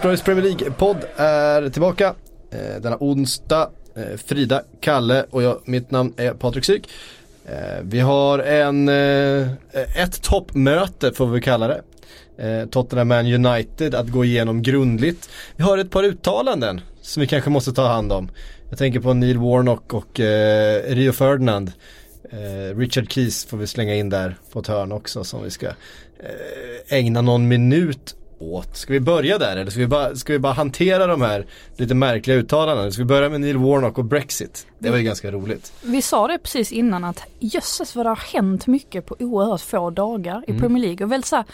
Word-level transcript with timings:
Sportbladets 0.00 0.22
Premier 0.22 0.44
League-podd 0.44 0.96
är 1.16 1.68
tillbaka 1.68 2.14
eh, 2.50 2.80
denna 2.82 2.96
onsdag. 3.00 3.70
Eh, 3.96 4.16
Frida, 4.26 4.62
Kalle 4.80 5.26
och 5.30 5.42
jag, 5.42 5.60
mitt 5.64 5.90
namn 5.90 6.14
är 6.16 6.32
Patrik 6.32 6.64
Syk. 6.64 6.88
Eh, 7.46 7.82
vi 7.82 8.00
har 8.00 8.38
en, 8.38 8.88
eh, 8.88 9.48
ett 10.02 10.22
toppmöte 10.22 11.12
får 11.12 11.26
vi 11.26 11.40
kalla 11.40 11.68
det. 11.68 11.82
Eh, 12.38 12.66
Tottenham 12.66 13.08
Man 13.08 13.26
United 13.26 13.94
att 13.94 14.08
gå 14.08 14.24
igenom 14.24 14.62
grundligt. 14.62 15.30
Vi 15.56 15.62
har 15.62 15.78
ett 15.78 15.90
par 15.90 16.04
uttalanden 16.04 16.80
som 17.02 17.20
vi 17.20 17.26
kanske 17.26 17.50
måste 17.50 17.72
ta 17.72 17.86
hand 17.86 18.12
om. 18.12 18.30
Jag 18.68 18.78
tänker 18.78 19.00
på 19.00 19.14
Neil 19.14 19.38
Warnock 19.38 19.94
och 19.94 20.20
eh, 20.20 20.94
Rio 20.94 21.12
Ferdinand. 21.12 21.72
Eh, 22.30 22.76
Richard 22.76 23.12
Keys 23.12 23.44
får 23.44 23.56
vi 23.56 23.66
slänga 23.66 23.94
in 23.94 24.08
där 24.08 24.36
på 24.52 24.58
ett 24.58 24.66
hörn 24.66 24.92
också 24.92 25.24
som 25.24 25.42
vi 25.42 25.50
ska 25.50 25.66
eh, 25.66 25.74
ägna 26.88 27.20
någon 27.20 27.48
minut 27.48 28.16
åt. 28.40 28.76
Ska 28.76 28.92
vi 28.92 29.00
börja 29.00 29.38
där 29.38 29.56
eller 29.56 29.70
ska 29.70 29.80
vi, 29.80 29.86
bara, 29.86 30.16
ska 30.16 30.32
vi 30.32 30.38
bara 30.38 30.52
hantera 30.52 31.06
de 31.06 31.22
här 31.22 31.46
lite 31.76 31.94
märkliga 31.94 32.36
uttalandena? 32.36 32.90
Ska 32.90 33.02
vi 33.02 33.06
börja 33.08 33.28
med 33.28 33.40
Neil 33.40 33.56
Warnock 33.56 33.98
och 33.98 34.04
Brexit? 34.04 34.66
Det 34.78 34.90
var 34.90 34.96
ju 34.96 35.02
ganska 35.02 35.30
roligt. 35.30 35.72
Vi 35.82 36.02
sa 36.02 36.26
det 36.28 36.38
precis 36.38 36.72
innan 36.72 37.04
att 37.04 37.22
jösses 37.38 37.96
vad 37.96 38.06
det 38.06 38.10
har 38.10 38.16
hänt 38.32 38.66
mycket 38.66 39.06
på 39.06 39.16
oerhört 39.18 39.60
få 39.60 39.90
dagar 39.90 40.44
i 40.46 40.50
Mm. 40.50 40.60
Premier 40.60 40.84
League 40.84 41.04
och 41.06 41.12
väldigt 41.12 41.26
så 41.26 41.36
här 41.36 41.44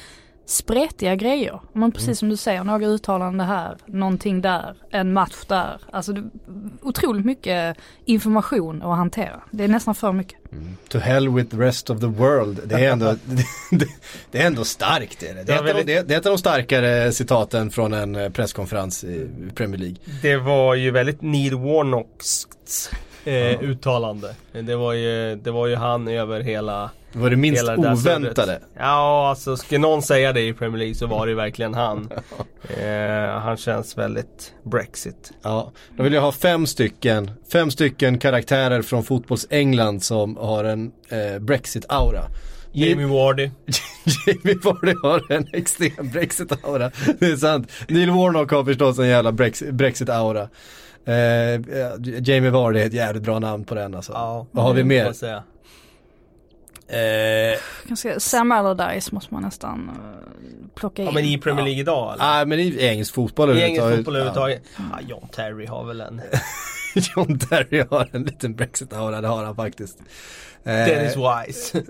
spretiga 0.47 1.15
grejer. 1.17 1.61
Men 1.73 1.93
precis 1.93 2.07
Mm. 2.09 2.15
som 2.17 2.29
du 2.29 2.37
säger, 2.37 2.65
några 2.65 2.87
uttalanden 2.87 3.47
här, 3.47 3.77
någonting 3.87 4.41
där, 4.41 4.75
en 4.91 5.13
match 5.13 5.45
där. 5.49 5.81
Alltså 5.91 6.13
det, 6.13 6.23
otroligt 6.83 7.25
mycket 7.27 7.77
information 8.05 8.83
att 8.83 8.97
hantera. 8.97 9.41
Det 9.51 9.65
är 9.65 9.69
nästan 9.69 9.95
för 9.95 10.13
mycket. 10.13 10.39
To 10.89 10.99
hell 10.99 11.29
with 11.29 11.51
the 11.51 11.57
rest 11.63 11.91
of 11.91 12.01
the 12.01 12.07
world. 12.07 12.61
Det 12.65 12.75
är 12.85 12.93
ändå, 12.93 13.15
det, 13.25 13.45
det 14.31 14.43
är 14.43 14.47
ändå 14.47 14.65
starkt. 14.65 15.23
Är 15.23 15.35
det. 15.35 15.43
Det, 15.43 15.53
är 15.53 15.63
väldigt- 15.63 15.87
det, 15.87 15.95
är- 15.95 16.05
det 16.05 16.15
är 16.15 16.19
ett 16.19 16.27
av 16.27 16.33
de 16.33 16.39
starkare 16.39 17.13
citaten 17.13 17.71
från 17.71 17.93
en 17.93 18.17
eh, 18.17 18.29
presskonferens 18.31 19.05
i 19.05 19.29
Premier 19.55 19.81
League. 19.81 19.97
Det 20.23 20.37
var 20.37 20.75
ju 20.75 20.91
väldigt 20.91 21.23
Neil 21.23 21.55
Warnocks 21.55 22.47
eh, 23.25 23.61
uttalande. 23.63 24.35
Det 24.53 24.77
var, 24.77 24.93
ju, 24.93 25.37
det 25.37 25.51
var 25.51 25.67
ju 25.67 25.77
han 25.77 26.09
över 26.09 26.41
hela 26.41 26.91
var 27.17 27.31
det 27.31 27.37
minst 27.37 27.69
oväntade. 27.69 28.61
Ja, 28.79 29.29
alltså 29.29 29.57
ska 29.57 29.79
någon 29.79 30.03
säga 30.03 30.33
det 30.33 30.41
i 30.41 30.53
Premier 30.53 30.79
League 30.79 30.95
så 30.95 31.07
var 31.07 31.27
det 31.27 31.31
ju 31.31 31.37
verkligen 31.37 31.75
han. 31.75 32.11
eh, 32.83 33.41
han 33.41 33.57
känns 33.57 33.99
väldigt 33.99 34.53
Brexit. 34.65 35.33
Ja, 35.43 35.73
då 35.97 36.03
vill 36.03 36.13
jag 36.13 36.23
ha 36.23 36.33
fem 36.33 36.67
stycken, 36.67 37.31
fem 37.53 37.71
stycken 37.71 38.19
karaktärer 38.19 38.83
från 38.83 39.03
fotbolls-England 39.05 40.01
som 40.03 40.37
har 40.37 40.65
en 40.65 40.93
eh, 41.09 41.39
Brexit-aura. 41.41 42.23
Jamie 42.73 43.07
Wardy. 43.07 43.51
Jamie 44.27 44.59
Vardy 44.63 44.95
har 45.03 45.33
en 45.33 45.47
extrem 45.53 46.11
Brexit-aura. 46.11 46.91
Det 47.19 47.27
är 47.27 47.37
sant. 47.37 47.73
Neil 47.89 48.11
Warnock 48.11 48.51
har 48.51 48.65
förstås 48.65 48.99
en 48.99 49.09
jävla 49.09 49.31
Brex- 49.31 49.71
Brexit-aura. 49.73 50.49
Eh, 51.07 51.61
Jamie 52.23 52.51
Vardy 52.51 52.81
är 52.81 52.87
ett 52.87 52.93
jävligt 52.93 53.23
bra 53.23 53.39
namn 53.39 53.65
på 53.65 53.75
den 53.75 53.95
alltså. 53.95 54.13
Ja, 54.13 54.47
Vad 54.51 54.65
har 54.65 54.75
vi 54.75 54.85
mer? 54.85 55.13
Eh, 56.89 57.59
Ganska, 57.85 58.21
Sam 58.21 58.53
Allardyce 58.53 59.15
måste 59.15 59.35
man 59.35 59.43
nästan 59.43 59.89
eh, 59.89 60.75
plocka 60.75 61.03
in. 61.03 61.09
Ja 61.09 61.15
men 61.15 61.25
i 61.25 61.39
Premier 61.39 61.65
League 61.65 61.81
idag 61.81 62.13
eller? 62.15 62.25
Nej 62.25 62.47
men 62.47 62.61
i 62.61 62.85
engelsk 62.87 63.15
fotboll 63.15 63.59
I 63.59 63.63
engelsk 63.63 63.97
fotboll 63.97 64.17
överhuvudtaget. 64.17 64.63
Ja, 64.77 64.99
John 65.09 65.29
Terry 65.29 65.67
har 65.67 65.85
väl 65.85 66.01
en. 66.01 66.21
Ja. 66.33 66.39
John 67.17 67.39
Terry 67.39 67.85
har 67.91 68.09
en 68.13 68.23
liten 68.23 68.55
Brexit-aura, 68.57 69.21
det 69.21 69.29
har 69.29 69.45
han 69.45 69.57
faktiskt. 69.57 69.99
Eh, 70.65 70.73
Dennis 70.73 71.17
Wise. 71.17 71.83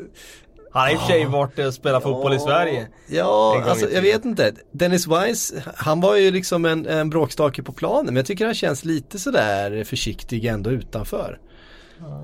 Han 0.73 0.83
har 0.83 0.93
i 0.93 0.97
och 0.97 1.01
för 1.01 1.07
sig 1.07 1.25
varit 1.25 1.59
och 1.59 1.75
spelat 1.75 2.03
fotboll 2.03 2.35
i 2.35 2.39
Sverige. 2.39 2.89
Ja, 3.07 3.65
alltså 3.69 3.91
jag 3.91 4.03
vet 4.03 4.25
inte. 4.25 4.53
Dennis 4.73 5.07
Wise, 5.07 5.63
han 5.77 6.01
var 6.01 6.17
ju 6.17 6.31
liksom 6.31 6.65
en, 6.65 6.87
en 6.87 7.11
bråkstake 7.11 7.63
på 7.63 7.73
planen 7.73 8.05
men 8.07 8.17
jag 8.17 8.27
tycker 8.27 8.45
han 8.45 8.55
känns 8.55 8.85
lite 8.85 9.19
sådär 9.19 9.85
försiktig 9.85 10.45
ändå 10.45 10.71
utanför. 10.71 11.39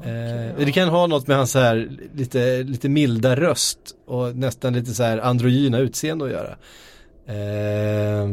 Eh, 0.04 0.64
det 0.64 0.72
kan 0.72 0.88
ha 0.88 1.06
något 1.06 1.26
med 1.26 1.36
hans 1.36 1.54
här 1.54 1.90
lite, 2.14 2.62
lite 2.62 2.88
milda 2.88 3.36
röst 3.36 3.78
och 4.06 4.36
nästan 4.36 4.72
lite 4.72 4.94
så 4.94 5.02
här 5.02 5.18
androgyna 5.18 5.78
utseende 5.78 6.24
att 6.24 6.30
göra. 6.30 6.56
Eh, 7.26 8.28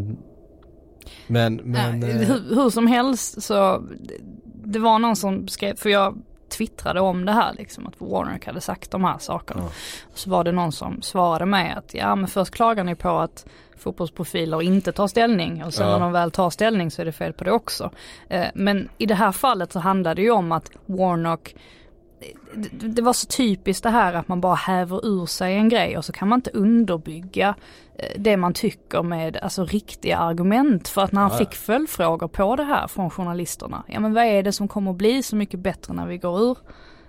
men, 1.28 1.56
men 1.56 2.04
eh, 2.04 2.10
hur, 2.10 2.56
hur 2.56 2.70
som 2.70 2.88
helst 2.88 3.44
så 3.44 3.78
det, 3.78 4.18
det 4.64 4.80
var 4.80 5.00
någon 5.00 5.16
som 5.16 5.48
skrev, 5.48 5.76
för 5.76 5.90
jag 5.90 6.18
twittrade 6.50 7.00
om 7.02 7.26
det 7.26 7.32
här 7.32 7.54
liksom 7.54 7.88
att 7.88 7.94
Warner 8.02 8.40
hade 8.46 8.62
sagt 8.62 8.92
de 8.92 9.04
här 9.04 9.18
sakerna. 9.18 9.62
Ja. 9.64 9.70
Så 10.14 10.30
var 10.30 10.44
det 10.44 10.52
någon 10.52 10.72
som 10.72 11.02
svarade 11.02 11.46
mig 11.46 11.72
att 11.78 11.94
ja 11.94 12.16
men 12.16 12.28
först 12.28 12.52
klagar 12.54 12.84
ni 12.84 12.96
på 12.96 13.10
att 13.20 13.46
fotbollsprofiler 13.78 14.62
inte 14.62 14.92
tar 14.92 15.08
ställning 15.08 15.64
och 15.64 15.74
sen 15.74 15.88
Ja. 15.88 15.94
när 15.94 16.00
de 16.00 16.12
väl 16.12 16.32
tar 16.32 16.50
ställning 16.50 16.92
så 16.92 17.02
är 17.02 17.06
det 17.06 17.12
fel 17.12 17.34
på 17.34 17.44
det 17.44 17.52
också. 17.52 17.92
Eh, 18.30 18.46
men 18.54 18.90
i 18.98 19.06
det 19.06 19.16
här 19.16 19.32
fallet 19.32 19.72
så 19.72 19.80
handlade 19.80 20.16
det 20.16 20.22
ju 20.22 20.32
om 20.32 20.52
att 20.52 20.72
Warnock 20.86 21.56
det, 22.72 23.02
var 23.02 23.14
så 23.14 23.28
typiskt 23.28 23.84
det 23.84 23.90
här 23.90 24.14
att 24.14 24.28
man 24.28 24.42
bara 24.42 24.56
häver 24.56 25.06
ur 25.06 25.26
sig 25.26 25.56
en 25.56 25.70
grej 25.70 25.98
och 25.98 26.06
så 26.06 26.14
kan 26.14 26.28
man 26.28 26.38
inte 26.38 26.52
underbygga 26.54 27.56
eh, 27.96 28.22
det 28.22 28.38
man 28.38 28.54
tycker 28.54 29.04
med 29.04 29.38
alltså 29.38 29.66
riktiga 29.66 30.18
argument. 30.18 30.88
För 30.88 31.02
att 31.02 31.12
när 31.12 31.22
han 31.22 31.32
Ja, 31.32 31.38
fick 31.38 31.56
följdfrågor 31.56 32.28
på 32.28 32.56
det 32.56 32.64
här 32.64 32.88
från 32.88 33.10
journalisterna. 33.10 33.84
Ja 33.88 34.00
men 34.00 34.14
vad 34.14 34.24
är 34.24 34.44
det 34.44 34.52
som 34.52 34.68
kommer 34.68 34.94
bli 34.94 35.24
så 35.24 35.36
mycket 35.36 35.60
bättre 35.60 35.94
när 35.94 36.08
vi 36.08 36.18
går 36.18 36.42
ur 36.42 36.58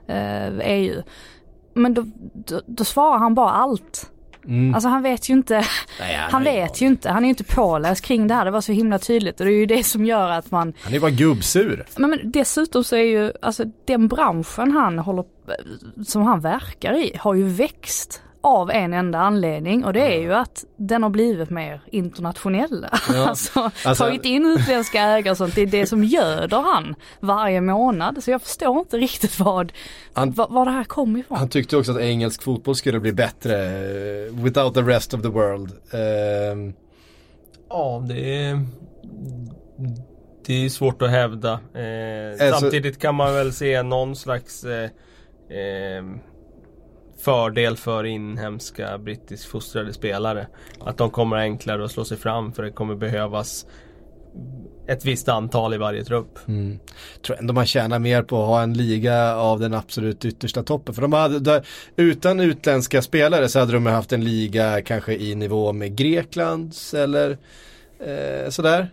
eh, 0.07 0.59
EU? 0.63 1.03
Men 1.75 1.95
då, 1.95 2.05
då, 2.35 2.61
då 2.67 2.85
svarar 2.85 3.19
han 3.19 3.35
bara 3.35 3.51
allt. 3.51 4.11
Mm. 4.45 4.75
Alltså 4.75 4.89
han 4.89 5.03
vet 5.03 5.29
ju 5.29 5.35
inte, 5.35 5.65
Nej, 6.01 6.17
han 6.31 6.43
ingen 6.43 6.55
vet 6.55 6.81
ju 6.81 6.87
inte, 6.87 7.11
han 7.11 7.23
är 7.23 7.27
ju 7.27 7.31
inte 7.31 7.45
påläst 7.45 8.05
kring 8.05 8.29
det 8.29 8.35
här. 8.35 8.45
Det 8.45 8.51
var 8.51 8.61
så 8.61 8.73
himla 8.73 8.99
tydligt 8.99 9.41
och 9.41 9.47
det 9.47 9.53
är 9.53 9.57
ju 9.57 9.67
det 9.67 9.85
som 9.85 10.05
gör 10.05 10.31
att 10.31 10.51
man 10.51 10.73
Han 10.81 10.95
är 10.95 11.01
bara 11.01 11.11
gubbsur. 11.11 11.85
men, 11.97 12.11
men 12.11 12.19
dessutom 12.25 12.85
så 12.85 12.97
är 12.97 13.05
ju, 13.05 13.33
alltså 13.43 13.65
den 13.85 14.09
branschen 14.09 14.71
han 14.71 14.99
håller, 14.99 15.25
som 16.05 16.23
han 16.23 16.41
verkar 16.41 16.93
i 16.93 17.17
har 17.19 17.35
ju 17.35 17.49
växt 17.49 18.23
av 18.43 18.71
en 18.71 18.93
enda 18.93 19.19
anledning 19.19 19.85
och 19.85 19.93
det 19.93 20.15
är 20.17 20.21
ju 20.21 20.35
att 20.35 20.65
den 20.77 21.03
har 21.03 21.11
blivit 21.11 21.51
mer 21.51 21.81
internationell. 21.93 22.87
Ja. 23.15 23.29
alltså, 23.29 23.71
Alltså- 23.85 24.05
tagit 24.05 24.25
in 24.25 24.47
utländska 24.47 25.03
ägare 25.03 25.31
och 25.31 25.37
sånt, 25.37 25.55
det 25.55 25.63
är 25.63 25.67
det 25.67 25.87
som 25.87 26.05
göder 26.05 26.59
han 26.61 26.95
varje 27.21 27.61
månad. 27.61 28.25
Så 28.25 28.31
jag 28.31 28.43
förstår 28.43 28.79
inte 28.79 28.97
riktigt 28.97 29.39
vad, 29.39 29.73
Han- 30.13 30.33
var, 30.33 30.49
var 30.49 30.65
det 30.65 30.71
här 30.71 30.85
kommer 30.85 31.21
ifrån. 31.21 31.39
Han 31.39 31.49
tyckte 31.49 31.77
också 31.77 31.93
att 31.93 32.01
engelsk 32.01 32.43
fotboll 32.43 32.75
skulle 32.75 33.01
bli 33.01 33.13
bättre 33.13 33.67
eh, 33.67 34.35
without 34.35 34.75
the 34.75 34.81
rest 34.83 35.15
of 35.15 35.23
the 35.23 35.29
world. 35.29 35.73
Ehm, 35.93 36.73
Ja, 37.73 38.05
det 38.09 38.45
är, 38.45 38.67
det 40.47 40.65
är 40.65 40.69
svårt 40.69 41.03
att 41.03 41.11
hävda. 41.11 41.53
Eh, 41.75 42.31
Alltså- 42.47 42.61
samtidigt 42.61 42.99
kan 42.99 43.15
man 43.15 43.35
väl 43.35 43.53
se 43.53 43.83
någon 43.83 44.17
slags 44.17 44.65
eh, 44.65 44.85
eh, 45.51 46.05
fördel 47.21 47.77
för 47.77 48.05
inhemska 48.05 48.99
brittiskt 48.99 49.45
fostrade 49.45 49.93
spelare. 49.93 50.47
Att 50.81 50.99
de 50.99 51.11
kommer 51.11 51.37
enklare 51.37 51.85
att 51.85 51.91
slå 51.91 52.05
sig 52.05 52.17
fram 52.17 52.53
för 52.53 52.63
det 52.63 52.71
kommer 52.71 52.95
behövas 52.95 53.67
ett 54.87 55.05
visst 55.05 55.29
antal 55.29 55.75
i 55.75 55.77
varje 55.77 56.05
trupp. 56.05 56.39
Mm. 56.49 56.79
Tror 57.27 57.39
ändå 57.39 57.55
man 57.55 57.67
tjänar 57.67 57.99
mer 57.99 58.23
på 58.23 58.43
att 58.43 58.49
ha 58.49 58.63
en 58.63 58.75
liga 58.75 59.35
av 59.35 59.61
den 59.61 59.75
absolut 59.75 60.25
yttersta 60.25 60.63
toppen. 60.63 60.95
För 60.95 61.03
de 61.03 61.13
hade, 61.13 61.39
där, 61.39 61.67
utan 61.97 62.41
utländska 62.41 63.03
spelare 63.03 63.49
så 63.49 63.59
hade 63.59 63.73
de 63.73 63.87
haft 63.87 64.13
en 64.13 64.25
liga 64.25 64.83
kanske 64.83 65.15
i 65.15 65.35
nivå 65.35 65.73
med 65.73 65.97
Greklands 65.97 66.95
eller 66.95 67.39
eh, 68.01 68.51
sådär. 68.51 68.91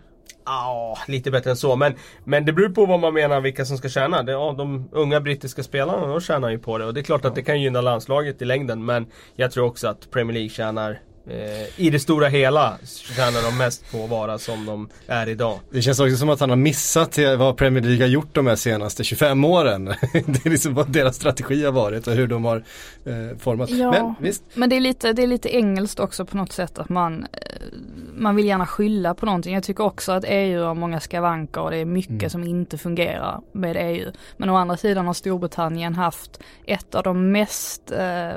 Ja, 0.48 0.98
lite 1.06 1.30
bättre 1.30 1.50
än 1.50 1.56
så. 1.56 1.76
Men, 1.76 1.94
men 2.24 2.44
det 2.44 2.52
beror 2.52 2.68
på 2.68 2.86
vad 2.86 3.00
man 3.00 3.14
menar 3.14 3.40
vilka 3.40 3.64
som 3.64 3.78
ska 3.78 3.88
tjäna. 3.88 4.22
Det, 4.22 4.32
ja, 4.32 4.54
de 4.58 4.88
unga 4.92 5.20
brittiska 5.20 5.62
spelarna 5.62 6.06
de 6.06 6.20
tjänar 6.20 6.50
ju 6.50 6.58
på 6.58 6.78
det. 6.78 6.84
Och 6.84 6.94
det 6.94 7.00
är 7.00 7.02
klart 7.02 7.24
att 7.24 7.34
det 7.34 7.42
kan 7.42 7.60
gynna 7.60 7.80
landslaget 7.80 8.42
i 8.42 8.44
längden. 8.44 8.84
Men 8.84 9.06
jag 9.36 9.50
tror 9.50 9.66
också 9.66 9.88
att 9.88 10.10
Premier 10.10 10.34
League 10.34 10.48
tjänar 10.48 10.98
eh, 11.30 11.80
i 11.80 11.90
det 11.90 11.98
stora 12.00 12.28
hela 12.28 12.78
tjänar 13.16 13.42
de 13.42 13.58
mest 13.58 13.92
på 13.92 14.04
att 14.04 14.10
vara 14.10 14.38
som 14.38 14.66
de 14.66 14.88
är 15.06 15.28
idag. 15.28 15.60
Det 15.70 15.82
känns 15.82 16.00
också 16.00 16.16
som 16.16 16.30
att 16.30 16.40
han 16.40 16.50
har 16.50 16.56
missat 16.56 17.18
vad 17.38 17.56
Premier 17.56 17.82
League 17.82 18.02
har 18.04 18.08
gjort 18.08 18.34
de 18.34 18.46
här 18.46 18.56
senaste 18.56 19.04
25 19.04 19.44
åren. 19.44 19.84
det 20.12 20.46
är 20.46 20.50
liksom 20.50 20.74
vad 20.74 20.92
deras 20.92 21.16
strategi 21.16 21.64
har 21.64 21.72
varit 21.72 22.06
och 22.06 22.12
hur 22.12 22.26
de 22.26 22.44
har 22.44 22.56
eh, 23.04 23.38
format. 23.38 23.70
Ja. 23.70 23.90
Men 23.90 24.14
visst, 24.20 24.42
Men 24.54 24.70
det 24.70 24.76
är, 24.76 24.80
lite, 24.80 25.12
det 25.12 25.22
är 25.22 25.26
lite 25.26 25.56
engelskt 25.56 26.00
också 26.00 26.24
på 26.24 26.36
något 26.36 26.52
sätt 26.52 26.78
att 26.78 26.88
man, 26.88 27.26
eh, 27.32 27.38
man 28.16 28.36
vill 28.36 28.46
gärna 28.46 28.66
skylla 28.66 29.14
på 29.14 29.26
någonting. 29.26 29.54
Jag 29.54 29.62
tycker 29.62 29.84
också 29.84 30.12
att 30.12 30.24
EU 30.26 30.62
har 30.62 30.74
många 30.74 31.00
skavanker 31.00 31.60
och 31.60 31.70
det 31.70 31.76
är 31.76 31.84
mycket 31.84 32.08
Mm. 32.10 32.30
som 32.30 32.44
inte 32.44 32.78
fungerar 32.78 33.40
med 33.52 33.76
EU. 33.80 34.10
Men 34.36 34.50
å 34.50 34.56
andra 34.56 34.76
sidan 34.76 35.06
har 35.06 35.14
Storbritannien 35.14 35.94
haft 35.94 36.40
ett 36.66 36.94
av 36.94 37.02
de 37.02 37.32
mest, 37.32 37.92
eh, 37.92 38.28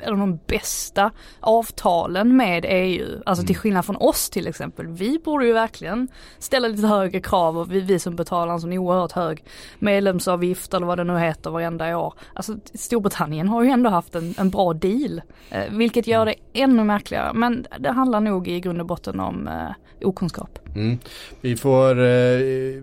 eller 0.00 0.16
de 0.16 0.38
bästa 0.46 1.10
avtalen 1.40 2.23
med 2.32 2.64
EU. 2.68 3.22
Alltså 3.26 3.42
Mm. 3.42 3.46
till 3.46 3.56
skillnad 3.56 3.84
från 3.84 3.96
oss 3.96 4.30
till 4.30 4.46
exempel. 4.46 4.86
Vi 4.86 5.18
borde 5.24 5.46
ju 5.46 5.52
verkligen 5.52 6.08
ställa 6.38 6.68
lite 6.68 6.86
högre 6.86 7.20
krav 7.20 7.58
och 7.58 7.72
vi, 7.72 7.80
vi 7.80 7.98
som 7.98 8.16
betalar 8.16 8.52
en 8.52 8.60
sån 8.60 8.72
oerhört 8.72 9.12
hög 9.12 9.44
medlemsavgift 9.78 10.74
eller 10.74 10.86
vad 10.86 10.98
det 10.98 11.04
nu 11.04 11.18
heter 11.18 11.50
varenda 11.50 11.98
år. 11.98 12.14
Alltså 12.34 12.56
Storbritannien 12.74 13.48
har 13.48 13.62
ju 13.62 13.70
ändå 13.70 13.90
haft 13.90 14.14
en, 14.14 14.34
en 14.38 14.50
bra 14.50 14.72
deal. 14.72 15.22
Eh, 15.50 15.64
vilket 15.70 16.06
gör 16.06 16.26
det 16.26 16.34
ännu 16.52 16.84
märkligare. 16.84 17.32
Men 17.34 17.66
det 17.78 17.90
handlar 17.90 18.20
nog 18.20 18.48
i 18.48 18.60
grund 18.60 18.80
och 18.80 18.86
botten 18.86 19.20
om 19.20 19.48
eh, 19.48 20.08
okunskap. 20.08 20.58
Mm. 20.74 20.98
Vi 21.40 21.56
får 21.56 22.04
eh, 22.04 22.82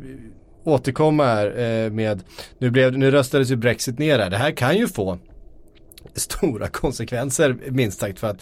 återkomma 0.63 1.25
här 1.25 1.59
eh, 1.59 1.91
med, 1.91 2.23
nu, 2.57 2.69
blev, 2.69 2.97
nu 2.97 3.11
röstades 3.11 3.51
ju 3.51 3.55
Brexit 3.55 3.99
ner 3.99 4.19
här. 4.19 4.29
Det 4.29 4.38
här 4.38 4.51
kan 4.51 4.77
ju 4.77 4.88
få 4.88 5.17
stora 6.13 6.67
konsekvenser 6.67 7.57
minst 7.71 7.99
sagt 7.99 8.19
för 8.19 8.27
att 8.27 8.41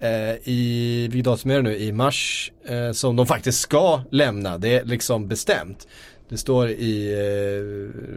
Eh, 0.00 0.34
i, 0.44 1.08
vilket 1.10 1.24
datum 1.24 1.50
är 1.50 1.54
det 1.54 1.62
nu, 1.62 1.76
i 1.76 1.92
mars 1.92 2.52
eh, 2.64 2.92
som 2.92 3.16
de 3.16 3.26
faktiskt 3.26 3.60
ska 3.60 4.02
lämna. 4.10 4.58
Det 4.58 4.78
är 4.78 4.84
liksom 4.84 5.28
bestämt. 5.28 5.88
Det 6.28 6.36
står 6.36 6.68
i 6.68 7.12
eh, 7.12 8.10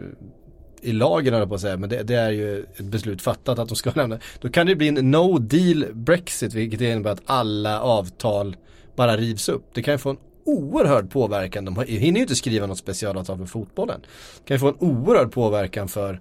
i 0.84 0.92
lagen 0.92 1.34
höll 1.34 1.48
på 1.48 1.54
att 1.54 1.60
säga, 1.60 1.76
men 1.76 1.88
det, 1.88 2.02
det, 2.02 2.14
är 2.14 2.30
ju 2.30 2.60
ett 2.60 2.84
beslut 2.84 3.22
fattat 3.22 3.58
att 3.58 3.68
de 3.68 3.74
ska 3.74 3.90
lämna. 3.94 4.18
Då 4.40 4.48
kan 4.48 4.66
det 4.66 4.76
bli 4.76 4.88
en 4.88 5.10
no 5.10 5.38
deal 5.38 5.86
Brexit, 5.92 6.54
vilket 6.54 6.80
innebär 6.80 7.10
att 7.10 7.22
alla 7.26 7.80
avtal 7.80 8.56
bara 8.96 9.16
rivs 9.16 9.48
upp. 9.48 9.64
Det 9.74 9.82
kan 9.82 9.94
ju 9.94 9.98
få 9.98 10.10
en 10.10 10.18
oerhörd 10.44 11.10
påverkan. 11.10 11.64
De 11.64 11.84
hinner 11.86 12.16
ju 12.16 12.22
inte 12.22 12.36
skriva 12.36 12.66
något 12.66 12.78
specialavtal 12.78 13.38
för 13.38 13.46
fotbollen. 13.46 14.00
Det 14.38 14.48
kan 14.48 14.54
ju 14.54 14.58
få 14.58 14.68
en 14.68 14.76
oerhörd 14.78 15.32
påverkan 15.32 15.88
för 15.88 16.20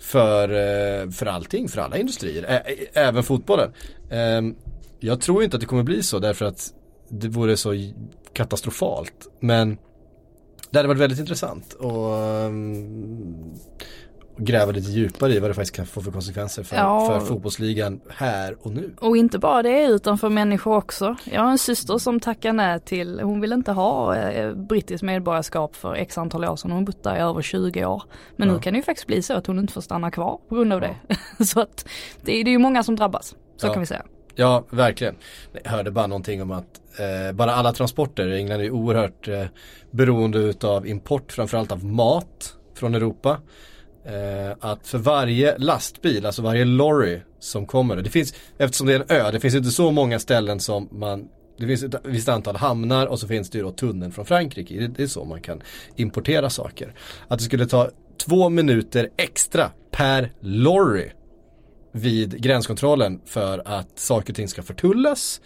för, 0.00 0.48
eh, 0.48 1.10
för 1.10 1.26
allting, 1.26 1.68
för 1.68 1.80
alla 1.80 1.98
industrier, 1.98 2.62
även 2.92 3.22
fotbollen. 3.22 3.72
Ehm, 4.10 4.54
Ehm, 5.00 5.08
jag 5.08 5.20
tror 5.20 5.42
inte 5.42 5.56
att 5.56 5.60
det 5.60 5.66
kommer 5.66 5.82
bli 5.82 6.02
så 6.02 6.18
därför 6.18 6.44
att 6.44 6.72
det 7.08 7.28
vore 7.28 7.56
så 7.56 7.74
katastrofalt. 8.32 9.28
Men 9.40 9.78
det 10.70 10.78
hade 10.78 10.88
varit 10.88 11.00
väldigt 11.00 11.18
intressant 11.18 11.72
och 11.72 12.12
um, 12.12 13.54
gräva 14.36 14.72
lite 14.72 14.90
djupare 14.90 15.34
i 15.34 15.40
vad 15.40 15.50
det 15.50 15.54
faktiskt 15.54 15.76
kan 15.76 15.86
få 15.86 16.00
för 16.00 16.10
konsekvenser 16.10 16.62
för, 16.62 16.76
ja. 16.76 17.06
för 17.06 17.20
fotbollsligan 17.20 18.00
här 18.08 18.56
och 18.60 18.72
nu. 18.72 18.94
Och 19.00 19.16
inte 19.16 19.38
bara 19.38 19.62
det 19.62 19.86
utan 19.86 20.18
för 20.18 20.28
människor 20.28 20.76
också. 20.76 21.16
Jag 21.24 21.42
har 21.42 21.50
en 21.50 21.58
syster 21.58 21.98
som 21.98 22.20
tackar 22.20 22.52
nej 22.52 22.80
till, 22.80 23.20
hon 23.20 23.40
vill 23.40 23.52
inte 23.52 23.72
ha 23.72 24.16
eh, 24.16 24.54
brittiskt 24.54 25.02
medborgarskap 25.02 25.76
för 25.76 25.94
x 25.94 26.18
antal 26.18 26.44
år 26.44 26.56
sedan, 26.56 26.70
hon 26.70 26.84
bott 26.84 27.02
där 27.02 27.16
i 27.16 27.20
över 27.20 27.42
20 27.42 27.84
år. 27.84 28.02
Men 28.36 28.48
ja. 28.48 28.54
nu 28.54 28.60
kan 28.60 28.72
det 28.72 28.76
ju 28.76 28.82
faktiskt 28.82 29.06
bli 29.06 29.22
så 29.22 29.34
att 29.34 29.46
hon 29.46 29.58
inte 29.58 29.72
får 29.72 29.80
stanna 29.80 30.10
kvar 30.10 30.40
på 30.48 30.54
grund 30.54 30.72
av 30.72 30.80
det. 30.80 30.96
så 31.44 31.60
att 31.60 31.88
det, 32.20 32.32
det 32.32 32.50
är 32.50 32.52
ju 32.52 32.58
många 32.58 32.82
som 32.82 32.96
drabbas, 32.96 33.34
så 33.56 33.68
kan 33.68 33.80
vi 33.80 33.86
säga. 33.86 34.02
Ja, 34.38 34.64
verkligen. 34.70 35.14
Jag 35.62 35.70
hörde 35.70 35.90
bara 35.90 36.06
någonting 36.06 36.42
om 36.42 36.50
att 36.50 36.80
eh, 36.98 37.32
bara 37.32 37.54
alla 37.54 37.72
transporter 37.72 38.30
England 38.30 38.60
är 38.60 38.70
oerhört 38.70 39.28
eh, 39.28 39.44
beroende 39.90 40.38
utav 40.38 40.86
import, 40.86 41.32
framförallt 41.32 41.72
av 41.72 41.84
mat 41.84 42.54
från 42.74 42.94
Europa. 42.94 43.40
Eh, 44.04 44.56
att 44.60 44.86
för 44.86 44.98
varje 44.98 45.58
lastbil, 45.58 46.26
alltså 46.26 46.42
varje 46.42 46.64
lorry 46.64 47.20
som 47.38 47.66
kommer, 47.66 47.96
det 47.96 48.10
finns, 48.10 48.34
eftersom 48.58 48.86
det 48.86 48.94
är 48.94 49.00
en 49.00 49.06
ö, 49.08 49.30
det 49.30 49.40
finns 49.40 49.54
inte 49.54 49.70
så 49.70 49.90
många 49.90 50.18
ställen 50.18 50.60
som 50.60 50.88
man 50.92 51.28
det 51.58 51.66
finns 51.66 51.82
ett 51.82 51.94
visst 52.04 52.28
antal 52.28 52.56
hamnar 52.56 53.06
och 53.06 53.20
så 53.20 53.28
finns 53.28 53.50
det 53.50 53.58
ju 53.58 53.64
då 53.64 53.70
tunneln 53.70 54.12
från 54.12 54.26
Frankrike. 54.26 54.74
Det, 54.74 54.88
det 54.88 55.02
är 55.02 55.06
så 55.06 55.24
man 55.24 55.40
kan 55.40 55.62
importera 55.96 56.50
saker. 56.50 56.94
Att 57.28 57.38
det 57.38 57.44
skulle 57.44 57.66
ta 57.66 57.90
två 58.26 58.48
minuter 58.48 59.08
extra 59.16 59.70
per 59.90 60.32
lorry 60.40 61.10
vid 61.96 62.42
gränskontrollen 62.42 63.20
för 63.24 63.62
att 63.64 63.98
saker 63.98 64.32
och 64.32 64.36
ting 64.36 64.48
ska 64.48 64.62
förtullas. 64.62 65.40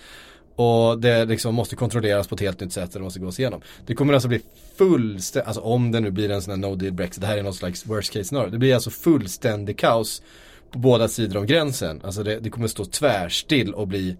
Och 0.57 1.01
det 1.01 1.25
liksom 1.25 1.55
måste 1.55 1.77
kontrolleras 1.77 2.29
på 2.29 2.35
ett 2.35 2.41
helt 2.41 2.61
nytt 2.61 2.73
sätt 2.73 2.95
och 2.95 3.01
det 3.01 3.05
måste 3.05 3.21
gås 3.21 3.41
igenom. 3.41 3.61
Det 3.87 3.95
kommer 3.95 4.15
alltså 4.15 4.29
bli 4.29 4.41
fullständigt, 4.77 5.47
alltså 5.47 5.63
om 5.63 5.93
det 5.93 6.01
nu 6.01 6.11
blir 6.11 6.31
en 6.31 6.43
sån 6.43 6.51
här 6.51 6.71
no 6.71 6.75
deal 6.75 6.93
Brexit, 6.93 7.21
det 7.21 7.27
här 7.27 7.39
är 7.39 7.43
någon 7.43 7.55
slags 7.55 7.87
worst 7.87 8.13
case 8.13 8.25
scenario. 8.25 8.51
Det 8.51 8.59
blir 8.59 8.75
alltså 8.75 8.91
fullständig 8.91 9.79
kaos 9.79 10.23
på 10.71 10.79
båda 10.79 11.09
sidor 11.09 11.37
om 11.37 11.47
gränsen. 11.47 12.01
Alltså 12.05 12.23
det, 12.23 12.41
det 12.41 12.51
kommer 12.51 12.69
stå 12.69 12.85
tvärstill 12.85 13.75
och 13.75 13.89
bli 13.89 14.17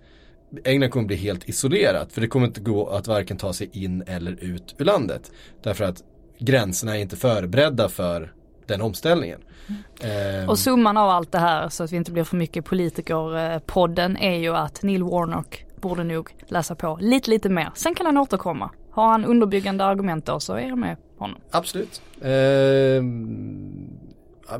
England 0.65 0.91
kommer 0.91 1.07
bli 1.07 1.17
helt 1.17 1.49
isolerat 1.49 2.13
för 2.13 2.21
det 2.21 2.27
kommer 2.27 2.47
inte 2.47 2.61
gå 2.61 2.89
att 2.89 3.07
varken 3.07 3.37
ta 3.37 3.53
sig 3.53 3.71
in 3.73 4.03
eller 4.07 4.45
ut 4.45 4.75
ur 4.79 4.85
landet. 4.85 5.33
Därför 5.63 5.85
att 5.85 6.03
gränserna 6.39 6.97
är 6.97 7.01
inte 7.01 7.17
förberedda 7.17 7.89
för 7.89 8.33
den 8.71 8.83
omställningen. 8.83 9.41
Mm. 10.01 10.49
Och 10.49 10.59
summan 10.59 10.97
av 10.97 11.11
allt 11.11 11.33
det 11.33 11.39
här 11.39 11.69
så 11.69 11.85
att 11.85 11.93
vi 11.93 11.97
inte 11.97 12.13
blir 12.13 12.25
för 12.25 12.37
mycket 12.37 12.65
politikerpodden 12.65 14.17
är 14.17 14.39
ju 14.39 14.57
att 14.57 14.83
Neil 14.83 15.03
Warnock 15.03 15.65
borde 15.81 16.05
nog 16.05 16.35
läsa 16.49 16.75
på 16.75 16.99
lite 17.01 17.31
lite 17.31 17.49
mer. 17.49 17.71
Sen 17.75 17.95
kan 17.95 18.07
han 18.07 18.17
återkomma. 18.17 18.71
Har 18.91 19.09
han 19.09 19.25
underbyggande 19.25 19.85
argument 19.85 20.27
då 20.27 20.41
så 20.41 20.55
är 20.55 20.69
jag 20.69 20.79
med 20.79 20.97
honom. 21.19 21.41
Absolut. 21.51 22.03
Eh, 22.21 23.03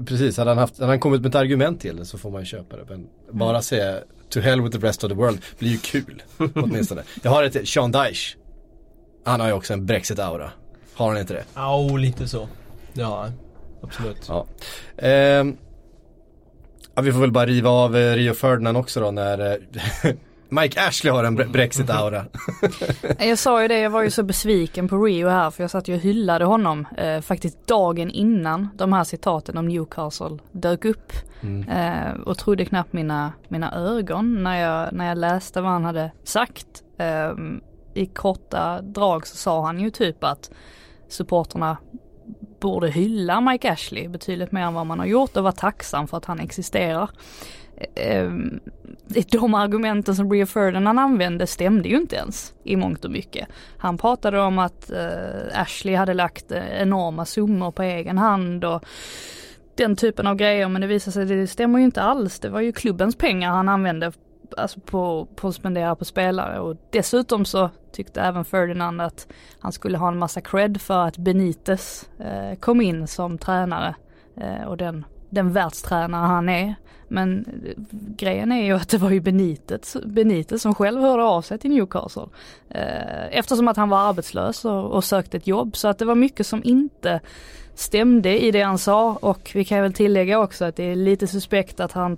precis, 0.07 0.37
hade 0.37 0.51
han, 0.51 0.59
haft, 0.59 0.79
hade 0.79 0.93
han 0.93 1.01
kommit 1.01 1.21
med 1.21 1.29
ett 1.29 1.35
argument 1.35 1.81
till 1.81 1.97
det 1.97 2.05
så 2.05 2.19
får 2.19 2.31
man 2.31 2.41
ju 2.41 2.47
köpa 2.47 2.77
det. 2.77 2.85
Men 2.89 3.07
bara 3.31 3.51
mm. 3.51 3.63
säga 3.63 3.99
to 4.29 4.41
hell 4.41 4.61
with 4.63 4.79
the 4.79 4.87
rest 4.87 5.05
of 5.05 5.09
the 5.09 5.15
world 5.15 5.39
blir 5.59 5.71
ju 5.71 5.79
kul. 5.79 6.23
åtminstone. 6.55 7.03
Jag 7.23 7.31
har 7.31 7.43
ett 7.43 7.69
Sean 7.69 7.93
Dyche. 7.93 8.37
Han 9.25 9.41
har 9.41 9.47
ju 9.47 9.53
också 9.53 9.73
en 9.73 9.87
Brexit-aura. 9.87 10.51
Har 10.95 11.09
han 11.09 11.19
inte 11.19 11.35
det? 11.35 11.45
Ja, 11.55 11.77
oh, 11.77 11.99
lite 11.99 12.29
så. 12.29 12.49
Ja, 12.93 13.31
absolut. 13.83 14.27
Ja. 14.29 14.47
Eh, 14.97 15.47
ja, 16.95 17.03
vi 17.03 17.13
får 17.13 17.21
väl 17.21 17.33
bara 17.33 17.47
riva 17.47 17.71
av 17.71 17.97
eh, 17.97 18.15
Rio 18.15 18.35
Ferdinand 18.35 18.77
också 18.77 19.01
då 19.01 19.11
när 19.11 19.53
eh, 19.53 20.13
Mike 20.53 20.87
Ashley 20.87 21.13
har 21.13 21.25
en 21.25 21.37
Brexit-aura. 21.37 22.25
jag 23.19 23.39
sa 23.39 23.63
ju 23.63 23.69
det, 23.69 23.79
jag 23.79 23.91
var 23.91 24.03
ju 24.03 24.11
så 24.11 24.23
besviken 24.23 24.89
på 24.89 25.05
Rio 25.05 25.29
här 25.29 25.51
för 25.51 25.63
jag 25.63 25.71
satt 25.71 25.89
ju 25.89 25.95
och 25.95 26.01
hyllade 26.01 26.45
honom 26.45 26.87
eh, 26.97 27.21
faktiskt 27.21 27.67
dagen 27.67 28.11
innan 28.11 28.69
de 28.75 28.93
här 28.93 29.05
citaten 29.05 29.59
om 29.59 29.69
Newcastle 29.69 30.39
dök 30.53 30.85
upp. 30.85 31.13
Mm. 31.43 31.69
Eh, 31.69 32.21
och 32.21 32.39
trodde 32.39 32.65
knappt 32.65 32.93
mina, 32.93 33.33
mina 33.49 33.75
ögon 33.75 34.43
när 34.43 34.61
jag, 34.61 34.93
när 34.93 35.09
jag 35.09 35.19
läste 35.19 35.61
vad 35.61 35.71
han 35.71 35.85
hade 35.85 36.11
sagt. 36.25 36.67
Eh, 36.99 37.33
I 37.95 38.07
korta 38.07 38.83
drag 38.83 39.27
så 39.27 39.37
sa 39.37 39.67
han 39.67 39.81
ju 39.81 39.91
typ 39.91 40.25
att 40.25 40.51
supporterna 41.09 41.77
borde 42.61 42.91
hylla 42.91 43.41
Mike 43.41 43.73
Ashley 43.73 44.09
betydligt 44.09 44.53
mer 44.53 44.63
än 44.63 44.75
vad 44.75 44.87
man 44.87 44.99
har 44.99 45.07
gjort 45.07 45.37
och 45.37 45.43
vara 45.43 45.53
tacksam 45.53 46.09
för 46.09 46.17
att 46.17 46.25
han 46.25 46.41
existerar. 46.41 47.11
Ehm, 47.95 48.61
de 49.31 49.55
argumenten 49.55 50.15
som 50.15 50.33
Rio 50.33 50.47
Ferdinand 50.47 51.01
använde 51.01 51.47
stämde 51.47 51.89
ju 51.89 51.97
inte 51.97 52.17
ens 52.17 52.55
i 52.65 52.77
mångt 52.77 53.05
och 53.05 53.11
mycket. 53.11 53.49
Han 53.79 53.99
pratade 53.99 54.41
om 54.41 54.59
att 54.59 54.91
eh, 54.91 55.61
Ashley 55.61 55.95
hade 55.95 56.15
lagt 56.15 56.53
eh, 56.53 56.83
enorma 56.83 57.25
summor 57.25 57.71
på 57.71 57.83
egen 57.83 58.19
hand 58.19 58.65
och 58.65 58.85
den 59.75 59.97
typen 59.97 60.27
av 60.27 60.37
grejer 60.37 60.69
men 60.69 60.81
det 60.81 60.87
visade 60.87 61.13
sig 61.13 61.23
att 61.23 61.29
det 61.29 61.47
stämmer 61.47 61.79
ju 61.79 61.85
inte 61.85 62.03
alls. 62.03 62.41
Det 62.41 62.49
var 62.49 62.61
ju 62.61 62.73
klubbens 62.73 63.17
pengar 63.17 63.51
han 63.51 63.69
använde 63.69 64.13
alltså 64.57 64.81
på, 64.81 65.29
på 65.37 65.49
att 65.49 65.55
spendera 65.55 65.97
på 65.97 66.05
spelare 66.05 66.61
och 66.61 66.77
dessutom 66.91 67.45
så 67.45 67.71
tyckte 67.93 68.21
även 68.21 68.45
Ferdinand 68.45 69.01
att 69.01 69.29
han 69.61 69.73
skulle 69.73 69.99
ha 69.99 70.09
en 70.09 70.19
massa 70.19 70.41
cred 70.41 70.81
för 70.81 71.07
att 71.07 71.17
Benitez 71.17 72.09
eh, 72.19 72.59
kom 72.59 72.81
in 72.81 73.07
som 73.07 73.39
tränare 73.39 73.95
eh, 74.37 74.65
och 74.65 74.77
den 74.77 75.05
den 75.31 75.53
världstränare 75.53 76.27
han 76.27 76.49
är. 76.49 76.75
Men 77.09 77.45
eh, 77.67 77.75
grejen 78.17 78.53
är 78.53 78.65
ju 78.65 78.73
att 78.73 78.89
det 78.89 78.99
var 78.99 79.11
ju 79.11 79.21
Benitez, 79.21 79.97
Benitez 80.05 80.63
som 80.63 80.75
själv 80.75 81.01
hörde 81.01 81.23
av 81.23 81.43
sig 81.43 81.59
till 81.59 81.71
Newcastle. 81.71 82.27
Eh, 82.69 83.39
eftersom 83.39 83.69
att 83.69 83.77
han 83.77 83.89
var 83.89 83.99
arbetslös 83.99 84.65
och, 84.65 84.91
och 84.91 85.05
sökte 85.05 85.37
ett 85.37 85.47
jobb 85.47 85.77
så 85.77 85.89
att 85.89 85.99
det 85.99 86.05
var 86.05 86.15
mycket 86.15 86.47
som 86.47 86.65
inte 86.65 87.21
stämde 87.81 88.45
i 88.45 88.51
det 88.51 88.63
han 88.63 88.79
sa 88.79 89.13
och 89.13 89.51
vi 89.55 89.65
kan 89.65 89.83
väl 89.83 89.93
tillägga 89.93 90.39
också 90.39 90.65
att 90.65 90.77
det 90.77 90.85
är 90.85 90.97
lite 90.97 91.27
suspekt 91.27 91.81
att 91.81 91.93
han 91.93 92.17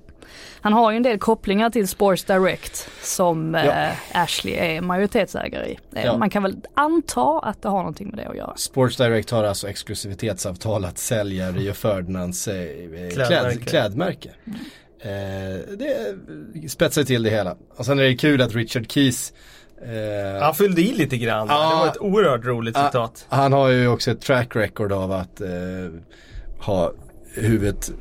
han 0.61 0.73
har 0.73 0.91
ju 0.91 0.97
en 0.97 1.03
del 1.03 1.19
kopplingar 1.19 1.71
till 1.71 1.89
Sports 1.89 2.25
Direct 2.25 2.89
som 3.03 3.55
ja. 3.55 3.61
eh, 3.61 4.23
Ashley 4.23 4.55
är 4.55 4.81
majoritetsägare 4.81 5.67
i. 5.67 5.79
Eh, 5.93 6.05
ja. 6.05 6.19
Man 6.19 6.31
kan 6.31 6.43
väl 6.43 6.57
anta 6.75 7.39
att 7.39 7.63
det 7.63 7.69
har 7.69 7.79
någonting 7.79 8.09
med 8.09 8.19
det 8.19 8.29
att 8.29 8.37
göra. 8.37 8.57
Sports 8.57 8.97
Direct 8.97 9.31
har 9.31 9.45
alltså 9.45 9.69
exklusivitetsavtal 9.69 10.85
att 10.85 10.99
sälja 10.99 11.53
Rio 11.53 11.73
Ferdinands 11.73 12.49
eh, 12.49 12.55
klädmärke. 13.13 13.57
Kläd, 13.57 13.69
klädmärke. 13.69 14.31
Mm. 14.45 14.59
Eh, 14.99 15.61
det 15.79 16.69
spetsar 16.69 17.05
till 17.05 17.23
det 17.23 17.31
hela. 17.31 17.57
Och 17.77 17.87
sen 17.87 17.99
är 17.99 18.03
det 18.03 18.17
kul 18.17 18.43
att 18.43 18.55
Richard 18.55 18.93
Keys 18.93 19.33
Eh, 19.85 20.43
han 20.43 20.55
fyllde 20.55 20.83
i 20.83 20.93
lite 20.93 21.17
grann. 21.17 21.51
Ah, 21.51 21.71
det 21.71 21.77
var 21.77 21.87
ett 21.87 22.01
oerhört 22.01 22.45
roligt 22.45 22.77
ah, 22.77 22.87
citat. 22.87 23.27
Han 23.29 23.53
har 23.53 23.69
ju 23.69 23.89
också 23.89 24.11
ett 24.11 24.21
track 24.21 24.57
record 24.57 24.93
av 24.93 25.13
att 25.13 25.41
eh, 25.41 25.49
ha 26.59 26.93
huvudet 27.35 27.93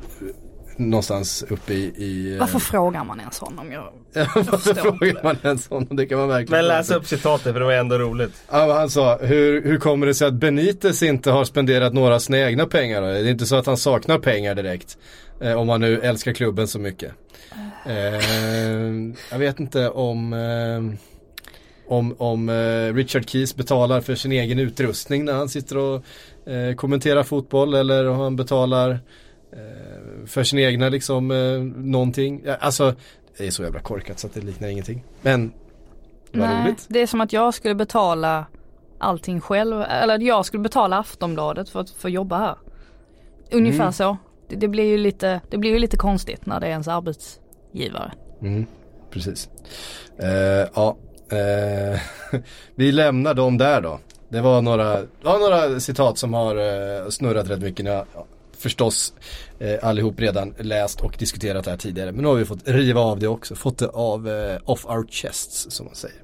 någonstans 0.76 1.44
uppe 1.48 1.74
i... 1.74 1.92
i 1.96 2.34
eh, 2.34 2.40
Varför 2.40 2.58
frågar 2.58 3.04
man 3.04 3.20
ens 3.20 3.38
honom? 3.38 3.72
Jag, 3.72 3.92
Varför 4.34 4.74
frågar 4.74 5.22
man 5.22 5.36
ens 5.42 5.68
honom? 5.68 5.96
Det 5.96 6.06
kan 6.06 6.18
man 6.18 6.28
verkligen 6.28 6.58
Men 6.58 6.68
läs 6.68 6.90
upp 6.90 7.06
citatet 7.06 7.52
för 7.52 7.60
det 7.60 7.66
var 7.66 7.72
ändå 7.72 7.98
roligt. 7.98 8.42
Ja, 8.50 8.74
han 8.74 8.90
sa, 8.90 9.16
hur, 9.16 9.62
hur 9.64 9.78
kommer 9.78 10.06
det 10.06 10.14
sig 10.14 10.28
att 10.28 10.34
Benitez 10.34 11.02
inte 11.02 11.30
har 11.30 11.44
spenderat 11.44 11.92
några 11.92 12.20
sina 12.20 12.38
egna 12.38 12.66
pengar? 12.66 13.00
Då? 13.00 13.06
Det 13.06 13.18
är 13.18 13.30
inte 13.30 13.46
så 13.46 13.56
att 13.56 13.66
han 13.66 13.76
saknar 13.76 14.18
pengar 14.18 14.54
direkt. 14.54 14.98
Eh, 15.40 15.54
om 15.54 15.68
han 15.68 15.80
nu 15.80 16.00
älskar 16.00 16.32
klubben 16.32 16.68
så 16.68 16.78
mycket. 16.78 17.12
Eh, 17.86 17.94
jag 19.30 19.38
vet 19.38 19.60
inte 19.60 19.88
om... 19.88 20.34
Om, 21.92 22.14
om 22.18 22.48
eh, 22.48 22.94
Richard 22.94 23.28
Keys 23.30 23.56
betalar 23.56 24.00
för 24.00 24.14
sin 24.14 24.32
egen 24.32 24.58
utrustning 24.58 25.24
när 25.24 25.32
han 25.32 25.48
sitter 25.48 25.76
och 25.78 26.04
eh, 26.52 26.74
kommenterar 26.74 27.22
fotboll 27.22 27.74
eller 27.74 28.08
om 28.08 28.18
han 28.20 28.36
betalar 28.36 28.90
eh, 29.52 30.26
för 30.26 30.44
sin 30.44 30.58
egna 30.58 30.88
liksom 30.88 31.30
eh, 31.30 31.58
någonting. 31.84 32.42
Alltså 32.60 32.94
det 33.38 33.46
är 33.46 33.50
så 33.50 33.62
jävla 33.62 33.80
korkat 33.80 34.18
så 34.18 34.26
att 34.26 34.34
det 34.34 34.40
liknar 34.40 34.68
ingenting. 34.68 35.04
Men 35.22 35.52
det 36.32 36.38
var 36.38 36.46
Nej, 36.46 36.64
roligt. 36.64 36.86
Det 36.88 37.00
är 37.00 37.06
som 37.06 37.20
att 37.20 37.32
jag 37.32 37.54
skulle 37.54 37.74
betala 37.74 38.46
allting 38.98 39.40
själv. 39.40 39.82
Eller 39.82 40.18
jag 40.18 40.46
skulle 40.46 40.62
betala 40.62 40.98
Aftonbladet 40.98 41.68
för 41.68 41.80
att 41.80 41.90
få 41.90 42.08
jobba 42.08 42.38
här. 42.38 42.56
Ungefär 43.50 43.80
Mm. 43.80 43.92
så. 43.92 44.16
Det, 44.48 44.56
det 44.56 44.68
blir 44.68 44.84
ju 44.84 44.98
lite, 44.98 45.40
det 45.50 45.58
blir 45.58 45.70
ju 45.70 45.78
lite 45.78 45.96
konstigt 45.96 46.46
när 46.46 46.60
det 46.60 46.66
är 46.66 46.70
ens 46.70 46.88
arbetsgivare. 46.88 48.12
Mm, 48.40 48.66
precis. 49.10 49.48
Eh, 50.18 50.68
ja, 50.74 50.96
eh, 51.32 52.00
vi 52.74 52.92
lämnar 52.92 53.34
dem 53.34 53.58
där 53.58 53.80
då. 53.80 54.00
Det 54.28 54.40
var 54.40 54.62
några, 54.62 55.00
det 55.00 55.06
var 55.24 55.38
några 55.38 55.80
citat 55.80 56.18
som 56.18 56.34
har 56.34 56.56
eh, 56.56 57.08
snurrat 57.08 57.50
rätt 57.50 57.60
mycket. 57.60 57.84
Ni 57.84 57.90
har 57.90 58.06
förstås 58.58 59.12
eh, 59.58 59.78
allihop 59.82 60.20
redan 60.20 60.54
läst 60.58 61.00
och 61.00 61.16
diskuterat 61.18 61.64
det 61.64 61.70
här 61.70 61.78
tidigare. 61.78 62.12
Men 62.12 62.22
nu 62.22 62.28
har 62.28 62.34
vi 62.34 62.44
fått 62.44 62.68
riva 62.68 63.00
av 63.00 63.18
det 63.18 63.28
också. 63.28 63.54
Fått 63.54 63.78
det 63.78 63.88
av 63.88 64.28
eh, 64.28 64.58
off 64.64 64.86
our 64.86 65.06
chests 65.10 65.66
som 65.70 65.86
man 65.86 65.94
säger. 65.94 66.16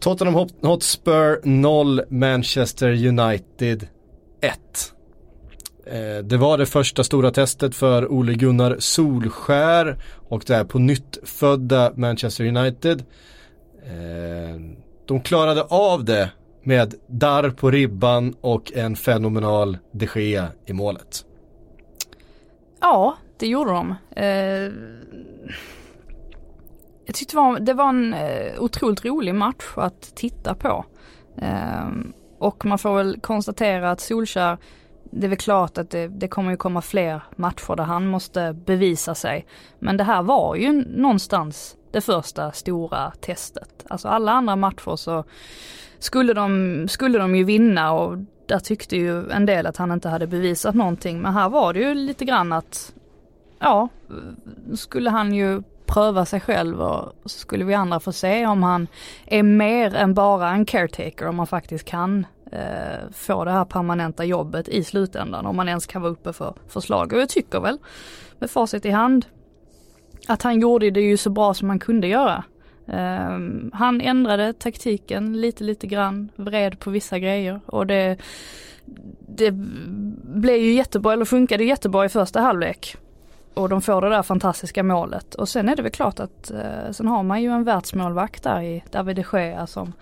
Tottenham 0.00 0.34
Hot- 0.34 0.62
Hotspur 0.66 1.40
0, 1.46 2.02
Manchester 2.08 3.06
United 3.06 3.86
1. 4.40 4.58
Eh, 5.90 6.24
det 6.24 6.36
var 6.36 6.58
det 6.58 6.66
första 6.66 7.04
stora 7.04 7.30
testet 7.30 7.74
för 7.74 8.12
Ole 8.12 8.34
Gunnar 8.34 8.76
Solskär 8.78 9.96
och 10.28 10.42
det 10.46 10.54
är 10.54 10.64
på 10.64 10.78
nytt 10.78 11.18
födda 11.22 11.92
Manchester 11.96 12.44
United. 12.44 13.04
Eh, 13.82 14.60
de 15.06 15.20
klarade 15.20 15.62
av 15.62 16.04
det 16.04 16.30
med 16.62 16.94
darr 17.06 17.50
på 17.50 17.70
ribban 17.70 18.34
och 18.40 18.72
en 18.72 18.96
fenomenal 18.96 19.78
de 19.92 20.08
Gea 20.14 20.48
i 20.66 20.72
målet. 20.72 21.24
Ja, 22.80 23.16
det 23.38 23.46
gjorde 23.46 23.70
de. 23.70 23.94
Eh, 24.10 24.72
jag 27.04 27.14
tyckte 27.14 27.36
det 27.36 27.40
var, 27.40 27.60
det 27.60 27.74
var 27.74 27.88
en 27.88 28.14
otroligt 28.58 29.04
rolig 29.04 29.34
match 29.34 29.64
att 29.74 30.02
titta 30.16 30.54
på. 30.54 30.84
Och 32.38 32.64
man 32.64 32.78
får 32.78 32.96
väl 32.96 33.20
konstatera 33.20 33.90
att 33.90 34.00
Solskär, 34.00 34.58
det 35.10 35.26
är 35.26 35.28
väl 35.28 35.38
klart 35.38 35.78
att 35.78 35.90
det, 35.90 36.08
det 36.08 36.28
kommer 36.28 36.50
ju 36.50 36.56
komma 36.56 36.82
fler 36.82 37.22
matcher 37.36 37.76
där 37.76 37.84
han 37.84 38.06
måste 38.06 38.52
bevisa 38.52 39.14
sig. 39.14 39.46
Men 39.78 39.96
det 39.96 40.04
här 40.04 40.22
var 40.22 40.56
ju 40.56 40.72
någonstans 40.72 41.76
det 41.90 42.00
första 42.00 42.52
stora 42.52 43.12
testet. 43.20 43.84
Alltså 43.88 44.08
alla 44.08 44.32
andra 44.32 44.56
matcher 44.56 44.96
så 44.96 45.24
skulle 45.98 46.34
de, 46.34 46.86
skulle 46.88 47.18
de 47.18 47.36
ju 47.36 47.44
vinna 47.44 47.92
och 47.92 48.18
där 48.46 48.58
tyckte 48.58 48.96
ju 48.96 49.30
en 49.30 49.46
del 49.46 49.66
att 49.66 49.76
han 49.76 49.92
inte 49.92 50.08
hade 50.08 50.26
bevisat 50.26 50.74
någonting. 50.74 51.20
Men 51.20 51.34
här 51.34 51.48
var 51.48 51.72
det 51.72 51.80
ju 51.80 51.94
lite 51.94 52.24
grann 52.24 52.52
att, 52.52 52.92
ja, 53.58 53.88
skulle 54.74 55.10
han 55.10 55.34
ju 55.34 55.62
pröva 55.86 56.24
sig 56.24 56.40
själv 56.40 56.80
och 56.82 57.12
så 57.24 57.38
skulle 57.38 57.64
vi 57.64 57.74
andra 57.74 58.00
få 58.00 58.12
se 58.12 58.46
om 58.46 58.62
han 58.62 58.86
är 59.26 59.42
mer 59.42 59.94
än 59.94 60.14
bara 60.14 60.50
en 60.50 60.64
caretaker, 60.64 61.26
om 61.26 61.38
han 61.38 61.46
faktiskt 61.46 61.84
kan 61.84 62.26
eh, 62.50 63.10
få 63.12 63.44
det 63.44 63.50
här 63.50 63.64
permanenta 63.64 64.24
jobbet 64.24 64.68
i 64.68 64.84
slutändan, 64.84 65.46
om 65.46 65.56
man 65.56 65.68
ens 65.68 65.86
kan 65.86 66.02
vara 66.02 66.12
uppe 66.12 66.32
för 66.32 66.54
förslag. 66.68 67.12
Och 67.12 67.20
jag 67.20 67.28
tycker 67.28 67.60
väl, 67.60 67.78
med 68.38 68.50
facit 68.50 68.84
i 68.84 68.90
hand, 68.90 69.26
att 70.28 70.42
han 70.42 70.60
gjorde 70.60 70.90
det 70.90 71.00
ju 71.00 71.16
så 71.16 71.30
bra 71.30 71.54
som 71.54 71.68
man 71.68 71.78
kunde 71.78 72.06
göra. 72.06 72.44
Eh, 72.86 73.38
han 73.72 74.00
ändrade 74.00 74.52
taktiken 74.52 75.40
lite, 75.40 75.64
lite 75.64 75.86
grann, 75.86 76.28
vred 76.36 76.78
på 76.78 76.90
vissa 76.90 77.18
grejer 77.18 77.60
och 77.66 77.86
det, 77.86 78.16
det 79.28 79.50
blev 80.22 80.56
ju 80.56 80.72
jättebra, 80.72 81.12
eller 81.12 81.24
funkade 81.24 81.64
jättebra 81.64 82.04
i 82.04 82.08
första 82.08 82.40
halvlek. 82.40 82.96
Och 83.54 83.68
de 83.68 83.82
får 83.82 84.02
det 84.02 84.08
där 84.08 84.22
fantastiska 84.22 84.82
målet. 84.82 85.34
Och 85.34 85.48
sen 85.48 85.68
är 85.68 85.76
det 85.76 85.82
väl 85.82 85.92
klart 85.92 86.20
att 86.20 86.50
eh, 86.50 86.90
sen 86.92 87.06
har 87.06 87.22
man 87.22 87.42
ju 87.42 87.50
en 87.50 87.64
världsmålvakt 87.64 88.42
där 88.42 88.62
i 88.62 88.84
David 88.90 89.16
de 89.16 89.24
Gea 89.32 89.66
som 89.66 89.92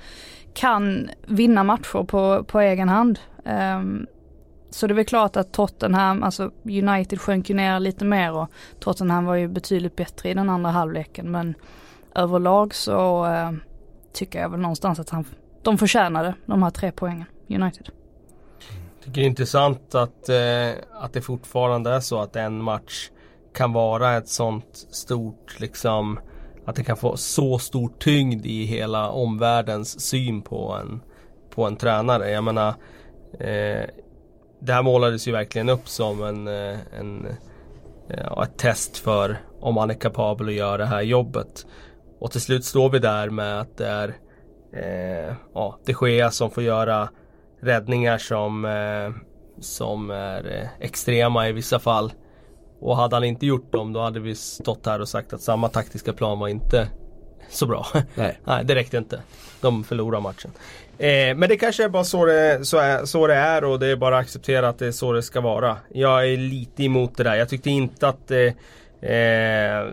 kan 0.54 1.10
vinna 1.26 1.64
matcher 1.64 2.04
på, 2.04 2.44
på 2.44 2.60
egen 2.60 2.88
hand. 2.88 3.18
Um, 3.44 4.06
så 4.70 4.86
det 4.86 4.92
är 4.92 4.94
väl 4.94 5.04
klart 5.04 5.36
att 5.36 5.52
Tottenham, 5.52 6.22
alltså 6.22 6.50
United 6.64 7.20
sjönk 7.20 7.50
ju 7.50 7.56
ner 7.56 7.80
lite 7.80 8.04
mer 8.04 8.32
och 8.32 8.48
Tottenham 8.80 9.24
var 9.24 9.34
ju 9.34 9.48
betydligt 9.48 9.96
bättre 9.96 10.28
i 10.28 10.34
den 10.34 10.50
andra 10.50 10.70
halvleken 10.70 11.30
men 11.30 11.54
överlag 12.14 12.74
så 12.74 13.26
uh, 13.26 13.52
tycker 14.12 14.40
jag 14.40 14.48
väl 14.48 14.60
någonstans 14.60 14.98
att 14.98 15.10
han, 15.10 15.24
de 15.62 15.78
förtjänade 15.78 16.34
de 16.46 16.62
här 16.62 16.70
tre 16.70 16.92
poängen, 16.92 17.26
United. 17.48 17.88
tycker 19.04 19.20
det 19.20 19.20
är 19.20 19.26
intressant 19.26 19.94
att, 19.94 20.28
eh, 20.28 20.70
att 20.92 21.12
det 21.12 21.20
fortfarande 21.20 21.90
är 21.90 22.00
så 22.00 22.20
att 22.20 22.36
en 22.36 22.62
match 22.62 23.10
kan 23.52 23.72
vara 23.72 24.16
ett 24.16 24.28
sånt 24.28 24.86
stort 24.90 25.60
liksom 25.60 26.20
att 26.68 26.76
det 26.76 26.84
kan 26.84 26.96
få 26.96 27.16
så 27.16 27.58
stor 27.58 27.90
tyngd 27.98 28.46
i 28.46 28.64
hela 28.64 29.10
omvärldens 29.10 30.00
syn 30.00 30.42
på 30.42 30.76
en, 30.80 31.00
på 31.50 31.64
en 31.64 31.76
tränare. 31.76 32.30
Jag 32.30 32.44
menar 32.44 32.68
eh, 33.32 33.84
Det 34.60 34.72
här 34.72 34.82
målades 34.82 35.28
ju 35.28 35.32
verkligen 35.32 35.68
upp 35.68 35.88
som 35.88 36.22
en, 36.22 36.48
eh, 36.48 36.78
en 36.98 37.26
eh, 38.10 38.24
ja, 38.24 38.44
ett 38.44 38.58
test 38.58 38.98
för 38.98 39.38
om 39.60 39.74
man 39.74 39.90
är 39.90 39.94
kapabel 39.94 40.48
att 40.48 40.54
göra 40.54 40.76
det 40.76 40.86
här 40.86 41.02
jobbet. 41.02 41.66
Och 42.20 42.30
till 42.30 42.40
slut 42.40 42.64
står 42.64 42.90
vi 42.90 42.98
där 42.98 43.30
med 43.30 43.60
att 43.60 43.76
det 43.76 43.86
är 43.86 44.16
eh, 44.72 45.34
ja, 45.54 45.78
de 45.84 45.94
Gea 46.02 46.30
som 46.30 46.50
får 46.50 46.62
göra 46.62 47.08
räddningar 47.60 48.18
som, 48.18 48.64
eh, 48.64 49.22
som 49.60 50.10
är 50.10 50.56
eh, 50.56 50.68
extrema 50.86 51.48
i 51.48 51.52
vissa 51.52 51.78
fall. 51.78 52.12
Och 52.80 52.96
hade 52.96 53.16
han 53.16 53.24
inte 53.24 53.46
gjort 53.46 53.72
dem 53.72 53.92
då 53.92 54.00
hade 54.00 54.20
vi 54.20 54.34
stått 54.34 54.86
här 54.86 55.00
och 55.00 55.08
sagt 55.08 55.32
att 55.32 55.40
samma 55.40 55.68
taktiska 55.68 56.12
plan 56.12 56.38
var 56.38 56.48
inte 56.48 56.88
så 57.48 57.66
bra. 57.66 57.86
Nej. 58.14 58.38
Nej, 58.44 58.64
det 58.64 58.74
räckte 58.74 58.96
inte. 58.96 59.22
De 59.60 59.84
förlorar 59.84 60.20
matchen. 60.20 60.50
Eh, 60.98 61.36
men 61.36 61.48
det 61.48 61.56
kanske 61.56 61.84
är 61.84 61.88
bara 61.88 62.04
så 62.04 62.24
det, 62.24 62.66
så, 62.66 62.78
är, 62.78 63.04
så 63.04 63.26
det 63.26 63.34
är 63.34 63.64
och 63.64 63.78
det 63.78 63.86
är 63.86 63.96
bara 63.96 64.18
att 64.18 64.24
acceptera 64.24 64.68
att 64.68 64.78
det 64.78 64.86
är 64.86 64.92
så 64.92 65.12
det 65.12 65.22
ska 65.22 65.40
vara. 65.40 65.76
Jag 65.88 66.32
är 66.32 66.36
lite 66.36 66.84
emot 66.84 67.16
det 67.16 67.24
där. 67.24 67.34
Jag 67.34 67.48
tyckte 67.48 67.70
inte 67.70 68.08
att 68.08 68.30
eh, 68.30 69.10
eh, 69.10 69.86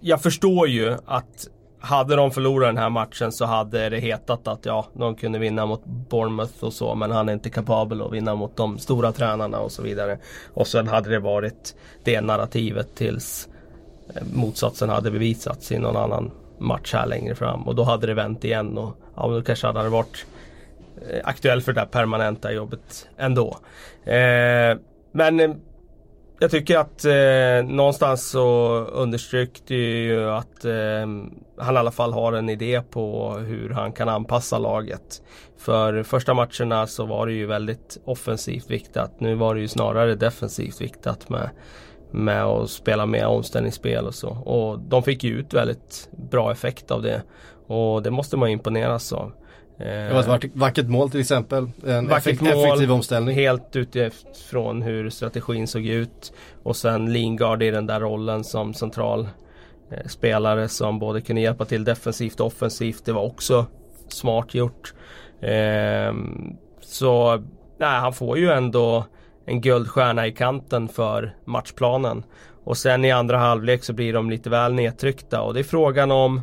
Jag 0.00 0.22
förstår 0.22 0.68
ju 0.68 0.96
att 1.06 1.48
hade 1.80 2.16
de 2.16 2.30
förlorat 2.30 2.68
den 2.68 2.76
här 2.78 2.90
matchen 2.90 3.32
så 3.32 3.44
hade 3.44 3.88
det 3.88 3.98
hetat 3.98 4.48
att 4.48 4.66
ja, 4.66 4.86
de 4.92 5.14
kunde 5.14 5.38
vinna 5.38 5.66
mot 5.66 5.84
Bournemouth 5.84 6.64
och 6.64 6.72
så 6.72 6.94
men 6.94 7.10
han 7.10 7.28
är 7.28 7.32
inte 7.32 7.50
kapabel 7.50 8.02
att 8.02 8.12
vinna 8.12 8.34
mot 8.34 8.56
de 8.56 8.78
stora 8.78 9.12
tränarna 9.12 9.60
och 9.60 9.72
så 9.72 9.82
vidare. 9.82 10.18
Och 10.54 10.66
sen 10.66 10.88
hade 10.88 11.10
det 11.10 11.18
varit 11.18 11.76
det 12.04 12.20
narrativet 12.20 12.94
tills 12.94 13.48
eh, 14.14 14.22
motsatsen 14.34 14.88
hade 14.88 15.10
bevisats 15.10 15.72
i 15.72 15.78
någon 15.78 15.96
annan 15.96 16.30
match 16.58 16.94
här 16.94 17.06
längre 17.06 17.34
fram. 17.34 17.68
Och 17.68 17.74
då 17.74 17.82
hade 17.82 18.06
det 18.06 18.14
vänt 18.14 18.44
igen 18.44 18.78
och 18.78 18.96
ja, 19.16 19.28
då 19.28 19.42
kanske 19.42 19.66
hade 19.66 19.82
det 19.82 19.88
varit 19.88 20.26
eh, 21.10 21.20
aktuell 21.24 21.60
för 21.62 21.72
det 21.72 21.80
där 21.80 21.86
permanenta 21.86 22.52
jobbet 22.52 23.08
ändå. 23.16 23.58
Eh, 24.04 24.78
men 25.12 25.40
eh, 25.40 25.50
jag 26.38 26.50
tycker 26.50 26.78
att 26.78 27.04
eh, 27.04 27.74
någonstans 27.74 28.30
så 28.30 28.46
understrykte 28.78 29.74
ju 29.74 30.30
att 30.30 30.64
eh, 30.64 30.72
han 31.56 31.74
i 31.74 31.78
alla 31.78 31.90
fall 31.90 32.12
har 32.12 32.32
en 32.32 32.48
idé 32.48 32.82
på 32.90 33.32
hur 33.32 33.70
han 33.70 33.92
kan 33.92 34.08
anpassa 34.08 34.58
laget. 34.58 35.22
För 35.58 36.02
första 36.02 36.34
matcherna 36.34 36.86
så 36.86 37.04
var 37.04 37.26
det 37.26 37.32
ju 37.32 37.46
väldigt 37.46 37.98
offensivt 38.04 38.70
viktat. 38.70 39.20
Nu 39.20 39.34
var 39.34 39.54
det 39.54 39.60
ju 39.60 39.68
snarare 39.68 40.14
defensivt 40.14 40.80
viktat 40.80 41.28
med, 41.28 41.50
med 42.10 42.44
att 42.44 42.70
spela 42.70 43.06
med 43.06 43.26
omställningsspel 43.26 44.06
och 44.06 44.14
så. 44.14 44.28
Och 44.28 44.80
de 44.80 45.02
fick 45.02 45.24
ju 45.24 45.38
ut 45.38 45.54
väldigt 45.54 46.08
bra 46.30 46.52
effekt 46.52 46.90
av 46.90 47.02
det. 47.02 47.22
Och 47.66 48.02
det 48.02 48.10
måste 48.10 48.36
man 48.36 48.48
ju 48.48 48.52
imponeras 48.52 49.12
av. 49.12 49.32
Eh, 49.78 49.86
Det 49.86 50.12
var 50.26 50.36
ett 50.36 50.50
vackert, 50.54 50.86
mål 50.88 51.10
till 51.10 51.20
exempel. 51.20 51.70
En 51.86 52.10
effekt, 52.10 52.40
mål. 52.40 52.50
effektiv 52.52 52.92
omställning. 52.92 53.34
Helt 53.34 53.76
utifrån 53.76 54.82
hur 54.82 55.10
strategin 55.10 55.66
såg 55.66 55.86
ut. 55.86 56.32
Och 56.62 56.76
sen 56.76 57.12
Lingard 57.12 57.62
i 57.62 57.70
den 57.70 57.86
där 57.86 58.00
rollen 58.00 58.44
som 58.44 58.74
central 58.74 59.28
eh, 59.90 60.06
spelare 60.06 60.68
som 60.68 60.98
både 60.98 61.20
kunde 61.20 61.42
hjälpa 61.42 61.64
till 61.64 61.84
defensivt 61.84 62.40
och 62.40 62.46
offensivt. 62.46 63.04
Det 63.04 63.12
var 63.12 63.22
också 63.24 63.66
smart 64.08 64.54
gjort. 64.54 64.94
Ehm, 65.40 66.56
så 66.80 67.36
nej, 67.78 67.98
han 68.00 68.12
får 68.12 68.38
ju 68.38 68.50
ändå 68.50 69.04
en 69.46 69.60
guldstjärna 69.60 70.26
i 70.26 70.32
kanten 70.32 70.88
för 70.88 71.36
matchplanen. 71.44 72.22
Och 72.64 72.76
sen 72.76 73.04
i 73.04 73.10
andra 73.10 73.38
halvlek 73.38 73.84
så 73.84 73.92
blir 73.92 74.12
de 74.12 74.30
lite 74.30 74.50
väl 74.50 74.74
nedtryckta 74.74 75.42
och 75.42 75.54
det 75.54 75.60
är 75.60 75.64
frågan 75.64 76.10
om 76.10 76.40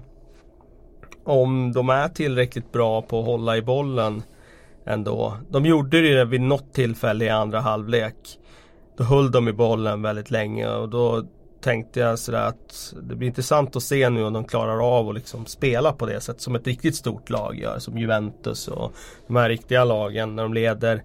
om 1.26 1.72
de 1.74 1.90
är 1.90 2.08
tillräckligt 2.08 2.72
bra 2.72 3.02
på 3.02 3.20
att 3.20 3.26
hålla 3.26 3.58
i 3.58 3.62
bollen 3.62 4.24
ändå. 4.86 5.38
De 5.50 5.66
gjorde 5.66 6.02
det 6.02 6.26
vid 6.26 6.42
något 6.42 6.74
tillfälle 6.74 7.26
i 7.26 7.30
andra 7.30 7.60
halvlek. 7.60 8.16
Då 8.98 9.04
höll 9.04 9.32
de 9.32 9.48
i 9.48 9.54
bollen 9.54 10.02
väldigt 10.02 10.32
länge 10.32 10.68
och 10.68 10.90
då 10.90 11.24
tänkte 11.62 12.00
jag 12.00 12.20
sådär 12.20 12.48
att 12.48 12.94
det 13.02 13.16
blir 13.16 13.28
intressant 13.28 13.76
att 13.76 13.84
se 13.84 14.10
nu 14.10 14.24
om 14.24 14.34
de 14.34 14.46
klarar 14.46 14.98
av 14.98 15.10
att 15.10 15.16
liksom 15.16 15.46
spela 15.46 15.94
på 15.94 16.06
det 16.06 16.22
sätt 16.22 16.42
som 16.42 16.56
ett 16.56 16.68
riktigt 16.68 16.96
stort 16.96 17.30
lag 17.30 17.60
gör. 17.60 17.80
Som 17.80 17.98
Juventus 17.98 18.68
och 18.68 18.94
de 19.28 19.36
här 19.36 19.50
riktiga 19.50 19.84
lagen 19.84 20.36
när 20.36 20.44
de 20.44 20.54
leder 20.54 21.04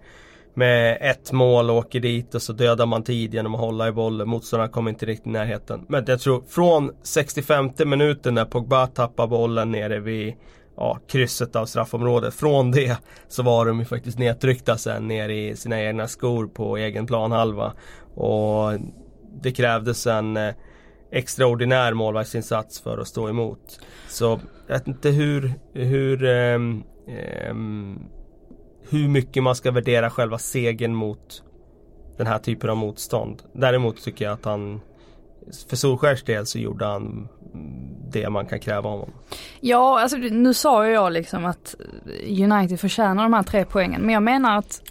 med 0.54 0.98
ett 1.00 1.32
mål 1.32 1.70
och 1.70 1.76
åker 1.76 2.00
dit 2.00 2.34
och 2.34 2.42
så 2.42 2.52
dödar 2.52 2.86
man 2.86 3.02
tid 3.02 3.34
genom 3.34 3.54
att 3.54 3.60
hålla 3.60 3.88
i 3.88 3.92
bollen. 3.92 4.28
Motståndarna 4.28 4.72
kommer 4.72 4.90
inte 4.90 5.06
riktigt 5.06 5.26
i 5.26 5.30
närheten. 5.30 5.86
Men 5.88 6.04
jag 6.06 6.20
tror 6.20 6.42
från 6.48 6.90
65 7.02 7.70
minuten 7.86 8.34
när 8.34 8.44
Pogba 8.44 8.86
tappar 8.86 9.26
bollen 9.26 9.70
nere 9.70 10.00
vid 10.00 10.34
ja, 10.76 10.98
krysset 11.08 11.56
av 11.56 11.66
straffområdet. 11.66 12.34
Från 12.34 12.70
det 12.70 12.96
så 13.28 13.42
var 13.42 13.66
de 13.66 13.78
ju 13.78 13.84
faktiskt 13.84 14.18
nedtryckta 14.18 14.76
sen 14.76 15.08
ner 15.08 15.28
i 15.28 15.56
sina 15.56 15.82
egna 15.82 16.08
skor 16.08 16.46
på 16.46 16.76
egen 16.76 17.06
planhalva. 17.06 17.72
Och 18.14 18.72
det 19.42 19.52
krävdes 19.52 20.06
en 20.06 20.36
eh, 20.36 20.54
extraordinär 21.12 21.94
målvaktsinsats 21.94 22.80
för 22.80 22.98
att 22.98 23.08
stå 23.08 23.28
emot. 23.28 23.80
Så 24.08 24.40
jag 24.66 24.74
vet 24.74 24.88
inte 24.88 25.10
hur, 25.10 25.52
hur, 25.72 26.24
eh, 26.24 26.54
eh, 27.16 27.54
hur 28.90 29.08
mycket 29.08 29.42
man 29.42 29.54
ska 29.54 29.70
värdera 29.70 30.10
själva 30.10 30.38
segern 30.38 30.94
mot 30.94 31.42
den 32.16 32.26
här 32.26 32.38
typen 32.38 32.70
av 32.70 32.76
motstånd. 32.76 33.42
Däremot 33.52 34.02
tycker 34.02 34.24
jag 34.24 34.32
att 34.32 34.44
han 34.44 34.80
för 35.68 35.76
Solskärs 35.76 36.22
del 36.22 36.46
så 36.46 36.58
gjorde 36.58 36.84
han 36.84 37.28
det 38.10 38.30
man 38.30 38.46
kan 38.46 38.60
kräva 38.60 38.88
av 38.88 39.00
honom. 39.00 39.14
Ja, 39.60 40.00
alltså 40.00 40.16
nu 40.16 40.54
sa 40.54 40.86
ju 40.86 40.92
jag 40.92 41.12
liksom 41.12 41.44
att 41.44 41.74
United 42.28 42.80
förtjänar 42.80 43.22
de 43.22 43.32
här 43.32 43.42
tre 43.42 43.64
poängen. 43.64 44.00
Men 44.00 44.14
jag 44.14 44.22
menar 44.22 44.58
att 44.58 44.82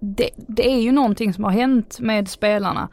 det, 0.00 0.30
det, 0.36 0.72
är 0.72 0.80
ju 0.80 0.92
någonting 0.92 1.34
som 1.34 1.44
har 1.44 1.50
hänt 1.50 2.00
med 2.00 2.28
spelarna. 2.28 2.88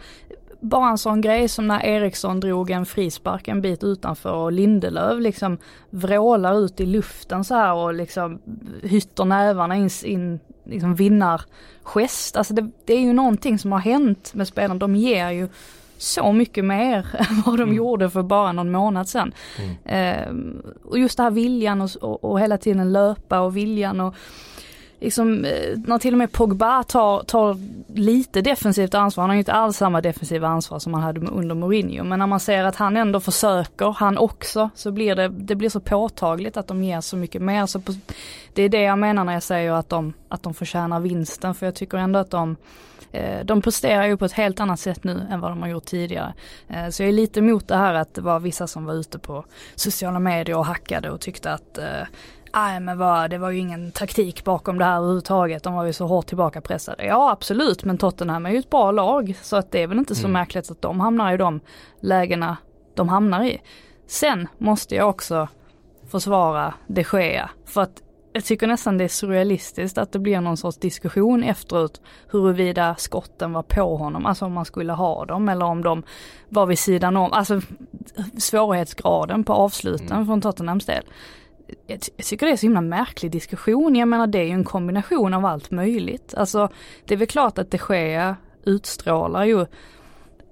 Bara 0.63 0.89
en 0.89 0.97
sån 0.97 1.21
grej 1.21 1.47
som 1.47 1.67
när 1.67 1.85
Eriksson 1.85 2.39
drog 2.39 2.69
en 2.69 2.85
frispark 2.85 3.47
en 3.47 3.61
bit 3.61 3.83
utanför 3.83 4.33
och 4.33 4.51
Lindelöf 4.51 5.19
liksom 5.19 5.57
vrålar 5.89 6.59
ut 6.59 6.79
i 6.79 6.85
luften 6.85 7.43
så 7.43 7.55
här 7.55 7.73
och 7.73 7.93
liksom 7.93 8.39
hytter 8.83 9.25
nävarna 9.25 9.75
in, 9.75 9.89
in 10.03 10.39
liksom 10.63 10.95
vinnargest. 10.95 12.37
Alltså 12.37 12.53
det, 12.53 12.71
det 12.85 12.93
är 12.93 12.99
ju 12.99 13.13
någonting 13.13 13.59
som 13.59 13.71
har 13.71 13.79
hänt 13.79 14.33
med 14.33 14.47
spelarna. 14.47 14.79
De 14.79 14.95
ger 14.95 15.29
ju 15.29 15.49
så 15.97 16.31
mycket 16.31 16.65
mer 16.65 16.97
än 17.29 17.41
vad 17.45 17.57
de 17.57 17.63
mm. 17.63 17.75
gjorde 17.75 18.09
för 18.09 18.23
bara 18.23 18.51
någon 18.51 18.71
månad 18.71 19.09
sedan. 19.09 19.33
Mm. 19.59 19.75
Eh, 19.85 20.73
och 20.85 20.99
just 20.99 21.17
det 21.17 21.23
här 21.23 21.31
viljan 21.31 21.81
och, 21.81 21.89
och, 22.01 22.23
och, 22.23 22.39
hela 22.39 22.57
tiden 22.57 22.93
löpa 22.93 23.39
och 23.39 23.57
viljan 23.57 23.99
och 23.99 24.15
liksom, 25.03 25.45
eh, 25.45 25.77
när 25.85 25.97
till 25.97 26.13
och 26.13 26.17
med 26.17 26.31
Pogba 26.31 26.83
tar, 26.83 27.23
tar 27.23 27.57
lite 27.93 28.41
defensivt 28.41 28.93
ansvar, 28.93 29.21
han 29.21 29.29
har 29.29 29.35
ju 29.35 29.39
inte 29.39 29.53
alls 29.53 29.77
samma 29.77 30.01
defensiva 30.01 30.47
ansvar 30.47 30.79
som 30.79 30.93
han 30.93 31.03
hade 31.03 31.27
under 31.27 31.55
Mourinho, 31.55 32.03
men 32.03 32.19
när 32.19 32.27
man 32.27 32.39
ser 32.39 32.63
att 32.63 32.75
han 32.75 32.97
ändå 32.97 33.19
försöker, 33.19 33.91
han 33.91 34.17
också, 34.17 34.69
så 34.75 34.91
blir 34.91 35.15
det, 35.15 35.27
det 35.27 35.55
blir 35.55 35.69
så 35.69 35.79
påtagligt 35.79 36.57
att 36.57 36.67
de 36.67 36.83
ger 36.83 37.01
så 37.01 37.17
mycket 37.17 37.41
mer. 37.41 37.65
Så 37.65 37.81
på, 37.81 37.93
det 38.53 38.63
är 38.63 38.69
det 38.69 38.81
jag 38.81 38.99
menar 38.99 39.23
när 39.23 39.33
jag 39.33 39.43
säger 39.43 39.71
att 39.71 39.89
de, 39.89 40.13
att 40.29 40.43
de 40.43 40.53
förtjänar 40.53 40.99
vinsten, 40.99 41.55
för 41.55 41.65
jag 41.65 41.75
tycker 41.75 41.97
ändå 41.97 42.19
att 42.19 42.31
de 42.31 42.55
eh, 43.11 43.45
de 43.45 43.61
presterar 43.61 44.05
ju 44.05 44.17
på 44.17 44.25
ett 44.25 44.31
helt 44.31 44.59
annat 44.59 44.79
sätt 44.79 45.03
nu 45.03 45.27
än 45.31 45.39
vad 45.39 45.51
de 45.51 45.61
har 45.61 45.69
gjort 45.69 45.85
tidigare. 45.85 46.33
Eh, 46.67 46.89
så 46.89 47.03
jag 47.03 47.09
är 47.09 47.13
lite 47.13 47.39
emot 47.39 47.67
det 47.67 47.77
här 47.77 47.93
att 47.93 48.13
det 48.13 48.21
var 48.21 48.39
vissa 48.39 48.67
som 48.67 48.85
var 48.85 48.93
ute 48.93 49.19
på 49.19 49.45
sociala 49.75 50.19
medier 50.19 50.57
och 50.57 50.65
hackade 50.65 51.09
och 51.09 51.21
tyckte 51.21 51.53
att 51.53 51.79
Nej 52.55 52.79
men 52.79 52.97
vad, 52.97 53.29
det 53.29 53.37
var 53.37 53.49
ju 53.49 53.59
ingen 53.59 53.91
taktik 53.91 54.43
bakom 54.43 54.77
det 54.77 54.85
här 54.85 54.97
överhuvudtaget. 54.97 55.63
De 55.63 55.73
var 55.73 55.85
ju 55.85 55.93
så 55.93 56.07
hårt 56.07 56.27
tillbakapressade. 56.27 57.05
Ja 57.05 57.31
absolut 57.31 57.83
men 57.83 57.97
Tottenham 57.97 58.45
är 58.45 58.49
ju 58.49 58.57
ett 58.57 58.69
bra 58.69 58.91
lag. 58.91 59.35
Så 59.41 59.55
att 59.55 59.71
det 59.71 59.83
är 59.83 59.87
väl 59.87 59.99
inte 59.99 60.15
så 60.15 60.27
mm. 60.27 60.31
märkligt 60.31 60.71
att 60.71 60.81
de 60.81 60.99
hamnar 60.99 61.33
i 61.33 61.37
de 61.37 61.59
lägena 61.99 62.57
de 62.95 63.09
hamnar 63.09 63.43
i. 63.43 63.61
Sen 64.07 64.47
måste 64.57 64.95
jag 64.95 65.09
också 65.09 65.47
försvara 66.11 66.73
de 66.87 67.05
Gea. 67.13 67.49
För 67.65 67.81
att 67.81 68.01
jag 68.33 68.45
tycker 68.45 68.67
nästan 68.67 68.97
det 68.97 69.03
är 69.03 69.07
surrealistiskt 69.07 69.97
att 69.97 70.11
det 70.11 70.19
blir 70.19 70.41
någon 70.41 70.57
sorts 70.57 70.77
diskussion 70.77 71.43
efteråt 71.43 72.01
huruvida 72.31 72.95
skotten 72.95 73.53
var 73.53 73.63
på 73.63 73.97
honom, 73.97 74.25
alltså 74.25 74.45
om 74.45 74.53
man 74.53 74.65
skulle 74.65 74.93
ha 74.93 75.25
dem 75.25 75.49
eller 75.49 75.65
om 75.65 75.83
de 75.83 76.03
var 76.49 76.65
vid 76.65 76.79
sidan 76.79 77.17
om, 77.17 77.33
alltså 77.33 77.61
svårighetsgraden 78.37 79.43
på 79.43 79.53
avsluten 79.53 80.11
mm. 80.11 80.25
från 80.25 80.41
Tottenhams 80.41 80.85
del. 80.85 81.03
Jag, 81.87 81.99
jag, 82.15 82.25
tycker 82.25 82.45
det 82.45 82.51
är 82.51 82.57
så 82.57 82.65
himla 82.65 82.81
märklig 82.81 83.31
diskussion, 83.31 83.95
jag 83.95 84.07
menar 84.07 84.27
det 84.27 84.39
är 84.39 84.45
ju 84.45 84.51
en 84.51 84.63
kombination 84.63 85.33
av 85.33 85.45
allt 85.45 85.71
möjligt. 85.71 86.33
Alltså 86.37 86.69
det 87.05 87.13
är 87.13 87.17
väl 87.17 87.27
klart 87.27 87.57
att 87.57 87.71
det 87.71 87.77
sker 87.77 88.35
utstrålar 88.65 89.45
ju 89.45 89.65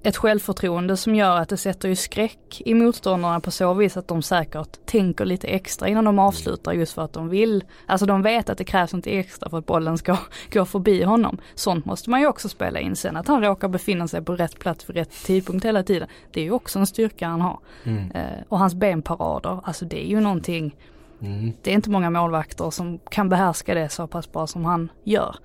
ett 0.03 0.17
självförtroende 0.17 0.97
som 0.97 1.15
gör 1.15 1.37
att 1.37 1.49
det 1.49 1.57
sätter 1.57 1.89
ju 1.89 1.95
skräck 1.95 2.61
i 2.65 2.73
motståndarna 2.73 3.39
på 3.39 3.51
så 3.51 3.73
vis 3.73 3.97
att 3.97 4.07
de 4.07 4.21
säkert 4.21 4.85
tänker 4.85 5.25
lite 5.25 5.47
extra 5.47 5.87
innan 5.87 6.05
de 6.05 6.19
avslutar 6.19 6.73
just 6.73 6.93
för 6.93 7.01
att 7.01 7.13
de 7.13 7.29
vill, 7.29 7.63
alltså 7.85 8.05
de 8.05 8.21
vet 8.21 8.49
att 8.49 8.57
det 8.57 8.63
krävs 8.63 8.93
inte 8.93 9.09
extra 9.11 9.49
för 9.49 9.57
att 9.57 9.65
bollen 9.65 9.97
ska 9.97 10.17
gå 10.53 10.65
förbi 10.65 11.03
honom. 11.03 11.37
Sånt 11.55 11.85
måste 11.85 12.09
man 12.09 12.19
ju 12.19 12.27
också 12.27 12.49
spela 12.49 12.79
in 12.79 12.95
sen, 12.95 13.17
att 13.17 13.27
han 13.27 13.43
råkar 13.43 13.67
befinna 13.67 14.07
sig 14.07 14.21
på 14.21 14.35
rätt 14.35 14.59
plats 14.59 14.89
vid 14.89 14.95
rätt 14.95 15.25
tidpunkt 15.25 15.65
hela 15.65 15.83
tiden. 15.83 16.07
Det 16.31 16.39
är 16.39 16.43
ju 16.43 16.51
också 16.51 16.79
en 16.79 16.87
styrka 16.87 17.27
han 17.27 17.41
har. 17.41 17.59
Mm. 17.83 18.11
Eh, 18.11 18.43
och 18.49 18.59
hans 18.59 18.75
benparader, 18.75 19.59
alltså 19.63 19.85
det 19.85 20.05
är 20.05 20.07
ju 20.07 20.19
någonting, 20.19 20.75
mm. 21.21 21.53
det 21.61 21.71
är 21.71 21.75
inte 21.75 21.89
många 21.89 22.09
målvakter 22.09 22.69
som 22.69 22.99
kan 23.09 23.29
behärska 23.29 23.73
det 23.73 23.89
så 23.89 24.07
pass 24.07 24.31
bra 24.31 24.47
som 24.47 24.65
han 24.65 24.91
gör. 25.03 25.35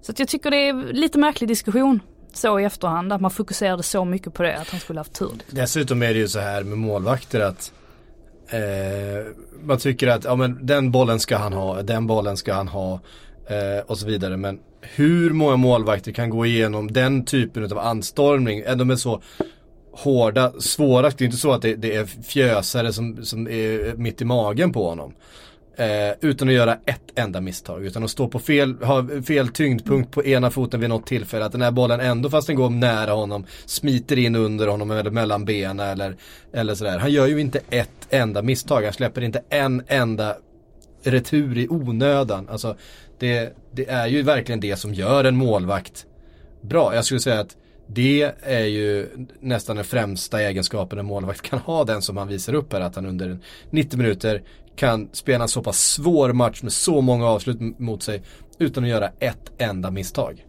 Så 0.00 0.12
jag 0.16 0.28
tycker 0.28 0.50
det 0.50 0.68
är 0.68 0.92
lite 0.92 1.18
märklig 1.18 1.48
diskussion 1.48 2.00
så 2.32 2.60
i 2.60 2.64
efterhand 2.64 3.12
att 3.12 3.20
man 3.20 3.30
fokuserade 3.30 3.82
så 3.82 4.04
mycket 4.04 4.34
på 4.34 4.42
det 4.42 4.56
att 4.56 4.68
han 4.70 4.80
skulle 4.80 5.00
haft 5.00 5.12
tur. 5.12 5.32
Dessutom 5.50 6.02
är 6.02 6.14
det 6.14 6.18
ju 6.18 6.28
så 6.28 6.38
här 6.38 6.64
med 6.64 6.78
målvakter 6.78 7.40
att 7.40 7.72
eh, 8.48 9.32
man 9.62 9.78
tycker 9.78 10.08
att 10.08 10.24
ja, 10.24 10.36
men 10.36 10.66
den 10.66 10.90
bollen 10.90 11.20
ska 11.20 11.36
han 11.36 11.52
ha, 11.52 11.82
den 11.82 12.06
bollen 12.06 12.36
ska 12.36 12.54
han 12.54 12.68
ha 12.68 13.00
eh, 13.46 13.84
och 13.86 13.98
så 13.98 14.06
vidare. 14.06 14.36
Men 14.36 14.60
hur 14.80 15.30
många 15.30 15.56
målvakter 15.56 16.12
kan 16.12 16.30
gå 16.30 16.46
igenom 16.46 16.92
den 16.92 17.24
typen 17.24 17.64
av 17.64 17.78
anstormning? 17.78 18.62
De 18.76 18.90
är 18.90 18.96
så 18.96 19.22
hårda, 19.92 20.52
svåra. 20.60 21.10
Det 21.10 21.20
är 21.20 21.26
inte 21.26 21.36
så 21.36 21.52
att 21.52 21.62
det, 21.62 21.74
det 21.74 21.96
är 21.96 22.04
fjösare 22.04 22.92
som, 22.92 23.24
som 23.24 23.48
är 23.48 23.94
mitt 23.96 24.22
i 24.22 24.24
magen 24.24 24.72
på 24.72 24.88
honom. 24.88 25.14
Eh, 25.76 26.14
utan 26.20 26.48
att 26.48 26.54
göra 26.54 26.78
ett 26.84 27.02
enda 27.14 27.40
misstag. 27.40 27.86
Utan 27.86 28.04
att 28.04 28.10
stå 28.10 28.28
på 28.28 28.38
fel, 28.38 28.74
ha 28.82 29.06
fel 29.26 29.48
tyngdpunkt 29.48 30.10
på 30.10 30.24
ena 30.24 30.50
foten 30.50 30.80
vid 30.80 30.88
något 30.88 31.06
tillfälle. 31.06 31.44
Att 31.44 31.52
den 31.52 31.62
här 31.62 31.70
bollen 31.70 32.00
ändå 32.00 32.30
fast 32.30 32.46
den 32.46 32.56
går 32.56 32.70
nära 32.70 33.12
honom 33.12 33.46
smiter 33.66 34.18
in 34.18 34.36
under 34.36 34.66
honom 34.66 34.90
eller 34.90 35.10
mellan 35.10 35.44
benen 35.44 35.80
eller, 35.80 36.16
eller 36.52 36.74
sådär. 36.74 36.98
Han 36.98 37.12
gör 37.12 37.26
ju 37.26 37.40
inte 37.40 37.60
ett 37.70 37.90
enda 38.10 38.42
misstag. 38.42 38.82
Han 38.82 38.92
släpper 38.92 39.22
inte 39.22 39.42
en 39.48 39.82
enda 39.86 40.36
retur 41.02 41.58
i 41.58 41.68
onödan. 41.68 42.48
Alltså 42.48 42.76
det, 43.18 43.56
det 43.72 43.88
är 43.88 44.06
ju 44.06 44.22
verkligen 44.22 44.60
det 44.60 44.76
som 44.76 44.94
gör 44.94 45.24
en 45.24 45.36
målvakt 45.36 46.06
bra. 46.62 46.94
Jag 46.94 47.04
skulle 47.04 47.20
säga 47.20 47.40
att 47.40 47.56
det 47.92 48.32
är 48.42 48.64
ju 48.64 49.08
nästan 49.40 49.76
den 49.76 49.84
främsta 49.84 50.42
egenskapen 50.42 50.98
en 50.98 51.06
målvakt 51.06 51.42
kan 51.42 51.58
ha, 51.58 51.84
den 51.84 52.02
som 52.02 52.16
han 52.16 52.28
visar 52.28 52.54
upp 52.54 52.72
här, 52.72 52.80
att 52.80 52.94
han 52.94 53.06
under 53.06 53.38
90 53.70 53.98
minuter 53.98 54.42
kan 54.76 55.08
spela 55.12 55.44
en 55.44 55.48
så 55.48 55.62
pass 55.62 55.78
svår 55.78 56.32
match 56.32 56.62
med 56.62 56.72
så 56.72 57.00
många 57.00 57.26
avslut 57.26 57.78
mot 57.78 58.02
sig 58.02 58.22
utan 58.58 58.84
att 58.84 58.90
göra 58.90 59.10
ett 59.18 59.52
enda 59.58 59.90
misstag. 59.90 60.46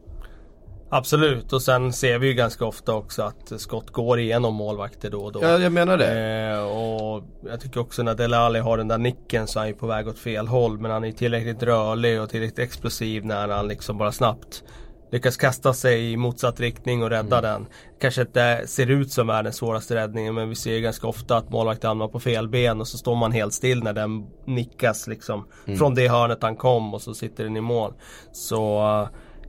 Absolut 0.93 1.53
och 1.53 1.61
sen 1.61 1.93
ser 1.93 2.19
vi 2.19 2.27
ju 2.27 2.33
ganska 2.33 2.65
ofta 2.65 2.93
också 2.93 3.21
att 3.23 3.61
skott 3.61 3.89
går 3.89 4.19
igenom 4.19 4.53
målvakter 4.53 5.09
då 5.09 5.21
och 5.21 5.31
då. 5.31 5.39
Ja, 5.43 5.59
jag 5.59 5.71
menar 5.71 5.97
det. 5.97 6.49
Eh, 6.51 6.63
och 6.63 7.23
jag 7.49 7.61
tycker 7.61 7.79
också 7.79 8.03
när 8.03 8.15
Delali 8.15 8.59
har 8.59 8.77
den 8.77 8.87
där 8.87 8.97
nicken 8.97 9.47
så 9.47 9.59
är 9.59 9.61
han 9.61 9.67
ju 9.67 9.75
på 9.75 9.87
väg 9.87 10.07
åt 10.07 10.19
fel 10.19 10.47
håll. 10.47 10.79
Men 10.79 10.91
han 10.91 11.03
är 11.03 11.11
tillräckligt 11.11 11.63
rörlig 11.63 12.21
och 12.21 12.29
tillräckligt 12.29 12.59
explosiv 12.59 13.25
när 13.25 13.47
han 13.47 13.67
liksom 13.67 13.97
bara 13.97 14.11
snabbt 14.11 14.63
lyckas 15.11 15.37
kasta 15.37 15.73
sig 15.73 16.11
i 16.11 16.17
motsatt 16.17 16.59
riktning 16.59 17.03
och 17.03 17.09
rädda 17.09 17.37
mm. 17.37 17.51
den. 17.51 17.67
Kanske 18.01 18.21
inte 18.21 18.61
ser 18.65 18.91
ut 18.91 19.11
som 19.11 19.29
är 19.29 19.43
den 19.43 19.53
svåraste 19.53 19.95
räddningen 19.95 20.35
men 20.35 20.49
vi 20.49 20.55
ser 20.55 20.73
ju 20.73 20.81
ganska 20.81 21.07
ofta 21.07 21.37
att 21.37 21.49
målvakten 21.49 21.87
hamnar 21.87 22.07
på 22.07 22.19
fel 22.19 22.47
ben 22.47 22.81
och 22.81 22.87
så 22.87 22.97
står 22.97 23.15
man 23.15 23.31
helt 23.31 23.53
still 23.53 23.83
när 23.83 23.93
den 23.93 24.25
nickas 24.45 25.07
liksom 25.07 25.47
mm. 25.67 25.79
från 25.79 25.95
det 25.95 26.07
hörnet 26.07 26.37
han 26.41 26.55
kom 26.55 26.93
och 26.93 27.01
så 27.01 27.13
sitter 27.13 27.43
den 27.43 27.57
i 27.57 27.61
mål. 27.61 27.93
Så 28.31 28.81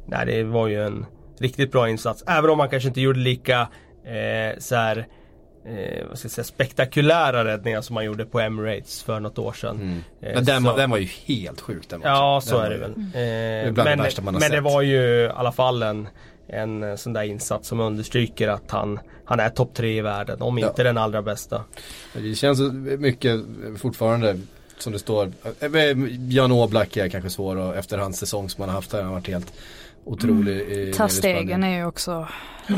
nej, 0.07 0.27
det 0.27 0.45
var 0.45 0.67
ju 0.67 0.85
en 0.85 1.07
riktigt 1.39 1.73
bra 1.73 1.89
insats. 1.89 2.25
Även 2.27 2.51
om 2.51 2.59
man 2.59 2.69
kanske 2.69 2.89
inte 2.89 3.01
gjorde 3.01 3.21
lika 3.21 3.61
eh, 4.05 4.59
så 4.59 4.75
här, 4.75 5.07
eh, 5.65 6.07
vad 6.09 6.19
ska 6.19 6.27
jag 6.27 6.33
säga, 6.33 6.45
spektakulära 6.45 7.45
räddningar 7.45 7.81
som 7.81 7.95
man 7.95 8.05
gjorde 8.05 8.25
på 8.25 8.41
Emirates 8.41 9.03
för 9.03 9.21
något 9.21 9.39
år 9.39 9.53
sedan. 9.53 9.77
Mm. 9.77 9.99
Eh, 10.21 10.35
men 10.35 10.45
den, 10.45 10.65
så, 10.65 10.77
den 10.77 10.91
var 10.91 10.99
ju 10.99 11.09
helt 11.25 11.61
sjuk 11.61 11.89
den 11.89 12.01
matchen. 12.01 12.13
Ja 12.13 12.41
så 12.45 12.57
den 12.57 12.67
är 12.67 12.71
det 12.71 12.79
väl. 12.79 12.95
Mm. 12.95 13.07
Eh, 13.77 13.85
men 13.85 13.99
det 13.99 14.23
men 14.23 14.51
det 14.51 14.61
var 14.61 14.83
ju 14.83 15.25
i 15.25 15.31
alla 15.35 15.53
fall 15.53 15.83
en, 15.83 16.09
en 16.47 16.83
eh, 16.83 16.97
sån 16.97 17.13
där 17.13 17.23
insats 17.23 17.69
som 17.69 17.81
understryker 17.81 18.49
att 18.49 18.71
han, 18.71 18.99
han 19.25 19.41
är 19.41 19.49
topp 19.49 19.75
tre 19.75 19.99
i 19.99 20.01
världen, 20.01 20.43
om 20.43 20.59
inte 20.59 20.73
ja. 20.77 20.85
den 20.85 20.99
allra 20.99 21.23
bästa. 21.23 21.65
Det 22.13 22.35
känns 22.35 22.61
mycket 22.99 23.41
fortfarande 23.77 24.39
som 24.79 24.93
det 24.93 24.99
står, 24.99 25.33
eh, 25.61 25.71
Jan 26.29 26.53
Oblak 26.53 26.97
är 26.97 27.09
kanske 27.09 27.31
svår 27.31 27.57
och 27.57 27.77
efter 27.77 27.99
hans 27.99 28.19
säsong 28.19 28.49
som 28.49 28.61
han 28.63 28.69
har 28.69 28.75
haft 28.75 28.93
här, 28.93 28.99
han 28.99 29.09
har 29.09 29.15
varit 29.15 29.29
helt 29.29 29.53
otrolig. 30.05 30.73
Mm. 30.73 30.93
Ta 30.93 31.09
stegen 31.09 31.65
är 31.65 31.77
ju 31.77 31.87
också 31.87 32.29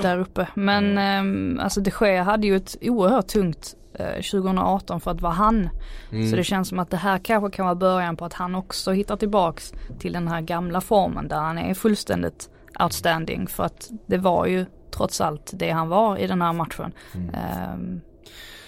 där 0.03 0.19
uppe. 0.19 0.49
Men 0.55 0.99
mm. 0.99 1.59
eh, 1.59 1.65
alltså 1.65 1.81
de 1.81 1.93
Gea 2.01 2.23
hade 2.23 2.47
ju 2.47 2.57
ett 2.57 2.77
oerhört 2.81 3.27
tungt 3.27 3.75
eh, 3.95 4.15
2018 4.15 5.01
för 5.01 5.11
att 5.11 5.21
vara 5.21 5.33
han. 5.33 5.69
Mm. 6.13 6.31
Så 6.31 6.37
det 6.37 6.45
känns 6.45 6.69
som 6.69 6.79
att 6.79 6.91
det 6.91 6.97
här 6.97 7.19
kanske 7.19 7.57
kan 7.57 7.65
vara 7.65 7.75
början 7.75 8.17
på 8.17 8.25
att 8.25 8.33
han 8.33 8.55
också 8.55 8.93
hittar 8.93 9.17
tillbaks 9.17 9.73
till 9.99 10.13
den 10.13 10.29
här 10.29 10.41
gamla 10.41 10.81
formen 10.81 11.29
där 11.29 11.37
han 11.37 11.59
är 11.59 11.75
fullständigt 11.75 12.51
outstanding. 12.81 13.47
För 13.47 13.65
att 13.65 13.91
det 14.07 14.19
var 14.19 14.47
ju 14.47 14.67
trots 14.91 15.21
allt 15.21 15.51
det 15.55 15.71
han 15.71 15.89
var 15.89 16.19
i 16.19 16.27
den 16.27 16.43
här 16.43 16.53
matchen. 16.53 16.93
Mm. 17.15 17.35
Eh, 17.35 18.01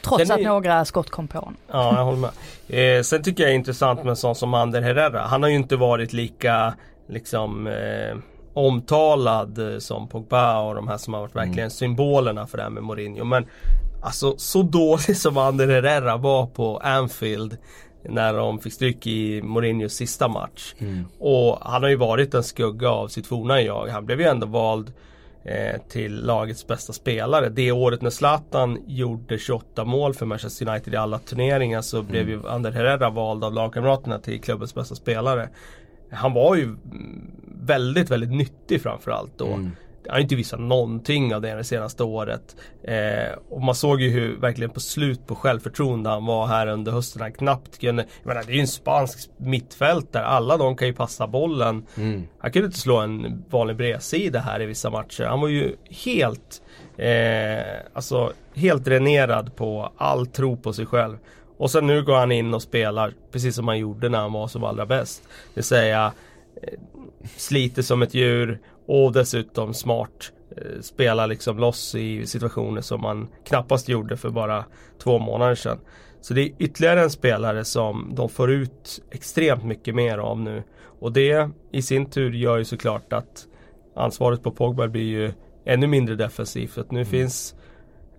Trots 0.02 0.26
Sen 0.26 0.38
att 0.38 0.46
några 0.46 0.84
skott 0.84 1.10
kom 1.10 1.28
på 1.28 1.38
honom. 1.38 1.56
Ja, 1.68 1.96
jag 1.96 2.04
håller 2.04 2.18
med. 2.18 2.98
Eh, 2.98 3.02
sen 3.02 3.22
tycker 3.22 3.42
jag 3.42 3.50
det 3.50 3.54
är 3.54 3.56
intressant 3.56 4.02
med 4.02 4.10
en 4.10 4.16
sån 4.16 4.34
som 4.34 4.54
Ander 4.54 4.82
Herrera. 4.82 5.20
Han 5.20 5.42
har 5.42 5.50
ju 5.50 5.56
inte 5.56 5.76
varit 5.76 6.12
lika 6.12 6.74
liksom 7.08 7.66
eh, 7.66 8.16
omtalad 8.56 9.72
eh, 9.72 9.78
som 9.78 10.08
Pogba 10.08 10.60
och 10.60 10.74
de 10.74 10.88
här 10.88 10.96
som 10.96 11.14
har 11.14 11.20
varit 11.20 11.36
verkligen 11.36 11.70
symbolerna 11.70 12.46
för 12.46 12.56
det 12.56 12.62
här 12.62 12.70
med 12.70 12.82
Mourinho. 12.82 13.24
Men 13.24 13.46
alltså 14.02 14.34
så 14.38 14.62
dålig 14.62 15.16
som 15.16 15.38
Ander 15.38 15.68
Herrera 15.68 16.16
var 16.16 16.46
på 16.46 16.78
Anfield 16.78 17.56
när 18.02 18.34
de 18.34 18.58
fick 18.58 18.72
stryk 18.72 19.06
i 19.06 19.42
Mourinhos 19.42 19.92
sista 19.92 20.28
match. 20.28 20.74
Och 21.18 21.58
han 21.60 21.82
har 21.82 21.90
ju 21.90 21.96
varit 21.96 22.34
en 22.34 22.42
skugga 22.42 22.90
av 22.90 23.08
sitt 23.08 23.26
forna 23.26 23.62
jag. 23.62 23.88
Han 23.88 24.06
blev 24.06 24.20
ju 24.20 24.26
ändå 24.26 24.46
vald 24.46 24.92
eh, 25.44 25.80
till 25.88 26.24
lagets 26.24 26.66
bästa 26.66 26.92
spelare. 26.92 27.48
Det 27.48 27.72
året 27.72 28.02
när 28.02 28.10
Zlatan 28.10 28.78
gjorde 28.86 29.38
28 29.38 29.84
mål 29.84 30.14
för 30.14 30.26
Manchester 30.26 30.68
United 30.68 30.94
i 30.94 30.96
alla 30.96 31.18
turneringar 31.18 31.82
så 31.82 32.02
blev 32.02 32.28
ju 32.28 32.48
Ander 32.48 32.72
Herrera 32.72 33.10
vald 33.10 33.44
av 33.44 33.54
lagkamraterna 33.54 34.18
till 34.18 34.40
klubbens 34.40 34.74
bästa 34.74 34.94
spelare. 34.94 35.48
Han 36.10 36.32
var 36.32 36.56
ju 36.56 36.62
mm, 36.62 37.30
väldigt, 37.62 38.10
väldigt 38.10 38.32
nyttig 38.32 38.82
framförallt 38.82 39.38
då. 39.38 39.52
Han 40.08 40.14
har 40.14 40.20
inte 40.20 40.34
visat 40.34 40.60
någonting 40.60 41.34
av 41.34 41.40
det 41.40 41.54
det 41.54 41.64
senaste 41.64 42.04
året. 42.04 42.56
Eh, 42.82 43.38
och 43.48 43.62
man 43.62 43.74
såg 43.74 44.00
ju 44.00 44.10
hur 44.10 44.36
verkligen 44.36 44.70
på 44.70 44.80
slut 44.80 45.26
på 45.26 45.34
självförtroende 45.34 46.10
han 46.10 46.26
var 46.26 46.46
här 46.46 46.66
under 46.66 46.92
hösten. 46.92 47.22
Han 47.22 47.32
knappt 47.32 47.78
kunde, 47.78 48.06
jag 48.22 48.28
menar 48.28 48.42
det 48.46 48.52
är 48.52 48.54
ju 48.54 48.60
en 48.60 48.68
spansk 48.68 49.30
mittfältare. 49.36 50.24
Alla 50.24 50.56
de 50.56 50.76
kan 50.76 50.88
ju 50.88 50.94
passa 50.94 51.26
bollen. 51.26 51.86
Han 52.38 52.52
kunde 52.52 52.66
inte 52.66 52.78
slå 52.78 52.96
en 52.96 53.44
vanlig 53.50 53.76
bredsida 53.76 54.40
här 54.40 54.62
i 54.62 54.66
vissa 54.66 54.90
matcher. 54.90 55.24
Han 55.24 55.40
var 55.40 55.48
ju 55.48 55.76
helt, 55.90 56.62
eh, 56.96 57.76
alltså 57.92 58.32
helt 58.54 58.84
dränerad 58.84 59.56
på 59.56 59.92
all 59.96 60.26
tro 60.26 60.56
på 60.56 60.72
sig 60.72 60.86
själv. 60.86 61.16
Och 61.56 61.70
sen 61.70 61.86
nu 61.86 62.02
går 62.02 62.16
han 62.16 62.32
in 62.32 62.54
och 62.54 62.62
spelar 62.62 63.14
precis 63.32 63.54
som 63.54 63.68
han 63.68 63.78
gjorde 63.78 64.08
när 64.08 64.18
han 64.18 64.32
var 64.32 64.48
som 64.48 64.64
allra 64.64 64.86
bäst. 64.86 65.22
Det 65.24 65.54
vill 65.54 65.64
säga 65.64 66.12
eh, 66.62 66.78
sliter 67.36 67.82
som 67.82 68.02
ett 68.02 68.14
djur 68.14 68.60
och 68.86 69.12
dessutom 69.12 69.74
smart. 69.74 70.32
Eh, 70.56 70.80
spelar 70.80 71.26
liksom 71.26 71.58
loss 71.58 71.94
i 71.94 72.26
situationer 72.26 72.80
som 72.80 73.00
man 73.00 73.28
knappast 73.44 73.88
gjorde 73.88 74.16
för 74.16 74.30
bara 74.30 74.64
två 75.02 75.18
månader 75.18 75.54
sedan. 75.54 75.78
Så 76.20 76.34
det 76.34 76.40
är 76.40 76.52
ytterligare 76.58 77.02
en 77.02 77.10
spelare 77.10 77.64
som 77.64 78.12
de 78.14 78.28
får 78.28 78.50
ut 78.50 79.02
extremt 79.10 79.64
mycket 79.64 79.94
mer 79.94 80.18
av 80.18 80.40
nu. 80.40 80.62
Och 81.00 81.12
det 81.12 81.50
i 81.72 81.82
sin 81.82 82.10
tur 82.10 82.32
gör 82.32 82.58
ju 82.58 82.64
såklart 82.64 83.12
att 83.12 83.46
ansvaret 83.96 84.42
på 84.42 84.50
Pogba 84.50 84.88
blir 84.88 85.02
ju 85.02 85.32
ännu 85.64 85.86
mindre 85.86 86.14
defensivt. 86.14 86.70
För 86.70 86.80
att 86.80 86.90
nu 86.90 87.04
finns 87.04 87.54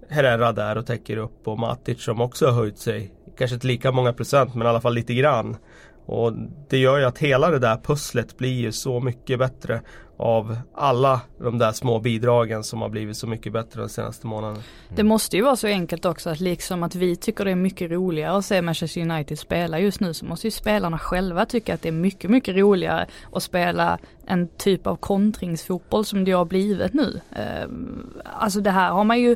Herrera 0.09 0.51
där 0.51 0.77
och 0.77 0.85
täcker 0.85 1.17
upp 1.17 1.47
och 1.47 1.59
Matic 1.59 2.03
som 2.03 2.21
också 2.21 2.45
har 2.45 2.53
höjt 2.53 2.77
sig. 2.77 3.11
Kanske 3.37 3.55
inte 3.55 3.67
lika 3.67 3.91
många 3.91 4.13
procent 4.13 4.55
men 4.55 4.67
i 4.67 4.69
alla 4.69 4.81
fall 4.81 4.93
lite 4.93 5.13
grann. 5.13 5.57
Och 6.05 6.33
det 6.69 6.77
gör 6.77 6.97
ju 6.97 7.05
att 7.05 7.17
hela 7.17 7.49
det 7.49 7.59
där 7.59 7.77
pusslet 7.77 8.37
blir 8.37 8.53
ju 8.53 8.71
så 8.71 8.99
mycket 8.99 9.39
bättre 9.39 9.81
av 10.17 10.57
alla 10.73 11.21
de 11.39 11.57
där 11.57 11.71
små 11.71 11.99
bidragen 11.99 12.63
som 12.63 12.81
har 12.81 12.89
blivit 12.89 13.17
så 13.17 13.27
mycket 13.27 13.53
bättre 13.53 13.81
de 13.81 13.89
senaste 13.89 14.27
månaderna. 14.27 14.59
Mm. 14.59 14.95
Det 14.95 15.03
måste 15.03 15.37
ju 15.37 15.43
vara 15.43 15.55
så 15.55 15.67
enkelt 15.67 16.05
också 16.05 16.29
att 16.29 16.39
liksom 16.39 16.83
att 16.83 16.95
vi 16.95 17.15
tycker 17.15 17.45
det 17.45 17.51
är 17.51 17.55
mycket 17.55 17.91
roligare 17.91 18.37
att 18.37 18.45
se 18.45 18.61
Manchester 18.61 19.01
United 19.01 19.39
spela 19.39 19.79
just 19.79 19.99
nu 19.99 20.13
så 20.13 20.25
måste 20.25 20.47
ju 20.47 20.51
spelarna 20.51 20.99
själva 20.99 21.45
tycka 21.45 21.73
att 21.73 21.81
det 21.81 21.89
är 21.89 21.93
mycket, 21.93 22.29
mycket 22.29 22.55
roligare 22.55 23.07
att 23.33 23.43
spela 23.43 23.97
en 24.25 24.47
typ 24.47 24.87
av 24.87 24.95
kontringsfotboll 24.95 26.05
som 26.05 26.23
det 26.25 26.31
har 26.31 26.45
blivit 26.45 26.93
nu. 26.93 27.21
Ehm, 27.35 28.13
alltså 28.23 28.61
det 28.61 28.71
här 28.71 28.91
har 28.91 29.03
man 29.03 29.19
ju 29.19 29.35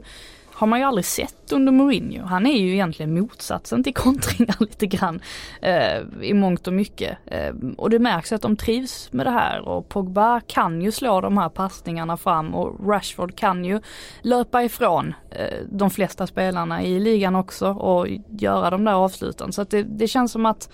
har 0.62 0.68
man 0.68 0.80
ju 0.80 0.86
aldrig 0.86 1.06
sett 1.06 1.52
under 1.52 1.72
Mourinho. 1.72 2.26
Han 2.26 2.46
är 2.46 2.58
ju 2.58 2.74
egentligen 2.74 3.14
motsatsen 3.14 3.84
till 3.84 3.94
kontringar 3.94 4.56
lite 4.60 4.88
grann 4.88 5.22
eh, 5.62 6.02
i 6.22 6.34
mångt 6.34 6.68
och 6.68 6.74
mycket. 6.74 7.18
Eh, 7.26 7.54
och 7.78 7.90
det 7.90 8.00
märks 8.00 8.32
att 8.32 8.42
de 8.42 8.56
trivs 8.56 9.14
med 9.14 9.26
det 9.26 9.32
här 9.32 9.62
och 9.62 9.90
Pogba 9.90 10.42
kan 10.48 10.82
ju 10.82 10.92
slå 10.92 11.22
de 11.22 11.38
här 11.38 11.50
passningarna 11.50 12.18
fram 12.18 12.56
och 12.56 12.88
Rashford 12.88 13.36
kan 13.36 13.66
ju 13.66 13.82
löpa 14.22 14.64
ifrån 14.64 15.14
eh, 15.30 15.66
de 15.72 15.90
flesta 15.90 16.28
spelarna 16.28 16.84
i 16.84 17.00
ligan 17.00 17.36
också 17.36 17.68
och 17.68 18.08
göra 18.30 18.70
de 18.70 18.84
där 18.86 18.94
avsluten. 18.94 19.52
Så 19.52 19.62
att 19.62 19.70
det, 19.70 19.84
det 19.84 20.08
känns 20.08 20.32
som 20.32 20.46
att 20.46 20.70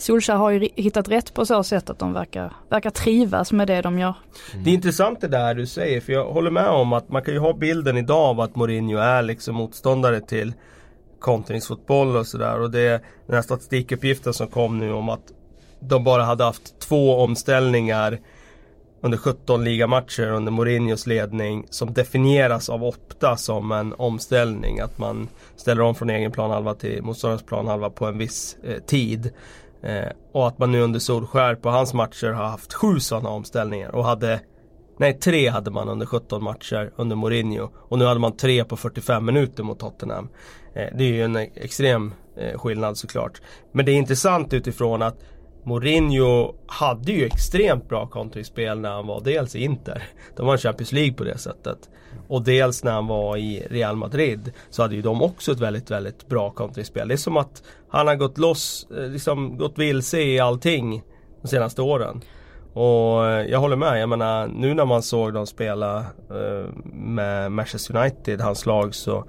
Solskjaer 0.00 0.38
har 0.38 0.50
ju 0.50 0.68
hittat 0.76 1.08
rätt 1.08 1.34
på 1.34 1.46
så 1.46 1.62
sätt 1.62 1.90
att 1.90 1.98
de 1.98 2.12
verkar, 2.12 2.52
verkar 2.68 2.90
trivas 2.90 3.52
med 3.52 3.66
det 3.66 3.82
de 3.82 3.98
gör. 3.98 4.14
Mm. 4.52 4.64
Det 4.64 4.70
är 4.70 4.74
intressant 4.74 5.20
det 5.20 5.28
där 5.28 5.54
du 5.54 5.66
säger 5.66 6.00
för 6.00 6.12
jag 6.12 6.24
håller 6.24 6.50
med 6.50 6.68
om 6.68 6.92
att 6.92 7.08
man 7.08 7.22
kan 7.22 7.34
ju 7.34 7.40
ha 7.40 7.52
bilden 7.52 7.96
idag 7.96 8.18
av 8.18 8.40
att 8.40 8.56
Mourinho 8.56 8.98
är 8.98 9.22
liksom 9.22 9.54
motståndare 9.54 10.20
till 10.20 10.52
kontringsfotboll 11.18 12.16
och 12.16 12.26
sådär 12.26 12.60
och 12.60 12.70
det 12.70 12.80
är 12.80 13.00
den 13.26 13.34
här 13.34 13.42
statistikuppgiften 13.42 14.34
som 14.34 14.46
kom 14.46 14.78
nu 14.78 14.92
om 14.92 15.08
att 15.08 15.32
de 15.80 16.04
bara 16.04 16.24
hade 16.24 16.44
haft 16.44 16.78
två 16.78 17.16
omställningar 17.16 18.18
under 19.00 19.18
17 19.18 19.64
ligamatcher 19.64 20.30
under 20.30 20.52
Mourinhos 20.52 21.06
ledning 21.06 21.66
som 21.70 21.92
definieras 21.92 22.68
av 22.68 22.84
Opta 22.84 23.36
som 23.36 23.72
en 23.72 23.94
omställning. 23.98 24.80
Att 24.80 24.98
man 24.98 25.28
ställer 25.56 25.82
om 25.82 25.94
från 25.94 26.10
egen 26.10 26.32
planhalva 26.32 26.74
till 26.74 27.02
motståndarens 27.02 27.42
planhalva 27.42 27.90
på 27.90 28.06
en 28.06 28.18
viss 28.18 28.56
eh, 28.64 28.78
tid. 28.78 29.32
Eh, 29.82 30.08
och 30.32 30.48
att 30.48 30.58
man 30.58 30.72
nu 30.72 30.80
under 30.80 31.00
Solskär 31.00 31.54
på 31.54 31.70
hans 31.70 31.94
matcher 31.94 32.32
har 32.32 32.44
haft 32.44 32.74
sju 32.74 33.00
sådana 33.00 33.28
omställningar 33.28 33.94
och 33.94 34.04
hade 34.04 34.40
Nej, 35.00 35.18
tre 35.18 35.48
hade 35.48 35.70
man 35.70 35.88
under 35.88 36.06
17 36.06 36.44
matcher 36.44 36.92
under 36.96 37.16
Mourinho. 37.16 37.70
Och 37.76 37.98
nu 37.98 38.04
hade 38.04 38.20
man 38.20 38.36
tre 38.36 38.64
på 38.64 38.76
45 38.76 39.24
minuter 39.24 39.62
mot 39.62 39.78
Tottenham. 39.78 40.28
Eh, 40.74 40.86
det 40.94 41.04
är 41.04 41.08
ju 41.08 41.22
en 41.22 41.36
extrem 41.36 42.14
eh, 42.36 42.58
skillnad 42.58 42.98
såklart. 42.98 43.40
Men 43.72 43.84
det 43.84 43.92
är 43.92 43.96
intressant 43.96 44.52
utifrån 44.52 45.02
att 45.02 45.16
Mourinho 45.64 46.54
hade 46.66 47.12
ju 47.12 47.26
extremt 47.26 47.88
bra 47.88 48.06
kontringsspel 48.06 48.80
när 48.80 48.90
han 48.90 49.06
var 49.06 49.20
dels 49.20 49.56
i 49.56 49.64
Inter. 49.64 50.02
De 50.36 50.46
var 50.46 50.52
en 50.52 50.58
Champions 50.58 50.92
League 50.92 51.12
på 51.12 51.24
det 51.24 51.38
sättet. 51.38 51.78
Och 52.28 52.42
dels 52.42 52.84
när 52.84 52.92
han 52.92 53.06
var 53.06 53.36
i 53.36 53.66
Real 53.70 53.96
Madrid 53.96 54.52
så 54.70 54.82
hade 54.82 54.94
ju 54.94 55.02
de 55.02 55.22
också 55.22 55.52
ett 55.52 55.60
väldigt, 55.60 55.90
väldigt 55.90 56.28
bra 56.28 56.50
kontringsspel. 56.50 57.08
Det 57.08 57.14
är 57.14 57.16
som 57.16 57.36
att 57.36 57.62
han 57.88 58.06
har 58.06 58.14
gått 58.14 58.38
loss, 58.38 58.86
eh, 58.96 59.08
liksom 59.08 59.58
gått 59.58 59.78
vilse 59.78 60.20
i 60.20 60.40
allting 60.40 61.02
de 61.42 61.48
senaste 61.48 61.82
åren. 61.82 62.20
Och 62.72 63.26
eh, 63.26 63.46
jag 63.46 63.58
håller 63.58 63.76
med, 63.76 64.00
jag 64.00 64.08
menar 64.08 64.48
nu 64.48 64.74
när 64.74 64.84
man 64.84 65.02
såg 65.02 65.32
dem 65.32 65.46
spela 65.46 65.98
eh, 66.30 66.74
med 66.92 67.52
Manchester 67.52 67.96
United, 67.96 68.40
hans 68.40 68.66
lag 68.66 68.94
så 68.94 69.24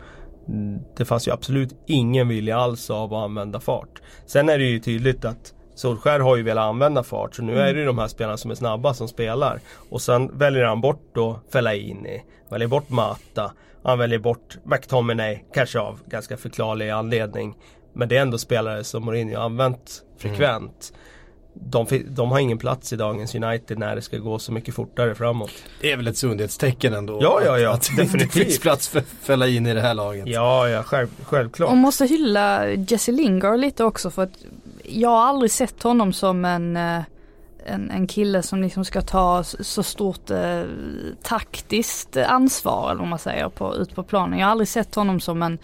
mm, 0.48 0.80
det 0.98 1.06
fanns 1.06 1.28
ju 1.28 1.32
absolut 1.32 1.76
ingen 1.88 2.28
vilja 2.28 2.58
alls 2.58 2.90
av 2.90 3.14
att 3.14 3.24
använda 3.24 3.60
fart. 3.60 4.02
Sen 4.26 4.50
är 4.50 4.58
det 4.58 4.66
ju 4.66 4.80
tydligt 4.80 5.26
att 5.26 5.54
Solskär 5.82 6.20
har 6.20 6.36
ju 6.36 6.44
velat 6.44 6.64
använda 6.70 7.04
fart 7.04 7.36
så 7.36 7.42
nu 7.44 7.60
är 7.60 7.74
det 7.74 7.80
ju 7.80 7.86
de 7.86 7.98
här 7.98 8.08
spelarna 8.08 8.38
som 8.38 8.52
är 8.52 8.56
snabba 8.56 8.94
som 8.94 9.08
spelar. 9.08 9.60
Och 9.90 10.02
sen 10.02 10.38
väljer 10.38 10.64
han 10.64 10.82
bort 10.82 11.02
då 11.14 11.40
Fellaini, 11.54 12.24
väljer 12.50 12.68
bort 12.68 12.90
Mata, 12.90 13.52
han 13.84 14.00
väljer 14.00 14.20
bort 14.20 14.58
McTominay, 14.64 15.40
kanske 15.54 15.80
av 15.80 16.00
ganska 16.08 16.38
förklarlig 16.38 16.90
anledning. 16.90 17.56
Men 17.94 18.10
det 18.10 18.18
är 18.18 18.22
ändå 18.22 18.38
spelare 18.38 18.84
som 18.84 19.06
Mourinho 19.06 19.38
har 19.38 19.46
använt 19.46 20.04
frekvent. 20.18 20.94
De, 21.54 21.88
fi- 21.88 22.06
de 22.10 22.32
har 22.32 22.40
ingen 22.40 22.58
plats 22.58 22.94
i 22.94 22.96
dagens 22.96 23.36
United 23.36 23.80
när 23.80 23.96
det 23.96 24.02
ska 24.02 24.18
gå 24.18 24.40
så 24.40 24.52
mycket 24.52 24.76
fortare 24.76 25.16
framåt. 25.16 25.52
Det 25.82 25.92
är 25.92 25.98
väl 25.98 26.08
ett 26.08 26.18
sundhetstecken 26.18 26.94
ändå. 26.94 27.20
Ja, 27.22 27.42
ja, 27.46 27.60
ja, 27.60 27.70
Att, 27.70 27.76
att 27.76 27.96
det 27.98 28.02
inte 28.04 28.28
finns 28.28 28.60
plats 28.60 28.88
för 28.88 29.02
fälla 29.02 29.48
in 29.48 29.68
i 29.68 29.74
det 29.74 29.82
här 29.82 29.94
laget. 29.94 30.28
Ja, 30.28 30.70
ja, 30.70 30.84
själv, 30.84 31.08
självklart. 31.24 31.70
Och 31.70 31.78
måste 31.78 32.06
hylla 32.06 32.70
Jesse 32.70 33.12
Lingard 33.12 33.60
lite 33.60 33.84
också 33.84 34.10
för 34.10 34.24
att 34.24 34.38
jag 34.86 35.10
har 35.10 35.28
aldrig 35.28 35.52
sett 35.52 35.84
honom 35.84 36.14
som 36.14 36.46
en, 36.46 36.78
eh, 36.78 37.02
en, 37.66 37.92
en 37.92 38.08
kille 38.08 38.42
som 38.42 38.62
liksom 38.62 38.86
ska 38.86 39.02
ta 39.02 39.44
så 39.44 39.84
stort 39.84 40.30
eh, 40.30 40.64
taktiskt 41.22 42.18
ansvar 42.18 42.92
eller 42.92 43.00
vad 43.00 43.10
man 43.10 43.20
säger 43.20 43.50
på, 43.50 43.76
ut 43.76 43.96
på 43.96 44.04
planen. 44.04 44.40
Jag 44.40 44.46
har 44.46 44.52
aldrig 44.52 44.68
sett 44.68 44.96
honom 44.96 45.20
som 45.20 45.44
en 45.44 45.60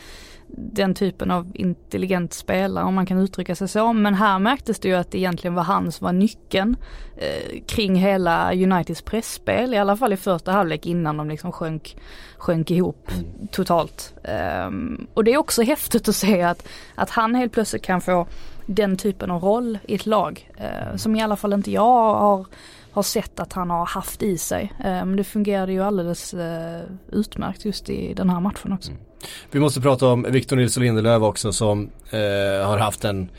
den 0.50 0.94
typen 0.94 1.32
av 1.32 1.52
intelligent 1.54 2.34
spelare 2.34 2.86
om 2.86 2.96
man 2.96 3.06
kan 3.06 3.18
uttrycka 3.18 3.56
sig 3.56 3.68
så. 3.68 3.94
Men 3.94 4.14
här 4.14 4.40
märktes 4.40 4.80
det 4.80 4.88
ju 4.88 4.96
att 4.96 5.12
det 5.12 5.18
egentligen 5.18 5.56
var 5.56 5.64
han 5.64 5.92
som 5.92 6.06
var 6.06 6.14
nyckeln 6.14 6.76
eh, 7.18 7.62
kring 7.68 7.96
hela 7.96 8.54
Uniteds 8.54 9.02
pressspel 9.02 9.74
i 9.74 9.78
alla 9.78 9.98
fall 9.98 10.14
i 10.14 10.18
första 10.18 10.52
halvlek 10.52 10.86
innan 10.86 11.18
de 11.18 11.30
liksom 11.30 11.52
sjönk, 11.52 11.98
sjönk 12.38 12.72
ihop 12.72 13.12
totalt. 13.52 14.14
Ehm, 14.24 15.08
och 15.14 15.24
det 15.24 15.34
är 15.34 15.38
också 15.38 15.62
häftigt 15.64 16.08
att 16.08 16.16
se 16.16 16.42
att, 16.42 16.68
att 16.96 17.10
han 17.10 17.36
helt 17.36 17.54
plötsligt 17.54 17.84
kan 17.84 18.02
få 18.02 18.28
den 18.68 18.98
typen 18.98 19.32
av 19.32 19.44
roll 19.44 19.78
i 19.88 19.96
ett 19.96 20.06
lag 20.06 20.52
eh, 20.58 20.96
som 20.96 21.16
i 21.16 21.22
alla 21.22 21.36
fall 21.36 21.54
inte 21.54 21.72
jag 21.72 22.14
har, 22.14 22.46
har 22.92 23.04
sett 23.04 23.40
att 23.40 23.54
han 23.54 23.70
har 23.70 23.86
haft 23.86 24.24
i 24.24 24.38
sig. 24.38 24.74
Eh, 24.80 24.84
Men 24.86 25.16
det 25.16 25.24
fungerade 25.24 25.72
ju 25.72 25.84
alldeles 25.84 26.34
eh, 26.34 26.82
utmärkt 27.12 27.66
just 27.66 27.90
i 27.90 28.14
den 28.14 28.30
här 28.30 28.40
matchen 28.40 28.74
också. 28.74 28.92
Mm. 28.92 29.04
Vi 29.52 29.60
måste 29.60 29.82
prata 29.82 30.08
om 30.08 30.26
Victor 30.30 30.56
Nilsson 30.56 30.84
Lindelöf 30.84 31.22
också 31.22 31.54
som 31.54 31.90
eh, 32.12 32.68
har 32.68 32.78
haft 32.78 33.06
en 33.06 33.30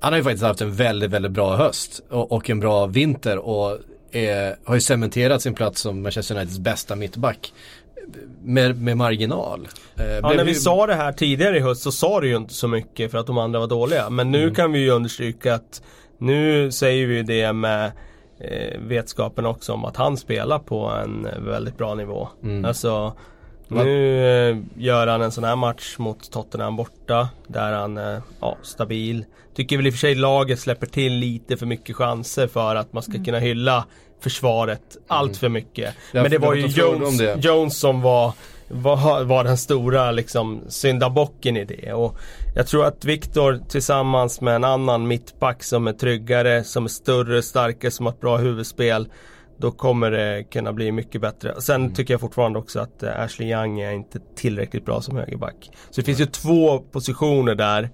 Han 0.00 0.12
har 0.12 0.18
ju 0.18 0.24
faktiskt 0.24 0.44
haft 0.44 0.60
en 0.60 0.72
väldigt, 0.72 1.10
väldigt 1.10 1.32
bra 1.32 1.56
höst 1.56 2.00
och, 2.10 2.32
och 2.32 2.50
en 2.50 2.60
bra 2.60 2.86
vinter 2.86 3.38
och 3.38 3.78
är, 4.12 4.56
har 4.64 4.74
ju 4.74 4.80
cementerat 4.80 5.42
sin 5.42 5.54
plats 5.54 5.80
som 5.80 6.02
Manchester 6.02 6.34
Uniteds 6.34 6.58
bästa 6.58 6.96
mittback 6.96 7.52
med, 8.42 8.82
med 8.82 8.96
marginal. 8.96 9.68
Eh, 9.96 10.06
ja, 10.06 10.32
när 10.36 10.44
vi 10.44 10.54
sa 10.54 10.86
det 10.86 10.94
här 10.94 11.12
tidigare 11.12 11.56
i 11.56 11.60
höst 11.60 11.82
så 11.82 11.92
sa 11.92 12.20
det 12.20 12.26
ju 12.26 12.36
inte 12.36 12.54
så 12.54 12.68
mycket 12.68 13.10
för 13.10 13.18
att 13.18 13.26
de 13.26 13.38
andra 13.38 13.60
var 13.60 13.66
dåliga. 13.66 14.10
Men 14.10 14.30
nu 14.30 14.42
mm. 14.42 14.54
kan 14.54 14.72
vi 14.72 14.78
ju 14.78 14.90
understryka 14.90 15.54
att 15.54 15.82
nu 16.18 16.72
säger 16.72 17.06
vi 17.06 17.22
det 17.22 17.52
med 17.52 17.92
eh, 18.38 18.80
vetskapen 18.80 19.46
också 19.46 19.72
om 19.72 19.84
att 19.84 19.96
han 19.96 20.16
spelar 20.16 20.58
på 20.58 20.90
en 20.90 21.28
väldigt 21.38 21.78
bra 21.78 21.94
nivå. 21.94 22.28
Mm. 22.42 22.64
Alltså 22.64 23.16
nu 23.68 24.50
eh, 24.50 24.56
gör 24.76 25.06
han 25.06 25.22
en 25.22 25.32
sån 25.32 25.44
här 25.44 25.56
match 25.56 25.98
mot 25.98 26.30
Tottenham 26.30 26.76
borta 26.76 27.28
där 27.46 27.72
han 27.72 27.96
är 27.96 28.22
ja, 28.40 28.56
stabil. 28.62 29.24
Tycker 29.54 29.76
väl 29.76 29.86
i 29.86 29.90
och 29.90 29.94
för 29.94 29.98
sig 29.98 30.14
laget 30.14 30.60
släpper 30.60 30.86
till 30.86 31.12
lite 31.12 31.56
för 31.56 31.66
mycket 31.66 31.96
chanser 31.96 32.46
för 32.46 32.74
att 32.74 32.92
man 32.92 33.02
ska 33.02 33.12
mm. 33.12 33.24
kunna 33.24 33.38
hylla 33.38 33.84
försvaret 34.26 34.96
allt 35.06 35.30
mm. 35.30 35.38
för 35.38 35.48
mycket. 35.48 35.94
Men 36.12 36.30
det 36.30 36.38
var 36.38 36.54
ju 36.54 36.66
Jones, 36.66 37.44
Jones 37.44 37.78
som 37.78 38.00
var 38.00 38.32
var, 38.68 39.24
var 39.24 39.44
den 39.44 39.56
stora 39.56 40.10
liksom 40.10 40.60
syndabocken 40.68 41.56
i 41.56 41.64
det. 41.64 41.92
Och 41.92 42.18
jag 42.54 42.66
tror 42.66 42.84
att 42.84 43.04
Viktor 43.04 43.60
tillsammans 43.68 44.40
med 44.40 44.56
en 44.56 44.64
annan 44.64 45.06
mittback 45.06 45.64
som 45.64 45.86
är 45.86 45.92
tryggare, 45.92 46.64
som 46.64 46.84
är 46.84 46.88
större, 46.88 47.42
starkare, 47.42 47.90
som 47.90 48.06
har 48.06 48.12
ett 48.12 48.20
bra 48.20 48.36
huvudspel. 48.36 49.08
Då 49.58 49.70
kommer 49.70 50.10
det 50.10 50.44
kunna 50.44 50.72
bli 50.72 50.92
mycket 50.92 51.20
bättre. 51.20 51.60
Sen 51.60 51.82
mm. 51.82 51.94
tycker 51.94 52.14
jag 52.14 52.20
fortfarande 52.20 52.58
också 52.58 52.80
att 52.80 53.02
eh, 53.02 53.20
Ashley 53.20 53.50
Young 53.50 53.80
är 53.80 53.92
inte 53.92 54.20
tillräckligt 54.36 54.84
bra 54.84 55.02
som 55.02 55.16
högerback. 55.16 55.70
Så 55.90 56.00
det 56.00 56.04
finns 56.04 56.20
ju 56.20 56.26
två 56.26 56.78
positioner 56.78 57.54
där 57.54 57.90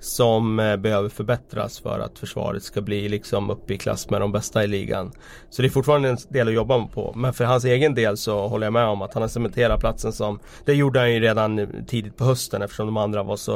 som 0.00 0.60
eh, 0.60 0.76
behöver 0.76 1.08
förbättras 1.08 1.78
för 1.78 1.98
att 1.98 2.18
försvaret 2.18 2.62
ska 2.62 2.80
bli 2.80 3.08
liksom 3.08 3.50
uppe 3.50 3.74
i 3.74 3.78
klass 3.78 4.10
med 4.10 4.20
de 4.20 4.32
bästa 4.32 4.64
i 4.64 4.66
ligan. 4.66 5.12
Så 5.50 5.62
det 5.62 5.68
är 5.68 5.70
fortfarande 5.70 6.08
en 6.08 6.16
del 6.28 6.48
att 6.48 6.54
jobba 6.54 6.86
på. 6.86 7.12
Men 7.16 7.32
för 7.32 7.44
hans 7.44 7.64
egen 7.64 7.94
del 7.94 8.16
så 8.16 8.48
håller 8.48 8.66
jag 8.66 8.72
med 8.72 8.86
om 8.86 9.02
att 9.02 9.14
han 9.14 9.22
har 9.22 9.28
cementerat 9.28 9.80
platsen 9.80 10.12
som 10.12 10.38
Det 10.64 10.74
gjorde 10.74 11.00
han 11.00 11.12
ju 11.12 11.20
redan 11.20 11.68
tidigt 11.86 12.16
på 12.16 12.24
hösten 12.24 12.62
eftersom 12.62 12.86
de 12.86 12.96
andra 12.96 13.22
var 13.22 13.36
så 13.36 13.54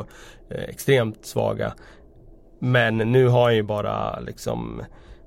eh, 0.50 0.62
extremt 0.68 1.26
svaga. 1.26 1.74
Men 2.58 2.96
nu 2.96 3.28
har 3.28 3.42
han 3.42 3.54
ju 3.56 3.62
bara 3.62 4.20
liksom 4.20 4.82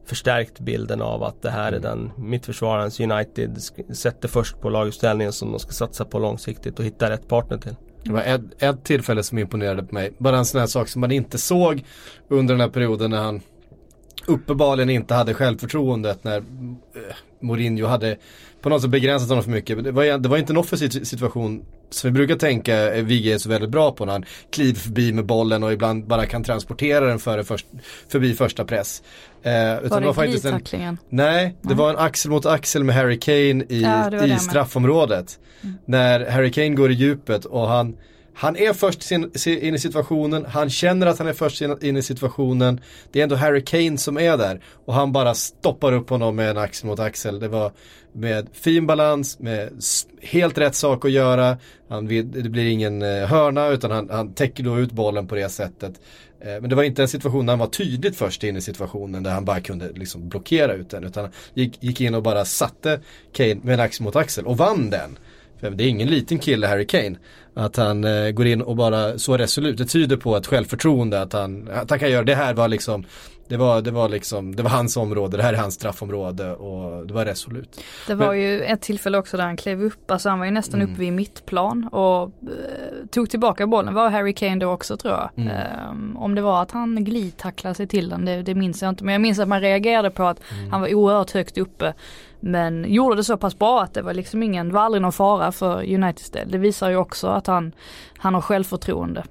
förstärkt 0.06 0.60
bilden 0.60 1.02
av 1.02 1.24
att 1.24 1.42
det 1.42 1.50
här 1.50 1.72
är 1.72 1.80
den 1.80 2.12
mittförsvararens 2.18 3.00
United 3.00 3.62
sätter 3.94 4.28
först 4.28 4.62
på 4.62 4.70
laguppställningen 4.70 5.34
som 5.34 5.52
de 5.52 5.60
ska 5.60 5.72
satsa 5.72 6.06
på 6.06 6.20
långsiktigt 6.20 6.80
och 6.80 6.86
hitta 6.86 7.10
rätt 7.10 7.28
partner 7.28 7.58
till. 7.58 7.76
Det 8.04 8.12
var 8.12 8.22
ett, 8.22 8.64
ett 8.64 8.84
tillfälle 8.84 9.24
som 9.24 9.38
imponerade 9.38 9.84
på 9.84 9.94
mig. 9.94 10.12
Bara 10.18 10.38
en 10.38 10.46
sån 10.46 10.60
här 10.60 10.68
sak 10.68 10.88
som 10.88 11.02
man 11.02 11.12
inte 11.12 11.38
såg 11.38 11.84
under 12.28 12.54
den 12.54 12.62
här 12.62 12.70
perioden 12.70 13.12
när 13.12 13.22
han 13.22 13.42
uppenbarligen 14.26 14.90
inte 14.90 15.14
hade 15.14 15.34
självförtroendet 15.34 16.24
när 16.24 16.38
eh, 16.38 17.16
Mourinho 17.42 17.86
hade 17.86 18.18
på 18.62 18.70
något 18.70 18.82
sätt 18.82 18.92
begränsat 18.92 19.30
honom 19.30 19.44
för 19.44 19.52
mycket. 19.52 19.84
Det 19.84 19.92
var, 19.92 20.18
det 20.18 20.30
var 20.30 20.38
inte 20.38 20.54
en 20.54 20.58
offensiv 20.58 20.90
situation 20.90 21.66
som 21.90 22.08
vi 22.08 22.12
brukar 22.12 22.36
tänka 22.36 22.96
eh, 22.96 23.04
Vigge 23.04 23.34
är 23.34 23.38
så 23.38 23.50
väldigt 23.50 23.70
bra 23.70 23.92
på 23.92 24.06
när 24.06 24.14
han 24.14 24.26
kliver 24.50 24.80
förbi 24.80 25.14
med 25.14 25.26
bollen 25.26 25.64
och 25.64 25.74
ibland 25.74 26.08
bara 26.08 26.26
kan 26.26 26.44
transportera 26.44 27.06
den 27.06 27.20
före 27.20 27.44
först, 27.44 27.66
förbi 28.08 28.34
första 28.34 28.66
press. 28.66 29.04
Eh, 29.44 29.52
var 29.52 30.02
det, 30.02 30.08
det 30.08 30.14
faktiskt 30.14 30.46
en, 30.46 30.98
Nej, 31.10 31.56
det 31.62 31.74
var 31.74 31.90
en 31.90 31.98
axel 31.98 32.32
mot 32.32 32.46
axel 32.46 32.84
med 32.84 32.96
Harry 32.96 33.20
Kane 33.20 33.66
i, 33.70 33.82
ja, 33.82 34.26
i 34.26 34.40
straffområdet. 34.40 35.40
Mm. 35.62 35.76
När 35.86 36.30
Harry 36.30 36.52
Kane 36.52 36.70
går 36.70 36.92
i 36.92 36.94
djupet 36.94 37.46
och 37.46 37.68
han 37.68 37.98
han 38.34 38.58
är 38.58 38.74
först 38.74 39.12
in 39.12 39.76
i 39.76 39.80
situationen, 39.80 40.46
han 40.46 40.70
känner 40.70 41.08
att 41.08 41.18
han 41.18 41.28
är 41.28 41.34
först 41.34 41.62
in 41.62 41.98
i 41.98 42.02
situationen. 42.02 42.82
Det 43.12 43.20
är 43.20 43.24
ändå 43.24 43.36
Harry 43.36 43.64
Kane 43.64 43.98
som 43.98 44.18
är 44.18 44.38
där. 44.38 44.62
Och 44.86 44.94
han 44.94 45.12
bara 45.12 45.34
stoppar 45.34 45.94
upp 45.94 46.10
honom 46.10 46.36
med 46.36 46.50
en 46.50 46.58
axel 46.58 46.88
mot 46.88 47.00
axel. 47.00 47.40
Det 47.40 47.48
var 47.48 47.72
med 48.14 48.48
fin 48.54 48.88
balans, 48.88 49.40
med 49.40 49.70
helt 50.22 50.58
rätt 50.58 50.76
sak 50.76 51.06
att 51.06 51.12
göra. 51.12 51.58
Han, 51.90 52.08
det 52.08 52.50
blir 52.50 52.66
ingen 52.66 53.02
eh, 53.02 53.28
hörna 53.28 53.68
utan 53.68 53.92
han, 53.92 54.10
han 54.10 54.34
täcker 54.34 54.64
då 54.64 54.80
ut 54.80 54.92
bollen 54.92 55.28
på 55.28 55.36
det 55.36 55.50
sättet. 55.50 55.94
Eh, 56.40 56.62
men 56.62 56.70
det 56.70 56.76
var 56.76 56.84
inte 56.84 57.02
en 57.02 57.08
situation 57.08 57.46
där 57.46 57.52
han 57.52 57.60
var 57.60 57.68
tydligt 57.68 58.16
först 58.16 58.44
in 58.44 58.58
i 58.58 58.62
situationen 58.62 59.24
där 59.24 59.32
han 59.32 59.46
bara 59.46 59.62
kunde 59.62 59.92
liksom 59.92 60.30
blockera 60.30 60.74
ut 60.74 60.90
den. 60.90 61.04
Utan 61.04 61.24
han 61.24 61.34
gick, 61.54 61.84
gick 61.84 62.02
in 62.02 62.16
och 62.16 62.24
bara 62.24 62.46
satte 62.46 63.00
Kane 63.34 63.56
med 63.56 63.74
en 63.74 63.80
axel 63.80 64.04
mot 64.04 64.16
axel 64.16 64.46
och 64.46 64.58
vann 64.58 64.90
den. 64.90 65.18
Det 65.62 65.84
är 65.84 65.88
ingen 65.88 66.08
liten 66.08 66.40
kille 66.40 66.68
Harry 66.68 66.88
Kane. 66.88 67.16
Att 67.54 67.76
han 67.76 68.04
eh, 68.04 68.32
går 68.32 68.48
in 68.48 68.62
och 68.62 68.76
bara 68.76 69.18
så 69.18 69.38
resolut. 69.38 69.78
Det 69.78 69.86
tyder 69.86 70.18
på 70.18 70.38
ett 70.38 70.48
självförtroende 70.48 71.22
att 71.22 71.34
han, 71.34 71.70
att 71.74 71.90
han 71.90 72.00
kan 72.00 72.12
göra 72.12 72.24
det 72.24 72.36
här 72.36 72.54
var 72.54 72.68
liksom 72.68 73.06
det 73.52 73.58
var, 73.58 73.82
det 73.82 73.92
var 73.92 74.10
liksom, 74.10 74.56
det 74.56 74.64
var 74.64 74.70
hans 74.70 74.98
område, 74.98 75.38
det 75.38 75.44
här 75.44 75.54
är 75.54 75.58
hans 75.58 75.74
straffområde 75.74 76.54
och 76.54 77.08
det 77.08 77.14
var 77.14 77.26
resolut. 77.26 77.82
Det 78.08 78.16
var 78.16 78.28
Men, 78.28 78.42
ju 78.42 78.62
ett 78.64 78.82
tillfälle 78.82 79.18
också 79.18 79.38
där 79.38 79.44
han 79.44 79.58
klev 79.58 79.84
upp, 79.84 80.12
alltså 80.12 80.30
han 80.30 80.40
var 80.40 80.46
ju 80.46 80.52
nästan 80.52 80.82
mm. 80.82 80.94
uppe 80.94 81.00
vid 81.00 81.14
mittplan 81.14 81.88
och 81.88 82.24
eh, 82.24 83.08
tog 83.12 83.30
tillbaka 83.30 83.68
bollen, 83.68 83.94
var 83.94 84.10
Harry 84.10 84.34
Kane 84.34 84.56
då 84.56 84.72
också 84.72 84.98
tror 84.98 85.14
jag. 85.14 85.30
Mm. 85.36 85.58
Um, 85.90 86.18
om 86.18 86.36
det 86.36 86.42
var 86.42 86.62
att 86.62 86.72
han 86.72 87.04
glidtacklade 87.04 87.76
sig 87.76 87.88
till 87.88 88.10
den, 88.10 88.26
det, 88.26 88.42
det 88.42 88.56
minns 88.56 88.82
jag 88.82 88.90
inte. 88.90 89.04
Men 89.04 89.14
jag 89.14 89.22
minns 89.22 89.40
att 89.40 89.48
man 89.48 89.62
reagerade 89.62 90.10
på 90.10 90.24
att 90.24 90.40
mm. 90.52 90.72
han 90.72 90.82
var 90.82 90.94
oerhört 90.94 91.32
högt 91.32 91.58
uppe. 91.58 91.94
Men 92.40 92.94
gjorde 92.94 93.16
det 93.16 93.24
så 93.24 93.38
pass 93.38 93.60
bra 93.60 93.84
att 93.84 93.94
det 93.94 94.02
var 94.02 94.14
liksom 94.14 94.44
ingen, 94.44 94.68
det 94.68 94.74
var 94.74 94.82
aldrig 94.82 95.02
någon 95.02 95.12
fara 95.12 95.52
för 95.52 95.94
Uniteds 95.94 96.30
del. 96.30 96.52
Det 96.52 96.58
visar 96.58 96.90
ju 96.90 96.96
också 96.96 97.28
att 97.28 97.48
han, 97.48 97.72
han 98.18 98.34
har 98.34 98.42
självförtroende. 98.42 99.24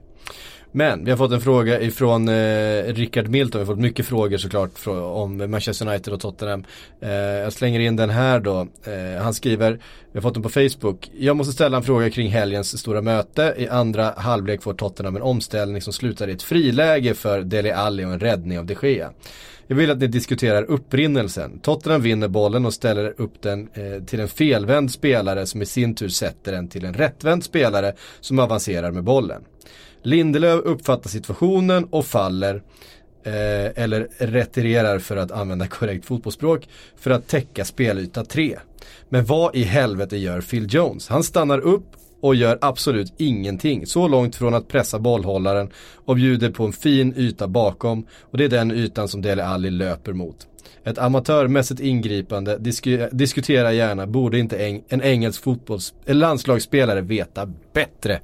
Men 0.73 1.05
vi 1.05 1.11
har 1.11 1.19
fått 1.19 1.33
en 1.33 1.41
fråga 1.41 1.81
ifrån 1.81 2.29
eh, 2.29 2.85
Rickard 2.85 3.29
Milton, 3.29 3.61
vi 3.61 3.67
har 3.67 3.75
fått 3.75 3.83
mycket 3.83 4.07
frågor 4.07 4.37
såklart 4.39 4.87
om 4.87 5.51
Manchester 5.51 5.89
United 5.89 6.15
och 6.15 6.21
Tottenham. 6.21 6.65
Eh, 7.01 7.11
jag 7.13 7.53
slänger 7.53 7.81
in 7.81 7.97
den 7.97 8.11
här 8.11 8.41
då. 8.41 8.69
Eh, 8.85 9.23
han 9.23 9.35
skriver, 9.35 9.73
vi 10.13 10.19
har 10.19 10.21
fått 10.21 10.35
den 10.35 10.43
på 10.43 10.49
Facebook. 10.49 11.11
Jag 11.19 11.37
måste 11.37 11.53
ställa 11.53 11.77
en 11.77 11.83
fråga 11.83 12.11
kring 12.11 12.31
helgens 12.31 12.79
stora 12.79 13.03
möte. 13.03 13.55
I 13.59 13.69
andra 13.69 14.15
halvlek 14.17 14.63
får 14.63 14.75
Tottenham 14.75 15.17
en 15.17 15.23
omställning 15.23 15.83
som 15.83 15.93
slutar 15.93 16.29
i 16.29 16.33
ett 16.33 16.43
friläge 16.43 17.15
för 17.15 17.43
Dele 17.43 17.75
Alli 17.75 18.05
och 18.05 18.13
en 18.13 18.21
räddning 18.21 18.59
av 18.59 18.67
de 18.67 18.77
Gea. 18.83 19.11
Jag 19.67 19.77
vill 19.77 19.91
att 19.91 19.99
ni 19.99 20.07
diskuterar 20.07 20.63
upprinnelsen. 20.63 21.59
Tottenham 21.59 22.03
vinner 22.03 22.29
bollen 22.29 22.67
och 22.67 22.75
ställer 22.75 23.21
upp 23.21 23.43
den 23.43 23.69
eh, 23.75 24.05
till 24.05 24.21
en 24.21 24.29
felvänd 24.29 24.91
spelare 24.91 25.47
som 25.47 25.63
i 25.63 25.67
sin 25.67 25.95
tur 25.95 26.09
sätter 26.09 26.53
den 26.53 26.69
till 26.69 26.85
en 26.85 26.95
rättvänd 26.95 27.45
spelare 27.45 27.95
som 28.21 28.39
avancerar 28.39 28.91
med 28.91 29.05
bollen. 29.05 29.43
Lindelöf 30.03 30.61
uppfattar 30.65 31.11
situationen 31.11 31.85
och 31.85 32.07
faller 32.07 32.63
eh, 33.25 33.83
eller 33.83 34.09
retirerar 34.19 34.99
för 34.99 35.17
att 35.17 35.31
använda 35.31 35.67
korrekt 35.67 36.07
fotbollsspråk 36.07 36.69
för 36.97 37.11
att 37.11 37.29
täcka 37.29 37.65
spelyta 37.65 38.25
3. 38.25 38.59
Men 39.09 39.25
vad 39.25 39.57
i 39.57 39.63
helvete 39.63 40.17
gör 40.17 40.41
Phil 40.41 40.67
Jones? 40.71 41.09
Han 41.09 41.23
stannar 41.23 41.59
upp 41.59 41.87
och 42.21 42.35
gör 42.35 42.59
absolut 42.61 43.13
ingenting. 43.17 43.87
Så 43.87 44.09
långt 44.09 44.37
från 44.37 44.55
att 44.55 44.69
pressa 44.69 44.99
bollhållaren 44.99 45.71
och 46.05 46.17
bjuder 46.17 46.51
på 46.51 46.65
en 46.65 46.73
fin 46.73 47.15
yta 47.17 47.49
bakom 47.49 48.07
och 48.21 48.39
det 48.39 48.45
är 48.45 48.49
den 48.49 48.71
ytan 48.71 49.09
som 49.09 49.23
Dele 49.23 49.45
Alli 49.45 49.71
löper 49.71 50.13
mot. 50.13 50.47
Ett 50.85 50.99
amatörmässigt 50.99 51.81
ingripande, 51.81 52.59
disku, 52.59 53.09
diskutera 53.13 53.73
gärna, 53.73 54.07
borde 54.07 54.39
inte 54.39 54.59
eng, 54.65 54.83
en 54.89 55.03
engelsk 55.03 55.43
fotbolls, 55.43 55.95
eller 56.07 56.21
landslagsspelare 56.21 57.01
veta 57.01 57.49
bättre? 57.73 58.21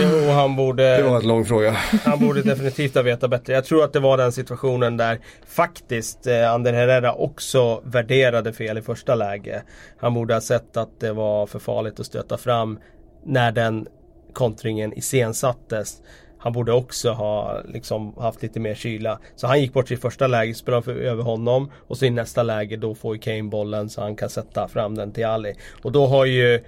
Jo, 0.00 0.30
han 0.30 0.56
borde... 0.56 0.96
Det 0.96 1.02
var 1.02 1.20
en 1.20 1.28
lång 1.28 1.44
fråga. 1.44 1.72
Han 2.04 2.18
borde 2.18 2.42
definitivt 2.42 2.94
ha 2.94 3.02
vetat 3.02 3.30
bättre. 3.30 3.52
Jag 3.52 3.64
tror 3.64 3.84
att 3.84 3.92
det 3.92 4.00
var 4.00 4.16
den 4.16 4.32
situationen 4.32 4.96
där 4.96 5.20
faktiskt 5.46 6.26
eh, 6.26 6.52
Ander 6.52 6.72
Herrera 6.72 7.14
också 7.14 7.82
värderade 7.84 8.52
fel 8.52 8.78
i 8.78 8.82
första 8.82 9.14
läge. 9.14 9.62
Han 9.98 10.14
borde 10.14 10.34
ha 10.34 10.40
sett 10.40 10.76
att 10.76 11.00
det 11.00 11.12
var 11.12 11.46
för 11.46 11.58
farligt 11.58 12.00
att 12.00 12.06
stöta 12.06 12.38
fram 12.38 12.78
när 13.24 13.52
den 13.52 13.86
kontringen 14.32 14.98
iscensattes. 14.98 16.02
Han 16.42 16.52
borde 16.52 16.72
också 16.72 17.10
ha 17.10 17.62
liksom 17.64 18.14
haft 18.18 18.42
lite 18.42 18.60
mer 18.60 18.74
kyla. 18.74 19.18
Så 19.36 19.46
han 19.46 19.60
gick 19.60 19.72
bort 19.72 19.86
till 19.86 19.98
första 19.98 20.26
läget, 20.26 20.56
spelade 20.56 20.92
över 20.92 21.22
honom. 21.22 21.70
Och 21.88 21.98
så 21.98 22.04
i 22.04 22.10
nästa 22.10 22.42
läge 22.42 22.76
då 22.76 22.94
får 22.94 23.14
ju 23.14 23.20
Kane 23.20 23.42
bollen 23.42 23.90
så 23.90 24.00
han 24.00 24.16
kan 24.16 24.30
sätta 24.30 24.68
fram 24.68 24.94
den 24.94 25.12
till 25.12 25.26
Ali. 25.26 25.54
Och 25.82 25.92
då 25.92 26.06
har 26.06 26.24
ju 26.24 26.64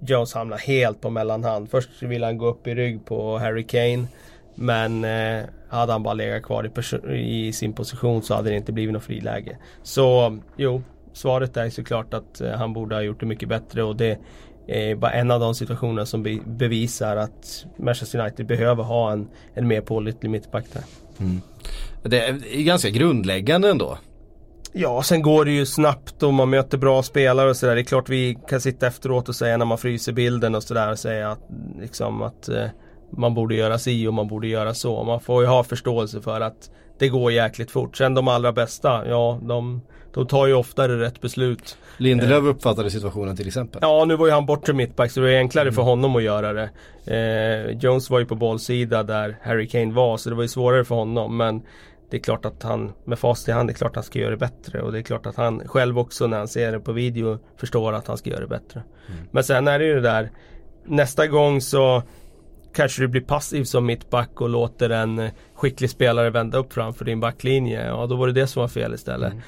Jones 0.00 0.34
hamnat 0.34 0.60
helt 0.60 1.00
på 1.00 1.10
mellanhand. 1.10 1.70
Först 1.70 2.02
vill 2.02 2.24
han 2.24 2.38
gå 2.38 2.46
upp 2.46 2.66
i 2.66 2.74
rygg 2.74 3.06
på 3.06 3.38
Harry 3.38 3.66
Kane. 3.66 4.06
Men 4.54 5.04
eh, 5.04 5.44
hade 5.68 5.92
han 5.92 6.02
bara 6.02 6.14
legat 6.14 6.42
kvar 6.42 6.70
i, 7.10 7.46
i, 7.46 7.52
sin 7.52 7.72
position 7.72 8.22
så 8.22 8.34
hade 8.34 8.50
det 8.50 8.56
inte 8.56 8.72
blivit 8.72 8.92
något 8.92 9.04
friläge. 9.04 9.58
Så 9.82 10.38
jo, 10.56 10.82
svaret 11.12 11.56
är 11.56 11.70
såklart 11.70 12.14
att 12.14 12.40
eh, 12.40 12.50
han 12.50 12.72
borde 12.72 12.94
ha 12.94 13.02
gjort 13.02 13.20
det 13.20 13.26
mycket 13.26 13.48
bättre 13.48 13.82
och 13.82 13.96
det 13.96 14.18
är 14.66 14.94
bara 14.94 15.12
en 15.12 15.30
av 15.30 15.40
de 15.40 15.54
situationer 15.54 16.04
som 16.04 16.22
be 16.22 16.38
bevisar 16.46 17.16
att 17.16 17.66
Manchester 17.76 18.18
United 18.18 18.46
behöver 18.46 18.82
ha 18.82 19.12
en, 19.12 19.28
en 19.54 19.68
mer 19.68 19.80
pålitlig 19.80 20.30
mittback 20.30 20.64
där. 20.72 20.82
Mm. 21.20 21.40
Det 22.02 22.28
är 22.28 22.62
ganska 22.62 22.90
grundläggande 22.90 23.70
ändå. 23.70 23.98
Ja, 24.72 25.02
sen 25.02 25.22
går 25.22 25.44
det 25.44 25.50
ju 25.50 25.66
snabbt 25.66 26.22
och 26.22 26.34
man 26.34 26.50
möter 26.50 26.78
bra 26.78 27.02
spelare 27.02 27.50
och 27.50 27.56
sådär. 27.56 27.74
Det 27.74 27.80
är 27.80 27.84
klart 27.84 28.08
vi 28.08 28.38
kan 28.48 28.60
sitta 28.60 28.86
efteråt 28.86 29.28
och 29.28 29.36
säga 29.36 29.56
när 29.56 29.64
man 29.64 29.78
fryser 29.78 30.12
bilden 30.12 30.54
och 30.54 30.62
sådär 30.62 30.90
och 30.90 30.98
säga 30.98 31.30
att, 31.30 31.48
liksom, 31.80 32.22
att 32.22 32.48
eh, 32.48 32.66
man 33.10 33.34
borde 33.34 33.54
göra 33.54 33.78
si 33.78 34.06
och 34.06 34.14
man 34.14 34.28
borde 34.28 34.46
göra 34.46 34.74
så. 34.74 35.04
Man 35.04 35.20
får 35.20 35.42
ju 35.42 35.48
ha 35.48 35.64
förståelse 35.64 36.20
för 36.20 36.40
att 36.40 36.70
det 36.98 37.08
går 37.08 37.32
jäkligt 37.32 37.70
fort. 37.70 37.96
Sen 37.96 38.14
de 38.14 38.28
allra 38.28 38.52
bästa, 38.52 39.08
ja 39.08 39.40
de 39.42 39.80
de 40.14 40.26
tar 40.26 40.46
ju 40.46 40.54
oftare 40.54 41.00
rätt 41.00 41.20
beslut. 41.20 41.78
Lindelöf 41.96 42.44
uppfattade 42.44 42.90
situationen 42.90 43.36
till 43.36 43.46
exempel. 43.46 43.78
Ja, 43.82 44.04
nu 44.04 44.16
var 44.16 44.26
ju 44.26 44.32
han 44.32 44.46
bortre 44.46 44.72
mittback 44.72 45.10
så 45.10 45.20
det 45.20 45.26
var 45.26 45.32
enklare 45.32 45.72
för 45.72 45.82
honom 45.82 46.16
att 46.16 46.22
göra 46.22 46.52
det. 46.52 46.70
Eh, 47.06 47.78
Jones 47.78 48.10
var 48.10 48.18
ju 48.18 48.26
på 48.26 48.34
bollsida 48.34 49.02
där 49.02 49.38
Harry 49.42 49.68
Kane 49.68 49.92
var 49.92 50.16
så 50.16 50.30
det 50.30 50.36
var 50.36 50.42
ju 50.42 50.48
svårare 50.48 50.84
för 50.84 50.94
honom. 50.94 51.36
Men 51.36 51.62
det 52.10 52.16
är 52.16 52.20
klart 52.20 52.44
att 52.44 52.62
han 52.62 52.92
med 53.04 53.18
fast 53.18 53.48
i 53.48 53.52
hand, 53.52 53.68
det 53.68 53.72
är 53.72 53.74
klart 53.74 53.90
att 53.90 53.96
han 53.96 54.04
ska 54.04 54.18
göra 54.18 54.30
det 54.30 54.36
bättre. 54.36 54.82
Och 54.82 54.92
det 54.92 54.98
är 54.98 55.02
klart 55.02 55.26
att 55.26 55.36
han 55.36 55.68
själv 55.68 55.98
också 55.98 56.26
när 56.26 56.38
han 56.38 56.48
ser 56.48 56.72
det 56.72 56.80
på 56.80 56.92
video 56.92 57.38
förstår 57.56 57.92
att 57.92 58.06
han 58.06 58.16
ska 58.16 58.30
göra 58.30 58.40
det 58.40 58.46
bättre. 58.46 58.82
Mm. 59.08 59.20
Men 59.30 59.44
sen 59.44 59.68
är 59.68 59.78
det 59.78 59.84
ju 59.84 59.94
det 59.94 60.00
där, 60.00 60.30
nästa 60.84 61.26
gång 61.26 61.60
så 61.60 62.02
kanske 62.74 63.02
du 63.02 63.08
blir 63.08 63.20
passiv 63.20 63.64
som 63.64 63.86
mittback 63.86 64.40
och 64.40 64.48
låter 64.48 64.90
en 64.90 65.30
skicklig 65.54 65.90
spelare 65.90 66.30
vända 66.30 66.58
upp 66.58 66.72
framför 66.72 67.04
din 67.04 67.20
backlinje. 67.20 67.86
Ja, 67.86 68.06
då 68.06 68.16
var 68.16 68.26
det 68.26 68.32
det 68.32 68.46
som 68.46 68.60
var 68.60 68.68
fel 68.68 68.94
istället. 68.94 69.32
Mm. 69.32 69.44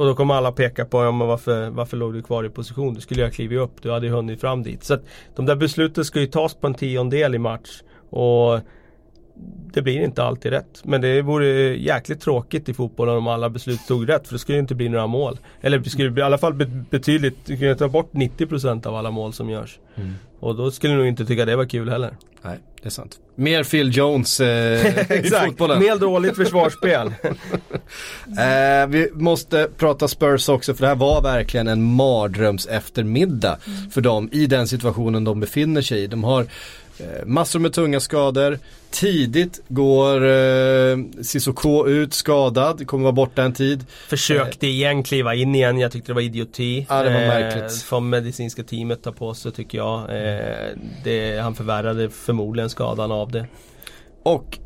Och 0.00 0.06
då 0.06 0.14
kommer 0.14 0.34
alla 0.34 0.52
peka 0.52 0.84
på, 0.84 1.04
ja 1.04 1.12
men 1.12 1.26
varför, 1.28 1.70
varför 1.70 1.96
låg 1.96 2.12
du 2.14 2.22
kvar 2.22 2.44
i 2.44 2.48
position? 2.48 2.94
Du 2.94 3.00
skulle 3.00 3.20
ju 3.20 3.26
ha 3.26 3.32
klivit 3.32 3.58
upp, 3.58 3.82
du 3.82 3.90
hade 3.90 4.06
ju 4.06 4.12
hunnit 4.12 4.40
fram 4.40 4.62
dit. 4.62 4.84
Så 4.84 4.94
att 4.94 5.02
de 5.36 5.46
där 5.46 5.56
besluten 5.56 6.04
ska 6.04 6.20
ju 6.20 6.26
tas 6.26 6.54
på 6.54 6.66
en 6.66 6.74
tiondel 6.74 7.34
i 7.34 7.38
match. 7.38 7.82
Och 8.10 8.60
det 9.72 9.82
blir 9.82 10.00
inte 10.00 10.22
alltid 10.22 10.52
rätt. 10.52 10.80
Men 10.84 11.00
det 11.00 11.22
vore 11.22 11.46
jäkligt 11.76 12.20
tråkigt 12.20 12.68
i 12.68 12.74
fotbollen 12.74 13.16
om 13.16 13.26
alla 13.26 13.50
beslut 13.50 13.86
tog 13.88 14.08
rätt. 14.08 14.26
För 14.26 14.34
det 14.34 14.38
skulle 14.38 14.58
inte 14.58 14.74
bli 14.74 14.88
några 14.88 15.06
mål. 15.06 15.38
Eller 15.60 15.78
det 15.78 15.90
skulle 15.90 16.20
i 16.20 16.22
alla 16.22 16.38
fall 16.38 16.54
betydligt, 16.90 17.46
du 17.46 17.74
ta 17.74 17.88
bort 17.88 18.12
90% 18.12 18.86
av 18.86 18.94
alla 18.94 19.10
mål 19.10 19.32
som 19.32 19.50
görs. 19.50 19.78
Mm. 19.96 20.14
Och 20.40 20.56
då 20.56 20.70
skulle 20.70 20.92
du 20.92 20.98
nog 20.98 21.08
inte 21.08 21.24
tycka 21.24 21.44
det 21.44 21.56
var 21.56 21.64
kul 21.64 21.88
heller. 21.88 22.16
Nej, 22.42 22.58
det 22.82 22.88
är 22.88 22.90
sant. 22.90 23.18
Mer 23.34 23.64
Phil 23.64 23.96
Jones 23.96 24.40
eh, 24.40 24.86
i 25.24 25.30
fotbollen. 25.30 25.78
Mer 25.78 25.96
dåligt 25.96 26.36
försvarsspel. 26.36 27.06
eh, 28.38 28.86
vi 28.88 29.10
måste 29.14 29.68
prata 29.76 30.08
Spurs 30.08 30.48
också 30.48 30.74
för 30.74 30.82
det 30.82 30.88
här 30.88 30.94
var 30.94 31.22
verkligen 31.22 31.68
en 31.68 31.82
mardröms 31.82 32.66
eftermiddag 32.66 33.58
mm. 33.66 33.90
för 33.90 34.00
dem 34.00 34.28
i 34.32 34.46
den 34.46 34.68
situationen 34.68 35.24
de 35.24 35.40
befinner 35.40 35.82
sig 35.82 36.02
i. 36.02 36.06
De 36.06 36.24
har 36.24 36.46
massor 37.26 37.58
med 37.58 37.72
tunga 37.72 38.00
skador. 38.00 38.58
Tidigt 38.90 39.60
går 39.68 40.24
eh, 40.24 40.98
Cissoko 41.22 41.88
ut 41.88 42.14
skadad, 42.14 42.86
kommer 42.86 43.02
vara 43.02 43.12
borta 43.12 43.42
en 43.42 43.52
tid. 43.52 43.84
Försökte 44.08 44.66
eh, 44.66 44.72
igen 44.72 45.02
kliva 45.02 45.34
in 45.34 45.54
igen, 45.54 45.78
jag 45.78 45.92
tyckte 45.92 46.10
det 46.10 46.14
var 46.14 46.22
idioti. 46.22 46.86
Ja 46.88 47.02
det 47.02 47.10
var 47.10 47.20
märkligt. 47.20 47.62
Eh, 47.62 47.78
får 47.84 48.00
medicinska 48.00 48.62
teamet 48.62 49.02
ta 49.02 49.12
på 49.12 49.34
sig 49.34 49.52
tycker 49.52 49.78
jag. 49.78 50.00
Eh, 50.00 50.68
det, 51.04 51.38
han 51.38 51.54
förvärrade 51.54 52.10
förmodligen 52.10 52.70
skadan 52.70 53.12
av 53.12 53.30
det. 53.30 53.46
Och 54.22 54.58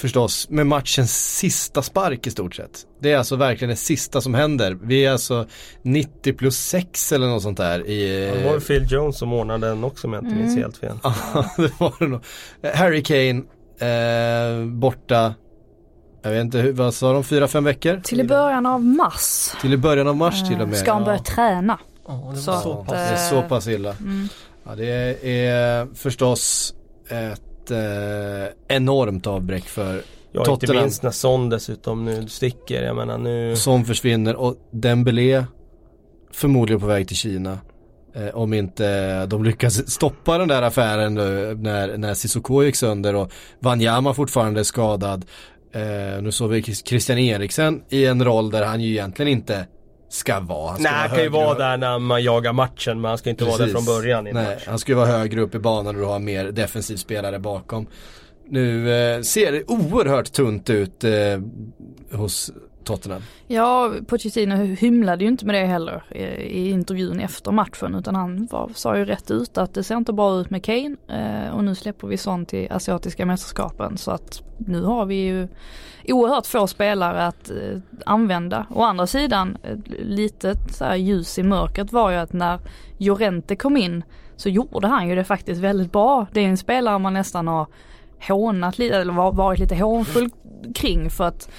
förstås 0.00 0.50
med 0.50 0.66
matchens 0.66 1.36
sista 1.38 1.82
spark 1.82 2.26
i 2.26 2.30
stort 2.30 2.54
sett. 2.54 2.86
Det 3.00 3.12
är 3.12 3.18
alltså 3.18 3.36
verkligen 3.36 3.70
det 3.70 3.76
sista 3.76 4.20
som 4.20 4.34
händer. 4.34 4.78
Vi 4.82 5.06
är 5.06 5.12
alltså 5.12 5.46
90 5.82 6.32
plus 6.32 6.56
6 6.56 7.12
eller 7.12 7.26
något 7.26 7.42
sånt 7.42 7.58
där. 7.58 7.86
I, 7.86 8.28
ja, 8.28 8.34
det 8.34 8.52
var 8.52 8.60
Phil 8.60 8.86
Jones 8.88 9.18
som 9.18 9.32
ordnade 9.32 9.68
den 9.68 9.84
också 9.84 10.06
om 10.06 10.12
jag 10.12 10.22
inte 10.22 10.34
mm. 10.34 10.42
minns 10.42 10.58
helt 10.58 10.76
fel. 10.76 10.98
Ja, 11.02 11.14
det 11.56 11.80
var 11.80 11.94
det 11.98 12.06
nog. 12.06 12.20
Harry 12.74 13.02
Kane 13.02 13.42
eh, 13.80 14.66
borta. 14.66 15.34
Jag 16.22 16.30
vet 16.30 16.40
inte, 16.40 16.72
vad 16.72 16.94
sa 16.94 17.12
de, 17.12 17.24
fyra, 17.24 17.48
fem 17.48 17.64
veckor? 17.64 18.00
Till 18.04 18.20
i 18.20 18.24
början 18.24 18.66
av 18.66 18.84
mars. 18.84 19.52
Till 19.60 19.72
i 19.72 19.76
början 19.76 20.08
av 20.08 20.16
mars 20.16 20.48
till 20.48 20.60
och 20.60 20.68
med. 20.68 20.78
Ska 20.78 20.92
han 20.92 21.04
börja 21.04 21.18
ja. 21.18 21.34
träna. 21.34 21.78
Oh, 22.04 22.34
det, 22.34 22.40
så, 22.40 22.60
så, 22.60 22.84
pass. 22.84 22.92
det 22.92 22.98
är 22.98 23.16
så 23.16 23.42
pass 23.42 23.68
illa. 23.68 23.90
Mm. 23.90 24.28
Ja, 24.64 24.74
det 24.74 25.26
är 25.26 25.94
förstås 25.94 26.74
ett 27.08 27.49
eh, 27.70 28.76
enormt 28.76 29.26
avbräck 29.26 29.64
för 29.64 30.02
Ja, 30.32 30.44
Tottenham. 30.44 30.76
inte 30.76 30.84
minst 30.84 31.02
när 31.02 31.10
Son 31.10 31.48
dessutom 31.48 32.04
nu 32.04 32.28
sticker. 32.28 32.82
Jag 32.82 32.96
menar 32.96 33.18
nu... 33.18 33.56
Son 33.56 33.84
försvinner 33.84 34.36
och 34.36 34.56
Dembélé 34.70 35.44
förmodligen 36.32 36.80
på 36.80 36.86
väg 36.86 37.08
till 37.08 37.16
Kina. 37.16 37.58
Eh, 38.14 38.28
om 38.28 38.52
inte 38.54 39.26
de 39.26 39.44
lyckas 39.44 39.90
stoppa 39.90 40.38
den 40.38 40.48
där 40.48 40.62
affären 40.62 41.14
nu, 41.14 41.54
när, 41.60 41.96
när 41.96 42.14
Cissoko 42.14 42.62
gick 42.62 42.76
sönder 42.76 43.14
och 43.14 43.32
Wanyama 43.58 44.14
fortfarande 44.14 44.60
är 44.60 44.64
skadad. 44.64 45.24
Eh, 45.72 46.22
nu 46.22 46.32
såg 46.32 46.50
vi 46.50 46.62
Christian 46.62 47.18
Eriksen 47.18 47.82
i 47.88 48.06
en 48.06 48.24
roll 48.24 48.50
där 48.50 48.64
han 48.66 48.80
ju 48.80 48.90
egentligen 48.90 49.32
inte 49.32 49.66
ska 50.10 50.40
vara. 50.40 50.70
Han 50.70 50.82
Nej, 50.82 50.92
han 50.92 51.08
kan 51.08 51.22
ju 51.22 51.28
vara 51.28 51.58
där 51.58 51.76
när 51.76 51.98
man 51.98 52.22
jagar 52.22 52.52
matchen 52.52 53.00
men 53.00 53.08
han 53.08 53.18
ska 53.18 53.30
inte 53.30 53.44
Precis. 53.44 53.58
vara 53.58 53.66
där 53.66 53.74
från 53.74 53.84
början 53.84 54.26
i 54.26 54.32
Nej, 54.32 54.54
match. 54.54 54.64
han 54.66 54.78
ska 54.78 54.92
ju 54.92 54.96
vara 54.96 55.06
högre 55.06 55.40
upp 55.40 55.54
i 55.54 55.58
banan 55.58 56.02
och 56.02 56.08
har 56.08 56.18
mer 56.18 56.44
defensiv 56.44 56.96
spelare 56.96 57.38
bakom. 57.38 57.86
Nu 58.48 58.92
eh, 58.92 59.20
ser 59.22 59.52
det 59.52 59.64
oerhört 59.66 60.32
tunt 60.32 60.70
ut 60.70 61.04
eh, 61.04 61.10
hos 62.12 62.52
Tottenham. 62.84 63.22
Ja, 63.46 63.92
Pochettino 64.06 64.54
hymlade 64.56 65.24
ju 65.24 65.30
inte 65.30 65.46
med 65.46 65.54
det 65.54 65.66
heller 65.66 66.04
i, 66.10 66.22
i 66.22 66.70
intervjun 66.70 67.20
efter 67.20 67.52
matchen 67.52 67.94
utan 67.94 68.14
han 68.14 68.48
var, 68.50 68.70
sa 68.74 68.98
ju 68.98 69.04
rätt 69.04 69.30
ut 69.30 69.58
att 69.58 69.74
det 69.74 69.84
ser 69.84 69.96
inte 69.96 70.12
bra 70.12 70.40
ut 70.40 70.50
med 70.50 70.64
Kane 70.64 70.96
eh, 71.08 71.54
och 71.54 71.64
nu 71.64 71.74
släpper 71.74 72.08
vi 72.08 72.16
sånt 72.16 72.48
till 72.48 72.72
asiatiska 72.72 73.26
mästerskapen 73.26 73.98
så 73.98 74.10
att 74.10 74.42
nu 74.58 74.82
har 74.82 75.06
vi 75.06 75.14
ju 75.14 75.48
oerhört 76.08 76.46
få 76.46 76.66
spelare 76.66 77.26
att 77.26 77.50
eh, 77.50 77.78
använda. 78.06 78.66
Å 78.70 78.82
andra 78.82 79.06
sidan, 79.06 79.56
eh, 79.62 79.76
lite 79.86 80.30
litet 80.30 80.74
så 80.74 80.94
ljus 80.94 81.38
i 81.38 81.42
mörkret 81.42 81.92
var 81.92 82.10
ju 82.10 82.16
att 82.16 82.32
när 82.32 82.58
Jorente 82.98 83.56
kom 83.56 83.76
in 83.76 84.04
så 84.36 84.48
gjorde 84.48 84.86
han 84.86 85.08
ju 85.08 85.14
det 85.14 85.24
faktiskt 85.24 85.60
väldigt 85.60 85.92
bra. 85.92 86.26
Det 86.32 86.40
är 86.40 86.48
en 86.48 86.56
spelare 86.56 86.98
man 86.98 87.14
nästan 87.14 87.48
har 87.48 87.66
hånat 88.28 88.78
lite, 88.78 88.96
eller 88.96 89.12
varit 89.32 89.60
lite 89.60 89.76
hånfull 89.76 90.30
kring 90.74 91.10
för 91.10 91.24
att 91.24 91.50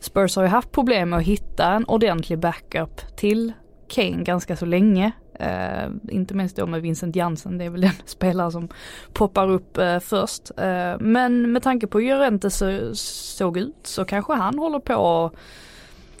Spurs 0.00 0.36
har 0.36 0.42
ju 0.42 0.48
haft 0.48 0.72
problem 0.72 1.10
med 1.10 1.18
att 1.18 1.24
hitta 1.24 1.72
en 1.72 1.84
ordentlig 1.84 2.38
backup 2.38 3.16
till 3.16 3.52
Kane 3.88 4.22
ganska 4.22 4.56
så 4.56 4.66
länge. 4.66 5.12
Uh, 5.40 5.94
inte 6.08 6.34
minst 6.34 6.56
då 6.56 6.66
med 6.66 6.82
Vincent 6.82 7.16
Jansen, 7.16 7.58
det 7.58 7.64
är 7.64 7.70
väl 7.70 7.80
den 7.80 7.92
spelare 8.04 8.50
som 8.50 8.68
poppar 9.12 9.50
upp 9.50 9.78
uh, 9.78 9.98
först. 9.98 10.50
Uh, 10.50 10.98
men 11.00 11.52
med 11.52 11.62
tanke 11.62 11.86
på 11.86 11.98
hur 11.98 12.10
Jorente 12.10 12.50
så, 12.50 12.94
såg 12.94 13.58
ut 13.58 13.76
så 13.82 14.04
kanske 14.04 14.32
han 14.32 14.58
håller 14.58 14.78
på 14.78 15.24
att 15.24 15.32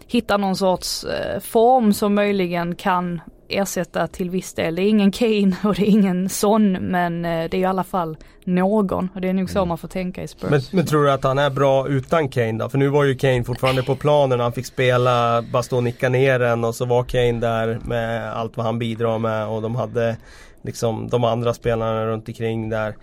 hitta 0.06 0.36
någon 0.36 0.56
sorts 0.56 1.06
form 1.40 1.92
som 1.92 2.14
möjligen 2.14 2.74
kan 2.74 3.20
ersätta 3.48 4.06
till 4.06 4.30
viss 4.30 4.52
del. 4.54 4.74
Det 4.74 4.82
är 4.82 4.88
ingen 4.88 5.10
Kane 5.10 5.56
och 5.64 5.74
det 5.74 5.82
är 5.82 5.90
ingen 5.90 6.28
Son 6.28 6.72
men 6.72 7.22
det 7.22 7.28
är 7.28 7.54
i 7.54 7.64
alla 7.64 7.84
fall 7.84 8.16
någon 8.44 9.08
och 9.14 9.20
det 9.20 9.28
är 9.28 9.32
nog 9.32 9.50
så 9.50 9.58
mm. 9.58 9.68
man 9.68 9.78
får 9.78 9.88
tänka 9.88 10.22
i 10.22 10.28
Spurs. 10.28 10.50
Men, 10.50 10.60
men, 10.72 10.86
tror 10.86 11.04
du 11.04 11.10
att 11.10 11.24
han 11.24 11.38
är 11.38 11.50
bra 11.50 11.88
utan 11.88 12.28
Kane 12.28 12.52
då? 12.52 12.68
För 12.68 12.78
nu 12.78 12.88
var 12.88 13.04
ju 13.04 13.14
Kane 13.14 13.44
fortfarande 13.44 13.82
på 13.82 13.96
planen 13.96 14.40
han 14.40 14.52
fick 14.52 14.66
spela, 14.66 15.42
bara 15.52 15.62
stå 15.62 15.76
och 15.76 15.84
nicka 15.84 16.08
ner 16.08 16.38
den 16.38 16.64
och 16.64 16.74
så 16.74 16.84
var 16.84 17.04
Kane 17.04 17.32
där 17.32 17.78
med 17.84 18.32
allt 18.32 18.56
vad 18.56 18.66
han 18.66 18.78
bidrar 18.78 19.18
med 19.18 19.46
och 19.46 19.62
de 19.62 19.74
hade 19.74 20.16
liksom 20.62 21.08
de 21.08 21.24
andra 21.24 21.54
spelarna 21.54 22.06
runt 22.06 22.28
omkring 22.28 22.68
där. 22.68 22.94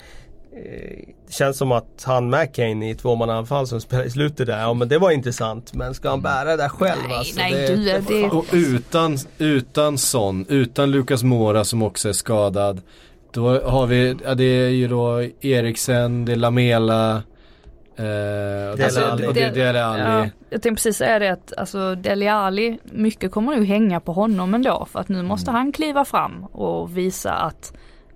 Eh, 0.56 1.14
det 1.28 1.34
känns 1.34 1.58
som 1.58 1.72
att 1.72 2.04
han 2.06 2.30
med 2.30 2.56
Kane 2.56 2.90
i 2.90 2.96
tvåmannaanfall 2.96 3.68
som 3.68 3.82
spelar 3.82 4.04
i 4.04 4.10
slutet 4.10 4.48
där, 4.48 4.60
ja 4.60 4.74
men 4.74 4.88
det 4.88 4.98
var 4.98 5.12
intressant. 5.12 5.74
Men 5.74 5.94
ska 5.94 6.10
han 6.10 6.22
bära 6.22 6.50
det 6.50 6.58
där 6.58 6.70
själv 6.70 7.02
nej, 7.08 7.18
alltså? 7.18 7.40
Nej, 7.40 7.54
det, 7.54 7.76
du, 7.76 8.02
det... 8.08 8.30
Och 8.30 8.46
utan, 8.52 9.18
utan 9.38 9.98
Son, 9.98 10.46
utan 10.50 10.92
Lukas 10.92 11.24
Mora 11.24 11.64
som 11.64 11.84
också 11.84 12.10
är 12.10 12.14
skadad. 12.14 12.82
Då 13.32 13.62
har 13.62 13.88
vi, 13.88 14.16
ja, 14.24 14.36
det 14.36 14.44
är 14.44 14.70
ju 14.70 14.88
då 14.88 15.22
Eriksen, 15.42 16.26
det 16.26 16.32
är 16.32 16.36
Lamela. 16.36 17.16
Eh, 17.96 18.04
Dele 18.04 18.84
alltså, 18.84 19.02
Alli. 19.02 19.28
Och 19.28 19.34
det, 19.34 19.50
Dele 19.50 19.84
Alli. 19.86 20.02
Ja, 20.02 20.30
jag 20.50 20.62
tänkte 20.62 20.70
precis 20.70 20.98
säga 20.98 21.20
det 21.20 21.30
att 21.30 21.54
alltså 21.58 21.96
Dele 21.96 22.34
Alli, 22.34 22.80
mycket 22.84 23.32
kommer 23.32 23.56
nog 23.56 23.66
hänga 23.66 24.00
på 24.00 24.14
honom 24.14 24.54
ändå 24.54 24.88
för 24.92 25.00
att 25.00 25.10
nu 25.10 25.24
måste 25.24 25.50
mm. 25.50 25.60
han 25.60 25.72
kliva 25.72 26.06
fram 26.06 26.44
och 26.44 26.98
visa 26.98 27.34
att 27.34 27.74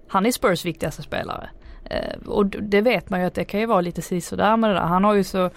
han 0.07 0.25
är 0.25 0.31
Spurs 0.31 0.65
viktigaste 0.65 1.01
spelare. 1.01 1.49
Eh, 1.89 2.27
och 2.27 2.45
det 2.45 2.81
vet 2.81 3.09
man 3.09 3.19
ju 3.19 3.25
att 3.25 3.33
det 3.33 3.45
kan 3.45 3.59
ju 3.59 3.65
vara 3.65 3.81
lite 3.81 4.01
sisådär 4.01 4.57
med 4.57 4.69
det 4.69 4.73
där. 4.73 4.81
Han 4.81 5.03
har 5.03 5.13
ju 5.13 5.23
så 5.23 5.49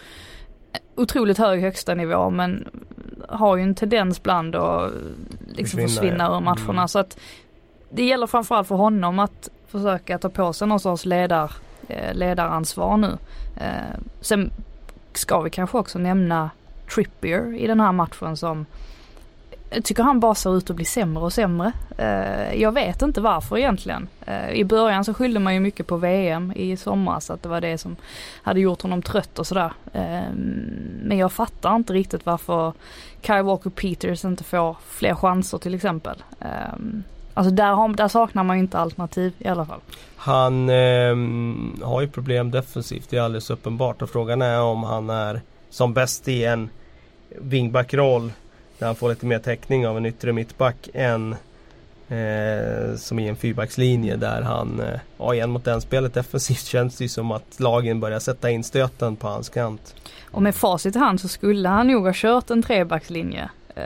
otroligt 0.94 1.38
hög 1.38 1.60
högsta 1.60 1.94
nivå 1.94 2.30
men 2.30 2.68
har 3.28 3.56
ju 3.56 3.62
en 3.62 3.74
tendens 3.74 4.22
bland 4.22 4.56
att 4.56 4.92
liksom 5.48 5.80
försvinna 5.80 6.36
ur 6.36 6.40
matcherna. 6.40 6.72
Mm. 6.72 6.88
Så 6.88 6.98
att 6.98 7.18
det 7.90 8.04
gäller 8.04 8.26
framförallt 8.26 8.68
för 8.68 8.74
honom 8.74 9.18
att 9.18 9.48
försöka 9.66 10.18
ta 10.18 10.28
på 10.28 10.52
sig 10.52 10.68
någon 10.68 10.80
sorts 10.80 11.04
ledar, 11.04 11.52
eh, 11.88 12.14
ledaransvar 12.14 12.96
nu. 12.96 13.18
Eh, 13.56 13.98
sen 14.20 14.50
ska 15.12 15.40
vi 15.40 15.50
kanske 15.50 15.78
också 15.78 15.98
nämna 15.98 16.50
Trippier 16.94 17.54
i 17.54 17.66
den 17.66 17.80
här 17.80 17.92
matchen 17.92 18.36
som 18.36 18.66
jag 19.70 19.84
tycker 19.84 20.02
han 20.02 20.20
bara 20.20 20.34
ser 20.34 20.56
ut 20.56 20.70
att 20.70 20.76
bli 20.76 20.84
sämre 20.84 21.24
och 21.24 21.32
sämre. 21.32 21.72
Eh, 21.98 22.60
jag 22.60 22.72
vet 22.72 23.02
inte 23.02 23.20
varför 23.20 23.58
egentligen. 23.58 24.08
Eh, 24.26 24.50
I 24.50 24.64
början 24.64 25.04
så 25.04 25.14
skyllde 25.14 25.40
man 25.40 25.54
ju 25.54 25.60
mycket 25.60 25.86
på 25.86 25.96
VM 25.96 26.52
i 26.56 26.76
somras, 26.76 27.30
att 27.30 27.42
det 27.42 27.48
var 27.48 27.60
det 27.60 27.78
som 27.78 27.96
hade 28.42 28.60
gjort 28.60 28.82
honom 28.82 29.02
trött 29.02 29.38
och 29.38 29.46
sådär. 29.46 29.72
Eh, 29.92 30.32
men 31.02 31.18
jag 31.18 31.32
fattar 31.32 31.76
inte 31.76 31.92
riktigt 31.92 32.26
varför 32.26 32.72
Kyle 33.22 33.42
Walker 33.42 33.70
Peters 33.70 34.24
inte 34.24 34.44
får 34.44 34.76
fler 34.86 35.14
chanser 35.14 35.58
till 35.58 35.74
exempel. 35.74 36.22
Alltså 37.34 37.54
där, 37.54 37.72
har, 37.72 37.88
där 37.88 38.08
saknar 38.08 38.44
man 38.44 38.56
ju 38.56 38.62
inte 38.62 38.78
alternativ 38.78 39.32
i 39.38 39.48
alla 39.48 39.64
fall. 39.64 39.80
Han 40.16 40.68
eh, 40.68 41.16
har 41.86 42.00
ju 42.00 42.08
problem 42.08 42.50
defensivt, 42.50 43.10
det 43.10 43.16
är 43.16 43.20
alldeles 43.20 43.50
uppenbart. 43.50 44.02
Och 44.02 44.10
frågan 44.10 44.42
är 44.42 44.60
om 44.60 44.82
han 44.82 45.10
är 45.10 45.40
som 45.70 45.94
bäst 45.94 46.28
i 46.28 46.44
en 46.44 46.70
wingback-roll 47.40 48.32
där 48.80 48.86
han 48.86 48.96
får 48.96 49.08
lite 49.08 49.26
mer 49.26 49.38
täckning 49.38 49.86
av 49.86 49.96
en 49.96 50.06
yttre 50.06 50.32
mittback 50.32 50.88
än 50.94 51.32
eh, 52.08 52.96
som 52.96 53.18
i 53.18 53.28
en 53.28 53.36
fyrbackslinje 53.36 54.16
där 54.16 54.42
han, 54.42 54.80
eh, 54.80 55.00
ja 55.18 55.34
igen 55.34 55.50
mot 55.50 55.64
den 55.64 55.80
spelet 55.80 56.14
defensivt 56.14 56.64
känns 56.66 56.96
det 56.96 57.08
som 57.08 57.30
att 57.30 57.60
lagen 57.60 58.00
börjar 58.00 58.18
sätta 58.18 58.50
in 58.50 58.64
stöten 58.64 59.16
på 59.16 59.28
hans 59.28 59.48
kant. 59.48 59.94
Och 60.30 60.42
med 60.42 60.54
facit 60.54 60.96
i 60.96 60.98
hand 60.98 61.20
så 61.20 61.28
skulle 61.28 61.68
han 61.68 61.86
nog 61.86 62.04
ha 62.06 62.12
kört 62.14 62.50
en 62.50 62.62
trebackslinje 62.62 63.50
eh, 63.74 63.84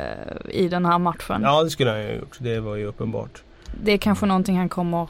i 0.50 0.68
den 0.68 0.84
här 0.84 0.98
matchen. 0.98 1.42
Ja 1.42 1.62
det 1.62 1.70
skulle 1.70 1.90
han 1.90 2.00
ju 2.00 2.06
ha 2.06 2.14
gjort, 2.14 2.36
det 2.38 2.60
var 2.60 2.76
ju 2.76 2.84
uppenbart. 2.86 3.42
Det 3.82 3.92
är 3.92 3.98
kanske 3.98 4.26
någonting 4.26 4.58
han 4.58 4.68
kommer 4.68 5.08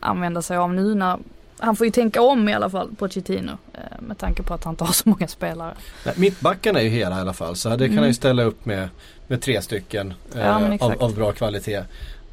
använda 0.00 0.42
sig 0.42 0.56
av 0.56 0.74
nu 0.74 0.94
när 0.94 1.18
han 1.58 1.76
får 1.76 1.86
ju 1.86 1.90
tänka 1.90 2.22
om 2.22 2.48
i 2.48 2.54
alla 2.54 2.70
fall 2.70 2.88
på 2.88 2.94
Pochettino 2.94 3.50
eh, 3.74 3.80
med 4.00 4.18
tanke 4.18 4.42
på 4.42 4.54
att 4.54 4.64
han 4.64 4.72
inte 4.72 4.84
har 4.84 4.92
så 4.92 5.08
många 5.08 5.28
spelare. 5.28 5.74
Nej, 6.06 6.14
mittbackarna 6.18 6.78
är 6.80 6.84
ju 6.84 6.90
hela 6.90 7.16
i 7.18 7.20
alla 7.20 7.32
fall 7.32 7.56
så 7.56 7.68
det 7.68 7.76
kan 7.76 7.84
Mm. 7.86 7.98
han 7.98 8.06
ju 8.08 8.14
ställa 8.14 8.42
upp 8.42 8.64
med, 8.64 8.88
med 9.30 9.42
tre 9.42 9.62
stycken 9.62 10.14
eh, 10.34 10.40
Ja, 10.40 10.58
men 10.58 10.80
av, 10.80 11.02
av 11.02 11.14
bra 11.14 11.32
kvalitet. 11.32 11.82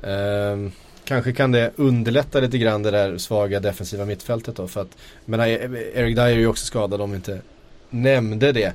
Ehm, 0.03 0.71
kanske 1.03 1.33
kan 1.33 1.51
det 1.51 1.71
underlätta 1.75 2.39
lite 2.39 2.57
grann 2.57 2.83
det 2.83 2.91
där 2.91 3.17
svaga 3.17 3.59
defensiva 3.59 4.05
mittfältet 4.05 4.55
då 4.55 4.67
för 4.67 4.81
att 4.81 4.97
men 5.25 5.39
Eric 5.39 6.15
Dyer 6.15 6.25
är 6.25 6.29
ju 6.29 6.47
också 6.47 6.65
skadad 6.65 7.01
om 7.01 7.11
vi 7.11 7.15
inte 7.15 7.41
nämnde 7.89 8.51
det. 8.51 8.73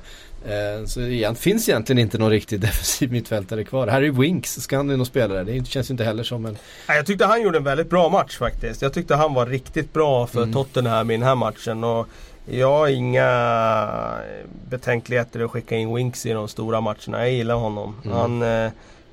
Ehm, 0.49 0.87
så 0.87 1.01
igen, 1.01 1.35
finns 1.35 1.69
egentligen 1.69 1.99
inte 1.99 2.17
någon 2.17 2.29
riktig 2.29 2.59
defensiv 2.67 3.11
mittfältare 3.11 3.63
kvar. 3.63 3.87
Här 3.87 4.01
är 4.01 4.11
Winks, 4.11 4.61
ska 4.61 4.77
han 4.77 4.87
nog 4.87 5.07
spela 5.07 5.33
där? 5.33 5.43
Det 5.43 5.67
känns 5.67 5.89
ju 5.89 5.91
inte 5.93 6.03
heller 6.03 6.23
som 6.23 6.45
en... 6.45 6.57
Jag 6.87 7.05
tyckte 7.05 7.25
han 7.25 7.41
gjorde 7.41 7.57
en 7.57 7.63
väldigt 7.63 7.89
bra 7.89 8.09
match 8.09 8.37
faktiskt. 8.37 8.81
Jag 8.81 8.93
tyckte 8.93 9.15
han 9.15 9.33
var 9.33 9.45
riktigt 9.45 9.93
bra 9.93 10.27
för 10.27 10.41
Mm. 10.43 10.53
Tottenham 10.53 11.11
i 11.11 11.13
den 11.13 11.23
här 11.23 11.35
matchen. 11.35 11.83
Och 11.83 12.07
jag 12.45 12.77
har 12.77 12.87
inga 12.87 14.17
betänkligheter 14.69 15.45
att 15.45 15.51
skicka 15.51 15.75
in 15.75 15.95
Winks 15.95 16.25
i 16.25 16.33
de 16.33 16.47
stora 16.47 16.81
matcherna. 16.81 17.19
Jag 17.19 17.31
gillar 17.31 17.55
honom. 17.55 17.95
Mm. 18.05 18.17
Han 18.17 18.41
eh, 18.41 18.71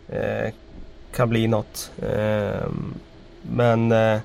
eh, 0.08 0.52
kan 1.14 1.28
bli 1.28 1.46
något. 1.48 1.90
Eh, 2.02 2.66
men 3.42 3.92
eh, 3.92 4.20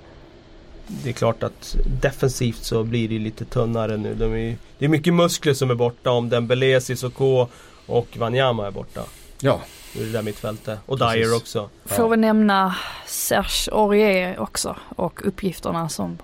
det 0.87 1.09
är 1.09 1.13
klart 1.13 1.43
att 1.43 1.75
defensivt 2.01 2.63
så 2.63 2.83
blir 2.83 3.09
det 3.09 3.19
lite 3.19 3.45
tunnare 3.45 3.97
nu. 3.97 4.15
De 4.15 4.25
är, 4.25 4.57
det 4.77 4.85
är 4.85 4.89
mycket 4.89 5.13
muskler 5.13 5.53
som 5.53 5.71
är 5.71 5.75
borta 5.75 6.11
om 6.11 6.29
Dembélé, 6.29 6.81
Sissoko 6.81 7.47
och 7.85 8.17
Wanyama 8.17 8.67
är 8.67 8.71
borta. 8.71 9.01
Ja, 9.41 9.61
Ur 9.95 10.05
det 10.05 10.11
där 10.11 10.21
mittfältet. 10.21 10.79
Och 10.85 10.99
Precis. 10.99 11.13
Dyer 11.13 11.35
också. 11.35 11.69
Får 11.85 12.09
vi 12.09 12.17
nämna 12.17 12.75
Serge 13.05 13.73
Aurier 13.73 14.39
också 14.39 14.75
och 14.95 15.27
uppgifterna 15.27 15.89
som 15.89 16.17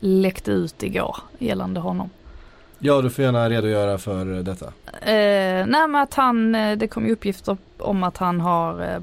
läckte 0.00 0.50
ut 0.50 0.82
igår 0.82 1.16
gällande 1.38 1.80
honom. 1.80 2.10
Ja 2.80 3.00
du 3.02 3.10
får 3.10 3.24
gärna 3.24 3.50
redogöra 3.50 3.98
för 3.98 4.24
detta. 4.24 4.66
Eh, 5.02 5.66
nej 5.66 5.88
men 5.88 5.94
att 5.94 6.14
han, 6.14 6.54
eh, 6.54 6.78
det 6.78 6.88
kom 6.88 7.06
ju 7.06 7.12
uppgifter 7.12 7.56
om 7.78 8.02
att 8.02 8.16
han 8.16 8.40
har, 8.40 8.82
eh, 8.82 9.00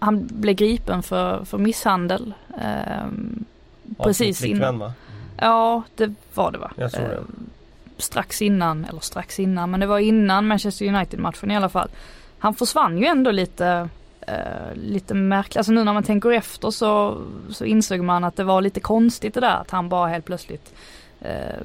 han 0.00 0.28
blev 0.32 0.54
gripen 0.54 1.02
för, 1.02 1.44
för 1.44 1.58
misshandel. 1.58 2.34
Eh, 2.60 3.04
Av 3.98 4.04
precis 4.04 4.44
innan. 4.44 4.78
va? 4.78 4.92
Ja 5.40 5.82
det 5.96 6.14
var 6.34 6.52
det 6.52 6.58
va? 6.58 6.70
Jag 6.76 6.92
tror 6.92 7.08
det. 7.08 7.14
Eh, 7.14 7.20
strax 7.96 8.42
innan, 8.42 8.84
eller 8.84 9.00
strax 9.00 9.40
innan, 9.40 9.70
men 9.70 9.80
det 9.80 9.86
var 9.86 9.98
innan 9.98 10.46
Manchester 10.46 10.86
United-matchen 10.86 11.50
i 11.50 11.56
alla 11.56 11.68
fall. 11.68 11.88
Han 12.38 12.54
försvann 12.54 12.98
ju 12.98 13.04
ändå 13.04 13.30
lite 13.30 13.88
eh, 14.20 14.74
lite 14.74 15.14
märkligt, 15.14 15.56
alltså 15.56 15.72
nu 15.72 15.84
när 15.84 15.92
man 15.92 16.02
tänker 16.02 16.30
efter 16.30 16.70
så, 16.70 17.22
så 17.50 17.64
insåg 17.64 18.00
man 18.00 18.24
att 18.24 18.36
det 18.36 18.44
var 18.44 18.60
lite 18.60 18.80
konstigt 18.80 19.34
det 19.34 19.40
där 19.40 19.56
att 19.56 19.70
han 19.70 19.88
bara 19.88 20.08
helt 20.08 20.24
plötsligt 20.24 20.74
eh, 21.20 21.60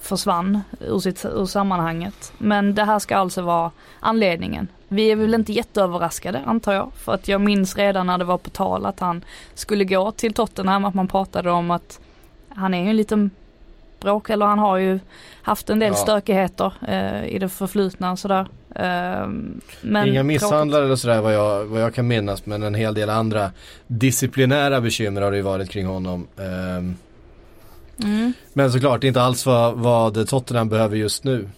försvann 0.00 0.60
ur, 0.80 0.98
sitt, 0.98 1.24
ur 1.24 1.46
sammanhanget. 1.46 2.32
Men 2.38 2.74
det 2.74 2.84
här 2.84 2.98
ska 2.98 3.16
alltså 3.16 3.42
vara 3.42 3.70
anledningen. 4.00 4.68
Vi 4.88 5.10
är 5.10 5.16
väl 5.16 5.34
inte 5.34 5.52
jätteöverraskade 5.52 6.40
antar 6.46 6.72
jag, 6.72 6.90
för 6.96 7.14
att 7.14 7.28
jag 7.28 7.40
minns 7.40 7.76
redan 7.76 8.06
när 8.06 8.18
det 8.18 8.24
var 8.24 8.38
på 8.38 8.50
tal 8.50 8.86
att 8.86 9.00
han 9.00 9.24
skulle 9.54 9.84
gå 9.84 10.10
till 10.12 10.34
Tottenham, 10.34 10.84
att 10.84 10.94
man 10.94 11.08
pratade 11.08 11.50
om 11.50 11.70
att 11.70 12.00
han 12.48 12.74
är 12.74 12.82
ju 12.82 12.90
en 12.90 12.96
liten 12.96 13.30
bråk, 14.00 14.30
eller 14.30 14.46
han 14.46 14.58
har 14.58 14.76
ju 14.76 14.98
haft 15.42 15.70
en 15.70 15.78
del 15.78 15.92
Ja. 15.92 15.98
stökigheter 15.98 16.72
eh, 16.88 17.24
i 17.24 17.38
det 17.38 17.48
förflutna 17.48 18.12
och 18.12 18.18
sådär. 18.18 18.46
Eh, 18.74 19.26
men 19.80 20.08
Inga 20.08 20.20
tråkigt. 20.20 20.26
misshandlar 20.26 20.82
eller 20.82 20.96
sådär 20.96 21.20
vad 21.20 21.34
jag, 21.34 21.64
vad 21.64 21.82
jag 21.82 21.94
kan 21.94 22.06
minnas 22.08 22.46
men 22.46 22.62
en 22.62 22.74
hel 22.74 22.94
del 22.94 23.10
andra 23.10 23.50
disciplinära 23.86 24.80
bekymmer 24.80 25.20
har 25.22 25.30
det 25.30 25.36
ju 25.36 25.42
varit 25.42 25.70
kring 25.70 25.86
honom. 25.86 26.26
Ehm, 26.38 26.96
Mm. 28.02 28.32
men 28.52 28.72
såklart 28.72 29.00
det 29.00 29.06
är 29.06 29.08
inte 29.08 29.22
alls 29.22 29.46
vad, 29.46 29.74
vad 29.74 30.28
Tottenham 30.28 30.68
behöver 30.68 30.96
just 30.96 31.24
nu. 31.24 31.48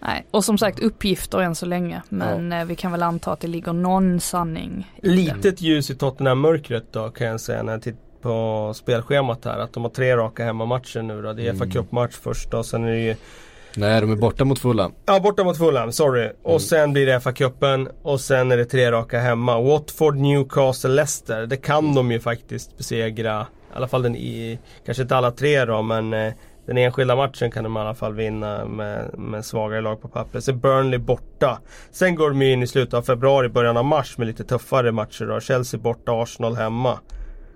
Nej, 0.00 0.26
och 0.30 0.44
som 0.44 0.58
sagt 0.58 0.80
uppgifter 0.80 1.38
än 1.38 1.54
så 1.54 1.66
länge. 1.66 2.02
Men 2.08 2.52
eh, 2.52 2.64
vi 2.64 2.76
kan 2.76 2.92
väl 2.92 3.02
anta 3.02 3.32
att 3.32 3.40
det 3.40 3.46
ligger 3.48 3.72
någon 3.72 4.20
sanning. 4.20 4.92
Litet 5.02 5.60
ljus 5.60 5.90
i 5.90 5.94
Tottenham-mörkret 5.94 6.92
då 6.92 7.08
kan 7.10 7.26
jag 7.26 7.40
säga 7.40 7.62
när 7.62 7.72
jag 7.72 7.82
tittar 7.82 8.00
på 8.22 8.72
spelschemat 8.74 9.44
här. 9.44 9.58
Att 9.58 9.72
de 9.72 9.82
har 9.82 9.90
tre 9.90 10.16
raka 10.16 10.44
hemmamatcher 10.44 11.02
nu 11.02 11.22
då. 11.22 11.32
Det 11.32 11.42
är 11.48 11.52
FA 11.54 11.64
Mm. 11.64 11.70
Cup-match 11.70 12.14
först 12.22 12.54
och 12.54 12.66
sen 12.66 12.84
är 12.84 12.90
det 12.90 13.00
ju 13.00 13.16
Nej 13.76 14.00
de 14.00 14.12
är 14.12 14.16
borta 14.16 14.44
mot 14.44 14.58
Fulham. 14.58 14.92
Ja, 15.06 15.20
borta 15.20 15.44
mot 15.44 15.58
Fulham, 15.58 15.92
sorry. 15.92 16.22
Mm. 16.22 16.36
Och 16.42 16.62
sen 16.62 16.92
blir 16.92 17.06
det 17.06 17.18
FA-cupen 17.18 17.88
och 18.02 18.20
sen 18.20 18.52
är 18.52 18.56
det 18.56 18.64
tre 18.64 18.92
raka 18.92 19.20
hemma. 19.20 19.60
Watford, 19.60 20.16
Newcastle, 20.16 20.90
Leicester. 20.90 21.46
Det 21.46 21.56
kan 21.56 21.94
de 21.94 22.12
ju 22.12 22.20
faktiskt 22.20 22.76
besegra. 22.78 23.46
I 23.74 23.76
alla 23.76 23.88
fall 23.88 24.02
den 24.02 24.16
i, 24.16 24.58
kanske 24.86 25.02
inte 25.02 25.16
alla 25.16 25.30
tre 25.30 25.64
då 25.64 25.82
men 25.82 26.12
eh, 26.12 26.32
den 26.66 26.78
enskilda 26.78 27.16
matchen 27.16 27.50
kan 27.50 27.64
de 27.64 27.76
i 27.76 27.80
alla 27.80 27.94
fall 27.94 28.14
vinna 28.14 28.64
med, 28.64 29.18
med 29.18 29.44
svagare 29.44 29.80
lag 29.80 30.02
på 30.02 30.08
pappret. 30.08 30.44
Så 30.44 30.52
Burnley 30.52 30.98
borta. 30.98 31.60
Sen 31.90 32.14
går 32.14 32.30
de 32.30 32.42
ju 32.42 32.52
in 32.52 32.62
i 32.62 32.66
slutet 32.66 32.94
av 32.94 33.02
februari, 33.02 33.48
början 33.48 33.76
av 33.76 33.84
mars 33.84 34.18
med 34.18 34.26
lite 34.26 34.44
tuffare 34.44 34.92
matcher 34.92 35.24
då. 35.24 35.40
Chelsea 35.40 35.80
borta, 35.80 36.22
Arsenal 36.22 36.56
hemma. 36.56 36.98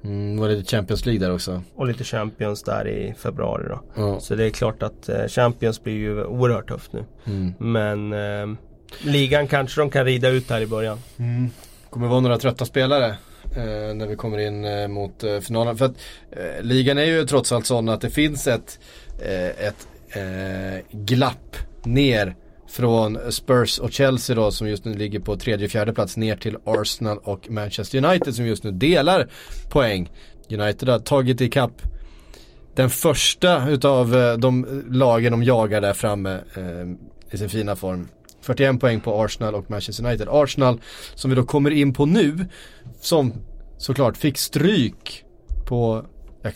Mm, 0.04 0.40
var 0.40 0.48
det 0.48 0.70
Champions 0.70 1.06
League 1.06 1.26
där 1.26 1.34
också? 1.34 1.62
Och 1.74 1.86
lite 1.86 2.04
Champions 2.04 2.62
där 2.62 2.88
i 2.88 3.14
februari 3.18 3.68
då. 3.68 3.80
Ja. 3.94 4.20
Så 4.20 4.34
det 4.34 4.44
är 4.44 4.50
klart 4.50 4.82
att 4.82 5.08
eh, 5.08 5.26
Champions 5.26 5.82
blir 5.82 5.94
ju 5.94 6.24
oerhört 6.24 6.68
tufft 6.68 6.92
nu. 6.92 7.04
Mm. 7.24 7.54
Men 7.58 8.12
eh, 8.12 8.58
ligan 9.00 9.46
kanske 9.46 9.80
de 9.80 9.90
kan 9.90 10.04
rida 10.04 10.28
ut 10.28 10.50
här 10.50 10.60
i 10.60 10.66
början. 10.66 10.98
Mm. 11.18 11.50
kommer 11.90 12.08
vara 12.08 12.20
några 12.20 12.38
trötta 12.38 12.64
spelare 12.64 13.16
Eh, 13.56 13.94
när 13.94 14.06
vi 14.06 14.16
kommer 14.16 14.38
in 14.38 14.64
eh, 14.64 14.88
mot 14.88 15.24
eh, 15.24 15.40
finalen. 15.40 15.76
För 15.76 15.84
att 15.84 15.96
eh, 16.30 16.62
ligan 16.62 16.98
är 16.98 17.04
ju 17.04 17.26
trots 17.26 17.52
allt 17.52 17.66
sån 17.66 17.88
att 17.88 18.00
det 18.00 18.10
finns 18.10 18.46
ett, 18.46 18.78
eh, 19.18 19.66
ett 19.66 19.88
eh, 20.08 20.98
glapp 20.98 21.56
ner 21.84 22.36
från 22.68 23.18
Spurs 23.32 23.78
och 23.78 23.92
Chelsea 23.92 24.36
då 24.36 24.50
som 24.50 24.68
just 24.68 24.84
nu 24.84 24.94
ligger 24.94 25.20
på 25.20 25.36
tredje 25.36 25.66
och 25.66 25.70
fjärde 25.70 25.92
plats 25.92 26.16
ner 26.16 26.36
till 26.36 26.56
Arsenal 26.64 27.18
och 27.18 27.50
Manchester 27.50 28.04
United 28.04 28.34
som 28.34 28.46
just 28.46 28.64
nu 28.64 28.70
delar 28.70 29.28
poäng. 29.70 30.10
United 30.50 30.88
har 30.88 30.98
tagit 30.98 31.40
ikapp 31.40 31.82
den 32.74 32.90
första 32.90 33.68
utav 33.68 34.16
eh, 34.16 34.34
de 34.34 34.64
eh, 34.64 34.70
lagen 34.96 35.32
de 35.32 35.42
jagar 35.42 35.80
där 35.80 35.92
framme 35.92 36.40
eh, 36.56 36.88
i 37.30 37.38
sin 37.38 37.48
fina 37.48 37.76
form. 37.76 38.08
41 38.48 38.80
poäng 38.80 39.00
på 39.00 39.22
Arsenal 39.22 39.54
och 39.54 39.70
Manchester 39.70 40.06
United. 40.06 40.28
Arsenal 40.30 40.80
som 41.14 41.30
vi 41.30 41.36
då 41.36 41.42
kommer 41.42 41.70
in 41.70 41.94
på 41.94 42.06
nu 42.06 42.46
som 43.00 43.32
såklart 43.78 44.16
fick 44.16 44.38
stryk 44.38 45.24
på 45.66 46.04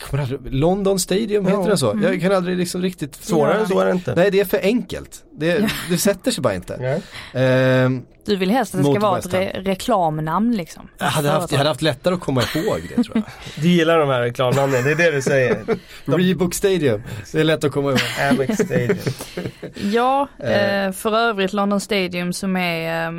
jag 0.01 0.09
kommer 0.09 0.23
aldrig, 0.23 0.53
London 0.53 0.99
Stadium, 0.99 1.45
heter 1.45 1.59
Ja. 1.59 1.65
det 1.67 1.77
så? 1.77 1.91
Mm. 1.91 2.03
Jag 2.03 2.21
kan 2.21 2.31
aldrig 2.31 2.57
liksom 2.57 2.81
riktigt 2.81 3.15
Svårare 3.15 3.59
än 3.59 3.67
så 3.67 3.79
är 3.79 3.85
det 3.85 3.91
inte. 3.91 4.15
Nej 4.15 4.31
det 4.31 4.39
är 4.39 4.45
för 4.45 4.59
enkelt. 4.63 5.23
Det, 5.31 5.69
det 5.89 5.97
sätter 5.97 6.31
sig 6.31 6.41
bara 6.41 6.55
inte. 6.55 7.01
Ehm, 7.33 8.01
Du 8.25 8.35
vill 8.35 8.51
helst 8.51 8.75
att 8.75 8.83
det 8.83 8.91
ska 8.91 8.99
vara 8.99 9.19
ett 9.19 9.25
re- 9.33 9.63
reklamnamn 9.63 10.51
liksom. 10.57 10.87
jag, 10.97 11.05
hade 11.05 11.29
haft, 11.29 11.51
jag 11.51 11.57
hade 11.57 11.69
haft 11.69 11.81
lättare 11.81 12.13
att 12.13 12.19
komma 12.19 12.43
ihåg 12.55 12.79
det 12.95 13.03
tror 13.03 13.15
jag. 13.17 13.23
Du 13.63 13.67
gillar 13.67 13.99
de 13.99 14.09
här 14.09 14.21
reklamnamnen, 14.21 14.83
det 14.83 14.91
är 14.91 14.95
det 14.95 15.11
du 15.11 15.21
säger. 15.21 15.63
Reebok 16.05 16.53
Stadium, 16.53 17.01
det 17.31 17.39
är 17.39 17.43
lätt 17.43 17.63
att 17.63 17.71
komma 17.71 17.89
ihåg. 17.89 17.99
Amex 18.31 18.53
Stadium. 18.57 18.97
Ja, 19.93 20.27
Eh. 20.39 20.85
eh, 20.85 20.91
för 20.91 21.13
övrigt 21.17 21.53
London 21.53 21.79
Stadium 21.79 22.33
som 22.33 22.55
är, 22.57 23.05
eh, 23.07 23.11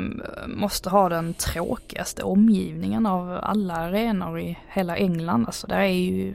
måste 0.47 0.89
ha 0.89 1.09
den 1.09 1.33
tråkigaste 1.33 2.23
omgivningen 2.23 3.05
av 3.05 3.39
alla 3.43 3.73
arenor 3.73 4.39
i 4.39 4.57
hela 4.67 4.97
England. 4.97 5.45
Alltså 5.45 5.67
där 5.67 5.79
är 5.79 5.85
ju 5.85 6.33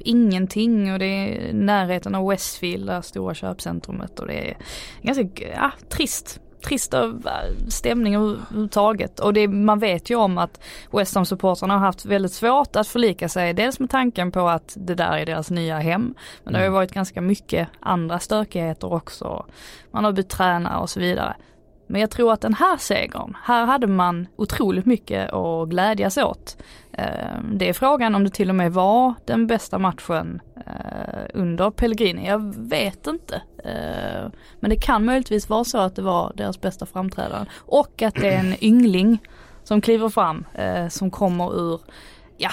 ingenting 0.00 0.92
och 0.92 0.98
det 0.98 1.06
är 1.06 1.52
närheten 1.52 2.14
av 2.14 2.28
Westfield, 2.28 2.86
det 2.86 3.02
stora 3.02 3.34
köpcentrumet 3.34 4.18
och 4.20 4.26
det 4.26 4.50
är 4.50 4.56
ganska 5.02 5.24
ja, 5.54 5.70
trist. 5.88 6.40
Trist 6.64 6.94
av, 6.94 7.26
eh, 7.26 7.68
stämning 7.68 8.14
överhuvudtaget 8.14 9.20
och 9.20 9.32
det, 9.32 9.48
man 9.48 9.78
vet 9.78 10.10
ju 10.10 10.14
om 10.14 10.38
att 10.38 10.60
West 10.92 11.14
Ham 11.14 11.26
supportrarna 11.26 11.74
har 11.74 11.86
haft 11.86 12.04
väldigt 12.04 12.32
svårt 12.32 12.76
att 12.76 12.88
förlika 12.88 13.28
sig. 13.28 13.54
Dels 13.54 13.80
med 13.80 13.90
tanken 13.90 14.32
på 14.32 14.48
att 14.48 14.74
det 14.76 14.94
där 14.94 15.12
är 15.18 15.26
deras 15.26 15.50
nya 15.50 15.78
hem. 15.78 16.14
Men 16.44 16.52
det 16.52 16.58
har 16.58 16.64
ju 16.64 16.68
Mm. 16.68 16.74
varit 16.74 16.92
ganska 16.92 17.20
mycket 17.20 17.68
andra 17.80 18.18
stökigheter 18.18 18.92
också. 18.92 19.46
Man 19.90 20.04
har 20.04 20.12
bytt 20.12 20.28
tränare 20.28 20.80
och 20.80 20.90
så 20.90 21.00
vidare. 21.00 21.34
Men 21.86 22.00
jag 22.00 22.10
tror 22.10 22.32
att 22.32 22.40
den 22.40 22.54
här 22.54 22.76
segern, 22.76 23.36
här 23.42 23.66
hade 23.66 23.86
man 23.86 24.26
otroligt 24.36 24.86
mycket 24.86 25.32
att 25.32 25.68
glädjas 25.68 26.16
åt. 26.18 26.56
Eh, 26.98 27.38
Det 27.52 27.68
är 27.68 27.72
frågan 27.72 28.14
om 28.14 28.24
det 28.24 28.30
till 28.30 28.48
och 28.48 28.54
med 28.54 28.72
var 28.72 29.14
den 29.24 29.46
bästa 29.46 29.78
matchen 29.78 30.40
eh, 30.66 31.24
under 31.34 31.70
Pellegrini. 31.70 32.26
Jag 32.28 32.54
vet 32.56 33.06
inte. 33.06 33.42
Eh, 33.64 34.30
Men 34.60 34.70
det 34.70 34.76
kan 34.76 35.04
möjligtvis 35.04 35.48
vara 35.48 35.64
så 35.64 35.78
att 35.78 35.96
det 35.96 36.02
var 36.02 36.32
deras 36.36 36.60
bästa 36.60 36.86
framträdande. 36.86 37.50
Och 37.56 38.02
att 38.02 38.14
det 38.14 38.28
är 38.34 38.38
en 38.40 38.54
yngling 38.64 39.18
som 39.62 39.80
kliver 39.80 40.08
fram, 40.08 40.44
eh, 40.54 40.88
som 40.88 41.10
kommer 41.10 41.60
ur, 41.60 41.80
ja, 42.36 42.50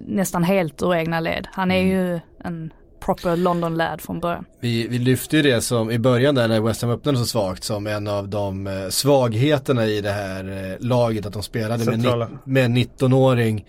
nästan 0.00 0.44
helt 0.44 0.82
ur 0.82 0.94
egna 0.94 1.20
led. 1.20 1.48
Han 1.52 1.70
är 1.70 1.82
ju 1.82 2.20
en 2.44 2.72
proper 3.06 3.36
London 3.36 3.74
lad 3.76 4.00
från 4.00 4.20
början. 4.20 4.44
Vi, 4.60 4.88
vi 4.88 4.98
lyfte 4.98 5.36
ju 5.36 5.42
det 5.42 5.60
som 5.60 5.90
i 5.90 5.98
början 5.98 6.34
där 6.34 6.48
när 6.48 6.60
West 6.60 6.82
Ham 6.82 6.90
öppnade 6.90 7.18
så 7.18 7.26
svagt 7.26 7.64
som 7.64 7.86
en 7.86 8.08
av 8.08 8.28
de 8.28 8.66
eh, 8.66 8.88
svagheterna 8.88 9.86
i 9.86 10.00
det 10.00 10.10
här 10.10 10.72
eh, 10.72 10.86
laget 10.86 11.26
att 11.26 11.32
de 11.32 11.42
spelade 11.42 11.84
med, 11.84 11.94
Centrala. 11.94 12.28
med 12.44 12.64
en 12.64 12.76
19-åring 12.76 13.66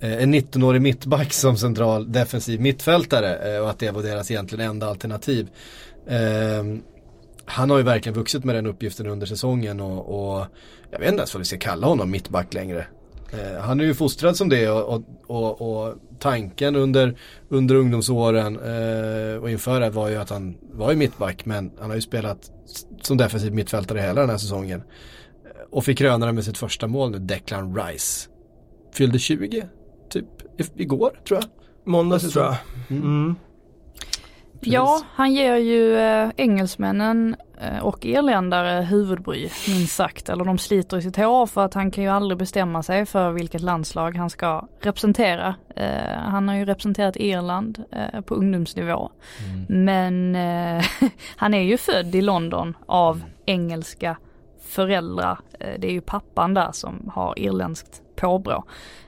eh, 0.00 0.22
en 0.22 0.34
19-årig 0.34 0.82
mittback 0.82 1.32
som 1.32 1.56
central 1.56 2.12
defensiv 2.12 2.60
mittfältare 2.60 3.60
och 3.60 3.70
att 3.70 3.78
det 3.78 3.90
var 3.90 4.02
deras 4.02 4.30
egentligen 4.30 4.70
enda 4.70 4.88
alternativ. 4.88 5.48
Ehm, 6.08 6.82
han 7.44 7.70
har 7.70 7.78
ju 7.78 7.84
verkligen 7.84 8.18
vuxit 8.18 8.44
med 8.44 8.54
den 8.54 8.66
uppgiften 8.66 9.06
under 9.06 9.26
säsongen 9.26 9.80
och, 9.80 10.38
och 10.38 10.46
jag 10.90 10.98
vet 10.98 11.08
inte 11.08 11.20
ens 11.20 11.34
vad 11.34 11.38
vi 11.38 11.44
ska 11.44 11.58
kalla 11.58 11.86
honom 11.86 12.10
mittback 12.10 12.54
längre. 12.54 12.86
Eh, 13.32 13.60
han 13.60 13.80
är 13.80 13.84
ju 13.84 13.94
fostrad 13.94 14.36
som 14.36 14.48
det 14.48 14.68
och, 14.68 15.04
och, 15.26 15.62
och, 15.62 15.94
tanken 16.18 16.76
under, 16.76 17.18
under 17.48 17.74
ungdomsåren 17.74 18.56
eh, 18.56 19.36
och 19.42 19.50
inför 19.50 19.80
det 19.80 19.90
var 19.90 20.08
ju 20.08 20.16
att 20.16 20.30
han 20.30 20.56
var 20.72 20.90
ju 20.90 20.96
mittback 20.96 21.46
men 21.46 21.70
han 21.80 21.90
har 21.90 21.96
ju 21.96 22.02
spelat 22.02 22.50
som 23.02 23.16
defensiv 23.16 23.54
mittfältare 23.54 24.00
hela 24.00 24.20
den 24.20 24.30
här 24.30 24.36
säsongen. 24.38 24.80
Eh, 25.44 25.66
Och 25.70 25.84
fick 25.84 25.98
kröna 25.98 26.26
det 26.26 26.32
med 26.32 26.44
sitt 26.44 26.58
första 26.58 26.86
mål 26.86 27.10
nu, 27.10 27.18
Declan 27.18 27.76
Rice. 27.76 28.28
Fyllde 28.92 29.18
20, 29.18 29.68
typ 30.10 30.24
igår 30.76 31.20
tror 31.28 31.40
jag. 31.40 31.48
Måndags 31.92 32.32
tror 32.32 32.44
jag. 32.44 32.56
Mm. 32.90 33.34
Ja, 34.60 35.02
han 35.14 35.32
ger 35.32 35.56
ju 35.56 35.98
eh, 35.98 36.30
engelsmännen 36.36 37.36
eh, 37.60 37.78
och 37.78 38.06
irländare 38.06 38.84
huvudbry, 38.84 39.40
minst 39.68 39.96
sagt. 39.96 40.28
Eller 40.28 40.44
de 40.44 40.58
sliter 40.58 40.96
i 40.96 41.02
sitt 41.02 41.16
hår 41.16 41.46
för 41.46 41.64
att 41.64 41.74
han 41.74 41.90
kan 41.90 42.04
ju 42.04 42.10
aldrig 42.10 42.38
bestämma 42.38 42.82
sig 42.82 43.06
för 43.06 43.30
vilket 43.30 43.60
landslag 43.60 44.16
han 44.16 44.30
ska 44.30 44.68
representera. 44.80 45.54
Eh, 45.76 46.18
han 46.18 46.48
har 46.48 46.54
ju 46.54 46.64
representerat 46.64 47.16
Irland 47.16 47.84
eh, 47.90 48.20
på 48.20 48.34
ungdomsnivå. 48.34 49.10
Men 49.68 50.36
eh, 50.36 50.84
han 51.36 51.54
är 51.54 51.62
ju 51.62 51.76
född 51.76 52.14
i 52.14 52.22
London 52.22 52.76
av 52.86 53.22
engelska 53.46 54.16
föräldrar. 54.68 55.38
Det 55.78 55.88
är 55.88 55.92
ju 55.92 56.00
pappan 56.00 56.54
där 56.54 56.72
som 56.72 57.10
har 57.14 57.38
irländskt 57.38 58.02
påbrå. 58.20 58.64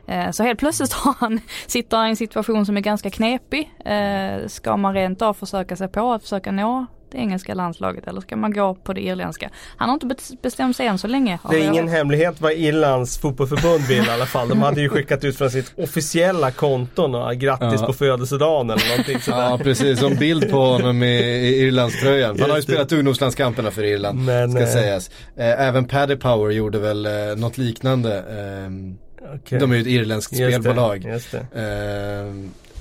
Eh, 0.06 0.30
så 0.30 0.42
helt 0.42 0.58
plötsligt 0.58 0.92
har 1.04 1.14
han, 1.18 1.40
sitter 1.66 1.96
han 1.96 2.06
i 2.06 2.10
en 2.10 2.16
situation 2.16 2.66
som 2.66 2.76
är 2.76 2.80
ganska 2.80 3.10
knepig. 3.10 3.74
Eh, 3.84 4.46
ska 4.46 4.76
man 4.76 4.94
rent 4.94 5.22
av 5.22 5.34
försöka 5.34 5.76
sig 5.76 5.88
på 5.88 6.12
att 6.12 6.22
försöka 6.22 6.52
nå 6.52 6.86
det 7.10 7.18
engelska 7.18 7.54
landslaget 7.54 8.06
eller 8.06 8.20
ska 8.20 8.36
man 8.36 8.52
gå 8.52 8.74
på 8.74 8.92
det 8.92 9.00
irländska? 9.00 9.50
Han 9.76 9.88
har 9.88 9.94
inte 9.94 10.16
bestämt 10.42 10.76
sig 10.76 10.86
än 10.86 10.98
så 10.98 11.06
länge. 11.06 11.38
Det 11.50 11.56
är 11.56 11.66
ingen 11.66 11.88
hemlighet 11.88 12.40
vad 12.40 12.52
Irlands 12.52 13.18
fotbollförbund 13.18 13.84
vill 13.88 14.06
i 14.06 14.10
alla 14.10 14.26
fall. 14.26 14.48
De 14.48 14.62
hade 14.62 14.80
ju 14.80 14.88
skickat 14.88 15.24
ut 15.24 15.36
från 15.38 15.50
sitt 15.50 15.72
officiella 15.76 16.50
konton 16.50 17.14
och 17.14 17.34
grattis 17.36 17.80
Ja. 17.80 17.86
på 17.86 17.92
födelsedagen 17.92 18.70
eller 18.70 18.88
någonting 18.88 19.20
sådär. 19.20 19.50
Ja 19.50 19.58
precis, 19.62 19.98
som 20.00 20.14
bild 20.14 20.50
på 20.50 20.56
honom 20.58 21.02
i, 21.02 21.16
i 21.20 21.60
Irlandströjan. 21.66 22.40
Han 22.40 22.50
har 22.50 22.56
ju 22.56 22.60
det. 22.62 22.72
spelat 22.72 22.92
ungdomslandskamperna 22.92 23.70
för 23.70 23.84
Irland, 23.84 24.24
Men, 24.24 24.50
ska 24.52 24.60
eh, 24.60 24.68
sägas. 24.68 25.10
Eh, 25.36 25.60
även 25.68 25.84
Paddy 25.84 26.16
Power 26.16 26.50
gjorde 26.50 26.78
väl 26.78 27.06
eh, 27.06 27.12
något 27.36 27.58
liknande. 27.58 28.18
ehm, 28.20 28.96
Okej. 29.34 29.58
De 29.58 29.70
är 29.72 29.74
ju 29.76 29.80
ett 29.80 29.86
irländskt 29.86 30.32
Just 30.32 30.56
det, 30.56 30.62
spelbolag. 30.62 31.04
Just 31.04 31.32
det. 31.32 31.46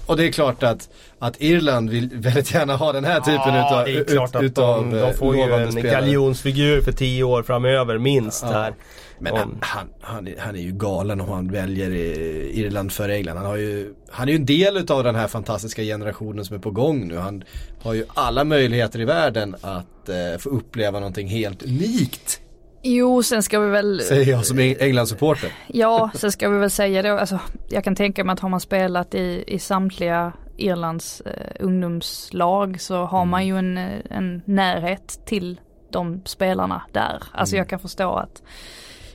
Och 0.10 0.18
det 0.18 0.28
är 0.28 0.32
klart 0.32 0.64
att, 0.64 0.90
att 1.20 1.42
Irland 1.42 1.90
vill 1.90 2.10
väldigt 2.14 2.54
gärna 2.54 2.76
ha 2.76 2.92
den 2.94 3.06
här 3.06 3.20
typen 3.20 3.56
utav, 3.56 3.86
det 3.86 3.98
är 3.98 4.04
klart 4.04 4.36
att 4.36 4.44
utav 4.44 4.90
de, 4.92 4.98
eh, 4.98 5.08
de 5.08 5.14
får 5.14 5.36
ju 5.36 5.42
en 5.42 5.72
spelare. 5.72 5.92
galjonsfigur 5.92 6.82
för 6.82 6.92
tio 6.92 7.24
år 7.24 7.44
framöver 7.44 7.98
minst 7.98 8.44
Ja. 8.44 8.52
här. 8.52 8.74
Men 9.20 9.36
han, 9.36 9.58
han, 9.62 9.88
han, 10.02 10.28
är, 10.28 10.36
han 10.40 10.56
är 10.56 10.60
ju 10.60 10.72
galen 10.72 11.22
om 11.22 11.30
han 11.30 11.52
väljer 11.52 11.90
eh, 11.92 12.60
Irland 12.60 12.92
före 12.92 13.16
England. 13.16 13.38
Han, 13.38 13.46
har 13.46 13.56
ju, 13.56 13.94
han 14.10 14.28
är 14.28 14.32
ju 14.32 14.36
en 14.36 14.46
del 14.46 14.78
utav 14.78 15.04
den 15.04 15.16
här 15.16 15.28
fantastiska 15.28 15.82
generationen 15.84 16.46
som 16.46 16.56
är 16.56 16.60
på 16.60 16.72
gång 16.72 17.08
nu. 17.08 17.18
Han 17.18 17.44
har 17.82 17.94
ju 17.94 18.06
alla 18.14 18.44
möjligheter 18.44 19.02
i 19.02 19.06
världen 19.06 19.56
att 19.62 20.10
eh, 20.10 20.38
få 20.40 20.50
uppleva 20.50 21.00
någonting 21.00 21.28
helt 21.28 21.64
unikt. 21.64 22.42
Jo, 22.82 23.24
sen 23.24 23.44
ska 23.44 23.60
vi 23.60 23.70
väl 23.70 24.02
Säger 24.02 24.32
jag 24.32 24.46
som 24.46 24.60
Eng- 24.60 24.78
England-supporter. 24.80 25.52
Ja, 25.68 26.10
så 26.14 26.32
ska 26.32 26.50
vi 26.50 26.58
väl 26.58 26.70
säga 26.70 27.02
då, 27.02 27.18
alltså, 27.18 27.40
jag 27.70 27.84
kan 27.84 27.96
tänka 27.96 28.24
mig 28.24 28.34
att 28.34 28.40
har 28.40 28.50
man 28.50 28.60
spelat 28.60 29.16
i, 29.16 29.44
i 29.48 29.60
samtliga 29.60 30.34
Irlands 30.58 31.22
eh, 31.22 31.56
ungdomslag 31.60 32.82
så 32.82 33.06
har 33.06 33.26
man 33.26 33.48
ju 33.48 33.58
en, 33.58 33.78
eh, 33.78 34.00
en 34.10 34.42
närhet 34.46 35.20
till 35.26 35.60
de 35.92 36.22
spelarna 36.26 36.82
där. 36.92 37.24
Alltså 37.32 37.56
jag 37.56 37.70
kan 37.70 37.80
förstå 37.80 38.14
att 38.16 38.44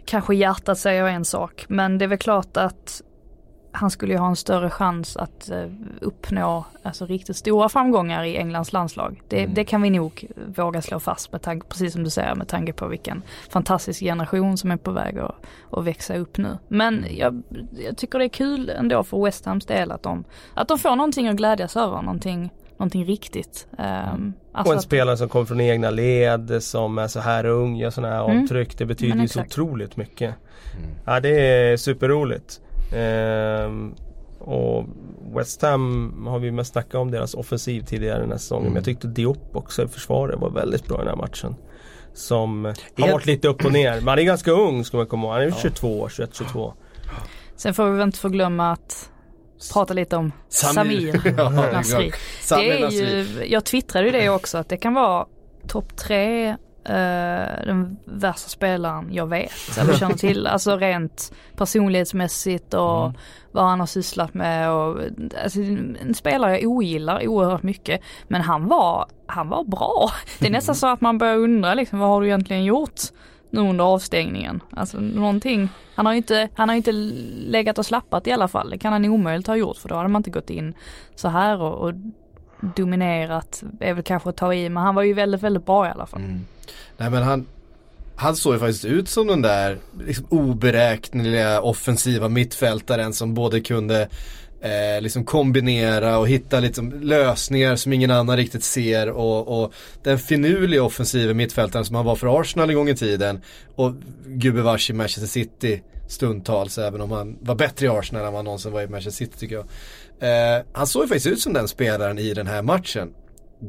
kanske 0.04 0.34
hjärtat 0.34 0.78
säger 0.78 1.04
en 1.04 1.24
sak, 1.24 1.64
men 1.68 1.98
det 1.98 2.04
är 2.04 2.06
väl 2.08 2.18
klart 2.18 2.56
att 2.56 3.02
han 3.76 3.90
skulle 3.90 4.12
ju 4.12 4.18
ha 4.18 4.28
en 4.28 4.36
större 4.36 4.70
chans 4.70 5.16
att 5.16 5.50
eh, 5.50 5.66
uppnå 6.00 6.64
alltså, 6.82 7.06
riktigt 7.06 7.36
stora 7.36 7.68
framgångar 7.68 8.24
i 8.24 8.36
Englands 8.36 8.72
landslag. 8.72 9.22
Det, 9.28 9.46
det 9.46 9.64
kan 9.64 9.82
vi 9.82 9.90
nog 9.90 10.26
våga 10.56 10.82
slå 10.82 11.00
fast 11.00 11.32
med 11.32 11.42
tanke, 11.42 11.66
precis 11.68 11.92
som 11.92 12.04
du 12.04 12.10
säger, 12.10 12.34
med 12.34 12.48
tanke 12.48 12.72
på 12.72 12.86
vilken 12.86 13.22
fantastisk 13.50 14.00
generation 14.00 14.56
som 14.58 14.70
är 14.70 14.76
på 14.76 14.90
väg 14.90 15.18
att, 15.18 15.34
att 15.70 15.84
växa 15.84 16.16
upp 16.16 16.38
nu. 16.38 16.58
Men 16.68 17.04
jag, 17.10 17.42
jag 17.86 17.96
tycker 17.96 18.18
det 18.18 18.24
är 18.24 18.28
kul 18.28 18.70
ändå 18.70 19.04
för 19.04 19.24
West 19.24 19.46
Hams 19.46 19.66
del 19.66 19.92
att 19.92 20.02
de, 20.02 20.24
att 20.54 20.68
de 20.68 20.78
får 20.78 20.96
någonting 20.96 21.28
att 21.28 21.36
glädjas 21.36 21.76
över, 21.76 22.02
någonting, 22.02 22.50
någonting 22.76 23.04
riktigt. 23.04 23.66
Um, 24.12 24.32
Och 24.52 24.72
en 24.72 24.82
spelare 24.82 25.16
som 25.16 25.28
kommer 25.28 25.44
från 25.46 25.60
egna 25.60 25.90
led, 25.90 26.62
som 26.62 26.98
är 26.98 27.08
så 27.08 27.20
här 27.20 27.44
ung, 27.44 27.76
gör 27.76 27.90
sådana 27.90 28.14
här 28.14 28.24
Mm. 28.30 28.42
avtryck. 28.42 28.78
Det 28.78 28.86
betyder 28.86 29.18
ju 29.18 29.28
så 29.28 29.40
otroligt 29.40 29.96
mycket. 29.96 30.34
Ja 31.04 31.20
det 31.20 31.40
är 31.40 31.76
superroligt. 31.76 32.60
Ehm, 32.94 33.94
och 34.38 34.84
West 35.36 35.62
Ham 35.62 36.26
har 36.28 36.38
vi 36.38 36.50
mest 36.50 36.72
snackat 36.72 36.94
om 36.94 37.10
deras 37.10 37.34
offensiv 37.34 37.80
tidigare 37.80 38.20
den 38.20 38.30
här 38.30 38.38
säsongen. 38.38 38.66
Men 38.66 38.74
jag 38.74 38.84
tyckte 38.84 39.06
Diop 39.06 39.56
också 39.56 39.84
i 39.84 39.88
försvaret 39.88 40.40
var 40.40 40.50
väldigt 40.50 40.86
bra 40.88 40.96
i 40.96 40.98
den 40.98 41.08
här 41.08 41.16
matchen. 41.16 41.56
Som 42.14 42.64
har 42.64 42.74
Helt- 42.96 43.12
varit 43.12 43.26
lite 43.26 43.48
upp 43.48 43.64
och 43.64 43.72
ner. 43.72 43.94
Men 43.94 44.08
han 44.08 44.18
är 44.18 44.22
ganska 44.22 44.50
ung 44.52 44.84
ska 44.84 44.96
man 44.96 45.06
komma 45.06 45.26
ihåg. 45.26 45.32
Han 45.32 45.42
är 45.42 45.62
22 45.62 46.00
år, 46.00 46.08
21-22. 46.08 46.72
Sen 47.56 47.74
får 47.74 47.84
vi 47.84 47.90
väl 47.90 48.00
inte 48.06 48.18
förglömma 48.18 48.72
att 48.72 49.10
prata 49.72 49.94
lite 49.94 50.16
om 50.16 50.32
Samir, 50.48 51.34
Ja, 51.38 51.50
Nasri. 51.50 52.12
Samir 52.40 52.64
det 52.68 52.82
är 52.84 52.90
ju, 52.90 53.26
jag 53.46 53.64
twittrade 53.64 54.06
ju 54.06 54.12
det 54.12 54.28
också 54.28 54.58
att 54.58 54.68
det 54.68 54.76
kan 54.76 54.94
vara 54.94 55.26
topp 55.68 55.96
tre 55.96 56.56
eh, 56.84 57.66
den 57.66 57.96
värsta 58.04 58.48
spelaren 58.48 59.08
jag 59.12 59.26
vet 59.26 59.78
eller 59.78 59.94
känner 59.94 60.14
till. 60.14 60.46
Alltså 60.54 60.76
rent 60.76 61.32
personlighetsmässigt 61.56 62.74
och 62.74 63.00
Mm. 63.04 63.14
vad 63.52 63.64
han 63.64 63.80
har 63.80 63.86
sysslat 63.86 64.34
med 64.34 64.70
och 64.70 65.00
alltså, 65.44 65.60
en 65.60 66.14
spelare 66.14 66.52
jag 66.60 66.70
ogillar 66.70 67.26
oerhört 67.28 67.62
mycket. 67.62 68.00
Men 68.28 68.40
han 68.40 68.68
var, 68.68 69.06
han 69.26 69.48
var 69.48 69.64
bra. 69.64 70.10
Det 70.38 70.46
är 70.46 70.50
nästan 70.50 70.74
så 70.82 70.86
att 70.86 71.00
man 71.00 71.18
börjar 71.18 71.36
undra 71.36 71.74
liksom 71.74 71.98
vad 71.98 72.08
har 72.08 72.20
du 72.20 72.26
egentligen 72.26 72.64
gjort 72.64 73.00
nu 73.50 73.60
under 73.60 73.84
avstängningen? 73.84 74.60
Alltså 74.70 75.00
någonting. 75.00 75.68
Han 75.94 76.06
har 76.06 76.12
ju 76.12 76.16
inte, 76.16 76.48
han 76.54 76.68
har 76.68 76.76
inte 76.76 76.92
legat 76.92 77.78
och 77.78 77.86
slappat 77.86 78.26
i 78.26 78.32
alla 78.32 78.48
fall. 78.48 78.70
Det 78.70 78.78
kan 78.78 78.92
han 78.92 79.04
omöjligt 79.04 79.46
ha 79.46 79.56
gjort 79.56 79.76
för 79.76 79.88
då 79.88 79.94
hade 79.94 80.08
man 80.08 80.20
inte 80.20 80.30
gått 80.30 80.50
in 80.50 80.74
så 81.14 81.28
här 81.28 81.60
och, 81.60 81.88
och 81.88 81.94
dominerat 82.76 83.62
är 83.80 83.94
väl 83.94 84.04
kanske 84.04 84.28
att 84.28 84.36
ta 84.36 84.54
i 84.54 84.68
men 84.68 84.82
han 84.82 84.94
var 84.94 85.02
ju 85.02 85.12
väldigt, 85.12 85.42
väldigt 85.42 85.66
bra 85.66 85.86
i 85.86 85.90
alla 85.90 86.06
fall. 86.06 86.20
Mm. 86.20 86.40
Nej 86.96 87.10
men 87.10 87.22
han, 87.22 87.46
han 88.16 88.36
såg 88.36 88.54
ju 88.54 88.58
faktiskt 88.58 88.84
ut 88.84 89.08
som 89.08 89.26
den 89.26 89.42
där 89.42 89.78
liksom 90.06 90.26
oberäkneliga 90.28 91.60
offensiva 91.60 92.28
mittfältaren 92.28 93.12
som 93.12 93.34
både 93.34 93.60
kunde 93.60 94.08
eh, 94.60 95.00
liksom 95.00 95.24
kombinera 95.24 96.18
och 96.18 96.28
hitta 96.28 96.60
liksom 96.60 96.92
lösningar 97.02 97.76
som 97.76 97.92
ingen 97.92 98.10
annan 98.10 98.36
riktigt 98.36 98.64
ser 98.64 99.10
och, 99.10 99.62
och 99.62 99.72
den 100.02 100.18
finurliga 100.18 100.82
offensiva 100.82 101.34
mittfältaren 101.34 101.84
som 101.84 101.96
han 101.96 102.04
var 102.04 102.16
för 102.16 102.40
Arsenal 102.40 102.70
en 102.70 102.76
gång 102.76 102.88
i 102.88 102.96
tiden 102.96 103.40
och 103.74 103.94
gubevars 104.26 104.90
i 104.90 104.92
Manchester 104.92 105.26
City 105.26 105.82
stundtals 106.08 106.78
även 106.78 107.00
om 107.00 107.10
han 107.10 107.38
var 107.40 107.54
bättre 107.54 107.86
i 107.86 107.88
Arsenal 107.88 108.24
än 108.24 108.32
vad 108.32 108.38
han 108.38 108.44
någonsin 108.44 108.72
var 108.72 108.82
i 108.82 108.88
Manchester 108.88 109.24
City 109.24 109.38
tycker 109.38 109.54
jag. 109.54 109.66
Eh, 110.20 110.64
han 110.72 110.86
såg 110.86 111.02
ju 111.02 111.08
faktiskt 111.08 111.26
ut 111.26 111.40
som 111.40 111.52
den 111.52 111.68
spelaren 111.68 112.18
i 112.18 112.34
den 112.34 112.46
här 112.46 112.62
matchen. 112.62 113.10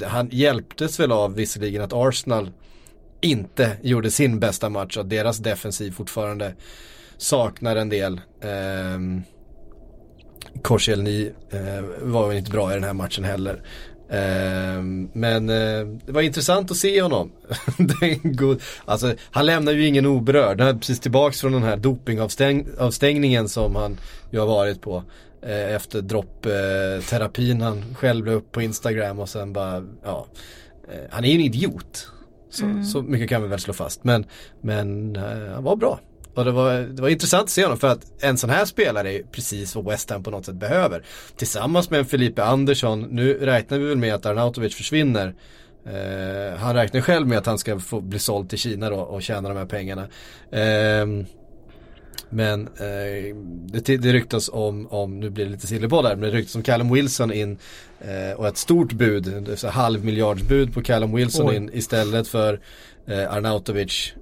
Han 0.03 0.29
hjälptes 0.31 0.99
väl 0.99 1.11
av 1.11 1.35
visserligen 1.35 1.81
att 1.81 1.93
Arsenal 1.93 2.51
inte 3.25 3.77
gjorde 3.81 4.11
sin 4.11 4.39
bästa 4.39 4.69
match 4.69 4.97
och 4.97 5.05
deras 5.05 5.37
defensiv 5.37 5.91
fortfarande 5.91 6.53
saknar 7.17 7.75
en 7.75 7.89
del. 7.89 8.21
Ehm, 8.41 9.21
Korselny 10.61 11.31
eh, 11.49 11.85
var 12.01 12.27
väl 12.27 12.37
inte 12.37 12.51
bra 12.51 12.71
i 12.71 12.73
den 12.73 12.83
här 12.83 12.93
matchen 12.93 13.23
heller. 13.23 13.61
Eh, 14.09 14.81
men 15.13 15.49
eh, 15.49 15.87
det 16.05 16.11
var 16.11 16.21
intressant 16.21 16.71
att 16.71 16.77
se 16.77 17.01
honom. 17.01 17.31
god, 18.23 18.61
alltså, 18.85 19.13
han 19.31 19.45
lämnar 19.45 19.71
ju 19.71 19.87
ingen 19.87 20.05
oberörd. 20.05 20.61
Han 20.61 20.69
är 20.69 20.79
precis 20.79 20.99
tillbaks 20.99 21.41
från 21.41 21.51
den 21.51 21.63
här 21.63 21.77
dopingavstängningen 21.77 23.49
som 23.49 23.75
han 23.75 23.97
ju 24.31 24.39
har 24.39 24.47
varit 24.47 24.81
på. 24.81 25.03
Eh, 25.41 25.75
efter 25.75 26.01
droppterapin 26.01 27.61
eh, 27.61 27.67
han 27.67 27.95
själv 27.95 28.25
la 28.25 28.31
upp 28.31 28.51
på 28.51 28.61
Instagram 28.61 29.19
och 29.19 29.29
sen 29.29 29.53
bara, 29.53 29.83
ja. 30.03 30.27
Eh, 30.91 31.03
han 31.09 31.25
är 31.25 31.29
ju 31.29 31.35
en 31.35 31.41
idiot. 31.41 32.11
Så, 32.55 32.83
så 32.91 33.01
mycket 33.01 33.29
kan 33.29 33.41
vi 33.41 33.47
väl 33.47 33.59
slå 33.59 33.73
fast. 33.73 34.03
Men, 34.03 34.25
men 34.61 35.15
eh, 35.15 35.53
han 35.53 35.63
var 35.63 35.75
bra. 35.75 35.99
Och 36.35 36.45
det 36.45 36.51
var, 36.51 36.73
det 36.73 37.01
var 37.01 37.09
intressant 37.09 37.43
att 37.43 37.49
se 37.49 37.63
honom 37.63 37.77
för 37.77 37.87
att 37.87 38.23
en 38.23 38.37
sån 38.37 38.49
här 38.49 38.65
spelare 38.65 39.13
är 39.13 39.23
precis 39.31 39.75
vad 39.75 39.85
West 39.85 40.09
Ham 40.09 40.23
på 40.23 40.31
något 40.31 40.45
sätt 40.45 40.55
behöver. 40.55 41.03
Tillsammans 41.35 41.89
med 41.89 41.99
en 41.99 42.05
Felipe 42.05 42.43
Andersson, 42.43 43.01
nu 43.01 43.33
räknar 43.33 43.77
vi 43.77 43.85
väl 43.85 43.97
med 43.97 44.15
att 44.15 44.25
Arnautovic 44.25 44.75
försvinner. 44.75 45.35
Eh, 45.85 46.57
han 46.57 46.75
räknar 46.75 47.01
själv 47.01 47.27
med 47.27 47.37
att 47.37 47.45
han 47.45 47.57
ska 47.57 47.79
få 47.79 48.01
bli 48.01 48.19
såld 48.19 48.49
till 48.49 48.59
Kina 48.59 48.89
då 48.89 48.97
och 48.97 49.21
tjäna 49.21 49.49
de 49.49 49.57
här 49.57 49.65
pengarna. 49.65 50.07
Eh, 50.51 51.25
men 52.29 52.67
eh, 52.67 53.35
det, 53.65 53.97
det 53.97 54.13
ryktas 54.13 54.49
om, 54.53 54.87
om, 54.87 55.19
nu 55.19 55.29
blir 55.29 55.45
det 55.45 55.51
lite 55.51 55.67
silverboll 55.67 56.03
där, 56.03 56.15
men 56.15 56.29
det 56.29 56.37
ryktas 56.37 56.55
om 56.55 56.63
Callum 56.63 56.93
Wilson 56.93 57.33
in 57.33 57.57
eh, 57.99 58.37
och 58.37 58.47
ett 58.47 58.57
stort 58.57 58.93
bud, 58.93 59.53
så 59.55 59.67
halvmiljardsbud 59.67 60.73
på 60.73 60.81
Callum 60.81 61.15
Wilson 61.15 61.49
Oj. 61.49 61.55
in 61.55 61.69
istället 61.73 62.27
för 62.27 62.59
eh, 63.05 63.33
Arnautovic. 63.33 64.13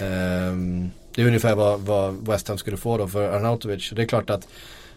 Um, 0.00 0.90
det 1.14 1.22
är 1.22 1.26
ungefär 1.26 1.54
vad, 1.54 1.80
vad 1.80 2.26
West 2.26 2.48
Ham 2.48 2.58
skulle 2.58 2.76
få 2.76 2.98
då 2.98 3.08
för 3.08 3.28
Arnautovic. 3.28 3.92
Det 3.96 4.02
är 4.02 4.06
klart 4.06 4.30
att 4.30 4.48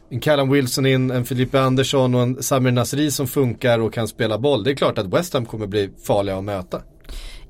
en 0.09 0.19
Callum 0.19 0.51
Wilson 0.51 0.85
in, 0.85 1.11
en 1.11 1.25
Filippe 1.25 1.61
Andersson 1.61 2.15
och 2.15 2.21
en 2.21 2.43
Samir 2.43 2.71
Nasri 2.71 3.11
som 3.11 3.27
funkar 3.27 3.79
och 3.79 3.93
kan 3.93 4.07
spela 4.07 4.37
boll. 4.37 4.63
Det 4.63 4.71
är 4.71 4.75
klart 4.75 4.97
att 4.97 5.05
West 5.05 5.33
Ham 5.33 5.45
kommer 5.45 5.67
bli 5.67 5.89
farliga 6.03 6.37
att 6.37 6.43
möta. 6.43 6.81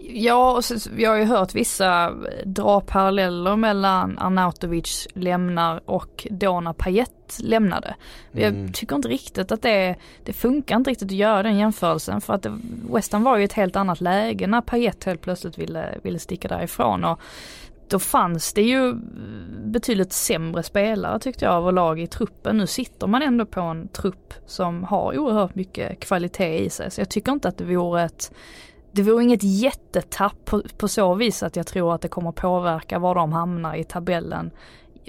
Ja, 0.10 0.52
och 0.52 0.66
så, 0.66 0.90
vi 0.92 1.06
har 1.06 1.16
ju 1.16 1.24
hört 1.24 1.56
vissa 1.56 2.14
dra 2.46 2.82
paralleller 2.82 3.56
mellan 3.56 4.18
Arnautovic 4.18 5.08
lämnar 5.14 5.82
och 5.86 6.28
då 6.32 6.62
när 6.62 6.74
Payet 6.74 7.40
lämnade. 7.40 7.96
Mm. 8.34 8.66
Jag 8.66 8.74
tycker 8.76 8.96
inte 8.96 9.08
riktigt 9.08 9.52
att 9.52 9.62
det, 9.62 9.96
det 10.24 10.34
funkar 10.34 10.76
inte 10.76 10.90
riktigt 10.90 11.08
att 11.08 11.12
göra 11.12 11.44
den 11.44 11.58
jämförelsen 11.58 12.22
för 12.22 12.34
att 12.34 12.44
det, 12.44 12.60
West 12.94 13.14
Ham 13.14 13.24
var 13.24 13.38
ju 13.38 13.44
ett 13.44 13.54
helt 13.54 13.76
annat 13.76 14.02
läge 14.02 14.48
när 14.48 14.62
Payet 14.62 15.04
helt 15.04 15.22
plötsligt 15.22 15.58
ville, 15.58 15.98
ville 16.04 16.20
sticka 16.20 16.48
därifrån. 16.48 17.04
Och 17.04 17.20
då 17.88 18.00
fanns 18.00 18.54
det 18.54 18.62
ju 18.62 18.94
betydligt 19.66 20.14
sämre 20.14 20.64
spelare 20.64 21.20
tyckte 21.20 21.46
jag 21.46 21.54
av 21.54 21.74
lag 21.74 22.00
i 22.00 22.08
truppen. 22.08 22.58
Nu 22.58 22.68
sitter 22.68 23.08
man 23.08 23.22
ändå 23.22 23.46
på 23.46 23.62
en 23.62 23.88
trupp 23.88 24.34
som 24.46 24.84
har 24.84 25.18
oerhört 25.18 25.56
mycket 25.56 26.00
kvalitet 26.00 26.58
i 26.66 26.70
sig. 26.70 26.92
Så 26.92 27.02
jag 27.02 27.10
tycker 27.10 27.32
inte 27.32 27.48
att 27.48 27.58
det 27.58 27.64
vore 27.64 28.04
ett 28.04 28.32
det 28.98 29.04
vore 29.04 29.24
inget 29.24 29.44
jättetapp 29.44 30.46
på, 30.46 30.62
på 30.78 30.88
så 30.88 31.14
vis 31.14 31.44
att 31.44 31.56
jag 31.56 31.68
tror 31.68 31.96
att 31.96 32.02
det 32.02 32.08
kommer 32.08 32.32
påverka 32.32 33.00
var 33.00 33.16
de 33.16 33.32
hamnar 33.32 33.76
i 33.76 33.84
tabellen 33.84 34.52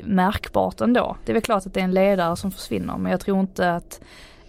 märkbart 0.03 0.80
ändå. 0.80 1.16
Det 1.24 1.32
är 1.32 1.34
väl 1.34 1.43
klart 1.43 1.66
att 1.66 1.74
det 1.74 1.80
är 1.80 1.84
en 1.84 1.95
ledare 1.95 2.36
som 2.36 2.51
försvinner 2.51 2.97
men 2.97 3.12
jag 3.12 3.20
tror 3.20 3.41
inte 3.41 3.74
att 3.74 4.01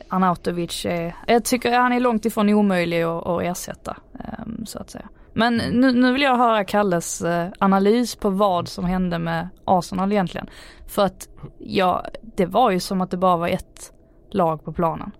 Arnautovic 0.07 0.85
är, 0.85 1.15
jag 1.27 1.45
tycker 1.45 1.71
han 1.71 1.93
är 1.93 1.99
långt 1.99 2.25
ifrån 2.25 2.49
omöjlig 2.49 3.01
att, 3.01 3.27
att 3.27 3.41
ersätta. 3.41 3.97
Ehm, 4.19 4.65
så 4.65 4.79
att 4.79 4.89
säga. 4.89 5.09
Men 5.33 5.57
nu, 5.57 5.91
nu 5.91 6.13
vill 6.13 6.21
jag 6.21 6.37
höra 6.37 6.63
Kalles 6.63 7.21
eh, 7.21 7.47
analys 7.59 8.15
på 8.15 8.29
vad 8.29 8.67
som 8.67 8.85
hände 8.85 9.19
med 9.19 9.49
Arsenal 9.65 10.11
egentligen. 10.11 10.49
För 10.87 11.05
att 11.05 11.27
ja, 11.57 12.05
det 12.21 12.45
var 12.45 12.71
ju 12.71 12.79
som 12.79 13.01
att 13.01 13.11
det 13.11 13.17
bara 13.17 13.37
var 13.37 13.47
ett 13.47 13.93
lag 14.29 14.63
på 14.63 14.73
planen. 14.73 15.11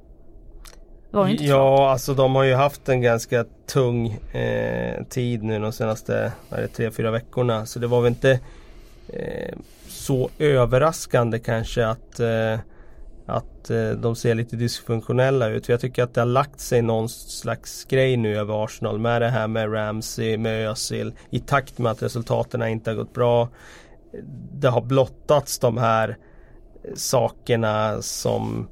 Var 1.11 1.25
det 1.25 1.31
inte 1.31 1.43
ja, 1.43 1.77
så? 1.77 1.83
alltså 1.83 2.13
de 2.13 2.35
har 2.35 2.43
ju 2.43 2.53
haft 2.53 2.89
en 2.89 3.01
ganska 3.01 3.45
tung 3.67 4.07
eh, 4.33 5.03
tid 5.03 5.43
nu 5.43 5.59
de 5.59 5.71
senaste 5.71 6.31
tre, 6.75 6.91
fyra 6.91 7.11
veckorna. 7.11 7.65
Så 7.65 7.79
det 7.79 7.87
var 7.87 8.01
väl 8.01 8.11
inte 8.11 8.39
eh, 9.07 9.57
så 9.87 10.29
överraskande 10.39 11.39
kanske 11.39 11.87
att, 11.87 12.19
eh, 12.19 12.59
att 13.25 13.69
eh, 13.69 13.89
de 13.89 14.15
ser 14.15 14.35
lite 14.35 14.55
dysfunktionella 14.55 15.47
ut. 15.47 15.65
För 15.65 15.73
jag 15.73 15.81
tycker 15.81 16.03
att 16.03 16.13
det 16.13 16.21
har 16.21 16.25
lagt 16.25 16.59
sig 16.59 16.81
någon 16.81 17.09
slags 17.09 17.85
grej 17.85 18.17
nu 18.17 18.37
över 18.37 18.63
Arsenal 18.63 18.99
med 18.99 19.21
det 19.21 19.29
här 19.29 19.47
med 19.47 19.73
Ramsey, 19.73 20.37
med 20.37 20.69
Özil. 20.69 21.13
I 21.29 21.39
takt 21.39 21.77
med 21.77 21.91
att 21.91 22.03
resultaten 22.03 22.67
inte 22.67 22.89
har 22.89 22.95
gått 22.95 23.13
bra. 23.13 23.49
Det 24.53 24.67
har 24.67 24.81
blottats 24.81 25.59
de 25.59 25.77
här 25.77 26.17
sakerna 26.95 28.01
som 28.01 28.67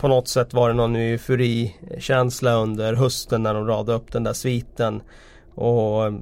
på 0.00 0.08
något 0.08 0.28
sätt 0.28 0.54
var 0.54 0.68
det 0.68 0.74
någon 0.74 0.96
euforikänsla 0.96 2.54
under 2.54 2.94
hösten 2.94 3.42
när 3.42 3.54
de 3.54 3.66
radade 3.66 3.98
upp 3.98 4.12
den 4.12 4.24
där 4.24 4.32
sviten. 4.32 5.02
Och 5.54 6.06
eh, 6.06 6.14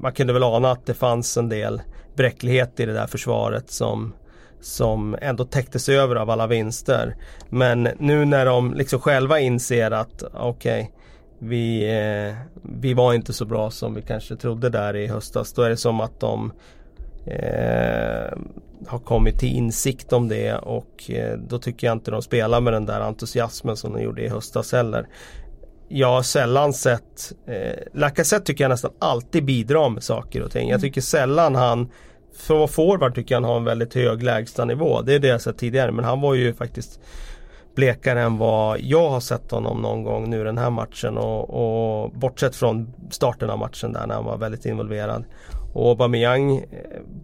man 0.00 0.12
kunde 0.12 0.32
väl 0.32 0.42
ana 0.42 0.70
att 0.70 0.86
det 0.86 0.94
fanns 0.94 1.36
en 1.36 1.48
del 1.48 1.82
bräcklighet 2.16 2.80
i 2.80 2.86
det 2.86 2.92
där 2.92 3.06
försvaret 3.06 3.70
som 3.70 4.14
som 4.60 5.16
ändå 5.20 5.44
täcktes 5.44 5.88
över 5.88 6.16
av 6.16 6.30
alla 6.30 6.46
vinster. 6.46 7.16
Men 7.48 7.88
nu 7.98 8.24
när 8.24 8.46
de 8.46 8.74
liksom 8.74 9.00
själva 9.00 9.40
inser 9.40 9.90
att 9.90 10.22
okej 10.32 10.82
okay, 10.82 10.86
vi, 11.38 11.84
eh, 11.84 12.36
vi 12.62 12.94
var 12.94 13.14
inte 13.14 13.32
så 13.32 13.44
bra 13.44 13.70
som 13.70 13.94
vi 13.94 14.02
kanske 14.02 14.36
trodde 14.36 14.70
där 14.70 14.96
i 14.96 15.06
höstas. 15.06 15.52
Då 15.52 15.62
är 15.62 15.70
det 15.70 15.76
som 15.76 16.00
att 16.00 16.20
de 16.20 16.52
eh, 17.30 18.38
har 18.86 18.98
kommit 18.98 19.38
till 19.38 19.56
insikt 19.56 20.12
om 20.12 20.28
det 20.28 20.54
och 20.54 21.10
eh, 21.10 21.38
då 21.38 21.58
tycker 21.58 21.86
jag 21.86 21.94
inte 21.94 22.10
de 22.10 22.22
spelar 22.22 22.60
med 22.60 22.72
den 22.72 22.86
där 22.86 23.00
entusiasmen 23.00 23.76
som 23.76 23.92
de 23.92 24.02
gjorde 24.02 24.22
i 24.22 24.28
höstas 24.28 24.72
heller. 24.72 25.08
Jag 25.88 26.08
har 26.08 26.22
sällan 26.22 26.72
sett, 26.72 27.32
eh, 27.46 27.78
Lacazette 27.94 28.46
tycker 28.46 28.64
jag 28.64 28.68
nästan 28.68 28.92
alltid 28.98 29.44
bidrar 29.44 29.88
med 29.88 30.02
saker 30.02 30.42
och 30.42 30.50
ting. 30.50 30.68
Jag 30.68 30.78
mm. 30.78 30.80
tycker 30.80 31.00
sällan 31.00 31.54
han, 31.54 31.88
för 32.36 32.66
forward 32.66 33.14
tycker 33.14 33.34
jag 33.34 33.40
han 33.40 33.50
har 33.50 33.56
en 33.56 33.64
väldigt 33.64 33.94
hög 33.94 34.22
lägstanivå. 34.22 35.02
Det 35.02 35.14
är 35.14 35.18
det 35.18 35.28
jag 35.28 35.40
sett 35.40 35.58
tidigare 35.58 35.92
men 35.92 36.04
han 36.04 36.20
var 36.20 36.34
ju 36.34 36.54
faktiskt 36.54 37.00
blekare 37.78 38.22
än 38.22 38.38
vad 38.38 38.80
jag 38.80 39.10
har 39.10 39.20
sett 39.20 39.50
honom 39.50 39.82
någon 39.82 40.02
gång 40.02 40.30
nu 40.30 40.44
den 40.44 40.58
här 40.58 40.70
matchen 40.70 41.18
och, 41.18 41.50
och 41.50 42.10
bortsett 42.10 42.56
från 42.56 42.94
starten 43.10 43.50
av 43.50 43.58
matchen 43.58 43.92
där 43.92 44.06
när 44.06 44.14
han 44.14 44.24
var 44.24 44.36
väldigt 44.36 44.66
involverad. 44.66 45.24
Och 45.72 45.88
Aubameyang 45.88 46.56
eh, 46.56 46.64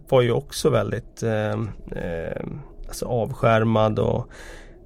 var 0.09 0.21
ju 0.21 0.31
också 0.31 0.69
väldigt 0.69 1.23
eh, 1.23 1.51
eh, 1.91 2.45
alltså 2.87 3.05
avskärmad 3.05 3.99
och 3.99 4.27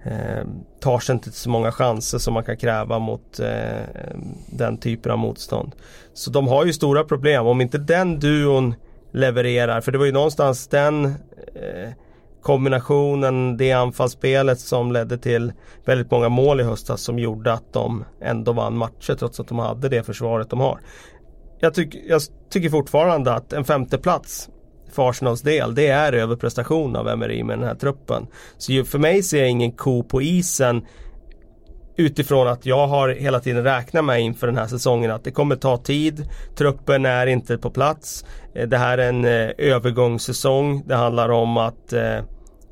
eh, 0.04 0.48
tar 0.80 1.00
sig 1.00 1.14
inte 1.14 1.32
så 1.32 1.50
många 1.50 1.72
chanser 1.72 2.18
som 2.18 2.34
man 2.34 2.44
kan 2.44 2.58
kräva 2.58 3.00
mot 3.00 3.40
eh, 3.40 4.04
den 4.48 4.78
typen 4.78 5.12
av 5.12 5.18
motstånd. 5.18 5.76
Så 6.14 6.32
de 6.32 6.48
har 6.48 6.66
ju 6.66 6.74
stora 6.74 7.04
problem. 7.04 7.48
Om 7.48 7.62
inte 7.62 7.78
den 7.78 8.20
duon 8.20 8.76
levererar, 9.12 9.82
för 9.82 9.92
det 9.92 9.98
var 9.98 10.06
ju 10.06 10.12
någonstans 10.12 10.68
den 10.68 11.06
eh, 11.06 11.90
kombinationen, 12.42 13.58
det 13.58 13.72
anfallsspelet 13.72 14.60
som 14.60 14.92
ledde 14.92 15.18
till 15.18 15.54
väldigt 15.86 16.12
många 16.12 16.30
mål 16.30 16.60
i 16.60 16.64
höstas 16.64 17.02
som 17.02 17.20
gjorde 17.20 17.54
att 17.54 17.74
de 17.74 18.06
ändå 18.22 18.52
vann 18.52 18.78
matcher 18.78 19.16
trots 19.16 19.40
att 19.40 19.48
de 19.48 19.60
hade 19.60 19.90
det 19.90 20.04
försvaret 20.04 20.50
de 20.50 20.60
har 20.60 20.80
jag, 21.60 21.74
tyck, 21.74 21.96
jag 22.08 22.22
tycker 22.50 22.70
fortfarande 22.70 23.34
att 23.34 23.54
en 23.54 23.64
femteplats 23.64 24.50
för 24.92 25.10
Arsenals 25.10 25.42
del, 25.42 25.76
det 25.76 25.88
är 25.88 26.14
överprestation 26.14 26.96
av 26.96 27.10
Emery 27.10 27.44
med 27.44 27.60
den 27.60 27.68
här 27.68 27.76
truppen. 27.76 28.28
Så 28.58 28.84
för 28.84 29.00
mig 29.00 29.24
ser 29.24 29.40
jag 29.40 29.50
ingen 29.50 29.72
ko 29.72 30.04
på 30.04 30.22
isen 30.22 30.86
utifrån 32.00 32.48
att 32.48 32.66
jag 32.66 32.88
har 32.88 33.10
hela 33.10 33.40
tiden 33.40 33.64
räknat 33.64 34.06
med 34.06 34.22
inför 34.22 34.48
den 34.48 34.58
här 34.58 34.68
säsongen 34.68 35.12
att 35.12 35.24
det 35.24 35.32
kommer 35.32 35.56
ta 35.56 35.78
tid. 35.78 36.30
Truppen 36.56 37.06
är 37.06 37.28
inte 37.28 37.58
på 37.58 37.70
plats. 37.70 38.26
Eh, 38.56 38.68
det 38.68 38.78
här 38.78 38.98
är 38.98 39.10
en 39.10 39.26
eh, 39.26 39.50
övergångssäsong. 39.58 40.84
Det 40.88 40.96
handlar 40.96 41.30
om 41.30 41.58
att 41.58 41.94
eh, 41.94 42.18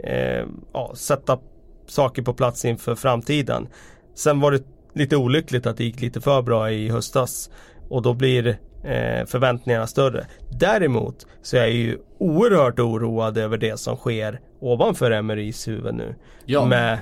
eh, 0.04 0.46
ja, 0.74 0.92
sätta 0.96 1.40
saker 1.88 2.22
på 2.22 2.34
plats 2.34 2.66
inför 2.66 2.96
framtiden. 2.96 3.68
Sen 4.16 4.40
var 4.40 4.52
det 4.52 4.64
lite 4.94 5.18
olyckligt 5.18 5.66
att 5.66 5.78
det 5.78 5.84
gick 5.84 6.02
lite 6.02 6.22
för 6.22 6.42
bra 6.42 6.72
i 6.72 6.90
höstas. 6.90 7.50
Och 7.90 8.02
då 8.02 8.14
blir 8.14 8.58
eh, 8.88 9.26
förväntningarna 9.26 9.88
större. 9.88 10.26
Däremot 10.50 11.28
så 11.42 11.58
är 11.58 11.62
jag 11.62 11.72
ju 11.72 11.98
oerhört 12.18 12.80
oroad 12.80 13.38
över 13.38 13.58
det 13.58 13.80
som 13.80 13.96
sker 13.96 14.40
ovanför 14.60 15.12
Emerys 15.12 15.68
huvud 15.68 15.96
nu. 15.96 16.16
Ja. 16.46 16.66
Med 16.66 17.00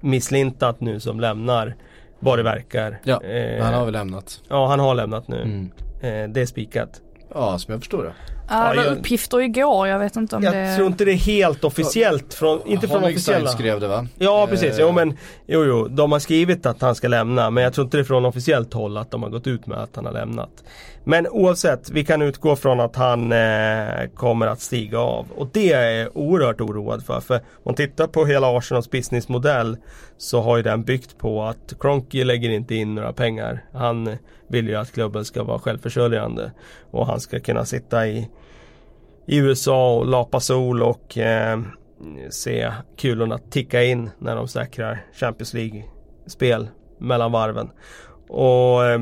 Misslintat 0.00 0.80
nu 0.80 1.00
som 1.00 1.20
lämnar 1.20 1.76
vad 2.18 2.38
det 2.38 2.42
verkar. 2.42 3.00
Ja, 3.04 3.22
eh, 3.22 3.64
han 3.64 3.74
har 3.74 3.84
väl 3.84 3.92
lämnat. 3.92 4.40
Ja, 4.48 4.66
han 4.66 4.80
har 4.80 4.94
lämnat 4.94 5.28
nu. 5.28 5.42
Mm. 5.42 5.70
Eh, 6.00 6.32
det 6.32 6.40
är 6.40 6.46
spikat. 6.46 7.00
Ja, 7.34 7.58
som 7.58 7.72
jag 7.72 7.80
förstår 7.80 8.04
det. 8.04 8.12
Ja, 8.48 8.74
det 8.74 8.76
var 8.76 8.96
uppgifter 8.96 9.40
igår, 9.40 9.88
jag 9.88 9.98
vet 9.98 10.16
inte 10.16 10.36
om 10.36 10.42
jag 10.42 10.52
det... 10.54 10.58
Jag 10.58 10.76
tror 10.76 10.86
inte 10.86 11.04
det 11.04 11.12
är 11.12 11.16
helt 11.16 11.64
officiellt 11.64 12.34
från, 12.34 12.66
inte 12.66 12.88
från 12.88 13.04
officiella. 13.04 13.48
skrev 13.48 13.80
det 13.80 13.88
va? 13.88 14.06
Ja 14.18 14.46
precis, 14.50 14.76
jo 14.80 14.92
men 14.92 15.16
jo, 15.46 15.64
jo, 15.64 15.88
de 15.88 16.12
har 16.12 16.18
skrivit 16.18 16.66
att 16.66 16.80
han 16.82 16.94
ska 16.94 17.08
lämna 17.08 17.50
men 17.50 17.64
jag 17.64 17.72
tror 17.72 17.84
inte 17.84 17.96
det 17.96 18.00
är 18.00 18.04
från 18.04 18.24
officiellt 18.24 18.74
håll 18.74 18.96
att 18.96 19.10
de 19.10 19.22
har 19.22 19.30
gått 19.30 19.46
ut 19.46 19.66
med 19.66 19.78
att 19.78 19.96
han 19.96 20.06
har 20.06 20.12
lämnat. 20.12 20.50
Men 21.04 21.28
oavsett, 21.28 21.90
vi 21.90 22.04
kan 22.04 22.22
utgå 22.22 22.56
från 22.56 22.80
att 22.80 22.96
han 22.96 23.32
eh, 23.32 24.08
kommer 24.14 24.46
att 24.46 24.60
stiga 24.60 24.98
av. 24.98 25.26
Och 25.36 25.48
det 25.52 25.72
är 25.72 25.90
jag 25.90 26.16
oerhört 26.16 26.60
oroad 26.60 27.04
för. 27.04 27.20
För 27.20 27.34
om 27.36 27.42
man 27.64 27.74
tittar 27.74 28.06
på 28.06 28.26
hela 28.26 28.56
Arsenals 28.56 28.90
businessmodell 28.90 29.76
så 30.16 30.40
har 30.40 30.56
ju 30.56 30.62
den 30.62 30.84
byggt 30.84 31.18
på 31.18 31.42
att 31.42 31.74
Kroenke 31.80 32.24
lägger 32.24 32.50
inte 32.50 32.74
in 32.74 32.94
några 32.94 33.12
pengar. 33.12 33.64
Han 33.72 34.16
vill 34.48 34.68
ju 34.68 34.74
att 34.74 34.92
klubben 34.92 35.24
ska 35.24 35.42
vara 35.44 35.58
självförsörjande. 35.58 36.52
Och 36.90 37.06
han 37.06 37.20
ska 37.20 37.40
kunna 37.40 37.64
sitta 37.64 38.08
i, 38.08 38.28
i 39.26 39.36
USA 39.36 39.94
och 39.94 40.06
lapa 40.06 40.40
sol 40.40 40.82
och 40.82 41.18
eh, 41.18 41.60
se 42.30 42.72
kulorna 42.96 43.38
ticka 43.38 43.84
in 43.84 44.10
när 44.18 44.36
de 44.36 44.48
säkrar 44.48 45.04
Champions 45.12 45.54
League-spel 45.54 46.68
mellan 46.98 47.32
varven. 47.32 47.70
Och 48.28 48.84
eh, 48.84 49.00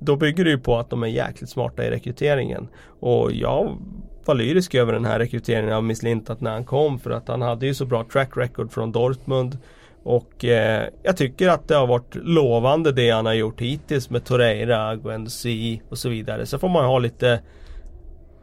då 0.00 0.16
bygger 0.16 0.44
det 0.44 0.50
ju 0.50 0.58
på 0.58 0.78
att 0.78 0.90
de 0.90 1.02
är 1.02 1.06
jäkligt 1.06 1.50
smarta 1.50 1.84
i 1.84 1.90
rekryteringen. 1.90 2.68
Och 3.00 3.32
jag 3.32 3.78
var 4.24 4.34
lyrisk 4.34 4.74
över 4.74 4.92
den 4.92 5.04
här 5.04 5.18
rekryteringen 5.18 5.72
av 5.72 5.84
Miss 5.84 6.02
Lintat 6.02 6.40
när 6.40 6.50
han 6.50 6.64
kom 6.64 6.98
för 6.98 7.10
att 7.10 7.28
han 7.28 7.42
hade 7.42 7.66
ju 7.66 7.74
så 7.74 7.84
bra 7.84 8.04
track 8.12 8.36
record 8.36 8.72
från 8.72 8.92
Dortmund. 8.92 9.58
Och 10.02 10.44
eh, 10.44 10.88
jag 11.02 11.16
tycker 11.16 11.48
att 11.48 11.68
det 11.68 11.74
har 11.74 11.86
varit 11.86 12.14
lovande 12.14 12.92
det 12.92 13.10
han 13.10 13.26
har 13.26 13.34
gjort 13.34 13.60
hittills 13.60 14.10
med 14.10 14.24
Torreira, 14.24 14.96
Guendouzi 14.96 15.82
och 15.88 15.98
så 15.98 16.08
vidare. 16.08 16.46
Så 16.46 16.58
får 16.58 16.68
man 16.68 16.84
ha 16.84 16.98
lite 16.98 17.40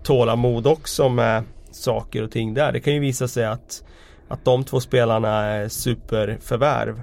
tålamod 0.03 0.67
också 0.67 1.09
med 1.09 1.43
saker 1.71 2.23
och 2.23 2.31
ting 2.31 2.53
där. 2.53 2.71
Det 2.71 2.79
kan 2.79 2.93
ju 2.93 2.99
visa 2.99 3.27
sig 3.27 3.45
att 3.45 3.83
att 4.27 4.45
de 4.45 4.63
två 4.63 4.79
spelarna 4.79 5.29
är 5.29 5.67
superförvärv. 5.69 7.01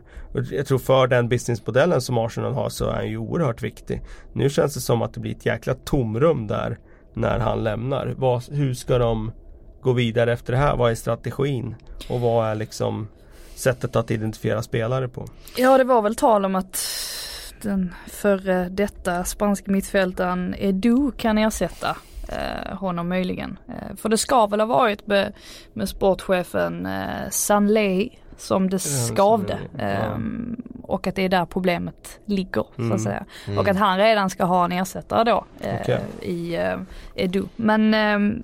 Jag 0.51 0.67
tror 0.67 0.79
för 0.79 1.07
den 1.07 1.29
businessmodellen 1.29 2.01
som 2.01 2.19
Arsenal 2.19 2.53
har 2.53 2.69
så 2.69 2.85
är 2.85 2.95
han 2.95 3.09
ju 3.09 3.17
oerhört 3.17 3.63
viktig. 3.63 4.03
Nu 4.33 4.51
känns 4.51 4.75
det 4.75 4.81
som 4.81 5.03
att 5.03 5.15
det 5.15 5.21
blir 5.21 5.33
ett 5.33 5.47
jäkla 5.47 5.75
tomrum 5.75 6.47
där 6.47 6.79
när 7.15 7.39
han 7.39 7.65
lämnar. 7.65 8.15
Vad, 8.17 8.49
hur 8.51 8.75
ska 8.75 8.99
de 8.99 9.33
gå 9.81 9.93
vidare 9.93 10.33
efter 10.33 10.53
det 10.53 10.59
här? 10.59 10.77
Vad 10.77 10.91
är 10.91 10.95
strategin? 10.95 11.75
Och 12.09 12.21
vad 12.21 12.47
är 12.47 12.55
liksom 12.55 13.09
sättet 13.55 13.97
att 13.97 14.11
identifiera 14.11 14.63
spelare 14.63 15.09
på? 15.09 15.27
Ja 15.57 15.79
det 15.79 15.85
var 15.85 16.03
väl 16.03 16.17
tal 16.17 16.45
om 16.45 16.55
att 16.55 16.81
den 17.63 17.95
före 18.07 18.69
detta 18.69 19.25
spanska 19.25 19.71
mittfältaren 19.71 20.55
Edu 20.59 21.11
kan 21.17 21.39
ersätta 21.39 21.97
eh, 22.29 22.77
honom 22.77 23.09
möjligen. 23.09 23.59
Eh, 23.69 23.97
för 23.97 24.09
det 24.09 24.19
ska 24.19 24.47
väl 24.47 24.61
ha 24.61 24.67
varit 24.67 25.07
med, 25.07 25.33
med 25.73 25.89
sportchefen 25.89 26.87
eh, 26.87 27.31
Sanley 27.31 28.11
som 28.37 28.71
det 28.71 28.79
skavde. 28.79 29.59
Eh, 29.79 30.19
och 30.83 31.07
att 31.07 31.15
det 31.15 31.23
är 31.23 31.29
där 31.29 31.47
problemet 31.47 32.21
ligger 32.25 32.63
så 32.63 32.69
att 32.73 32.79
Mm. 32.79 32.99
säga. 32.99 33.25
Mm. 33.47 33.59
Och 33.59 33.69
att 33.69 33.77
han 33.77 33.99
redan 33.99 34.31
ska 34.31 34.45
ha 34.45 34.65
en 34.65 34.73
ersättare 34.73 35.25
då 35.25 35.45
eh, 35.61 35.77
Okej. 35.81 36.01
i 36.23 36.55
eh, 36.57 36.77
Edu. 37.15 37.45
Men 37.57 37.95
eh, 37.95 38.37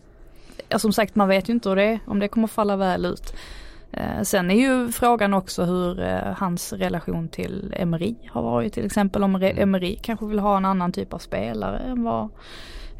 ja, 0.69 0.79
som 0.79 0.93
sagt 0.93 1.15
man 1.15 1.29
vet 1.29 1.49
ju 1.49 1.53
inte 1.53 1.69
hur 1.69 1.77
det 1.77 1.83
är, 1.85 1.99
om 2.07 2.19
det 2.19 2.29
kommer 2.29 2.47
falla 2.49 2.77
väl 2.77 3.05
ut. 3.07 3.35
Eh, 3.93 4.23
sen 4.23 4.51
är 4.51 4.55
ju 4.55 4.93
frågan 4.93 5.35
också 5.35 5.65
hur 5.65 6.03
eh, 6.03 6.33
hans 6.37 6.73
relation 6.73 7.29
till 7.29 7.75
Emery 7.77 8.15
har 8.31 8.43
varit 8.43 8.73
till 8.73 8.87
exempel 8.87 9.25
om 9.25 9.37
Re- 9.37 9.63
Emery 9.63 9.97
kanske 10.03 10.27
vill 10.27 10.39
ha 10.39 10.57
en 10.57 10.65
annan 10.65 10.93
typ 10.93 11.15
av 11.15 11.19
spelare 11.19 11.79
än 11.79 12.03
vad 12.03 12.29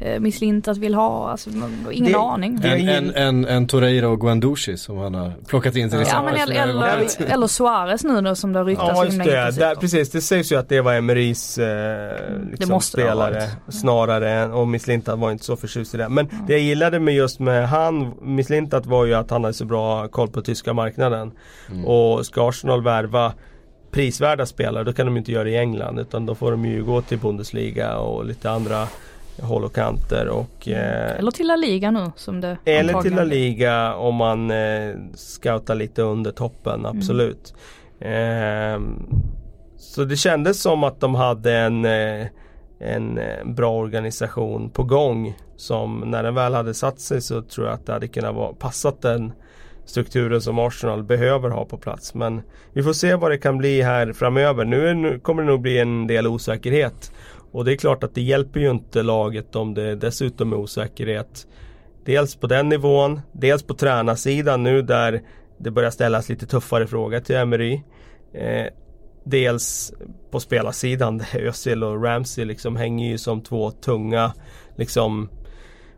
eh, 0.01 0.19
Miss 0.19 0.41
Lintat 0.41 0.77
vill 0.77 0.93
ha. 0.93 1.29
Alltså, 1.29 1.49
man, 1.49 1.87
ingen 1.91 2.11
Det- 2.11 2.17
aning. 2.19 2.59
det 2.61 2.67
är 2.67 2.77
En, 2.77 2.87
en, 3.09 3.15
en, 3.15 3.45
en 3.45 3.67
Torreira 3.67 4.09
och 4.09 4.19
Guendouzi 4.21 4.77
som 4.77 4.97
han 4.97 5.13
har 5.15 5.33
plockat 5.47 5.75
in 5.75 5.89
till 5.89 5.99
Ja, 5.99 6.05
Ja 6.09 6.23
men 6.23 6.35
eller, 6.35 6.55
eller, 6.63 7.31
eller 7.33 7.47
Suarez 7.47 8.03
nu 8.03 8.21
då 8.21 8.35
som 8.35 8.53
det 8.53 8.59
har 8.59 8.65
ryktats 8.65 8.91
Ja 8.95 9.05
just 9.05 9.17
det, 9.23 9.51
där, 9.59 9.75
precis. 9.75 10.09
Det 10.11 10.21
sägs 10.21 10.51
ju 10.51 10.55
att 10.55 10.69
det 10.69 10.81
var 10.81 10.93
Emerys 10.93 11.57
eh, 11.57 12.17
liksom 12.51 12.81
spelare 12.81 13.33
varit. 13.33 13.73
snarare 13.75 14.31
än, 14.31 14.51
och 14.51 14.67
Miss 14.67 14.87
Lintat 14.87 15.19
var 15.19 15.31
inte 15.31 15.45
så 15.45 15.55
förtjust 15.55 15.93
i 15.93 15.97
det. 15.97 16.09
Men 16.09 16.29
det 16.47 16.53
jag 16.53 16.61
gillade 16.61 16.99
med 16.99 17.13
just 17.15 17.39
med 17.39 17.69
han, 17.69 18.13
Miss 18.21 18.49
Lintat 18.49 18.85
var 18.85 19.05
ju 19.05 19.13
att 19.13 19.29
han 19.31 19.43
hade 19.43 19.53
så 19.53 19.65
bra 19.65 20.07
koll 20.07 20.27
på 20.27 20.41
tyska 20.41 20.73
marknaden. 20.73 21.31
Mm. 21.71 21.85
Och 21.85 22.25
ska 22.25 22.49
Arsenal 22.49 22.83
värva 22.83 23.33
prisvärda 23.91 24.45
spelare 24.45 24.83
då 24.83 24.93
kan 24.93 25.05
de 25.05 25.17
inte 25.17 25.31
göra 25.31 25.43
det 25.43 25.49
i 25.49 25.57
England 25.57 25.99
utan 25.99 26.25
då 26.25 26.35
får 26.35 26.51
de 26.51 26.65
ju 26.65 26.83
gå 26.83 27.01
till 27.01 27.17
Bundesliga 27.17 27.97
och 27.97 28.25
lite 28.25 28.51
andra 28.51 28.87
håll 29.41 29.63
och 29.63 29.75
kanter 29.75 30.27
och 30.27 30.67
eh, 30.67 31.17
Eller 31.19 31.31
till 31.31 31.47
La 31.47 31.55
Liga 31.55 31.91
nu 31.91 32.11
som 32.15 32.41
det 32.41 32.57
eller 32.65 33.01
till 33.01 33.15
La. 33.15 33.23
Liga 33.23 33.95
om 33.95 34.15
man 34.15 34.51
eh, 34.51 34.95
scoutar 35.15 35.75
lite 35.75 36.01
under 36.01 36.31
toppen, 36.31 36.85
absolut. 36.85 37.53
Ehm, 37.99 39.05
så 39.77 40.03
det 40.03 40.15
kändes 40.15 40.61
som 40.61 40.83
att 40.83 40.99
de 40.99 41.15
hade 41.15 41.57
en, 41.57 41.85
eh, 41.85 42.27
en 42.79 43.17
eh, 43.17 43.45
bra 43.45 43.71
organisation 43.77 44.69
på 44.69 44.83
gång. 44.83 45.37
Som 45.55 45.99
när 45.99 46.23
den 46.23 46.35
väl 46.35 46.53
hade 46.53 46.73
satt 46.73 46.99
sig 46.99 47.21
så 47.21 47.41
tror 47.41 47.67
jag 47.67 47.73
att 47.73 47.85
det 47.85 47.93
hade 47.93 48.07
kunnat 48.07 48.35
vara, 48.35 48.53
passat 48.53 49.01
den 49.01 49.33
strukturen 49.85 50.41
som 50.41 50.59
Arsenal 50.59 51.03
behöver 51.03 51.49
ha 51.49 51.65
på 51.65 51.77
plats. 51.77 52.13
Men 52.13 52.41
vi 52.73 52.83
får 52.83 52.93
se 52.93 53.15
vad 53.15 53.31
det 53.31 53.37
kan 53.37 53.57
bli 53.57 53.81
här 53.81 54.13
framöver. 54.13 54.65
Nu, 54.65 54.93
nu 54.93 55.19
kommer 55.19 55.43
det 55.43 55.47
nog 55.47 55.61
bli 55.61 55.79
en 55.79 56.07
del 56.07 56.27
osäkerhet. 56.27 57.11
Och 57.51 57.65
det 57.65 57.73
är 57.73 57.75
klart 57.75 58.03
att 58.03 58.15
det 58.15 58.21
hjälper 58.21 58.59
ju 58.59 58.71
inte 58.71 59.03
laget 59.03 59.55
om 59.55 59.73
det 59.73 59.95
dessutom 59.95 60.53
är 60.53 60.57
osäkerhet. 60.57 61.47
Dels 62.05 62.35
på 62.35 62.47
den 62.47 62.69
nivån, 62.69 63.21
dels 63.31 63.63
på 63.63 63.73
tränarsidan 63.73 64.63
nu 64.63 64.81
där 64.81 65.21
det 65.57 65.71
börjar 65.71 65.91
ställas 65.91 66.29
lite 66.29 66.45
tuffare 66.45 66.87
frågor 66.87 67.19
till 67.19 67.35
Emery. 67.35 67.81
Eh, 68.33 68.65
dels 69.23 69.93
på 70.31 70.39
spelarsidan 70.39 71.17
där 71.17 71.39
Özil 71.47 71.83
och 71.83 72.03
Ramsey 72.03 72.45
liksom 72.45 72.75
hänger 72.75 73.09
ju 73.09 73.17
som 73.17 73.41
två 73.41 73.71
tunga 73.71 74.33
liksom 74.75 75.29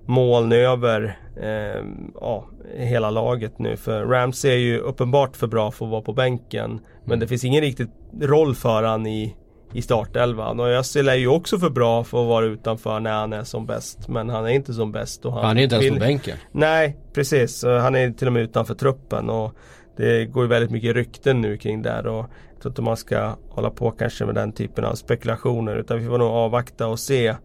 moln 0.06 0.52
över 0.52 1.18
eh, 1.42 1.86
ja, 2.22 2.50
hela 2.76 3.10
laget 3.10 3.60
nu. 3.60 3.78
För 3.78 4.06
Ramsey 4.06 4.52
är 4.52 4.58
ju 4.58 4.80
uppenbart 4.80 5.38
för 5.38 5.48
bra 5.48 5.72
för 5.72 5.86
att 5.86 5.92
vara 5.92 6.02
på 6.02 6.14
bänken. 6.14 6.80
Men 7.06 7.20
det 7.20 7.28
finns 7.28 7.44
ingen 7.44 7.62
riktigt 7.62 7.90
roll 8.22 8.56
för 8.56 8.84
han 8.84 9.08
i, 9.08 9.36
i 9.74 9.82
startelvan. 9.82 10.60
Och 10.60 10.68
Özil 10.70 11.10
är 11.10 11.16
ju 11.16 11.28
också 11.28 11.60
för 11.60 11.70
bra 11.70 12.04
för 12.04 12.22
att 12.22 12.28
vara 12.28 12.46
utanför 12.46 13.00
när 13.00 13.12
han 13.14 13.34
är 13.34 13.44
som 13.44 13.66
bäst. 13.66 14.08
Men 14.08 14.30
han 14.30 14.46
är 14.46 14.50
inte 14.50 14.74
som 14.74 14.92
bäst. 14.92 15.26
Och 15.26 15.34
han, 15.34 15.46
Han 15.46 15.58
är 15.58 15.64
inte 15.64 15.76
ens 15.76 15.86
vill- 15.86 15.94
på 15.94 16.00
bänken. 16.00 16.38
Nej, 16.52 16.98
precis. 17.14 17.64
Han 17.64 17.96
är 17.96 18.12
till 18.12 18.28
och 18.28 18.34
med 18.34 18.42
utanför 18.44 18.76
truppen 18.76 19.30
och 19.30 19.54
det 19.98 20.26
går 20.26 20.44
ju 20.44 20.50
väldigt 20.50 20.72
mycket 20.72 20.96
rykten 20.96 21.42
nu 21.42 21.58
kring 21.58 21.82
det 21.82 21.90
här 21.90 22.08
och 22.08 22.26
jag 22.54 22.62
tror 22.62 22.72
inte 22.72 22.82
man 22.82 22.98
ska 22.98 23.36
hålla 23.50 23.70
på 23.70 23.92
kanske 23.92 24.26
med 24.26 24.36
den 24.36 24.52
typen 24.52 24.86
av 24.86 24.94
spekulationer 24.96 25.76
utan 25.76 26.00
vi 26.00 26.08
får 26.08 26.18
nog 26.18 26.28
avvakta 26.28 26.88
och 26.88 27.00
se 27.00 27.36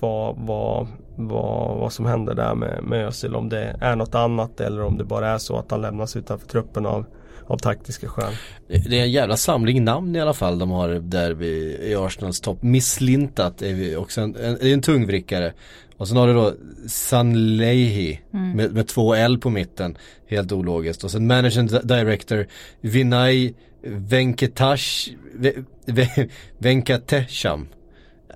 vad, 0.00 0.36
vad, 0.38 0.86
vad, 1.16 1.78
vad 1.78 1.92
som 1.92 2.06
händer 2.06 2.34
där 2.34 2.54
med, 2.54 2.82
med 2.82 3.06
Özil. 3.06 3.34
Om 3.34 3.48
det 3.48 3.76
är 3.80 3.96
något 3.96 4.14
annat 4.14 4.60
eller 4.60 4.82
om 4.82 4.98
det 4.98 5.04
bara 5.04 5.28
är 5.28 5.38
så 5.38 5.56
att 5.58 5.70
han 5.70 5.80
lämnas 5.80 6.16
utanför 6.16 6.46
truppen 6.48 6.86
av, 6.86 7.04
av 7.48 7.58
taktiska 7.58 8.08
skäl. 8.08 8.32
Det 8.66 8.98
är 8.98 9.02
en 9.02 9.10
jävla 9.10 9.36
samling 9.36 9.84
namn 9.84 10.16
i 10.16 10.20
alla 10.20 10.34
fall 10.34 10.58
de 10.58 10.70
har 10.70 10.88
där 10.88 11.30
vid, 11.30 11.80
i 11.80 11.94
Arsenals 11.94 12.40
topp. 12.40 12.62
Misslintat 12.62 13.62
är 13.62 13.74
vi 13.74 13.96
också 13.96 14.20
en, 14.20 14.36
en, 14.36 14.58
det 14.60 14.68
är 14.68 14.74
en 14.74 14.82
tungvrickare. 14.82 15.52
Och 15.96 16.08
sen 16.08 16.16
har 16.16 16.28
du 16.28 16.34
då 16.34 16.54
Sanleihi 16.86 18.20
med, 18.30 18.72
med 18.74 18.88
två 18.88 19.14
L 19.14 19.38
på 19.38 19.50
mitten. 19.50 19.96
Helt 20.26 20.52
ologiskt. 20.52 21.04
Och 21.04 21.10
sen 21.10 21.26
managing 21.26 21.66
director 21.66 22.46
Vinay 22.80 23.52
Venkatash 23.82 25.10
Ve, 25.34 25.52
Ve, 25.86 26.28
Venkatesham. 26.58 27.68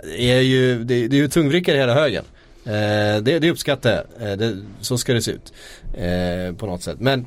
Det 0.05 0.31
är 0.31 0.41
ju, 0.41 0.85
det, 0.85 1.09
det 1.09 1.17
är 1.17 1.21
ju 1.21 1.29
tungvrickare 1.29 1.77
hela 1.77 1.95
högen. 1.95 2.25
Eh, 2.65 3.23
det, 3.23 3.39
det 3.39 3.51
uppskattar 3.51 3.91
jag. 3.91 4.31
Eh, 4.31 4.37
det, 4.37 4.57
så 4.81 4.99
ska 4.99 5.13
det 5.15 5.23
se 5.23 5.31
ut. 5.31 5.53
Eh, 5.95 6.57
på 6.57 6.67
något 6.67 6.83
sätt. 6.83 7.01
Men 7.01 7.27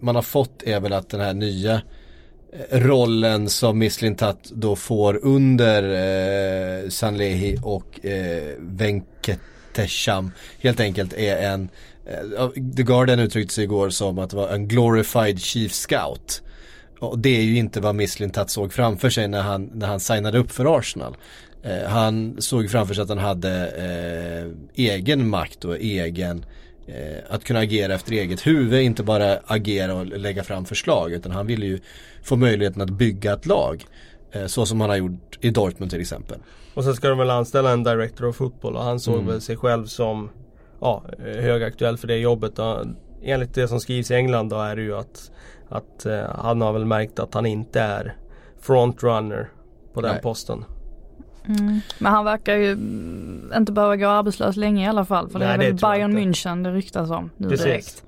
man 0.00 0.14
har 0.14 0.22
fått 0.22 0.62
är 0.62 0.80
väl 0.80 0.92
att 0.92 1.08
den 1.08 1.20
här 1.20 1.34
nya 1.34 1.82
eh, 2.52 2.78
rollen 2.78 3.48
som 3.48 3.78
Misslintat 3.78 4.50
då 4.54 4.76
får 4.76 5.20
under 5.22 5.82
eh, 5.82 6.88
Sanlehi 6.88 7.58
och 7.62 8.04
eh, 8.06 8.54
Venkatesham 8.58 10.32
helt 10.60 10.80
enkelt 10.80 11.12
är 11.12 11.36
en 11.36 11.68
eh, 12.06 12.48
The 12.76 12.82
Guardian 12.82 13.18
uttryckte 13.18 13.54
sig 13.54 13.64
igår 13.64 13.90
som 13.90 14.18
att 14.18 14.30
det 14.30 14.36
var 14.36 14.48
en 14.48 14.68
glorified 14.68 15.40
chief 15.40 15.72
scout. 15.72 16.42
Och 16.98 17.18
det 17.18 17.36
är 17.36 17.42
ju 17.42 17.56
inte 17.56 17.80
vad 17.80 17.94
Misslintat 17.94 18.50
såg 18.50 18.72
framför 18.72 19.10
sig 19.10 19.28
när 19.28 19.42
han, 19.42 19.70
när 19.74 19.86
han 19.86 20.00
signade 20.00 20.38
upp 20.38 20.50
för 20.50 20.78
Arsenal. 20.78 21.16
Eh, 21.62 21.88
han 21.88 22.36
såg 22.38 22.70
framför 22.70 22.94
sig 22.94 23.02
att 23.02 23.08
han 23.08 23.18
hade 23.18 23.68
eh, 23.68 24.84
egen 24.84 25.28
makt 25.28 25.64
och 25.64 25.76
egen 25.76 26.38
eh, 26.38 26.44
att 27.28 27.44
kunna 27.44 27.60
agera 27.60 27.94
efter 27.94 28.12
eget 28.12 28.46
huvud, 28.46 28.82
inte 28.82 29.02
bara 29.02 29.38
agera 29.46 29.94
och 29.94 30.06
lägga 30.06 30.44
fram 30.44 30.64
förslag 30.64 31.12
utan 31.12 31.32
han 31.32 31.46
ville 31.46 31.66
ju 31.66 31.80
få 32.22 32.36
möjligheten 32.36 32.82
att 32.82 32.90
bygga 32.90 33.32
ett 33.32 33.46
lag. 33.46 33.84
Eh, 34.32 34.46
så 34.46 34.66
som 34.66 34.80
han 34.80 34.90
har 34.90 34.96
gjort 34.96 35.38
i 35.40 35.50
Dortmund 35.50 35.90
till 35.90 36.00
exempel. 36.00 36.38
Och 36.74 36.84
sen 36.84 36.94
ska 36.94 37.08
de 37.08 37.18
väl 37.18 37.30
anställa 37.30 37.70
en 37.70 37.82
director 37.84 38.26
of 38.26 38.36
football 38.36 38.76
och 38.76 38.82
han 38.82 39.00
såg 39.00 39.14
Mm. 39.14 39.26
väl 39.26 39.40
sig 39.40 39.56
själv 39.56 39.86
som 39.86 40.30
ja, 40.80 41.04
högaktuell 41.18 41.96
för 41.96 42.06
det 42.06 42.16
jobbet. 42.16 42.58
Och 42.58 42.84
enligt 43.22 43.54
det 43.54 43.68
som 43.68 43.80
skrivs 43.80 44.10
i 44.10 44.14
England 44.14 44.48
då 44.48 44.60
är 44.60 44.76
det 44.76 44.82
ju 44.82 44.96
att, 44.96 45.30
att 45.68 46.06
eh, 46.06 46.22
han 46.38 46.60
har 46.60 46.72
väl 46.72 46.84
märkt 46.84 47.18
att 47.18 47.34
han 47.34 47.46
inte 47.46 47.80
är 47.80 48.16
frontrunner 48.60 49.48
på 49.94 50.00
den 50.00 50.12
Nej. 50.12 50.22
posten. 50.22 50.64
Mm. 51.48 51.80
Men 51.98 52.12
han 52.12 52.24
verkar 52.24 52.56
ju 52.56 52.72
inte 53.56 53.72
behöva 53.72 53.96
gå 53.96 54.08
arbetslös 54.08 54.56
länge 54.56 54.84
i 54.84 54.88
alla 54.88 55.04
fall. 55.04 55.28
För 55.28 55.38
det 55.38 55.44
Nej, 55.44 55.54
är 55.54 55.58
det 55.58 55.64
väl 55.70 55.78
tror 55.78 55.96
jag 55.96 56.10
Bayern. 56.10 56.32
München 56.32 56.64
det 56.64 56.70
ryktas 56.70 57.10
om 57.10 57.30
nu 57.36 57.48
Precis. 57.48 57.64
direkt. 57.64 58.04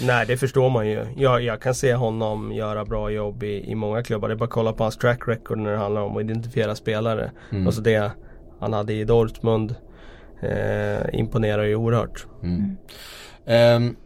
Nej 0.00 0.26
det 0.26 0.36
förstår 0.36 0.70
man 0.70 0.88
ju. 0.88 1.06
Jag, 1.16 1.42
jag 1.42 1.60
kan 1.62 1.74
se 1.74 1.94
honom 1.94 2.52
göra 2.52 2.84
bra 2.84 3.10
jobb 3.10 3.42
i, 3.42 3.70
i 3.70 3.74
många 3.74 4.02
klubbar. 4.02 4.28
Det 4.28 4.34
är 4.34 4.36
bara 4.36 4.44
att 4.44 4.50
kolla 4.50 4.72
på 4.72 4.82
hans 4.82 4.96
track 4.96 5.28
record 5.28 5.58
när 5.58 5.70
det 5.70 5.76
handlar 5.76 6.02
om 6.02 6.16
att 6.16 6.22
identifiera 6.22 6.74
spelare. 6.74 7.30
Mm. 7.50 7.66
Alltså 7.66 7.80
det 7.80 8.12
han 8.60 8.72
hade 8.72 8.92
i 8.92 9.04
Dortmund 9.04 9.74
eh, 10.40 11.18
imponerar 11.18 11.62
ju 11.62 11.74
oerhört. 11.74 12.26
Mm. 12.42 12.76
Ehm, 13.46 13.96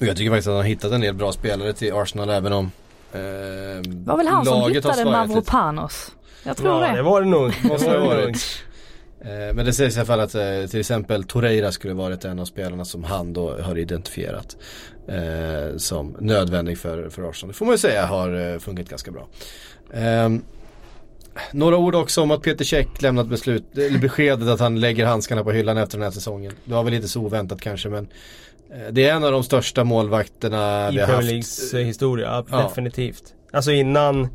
och 0.00 0.06
jag 0.06 0.16
tycker 0.16 0.30
faktiskt 0.30 0.48
att 0.48 0.52
han 0.52 0.62
har 0.62 0.68
hittat 0.68 0.92
en 0.92 1.00
del 1.00 1.14
bra 1.14 1.32
spelare 1.32 1.72
till 1.72 1.92
Arsenal 1.94 2.30
även 2.30 2.52
om 2.52 2.70
ehm, 3.12 3.82
Det 3.82 4.10
var 4.10 4.16
väl 4.16 4.26
han 4.26 4.44
som 4.44 4.72
hittade. 4.72 5.04
Mavropanos? 5.04 6.12
Jag 6.44 6.56
tror 6.56 6.82
ja, 6.84 6.90
det. 6.90 6.96
det 6.96 7.02
var 7.02 7.20
det 7.22 7.26
nog. 7.28 7.52
Det 7.62 7.68
Måste 7.68 7.86
var 7.88 7.94
det 7.94 8.22
varit. 8.22 8.62
Eh, 9.20 9.54
Men 9.54 9.66
det 9.66 9.72
sägs 9.72 9.96
i 9.96 9.98
alla 9.98 10.06
fall 10.06 10.20
att 10.20 10.34
eh, 10.34 10.66
till 10.70 10.80
exempel 10.80 11.24
Torreira 11.24 11.72
skulle 11.72 11.94
varit 11.94 12.24
en 12.24 12.38
av 12.38 12.44
spelarna 12.44 12.84
som 12.84 13.04
han 13.04 13.32
då 13.32 13.56
har 13.60 13.78
identifierat 13.78 14.56
eh, 15.08 15.76
som 15.76 16.16
nödvändig 16.20 16.78
för, 16.78 17.08
för 17.08 17.30
Arsenal. 17.30 17.52
Det 17.52 17.58
får 17.58 17.66
man 17.66 17.74
ju 17.74 17.78
säga 17.78 18.06
har 18.06 18.52
eh, 18.52 18.58
funkat 18.58 18.88
ganska 18.88 19.10
bra. 19.10 19.28
Ehm, 19.94 20.42
några 21.52 21.76
ord 21.76 21.94
också 21.94 22.22
om 22.22 22.30
att 22.30 22.42
Peter 22.42 22.64
Käck 22.64 23.02
lämnat 23.02 23.26
beslut, 23.26 23.64
eller 23.78 23.98
beskedet 23.98 24.48
att 24.48 24.60
han 24.60 24.80
lägger 24.80 25.06
handskarna 25.06 25.44
på 25.44 25.52
hyllan 25.52 25.76
efter 25.76 25.98
den 25.98 26.04
här 26.04 26.10
säsongen. 26.10 26.52
Det 26.64 26.74
var 26.74 26.82
väl 26.84 26.92
lite 26.92 27.08
så 27.08 27.20
oväntat 27.20 27.60
kanske 27.60 27.88
men 27.88 28.08
eh, 28.72 28.78
det 28.92 29.04
är 29.08 29.14
en 29.14 29.24
av 29.24 29.32
de 29.32 29.42
största 29.44 29.84
målvakterna 29.84 30.88
I 30.88 30.94
vi 30.94 30.98
har 31.00 31.06
Premier 31.06 31.16
haft. 31.16 31.26
Leagues 31.28 31.74
eh, 31.74 31.80
historia, 31.80 32.26
ja, 32.26 32.44
Ja. 32.50 32.62
definitivt. 32.68 33.22
Alltså 33.52 33.70
innan 33.72 34.28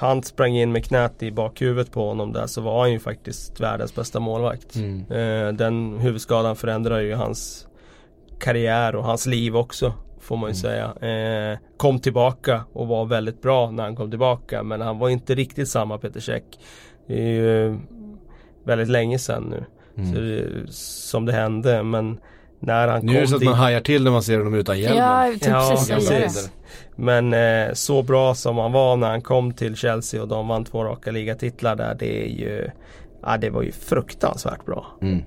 han 0.00 0.22
sprang 0.22 0.56
in 0.56 0.72
med 0.72 0.84
knät 0.84 1.22
i 1.22 1.30
bakhuvudet 1.30 1.92
på 1.92 2.08
honom 2.08 2.32
där 2.32 2.46
så 2.46 2.60
var 2.60 2.80
han 2.80 2.92
ju 2.92 2.98
faktiskt 2.98 3.60
världens 3.60 3.94
bästa 3.94 4.20
målvakt. 4.20 4.76
Mm. 4.76 5.00
Eh, 5.10 5.52
den 5.52 5.98
huvudskadan 5.98 6.56
förändrar 6.56 7.00
ju 7.00 7.14
hans 7.14 7.68
karriär 8.38 8.96
och 8.96 9.04
hans 9.04 9.26
liv 9.26 9.56
också. 9.56 9.94
Får 10.20 10.36
man 10.36 10.50
ju 10.50 10.54
säga. 10.54 10.84
Eh, 10.84 11.58
kom 11.76 11.98
tillbaka 11.98 12.64
och 12.72 12.88
var 12.88 13.04
väldigt 13.04 13.42
bra 13.42 13.70
när 13.70 13.82
han 13.82 13.96
kom 13.96 14.10
tillbaka. 14.10 14.62
Men 14.62 14.80
han 14.80 14.98
var 14.98 15.08
inte 15.08 15.34
riktigt 15.34 15.68
samma 15.68 15.98
Peter 15.98 16.20
Käck. 16.20 16.44
Det 17.06 17.22
är 17.22 17.32
ju 17.32 17.78
väldigt 18.64 18.88
länge 18.88 19.18
sedan 19.18 19.42
nu. 19.50 19.64
Mm. 20.02 20.14
Det, 20.14 20.72
som 20.72 21.26
det 21.26 21.32
hände. 21.32 21.82
Men 21.82 22.20
när 22.60 22.88
han 22.88 23.06
Nu 23.06 23.12
är 23.12 23.14
det 23.14 23.20
kom 23.20 23.28
så 23.28 23.34
att 23.34 23.40
dit. 23.40 23.48
man 23.48 23.58
hajar 23.58 23.80
till 23.80 24.04
när 24.04 24.10
man 24.10 24.22
ser 24.22 24.38
honom 24.38 24.54
utan 24.54 24.80
hjälmen. 24.80 24.98
Ja, 24.98 25.22
tänkte 25.26 25.48
Ja, 25.48 25.76
precis. 25.88 26.50
Men 26.96 27.32
eh, 27.34 27.72
så 27.72 28.02
bra 28.02 28.34
som 28.34 28.58
han 28.58 28.72
var 28.72 28.96
när 28.96 29.08
han 29.10 29.22
kom 29.22 29.52
till 29.52 29.76
Chelsea 29.76 30.22
och 30.22 30.28
de 30.28 30.48
vann 30.48 30.64
två 30.64 30.84
raka 30.84 31.10
ligatitlar 31.10 31.76
där. 31.76 31.96
Det 31.98 32.24
är 32.24 32.28
ju 32.28 32.70
Ja 33.22 33.36
det 33.36 33.50
var 33.50 33.62
ju 33.62 33.72
fruktansvärt 33.72 34.64
bra. 34.64 34.86
Mm. 35.02 35.22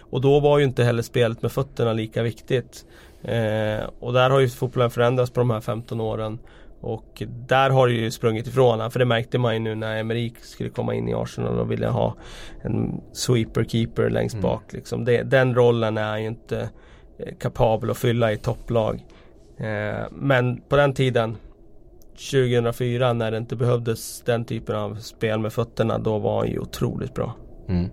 Och 0.00 0.20
då 0.20 0.40
var 0.40 0.58
ju 0.58 0.64
inte 0.64 0.84
heller 0.84 1.02
spelet 1.02 1.42
med 1.42 1.52
fötterna 1.52 1.92
lika 1.92 2.22
viktigt. 2.22 2.84
Eh, 3.22 3.88
och 4.00 4.12
där 4.12 4.30
har 4.30 4.40
ju 4.40 4.48
fotbollen 4.48 4.90
förändrats 4.90 5.30
på 5.30 5.40
de 5.40 5.50
här 5.50 5.60
15 5.60 6.00
åren. 6.00 6.38
Och 6.80 7.22
där 7.48 7.70
har 7.70 7.88
det 7.88 7.94
ju 7.94 8.10
sprungit 8.10 8.46
ifrån 8.46 8.70
honom. 8.70 8.90
För 8.90 8.98
det 8.98 9.04
märkte 9.04 9.38
man 9.38 9.54
ju 9.54 9.58
nu 9.60 9.74
när 9.74 9.96
Emerik 9.96 10.38
skulle 10.38 10.70
komma 10.70 10.94
in 10.94 11.08
i 11.08 11.14
Arsenal 11.14 11.58
och 11.58 11.70
ville 11.70 11.86
ha 11.88 12.16
en 12.62 13.00
sweeper 13.12 13.64
keeper 13.64 14.10
längst 14.10 14.34
Mm. 14.34 14.42
bak. 14.42 14.72
Liksom. 14.72 15.04
Det, 15.04 15.22
den 15.22 15.54
rollen 15.54 15.98
är 15.98 16.04
han 16.04 16.22
ju 16.22 16.28
inte 16.28 16.70
eh, 17.18 17.34
kapabel 17.38 17.90
att 17.90 17.98
fylla 17.98 18.32
i 18.32 18.36
topplag. 18.36 19.04
Eh, 19.58 20.06
men 20.10 20.60
på 20.60 20.76
den 20.76 20.92
tiden 20.94 21.36
2004 22.32 23.12
när 23.12 23.30
det 23.30 23.36
inte 23.36 23.56
behövdes 23.56 24.22
den 24.22 24.44
typen 24.44 24.76
av 24.76 24.94
spel 24.94 25.38
med 25.38 25.52
fötterna 25.52 25.98
då 25.98 26.18
var 26.18 26.38
han 26.38 26.48
ju 26.48 26.58
otroligt 26.58 27.14
bra. 27.14 27.36
Mm. 27.68 27.90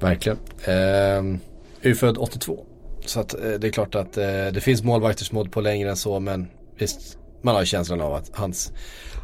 Verkligen. 0.00 0.38
Ehm, 0.64 1.38
är 1.82 1.88
ju 1.88 1.94
född 1.94 2.18
82. 2.18 2.64
Så 3.06 3.20
att 3.20 3.34
eh, 3.34 3.50
det 3.50 3.66
är 3.66 3.70
klart 3.72 3.94
att 3.94 4.16
eh, 4.16 4.24
det 4.52 4.60
finns 4.62 4.82
målvakter 4.82 5.24
som 5.24 5.50
på 5.50 5.60
längre 5.60 5.90
än 5.90 5.96
så 5.96 6.20
men 6.20 6.48
visst 6.78 7.18
man 7.42 7.54
har 7.54 7.64
känslan 7.64 8.00
av 8.00 8.14
att 8.14 8.30
hans, 8.32 8.72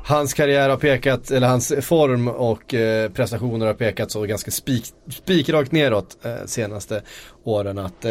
hans 0.04 0.34
karriär 0.34 0.68
har 0.68 0.76
pekat, 0.76 1.30
eller 1.30 1.46
hans 1.46 1.72
form 1.80 2.28
och 2.28 2.74
eh, 2.74 3.10
prestationer 3.10 3.66
har 3.66 3.74
pekat 3.74 4.10
så 4.10 4.22
ganska 4.22 4.50
spik, 4.50 4.84
spikrakt 5.10 5.72
neråt 5.72 6.18
eh, 6.22 6.34
senaste 6.46 7.02
åren 7.44 7.78
att 7.78 8.04
eh, 8.04 8.10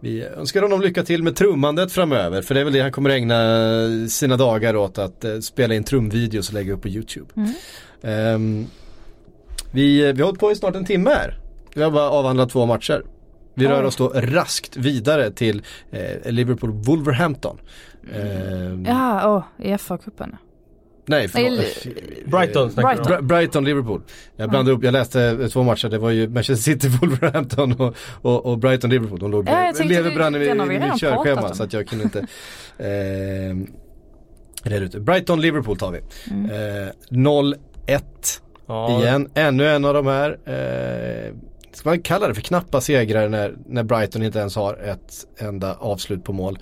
vi 0.00 0.24
önskar 0.24 0.62
honom 0.62 0.80
lycka 0.80 1.02
till 1.02 1.22
med 1.22 1.36
trummandet 1.36 1.92
framöver 1.92 2.42
för 2.42 2.54
det 2.54 2.60
är 2.60 2.64
väl 2.64 2.72
det 2.72 2.80
han 2.80 2.92
kommer 2.92 3.10
ägna 3.10 4.08
sina 4.08 4.36
dagar 4.36 4.76
åt 4.76 4.98
att 4.98 5.24
eh, 5.24 5.38
spela 5.38 5.74
in 5.74 5.84
trumvideos 5.84 6.48
och 6.48 6.54
lägga 6.54 6.72
upp 6.72 6.82
på 6.82 6.88
YouTube. 6.88 7.26
Mm. 7.36 7.52
Ehm, 8.02 8.66
vi, 9.72 10.12
vi 10.12 10.20
har 10.20 10.26
hållit 10.26 10.40
på 10.40 10.52
i 10.52 10.54
snart 10.54 10.76
en 10.76 10.84
timme 10.84 11.10
här. 11.10 11.38
Vi 11.74 11.82
har 11.82 11.90
bara 11.90 12.10
avhandlat 12.10 12.50
två 12.50 12.66
matcher. 12.66 13.02
Vi 13.54 13.66
rör 13.66 13.82
oss 13.84 13.96
då 13.96 14.08
raskt 14.14 14.76
vidare 14.76 15.30
till 15.30 15.62
eh, 15.90 16.00
Liverpool-Wolverhampton. 16.32 17.58
Ehm, 18.14 18.84
Ja, 18.88 19.28
åh, 19.58 19.66
i 19.66 19.72
FA-cupen. 19.74 20.36
Nej, 21.06 21.28
förlåt. 21.28 22.26
Brighton 22.26 22.62
om. 22.62 23.04
Bra- 23.04 23.20
Brighton-Liverpool. 23.20 24.02
Jag 24.36 24.50
blandade 24.50 24.76
upp, 24.76 24.84
jag 24.84 24.92
läste 24.92 25.22
eh, 25.24 25.46
två 25.48 25.62
matcher, 25.62 25.88
det 25.88 25.98
var 25.98 26.10
ju 26.10 26.28
Manchester 26.28 26.72
City, 26.72 26.88
Wolverhampton 27.00 27.72
och, 27.80 27.94
och, 28.22 28.46
och 28.46 28.58
Brighton-Liverpool. 28.58 29.18
De 29.18 29.30
låg 29.30 29.48
Ja, 29.48 29.72
vi- 29.78 30.14
brann 30.14 30.34
i, 30.34 30.38
i 30.38 30.54
mitt 30.78 31.00
körschema 31.00 31.54
så 31.54 31.62
att 31.62 31.72
jag 31.72 31.86
kunde 31.88 32.04
inte 32.04 32.18
eh, 32.78 33.56
reda 34.70 34.84
ut 34.84 34.92
det. 34.92 35.00
Brighton-Liverpool 35.00 35.76
tar 35.78 35.92
vi. 35.92 36.00
Mm. 36.30 36.50
Eh, 36.50 36.88
0-1 37.10 37.54
Ja, 38.66 39.00
igen, 39.02 39.28
ännu 39.34 39.68
en 39.68 39.84
av 39.84 39.94
de 39.94 40.06
här. 40.06 40.30
Eh, 40.44 41.34
ska 41.76 41.88
man 41.88 42.02
kalla 42.02 42.28
det 42.28 42.34
för 42.34 42.42
knappa 42.42 42.80
segrar 42.80 43.28
när, 43.28 43.54
när 43.66 43.82
Brighton 43.82 44.22
inte 44.22 44.38
ens 44.38 44.56
har 44.56 44.74
ett 44.74 45.26
enda 45.38 45.74
avslut 45.74 46.24
på 46.24 46.32
mål. 46.32 46.58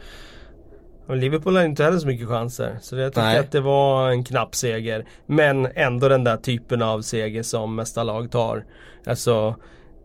Och 1.06 1.16
Liverpool 1.16 1.56
har 1.56 1.64
inte 1.64 1.84
heller 1.84 1.98
så 1.98 2.06
mycket 2.06 2.28
chanser. 2.28 2.78
Så 2.80 2.96
jag 2.96 3.12
tycker 3.12 3.22
Nej. 3.22 3.38
att 3.38 3.52
det 3.52 3.60
var 3.60 4.10
en 4.10 4.24
knapp 4.24 4.54
seger. 4.54 5.04
Men 5.26 5.68
ändå 5.74 6.08
den 6.08 6.24
där 6.24 6.36
typen 6.36 6.82
av 6.82 7.02
seger 7.02 7.42
som 7.42 7.74
mesta 7.74 8.02
lag 8.02 8.30
tar. 8.30 8.64
Alltså 9.06 9.56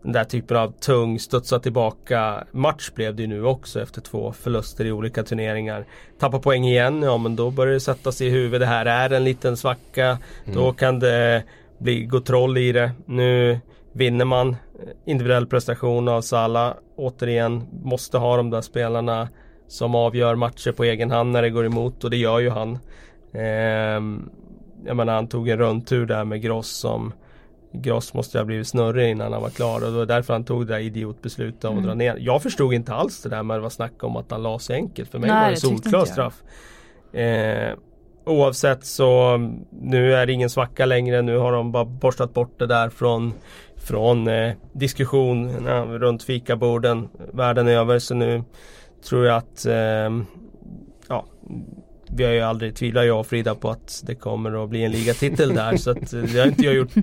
den 0.02 0.12
där 0.12 0.24
typen 0.24 0.56
av 0.56 0.72
tung, 0.80 1.18
studsa 1.18 1.58
tillbaka 1.58 2.44
match 2.50 2.90
blev 2.94 3.16
det 3.16 3.22
ju 3.22 3.28
nu 3.28 3.44
också 3.44 3.82
efter 3.82 4.00
två 4.00 4.32
förluster 4.32 4.84
i 4.84 4.92
olika 4.92 5.22
turneringar. 5.22 5.86
Tappa 6.18 6.38
poäng 6.38 6.64
igen, 6.64 7.02
ja 7.02 7.18
men 7.18 7.36
då 7.36 7.50
börjar 7.50 7.72
det 7.74 7.80
sätta 7.80 8.12
sig 8.12 8.26
i 8.26 8.30
huvudet. 8.30 8.60
Det 8.60 8.66
här 8.66 8.86
är 8.86 9.10
en 9.10 9.24
liten 9.24 9.56
svacka. 9.56 10.18
Då 10.54 10.72
kan 10.72 10.98
det 10.98 11.42
bli, 11.78 12.04
gå 12.04 12.20
troll 12.20 12.58
i 12.58 12.72
det. 12.72 12.90
Nu 13.06 13.60
vinner 13.96 14.24
man 14.24 14.56
individuell 15.04 15.46
prestation 15.46 16.08
av 16.08 16.20
Salah. 16.20 16.74
Återigen, 16.96 17.66
måste 17.82 18.18
ha 18.18 18.36
de 18.36 18.50
där 18.50 18.60
spelarna 18.60 19.28
som 19.68 19.94
avgör 19.94 20.34
matcher 20.34 20.72
på 20.72 20.84
egen 20.84 21.10
hand 21.10 21.32
när 21.32 21.42
det 21.42 21.50
går 21.50 21.66
emot 21.66 22.04
och 22.04 22.10
det 22.10 22.16
gör 22.16 22.38
ju 22.38 22.50
han. 22.50 22.78
Ehm, 23.32 24.30
jag 24.86 24.96
menar 24.96 25.14
han 25.14 25.28
tog 25.28 25.48
en 25.48 25.58
rundtur 25.58 26.06
där 26.06 26.24
med 26.24 26.42
Gross 26.42 26.68
som 26.68 27.12
Gross 27.72 28.14
måste 28.14 28.38
ha 28.38 28.44
blivit 28.44 28.68
snurrig 28.68 29.10
innan 29.10 29.32
han 29.32 29.42
var 29.42 29.50
klar 29.50 29.84
och 29.84 29.92
det 29.92 29.98
var 29.98 30.06
därför 30.06 30.32
han 30.32 30.44
tog 30.44 30.66
det 30.66 30.72
där 30.72 30.80
idiotbeslutet 30.80 31.64
om 31.64 31.78
att 31.78 31.84
dra 31.84 31.94
ner. 31.94 32.16
Jag 32.20 32.42
förstod 32.42 32.74
inte 32.74 32.94
alls 32.94 33.22
det 33.22 33.28
där 33.28 33.42
med 33.42 33.54
att 33.54 33.58
det 33.58 33.62
var 33.62 33.70
snack 33.70 34.04
om 34.04 34.16
att 34.16 34.30
han 34.30 34.42
la 34.42 34.58
sig 34.58 34.76
enkelt. 34.76 35.10
För 35.10 35.18
mig 35.18 35.30
Nej, 35.30 35.44
var 35.44 35.50
det 35.50 35.56
solklar 35.56 36.04
straff. 36.04 36.42
Eh, 37.12 37.74
oavsett 38.26 38.84
så 38.84 39.36
nu 39.70 40.14
är 40.14 40.26
det 40.26 40.32
ingen 40.32 40.50
svacka 40.50 40.86
längre. 40.86 41.22
Nu 41.22 41.36
har 41.36 41.52
de 41.52 41.72
bara 41.72 41.84
borstat 41.84 42.34
bort 42.34 42.58
det 42.58 42.66
där 42.66 42.88
från 42.88 43.32
från 43.76 44.28
eh, 44.28 44.52
diskussionerna 44.72 45.84
runt 45.84 46.22
fikaborden 46.22 47.08
världen 47.32 47.68
över. 47.68 47.98
Så 47.98 48.14
nu 48.14 48.44
tror 49.08 49.26
jag 49.26 49.36
att 49.36 49.66
eh, 49.66 50.22
ja, 51.08 51.24
vi 52.08 52.24
har 52.24 52.32
ju 52.32 52.40
aldrig 52.40 52.74
tvivlat 52.74 53.06
jag 53.06 53.20
och 53.20 53.26
Frida 53.26 53.54
på 53.54 53.70
att 53.70 54.02
det 54.06 54.14
kommer 54.14 54.64
att 54.64 54.70
bli 54.70 54.84
en 54.84 54.92
ligatitel 54.92 55.54
där 55.54 55.76
så 55.76 55.90
att 55.90 56.12
eh, 56.12 56.22
det 56.22 56.38
har 56.38 56.46
inte 56.46 56.62
jag 56.62 56.74
gjort 56.74 56.94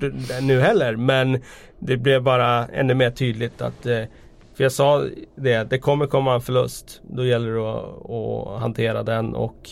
nu 0.41 0.59
heller 0.59 0.95
men 0.95 1.41
det 1.79 1.97
blev 1.97 2.23
bara 2.23 2.67
ännu 2.67 2.93
mer 2.93 3.11
tydligt 3.11 3.61
att 3.61 3.85
eh, 3.85 4.03
för 4.55 4.63
jag 4.63 4.71
sa 4.71 5.05
det, 5.35 5.69
det 5.69 5.79
kommer 5.79 6.07
komma 6.07 6.33
en 6.33 6.41
förlust. 6.41 7.01
Då 7.03 7.25
gäller 7.25 7.51
det 7.51 7.71
att, 7.71 8.09
att 8.09 8.61
hantera 8.61 9.03
den 9.03 9.35
och 9.35 9.69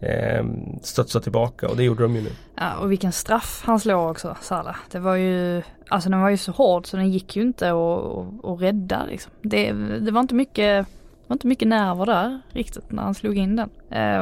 eh, 0.00 0.44
studsa 0.82 1.20
tillbaka 1.20 1.68
och 1.68 1.76
det 1.76 1.84
gjorde 1.84 2.02
de 2.02 2.16
ju 2.16 2.22
nu. 2.22 2.30
Ja, 2.54 2.76
och 2.76 2.92
vilken 2.92 3.12
straff 3.12 3.62
han 3.64 3.80
slår 3.80 4.10
också, 4.10 4.36
Salah. 4.40 4.76
Det 4.90 4.98
var 4.98 5.16
ju 5.16 5.62
alltså 5.88 6.10
den 6.10 6.20
var 6.20 6.28
ju 6.28 6.36
så 6.36 6.52
hård 6.52 6.86
så 6.86 6.96
den 6.96 7.10
gick 7.10 7.36
ju 7.36 7.42
inte 7.42 7.70
att, 7.70 8.44
att 8.44 8.60
rädda 8.60 9.04
liksom. 9.06 9.32
Det, 9.42 9.72
det 10.00 10.10
var 10.10 10.20
inte 10.20 10.34
mycket, 10.34 10.86
var 11.26 11.34
inte 11.34 11.46
mycket 11.46 11.68
nerver 11.68 12.06
där 12.06 12.40
riktigt 12.50 12.92
när 12.92 13.02
han 13.02 13.14
slog 13.14 13.38
in 13.38 13.56
den. 13.56 13.70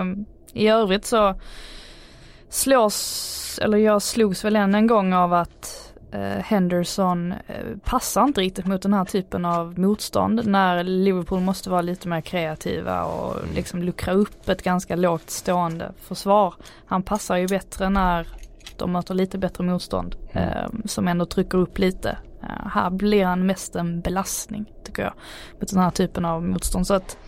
Um, 0.00 0.26
I 0.52 0.68
övrigt 0.68 1.06
så 1.06 1.34
slås, 2.48 3.58
eller 3.62 3.78
jag 3.78 4.02
slogs 4.02 4.44
väl 4.44 4.56
än 4.56 4.74
en 4.74 4.86
gång 4.86 5.12
av 5.12 5.32
att 5.32 5.92
eh, 6.12 6.20
Henderson 6.20 7.32
eh, 7.32 7.76
passar 7.84 8.24
inte 8.24 8.40
riktigt 8.40 8.66
mot 8.66 8.82
den 8.82 8.94
här 8.94 9.04
typen 9.04 9.44
av 9.44 9.78
motstånd 9.78 10.46
när 10.46 10.84
Liverpool 10.84 11.40
måste 11.40 11.70
vara 11.70 11.82
lite 11.82 12.08
mer 12.08 12.20
kreativa 12.20 13.04
och 13.04 13.36
Mm. 13.36 13.54
liksom 13.54 13.82
luckra 13.82 14.12
upp 14.12 14.48
ett 14.48 14.62
ganska 14.62 14.96
lågt 14.96 15.30
stående 15.30 15.92
försvar. 16.00 16.54
Han 16.86 17.02
passar 17.02 17.36
ju 17.36 17.46
bättre 17.48 17.88
när 17.90 18.26
de 18.78 18.92
möter 18.92 19.14
lite 19.14 19.38
bättre 19.38 19.64
motstånd 19.64 20.16
Mm. 20.32 20.48
eh, 20.48 20.66
som 20.84 21.08
ändå 21.08 21.26
trycker 21.26 21.58
upp 21.58 21.78
lite. 21.78 22.18
Eh, 22.42 22.68
här 22.68 22.90
blir 22.90 23.24
han 23.24 23.46
mest 23.46 23.76
en 23.76 24.00
belastning 24.00 24.66
tycker 24.84 25.02
jag 25.02 25.12
mot 25.60 25.70
den 25.72 25.82
här 25.82 25.90
typen 25.90 26.24
av 26.24 26.42
motstånd. 26.44 26.86
Så 26.86 26.94
att 26.94 27.18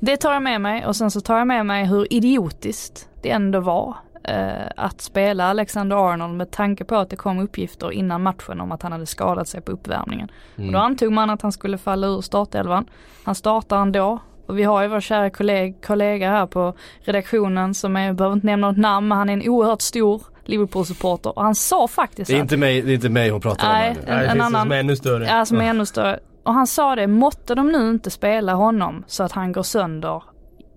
det 0.00 0.16
tar 0.16 0.32
jag 0.32 0.42
med 0.42 0.60
mig 0.60 0.86
och 0.86 0.96
sen 0.96 1.10
så 1.10 1.20
tar 1.20 1.38
jag 1.38 1.46
med 1.46 1.66
mig 1.66 1.86
hur 1.86 2.12
idiotiskt 2.12 3.08
det 3.22 3.30
ändå 3.30 3.60
var 3.60 3.96
eh, 4.24 4.66
att 4.76 5.00
spela 5.00 5.44
Alexander 5.50 6.12
Arnold 6.12 6.34
med 6.36 6.50
tanke 6.50 6.84
på 6.84 6.96
att 6.96 7.10
det 7.10 7.16
kom 7.16 7.38
uppgifter 7.38 7.92
innan 7.92 8.22
matchen 8.22 8.60
om 8.60 8.72
att 8.72 8.82
han 8.82 8.92
hade 8.92 9.06
skadat 9.06 9.48
sig 9.48 9.60
på 9.60 9.72
uppvärmningen. 9.72 10.28
Och 10.56 10.72
då 10.72 10.78
antog 10.78 11.12
man 11.12 11.30
att 11.30 11.42
han 11.42 11.52
skulle 11.52 11.78
falla 11.78 12.06
ur 12.06 12.20
startelvan. 12.20 12.84
Han 13.24 13.34
startar 13.34 13.82
ändå. 13.82 14.18
Och 14.46 14.58
vi 14.58 14.62
har 14.62 14.82
ju 14.82 14.88
vår 14.88 15.00
kära 15.00 15.30
kolleg, 15.30 15.84
kollega 15.86 16.30
här 16.30 16.46
på 16.46 16.74
redaktionen 17.00 17.74
som 17.74 17.96
är, 17.96 18.06
jag 18.06 18.16
behöver 18.16 18.34
inte 18.36 18.46
nämna 18.46 18.68
något 18.68 18.76
namn, 18.78 19.08
men 19.08 19.18
han 19.18 19.28
är 19.28 19.32
en 19.32 19.48
oerhört 19.48 19.80
stor 19.82 20.22
Liverpool-supporter 20.50 21.38
och 21.38 21.42
han 21.44 21.54
sa 21.54 21.88
faktiskt 21.88 22.28
Det 22.30 22.34
är 22.34 22.36
att- 22.36 22.42
inte 22.42 22.56
mig, 22.56 22.82
det 22.82 22.92
är 22.92 22.94
inte 22.94 23.08
mig 23.08 23.30
hon 23.30 23.40
pratar 23.40 23.68
Nej, 23.72 23.90
om 23.90 23.96
en- 23.96 24.04
Nej, 24.06 24.16
det 24.18 24.24
en 24.26 24.32
finns 24.32 24.44
annan- 24.44 24.62
som 24.62 24.72
är 24.72 24.76
ännu 24.80 24.96
större. 24.96 25.26
Ja, 25.26 25.44
som 25.44 25.60
är 25.60 25.64
ännu 25.64 25.86
större. 25.86 26.20
Och 26.44 26.54
han 26.54 26.66
sa 26.66 26.96
det, 26.96 27.06
måtte 27.06 27.54
de 27.54 27.72
nu 27.72 27.90
inte 27.90 28.10
spela 28.10 28.54
honom 28.54 29.04
så 29.06 29.22
att 29.22 29.32
han 29.32 29.52
går 29.52 29.62
sönder 29.62 30.22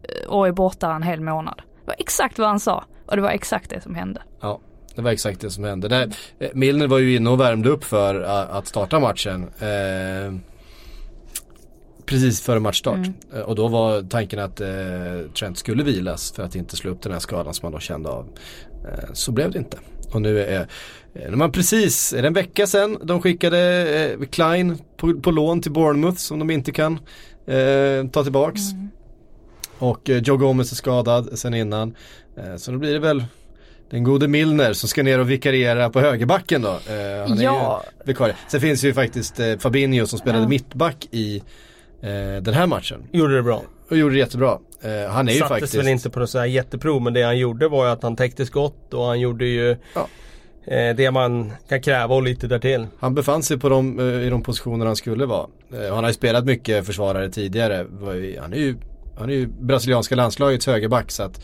eh, 0.03 0.29
och 0.29 0.47
är 0.47 0.51
borta 0.51 0.91
en 0.93 1.03
hel 1.03 1.21
månad. 1.21 1.55
Det 1.57 1.87
var 1.87 1.95
exakt 1.99 2.39
vad 2.39 2.47
han 2.47 2.59
sa 2.59 2.83
och 3.05 3.15
det 3.15 3.21
var 3.21 3.29
exakt 3.29 3.69
det 3.69 3.81
som 3.81 3.95
hände. 3.95 4.21
Ja, 4.41 4.59
det 4.95 5.01
var 5.01 5.11
exakt 5.11 5.41
det 5.41 5.49
som 5.49 5.63
hände. 5.63 5.87
Där, 5.87 6.09
eh, 6.39 6.49
Milner 6.53 6.87
var 6.87 6.97
ju 6.97 7.15
inne 7.15 7.29
och 7.29 7.39
värmde 7.39 7.69
upp 7.69 7.83
för 7.83 8.23
eh, 8.23 8.55
att 8.55 8.67
starta 8.67 8.99
matchen. 8.99 9.43
Eh, 9.59 10.33
precis 12.05 12.41
före 12.41 12.59
matchstart. 12.59 12.95
Mm. 12.95 13.13
Och 13.45 13.55
då 13.55 13.67
var 13.67 14.01
tanken 14.09 14.39
att 14.39 14.61
eh, 14.61 14.67
Trent 15.39 15.57
skulle 15.57 15.83
vilas 15.83 16.31
för 16.31 16.43
att 16.43 16.55
inte 16.55 16.75
slå 16.75 16.91
upp 16.91 17.01
den 17.01 17.11
här 17.11 17.19
skadan 17.19 17.53
som 17.53 17.65
han 17.65 17.73
då 17.73 17.79
kände 17.79 18.09
av. 18.09 18.27
Eh, 18.85 19.13
så 19.13 19.31
blev 19.31 19.51
det 19.51 19.57
inte. 19.59 19.77
Och 20.11 20.21
nu 20.21 20.39
är, 20.43 20.59
eh, 21.13 21.29
när 21.29 21.35
man 21.37 21.51
precis, 21.51 22.13
är 22.13 22.21
det 22.21 22.27
en 22.27 22.33
vecka 22.33 22.67
sedan 22.67 22.97
de 23.03 23.21
skickade 23.21 23.59
eh, 24.19 24.25
Klein 24.27 24.77
på, 24.97 25.13
på 25.19 25.31
lån 25.31 25.61
till 25.61 25.71
Bournemouth 25.71 26.17
som 26.17 26.39
de 26.39 26.49
inte 26.51 26.71
kan 26.71 26.93
eh, 27.47 28.07
ta 28.11 28.23
tillbaks. 28.23 28.61
Och 29.79 30.09
eh, 30.09 30.17
Joe 30.17 30.37
Gomez 30.37 30.71
är 30.71 30.75
skadad 30.75 31.39
sen 31.39 31.53
innan. 31.53 31.95
Så 32.57 32.71
då 32.71 32.77
blir 32.77 32.93
det 32.93 32.99
väl 32.99 33.23
den 33.89 34.03
gode 34.03 34.27
Milner 34.27 34.73
som 34.73 34.89
ska 34.89 35.03
ner 35.03 35.19
och 35.19 35.29
vikariera 35.31 35.89
på 35.89 35.99
högerbacken 35.99 36.61
då. 36.61 36.69
Han 37.27 37.37
är 37.39 37.43
Ja. 37.43 37.83
ju 37.85 38.07
vikarie. 38.07 38.35
Sen 38.47 38.61
finns 38.61 38.83
ju 38.83 38.93
faktiskt 38.93 39.39
Fabinho 39.59 40.05
som 40.05 40.19
spelade 40.19 40.43
Ja. 40.43 40.47
mittback 40.49 41.07
i 41.11 41.43
den 42.41 42.53
här 42.53 42.67
matchen. 42.67 43.03
Gjorde 43.11 43.35
det 43.35 43.43
bra. 43.43 43.63
Och 43.93 43.97
gjorde 43.99 44.15
det 44.15 44.19
jättebra. 44.19 44.59
Eh, 44.81 45.11
han 45.11 45.27
är 45.27 45.33
ju 45.33 45.39
Sattes 45.39 45.49
faktiskt... 45.49 45.75
väl 45.75 45.87
inte 45.87 46.09
på 46.09 46.19
något 46.19 46.29
så 46.29 46.39
här 46.39 46.45
jätteprov 46.45 47.01
men 47.01 47.13
det 47.13 47.21
han 47.23 47.37
gjorde 47.37 47.67
var 47.67 47.85
ju 47.85 47.91
att 47.91 48.03
han 48.03 48.15
täckte 48.15 48.45
skott 48.45 48.93
och 48.93 49.05
han 49.05 49.19
gjorde 49.19 49.45
ju 49.45 49.77
Ja. 49.93 50.07
eh, 50.65 50.95
det 50.95 51.11
man 51.11 51.51
kan 51.69 51.81
kräva 51.81 52.15
och 52.15 52.23
lite 52.23 52.47
därtill. 52.47 52.87
Han 52.99 53.15
befann 53.15 53.43
sig 53.43 53.59
på 53.59 53.69
de, 53.69 53.99
eh, 53.99 54.27
i 54.27 54.29
de 54.29 54.43
positioner 54.43 54.85
han 54.85 54.95
skulle 54.95 55.25
vara. 55.25 55.47
Eh, 55.73 55.93
han 55.95 56.03
har 56.03 56.09
ju 56.09 56.13
spelat 56.13 56.45
mycket 56.45 56.85
försvarare 56.85 57.29
tidigare. 57.29 57.85
Han 58.41 58.53
är 58.53 58.57
ju, 58.57 58.75
han 59.17 59.29
är 59.29 59.33
ju 59.33 59.47
brasilianska 59.47 60.15
landslagets 60.15 60.67
högerback 60.67 61.11
så 61.11 61.23
att 61.23 61.41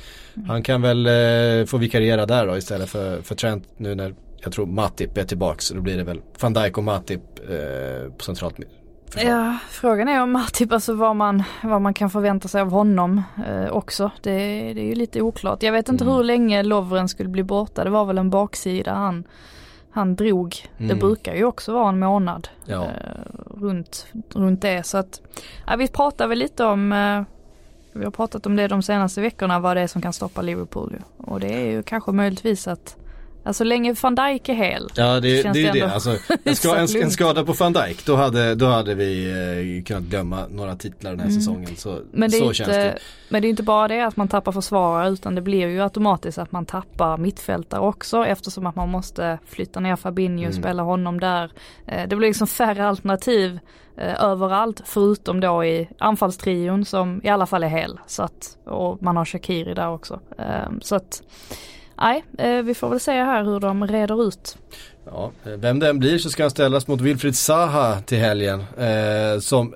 han 0.47 0.63
kan 0.63 0.81
väl 0.81 1.05
eh, 1.05 1.65
få 1.65 1.77
vikariera 1.77 2.25
där 2.25 2.47
då 2.47 2.57
istället 2.57 2.89
för, 2.89 3.21
för 3.21 3.35
Trent 3.35 3.63
nu 3.77 3.95
när 3.95 4.13
jag 4.43 4.53
tror 4.53 4.65
Matip 4.65 5.17
är 5.17 5.23
tillbaks. 5.23 5.65
Så 5.65 5.73
då 5.73 5.81
blir 5.81 5.97
det 5.97 6.03
väl 6.03 6.21
van 6.39 6.53
Dijk 6.53 6.77
och 6.77 6.83
Matip 6.83 7.21
eh, 7.49 8.11
på 8.17 8.23
centralt. 8.23 8.55
Ja, 9.18 9.57
frågan 9.70 10.07
är 10.07 10.22
om 10.24 10.45
typ 10.53 10.72
alltså 10.72 10.93
vad 10.93 11.16
man, 11.16 11.43
vad 11.64 11.82
man 11.82 11.93
kan 11.93 12.10
förvänta 12.10 12.47
sig 12.47 12.62
av 12.62 12.72
honom 12.72 13.22
eh, 13.47 13.72
också. 13.72 14.12
Det, 14.22 14.32
det 14.74 14.82
är 14.82 14.86
ju 14.86 14.95
lite 14.95 15.22
oklart. 15.22 15.64
Jag 15.64 15.72
vet 15.72 15.89
inte 15.89 16.03
Mm. 16.03 16.16
hur 16.16 16.24
länge 16.24 16.64
Lovren 16.64 17.10
skulle 17.10 17.30
bli 17.30 17.43
borta. 17.43 17.84
Det 17.84 17.89
var 17.89 18.05
väl 18.05 18.18
en 18.18 18.30
baksida 18.30 18.93
han, 18.93 19.24
han 19.91 20.16
drog. 20.16 20.55
Det 20.78 20.84
Mm. 20.84 20.99
brukar 20.99 21.36
ju 21.36 21.43
också 21.45 21.74
vara 21.74 21.89
en 21.89 21.99
månad 21.99 22.47
Ja. 22.66 22.84
eh, 22.84 23.60
runt, 23.62 24.07
runt 24.34 24.62
det. 24.62 24.86
Så 24.86 24.97
att, 24.97 25.22
ja, 25.68 25.76
vi 25.76 25.88
pratar 25.88 26.28
väl 26.28 26.39
lite 26.39 26.66
om 26.66 26.91
eh, 26.93 27.22
vi 27.93 28.03
har 28.03 28.12
pratat 28.12 28.45
om 28.45 28.55
det 28.55 28.68
de 28.68 28.82
senaste 28.84 29.22
veckorna, 29.22 29.60
vad 29.60 29.78
det 29.78 29.82
är 29.82 29.88
som 29.88 30.01
kan 30.01 30.14
stoppa 30.14 30.41
Liverpool. 30.41 30.95
Och 31.18 31.39
det 31.39 31.53
är 31.53 31.72
ju 31.72 31.84
kanske 31.84 32.12
möjligtvis 32.12 32.68
att, 32.68 32.95
alltså 33.43 33.57
så 33.57 33.63
länge 33.63 33.95
van 34.01 34.15
Dijk 34.15 34.49
är 34.49 34.53
hel. 34.53 34.87
Ja 34.95 35.19
det, 35.19 35.19
det 35.19 35.49
är 35.49 35.55
ju 35.75 35.79
det 35.81 35.93
Alltså, 35.93 36.17
en, 36.43 36.55
ska, 36.55 36.75
en, 36.75 36.87
en 37.03 37.11
skada 37.11 37.45
på 37.45 37.53
van 37.53 37.73
Dijk 37.73 38.05
då 38.05 38.15
hade, 38.15 38.55
då 38.55 38.65
hade 38.65 38.95
vi 38.95 39.29
eh, 39.79 39.83
kunnat 39.83 40.03
glömma 40.03 40.47
några 40.49 40.75
titlar 40.75 41.11
den 41.11 41.19
här 41.19 41.27
Mm. 41.27 41.39
säsongen. 41.41 41.75
Så, 41.75 41.99
Men 42.11 42.29
det, 42.31 42.37
så 42.37 42.43
inte, 42.43 42.55
känns 42.55 42.69
det. 42.69 42.97
men 43.29 43.41
det 43.41 43.47
är 43.47 43.49
inte 43.49 43.63
bara 43.63 43.87
det 43.87 44.01
att 44.01 44.17
man 44.17 44.27
tappar 44.27 44.51
försvarare 44.51 45.09
utan 45.09 45.35
det 45.35 45.41
blir 45.41 45.67
ju 45.67 45.81
automatiskt 45.83 46.37
att 46.37 46.51
man 46.51 46.65
tappar 46.65 47.17
mittfältare 47.17 47.81
också 47.81 48.25
eftersom 48.25 48.65
att 48.67 48.75
man 48.75 48.89
måste 48.89 49.39
flytta 49.47 49.79
ner 49.79 49.95
Fabinho 49.95 50.37
och 50.45 50.49
Mm. 50.51 50.61
spela 50.63 50.83
honom 50.83 51.19
där. 51.19 51.51
Eh, 51.87 52.07
Det 52.07 52.15
blir 52.15 52.27
liksom 52.27 52.47
färre 52.47 52.87
alternativ 52.87 53.59
eh, 53.97 54.23
överallt 54.23 54.81
förutom 54.85 55.39
då 55.39 55.63
i 55.65 55.89
anfallstrion 55.99 56.85
som 56.85 57.21
i 57.23 57.29
alla 57.29 57.45
fall 57.45 57.63
är 57.63 57.67
hel. 57.67 57.99
Så 58.07 58.23
att, 58.23 58.57
och 58.65 59.01
man 59.03 59.17
har 59.17 59.25
Shakiri 59.25 59.73
där 59.73 59.89
också. 59.89 60.19
Eh, 60.37 60.69
Så 60.81 60.95
att 60.95 61.21
nej, 61.99 62.23
eh, 62.37 62.63
vi 62.63 62.73
får 62.73 62.89
väl 62.89 62.99
se 62.99 63.11
här 63.11 63.43
hur 63.43 63.59
de 63.59 63.87
reder 63.87 64.27
ut. 64.27 64.57
Ja, 65.05 65.31
eh, 65.45 65.51
vem 65.51 65.79
det 65.79 65.89
än 65.89 65.99
blir 65.99 66.17
så 66.17 66.29
ska 66.29 66.43
han 66.43 66.51
ställas 66.51 66.87
mot 66.87 67.01
Wilfried 67.01 67.35
Zaha 67.35 68.01
till 68.01 68.17
helgen. 68.17 68.59
Eh, 68.59 69.39
som 69.39 69.73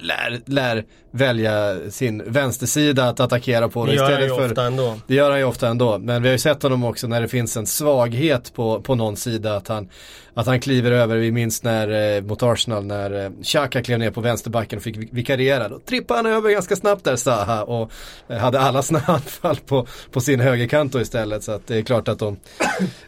lär, 0.00 0.40
lär 0.46 0.84
välja 1.16 1.76
sin 1.90 2.22
vänstersida 2.26 3.08
att 3.08 3.20
attackera 3.20 3.68
på. 3.68 3.86
Det 3.86 3.94
gör 3.94 4.12
han 4.12 4.22
ju 4.22 4.28
för, 4.28 4.44
ofta 4.50 4.62
ändå. 4.64 4.94
Det 5.06 5.14
gör 5.14 5.30
han 5.30 5.38
ju 5.38 5.44
ofta 5.44 5.68
ändå. 5.68 5.98
Men 5.98 6.22
vi 6.22 6.28
har 6.28 6.32
ju 6.32 6.38
sett 6.38 6.62
honom 6.62 6.84
också 6.84 7.06
när 7.06 7.20
det 7.20 7.28
finns 7.28 7.56
en 7.56 7.66
svaghet 7.66 8.52
på, 8.54 8.80
på 8.80 8.94
någon 8.94 9.16
sida. 9.16 9.56
Att 9.56 9.68
han, 9.68 9.88
att 10.34 10.46
han 10.46 10.60
kliver 10.60 10.90
över. 10.90 11.16
Vi 11.16 11.32
minns 11.32 11.62
när, 11.62 12.16
eh, 12.16 12.22
mot 12.22 12.42
Arsenal 12.42 12.84
när 12.84 13.24
eh, 13.24 13.30
Xhaka 13.42 13.82
klev 13.82 13.98
ner 13.98 14.10
på 14.10 14.20
vänsterbacken 14.20 14.76
och 14.76 14.82
fick 14.82 14.96
vi- 14.96 15.08
vikariera. 15.12 15.68
Då 15.68 15.78
trippade 15.78 16.18
han 16.18 16.26
över 16.32 16.50
ganska 16.50 16.76
snabbt 16.76 17.04
där 17.04 17.16
Zaha 17.16 17.62
och 17.64 17.90
eh, 18.28 18.36
hade 18.36 18.60
alla 18.60 18.82
sina 18.82 19.00
anfall 19.06 19.56
på, 19.66 19.86
på 20.10 20.20
sin 20.20 20.40
högerkant 20.40 20.92
då 20.92 21.00
istället. 21.00 21.42
Så 21.42 21.52
att 21.52 21.66
det 21.66 21.76
är 21.76 21.82
klart 21.82 22.08
att 22.08 22.18
de, 22.18 22.36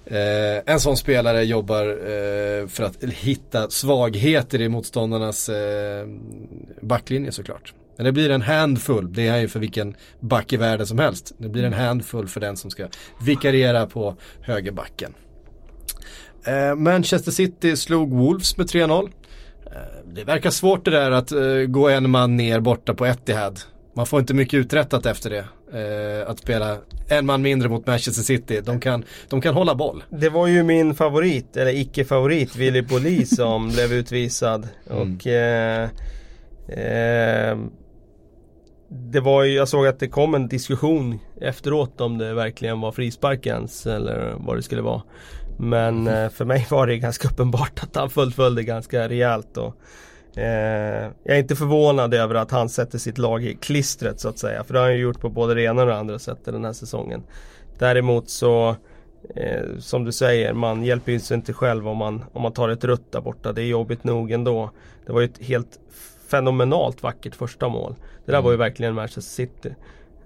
eh, 0.07 0.73
en 0.73 0.81
sån 0.81 0.97
spelare 0.97 1.43
jobbar 1.45 1.87
eh, 1.89 2.67
för 2.69 2.83
att 2.83 3.05
hitta 3.05 3.71
svagheter 3.71 4.61
i 4.61 4.69
motståndarnas 4.69 5.49
eh, 5.49 6.07
backlinje 6.81 7.33
såklart. 7.33 7.73
Men 7.97 8.07
det 8.07 8.13
blir 8.13 8.31
en 8.31 8.43
handfull, 8.43 9.13
det 9.13 9.27
är 9.27 9.39
ju 9.39 9.49
för 9.49 9.61
vilken 9.61 9.95
back 10.21 10.53
i 10.53 10.57
världen 10.57 10.87
som 10.87 10.99
helst. 10.99 11.33
Det 11.39 11.49
blir 11.49 11.65
en 11.65 11.73
handfull 11.73 12.29
för 12.29 12.41
den 12.41 12.57
som 12.57 12.71
ska 12.71 12.89
vikariera 13.21 13.87
på 13.87 14.17
högerbacken. 14.41 15.15
Eh, 16.47 16.75
Manchester 16.75 17.31
City 17.33 17.77
slog 17.77 18.11
Wolves 18.11 18.57
med 18.57 18.67
3-0. 18.67 19.11
Eh, 19.67 19.81
det 20.15 20.25
verkar 20.25 20.51
svårt 20.51 20.85
det 20.85 20.91
där 20.91 21.11
att 21.11 21.33
eh, 21.33 21.43
gå 21.69 21.89
en 21.89 22.11
man 22.11 22.37
ner 22.37 22.61
borta 22.61 22.95
på 22.95 23.07
Etihad. 23.07 23.61
Man 23.95 24.07
får 24.07 24.21
inte 24.21 24.35
mycket 24.35 24.55
uträttat 24.55 25.07
efter 25.07 25.31
det. 25.31 25.45
Eh, 25.73 26.31
att 26.31 26.39
spela 26.39 26.79
en 27.09 27.27
man 27.27 27.43
mindre 27.43 27.69
mot 27.69 27.87
Manchester 27.87 28.23
City. 28.23 28.61
De 28.61 28.81
kan, 28.81 29.05
de 29.29 29.41
kan 29.41 29.55
hålla 29.55 29.75
boll. 29.75 30.05
Det 30.11 30.29
var 30.29 30.47
ju 30.47 30.63
min 30.63 30.95
favorit, 30.95 31.57
eller 31.57 31.77
icke-favorit, 31.77 32.57
Willy 32.57 32.83
Boly 32.83 33.27
som 33.27 33.69
blev 33.73 33.93
utvisad. 33.93 34.69
Mm. 34.91 35.17
Och 35.17 35.27
eh, 35.27 35.89
eh, 36.69 37.59
Det 38.99 39.21
var 39.21 39.45
ju, 39.45 39.55
jag 39.55 39.69
såg 39.69 39.87
att 39.87 39.99
det 39.99 40.09
kom 40.09 40.35
en 40.35 40.49
diskussion 40.49 41.19
efteråt 41.41 42.01
om 42.01 42.19
det 42.19 42.35
verkligen 42.35 42.81
var 42.81 42.93
frispark 42.93 43.47
ens 43.47 43.87
eller 43.87 44.35
vad 44.39 44.57
det 44.57 44.63
skulle 44.63 44.83
vara. 44.83 45.03
Men 45.59 46.07
eh, 46.07 46.29
för 46.29 46.45
mig 46.45 46.67
var 46.71 46.87
det 46.87 46.99
ganska 46.99 47.29
uppenbart 47.29 47.83
att 47.83 47.97
han 47.97 48.11
fullföljde 48.11 48.63
ganska 48.63 49.09
rejält. 49.09 49.57
Och, 49.57 49.77
eh, 50.39 51.11
jag 51.25 51.37
är 51.37 51.41
inte 51.41 51.57
förvånad 51.57 52.15
över 52.15 52.35
att 52.35 52.51
han 52.51 52.69
sätter 52.69 52.99
sitt 52.99 53.19
lag 53.19 53.45
i 53.45 53.55
klistret 53.55 54.21
så 54.21 54.29
att 54.29 54.39
säga. 54.39 54.65
För 54.65 54.73
det 54.73 54.79
har 54.79 54.87
han 54.87 54.97
ju 54.97 55.03
gjort 55.03 55.21
på 55.21 55.29
både 55.29 55.55
det 55.55 55.63
ena 55.63 55.83
och 55.83 55.89
det 55.89 55.97
andra 55.97 56.19
sättet 56.19 56.45
den 56.45 56.65
här 56.65 56.73
säsongen. 56.73 57.23
Däremot 57.79 58.31
så 58.31 58.77
eh, 59.35 59.79
som 59.79 60.05
du 60.05 60.13
säger, 60.13 60.53
man 60.53 60.85
hjälper 60.85 61.13
ju 61.13 61.21
sig 61.21 61.35
inte 61.35 61.53
själv 61.53 61.89
om 61.89 61.97
man, 61.97 62.25
om 62.33 62.43
man 62.43 62.53
tar 62.53 62.69
ett 62.69 62.85
rött 62.85 63.13
där 63.13 63.21
borta. 63.21 63.53
Det 63.53 63.63
är 63.63 63.67
jobbigt 63.67 64.05
nog 64.05 64.33
ändå. 64.33 64.71
Det 65.07 65.13
var 65.13 65.21
ju 65.21 65.25
ett 65.25 65.45
helt 65.45 65.79
fenomenalt 66.31 67.03
vackert 67.03 67.35
första 67.35 67.69
mål. 67.69 67.95
Det 68.01 68.33
där 68.33 68.39
Mm. 68.39 68.45
var 68.45 68.51
ju 68.51 68.57
verkligen 68.57 68.95
Manchester 68.95 69.21
City. 69.21 69.75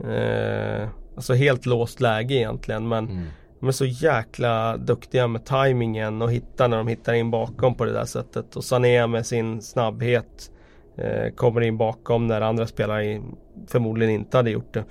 Eh, 0.09 0.89
alltså 1.17 1.35
helt 1.35 1.67
låst 1.67 2.01
läge 2.01 2.35
egentligen 2.35 2.89
men 2.89 3.27
De 3.61 3.69
är 3.69 3.73
så 3.73 3.85
jäkla 3.85 4.77
duktiga 4.77 5.27
med 5.27 5.45
tajmingen 5.45 6.23
och 6.23 6.33
hitta 6.33 6.67
när 6.69 6.77
de 6.77 6.89
hittar 6.89 7.13
in 7.13 7.31
bakom 7.31 7.75
på 7.75 7.85
det 7.85 7.93
där 7.93 8.05
sättet. 8.05 8.57
Och 8.57 8.65
Sané 8.65 9.07
med 9.07 9.27
sin 9.27 9.63
snabbhet 9.63 10.51
eh, 10.97 11.35
kommer 11.35 11.61
in 11.61 11.77
bakom 11.77 12.27
när 12.27 12.41
andra 12.41 12.67
spelare 12.67 13.21
förmodligen 13.69 14.15
inte 14.15 14.37
hade 14.37 14.51
gjort 14.51 14.75
det. 14.75 14.85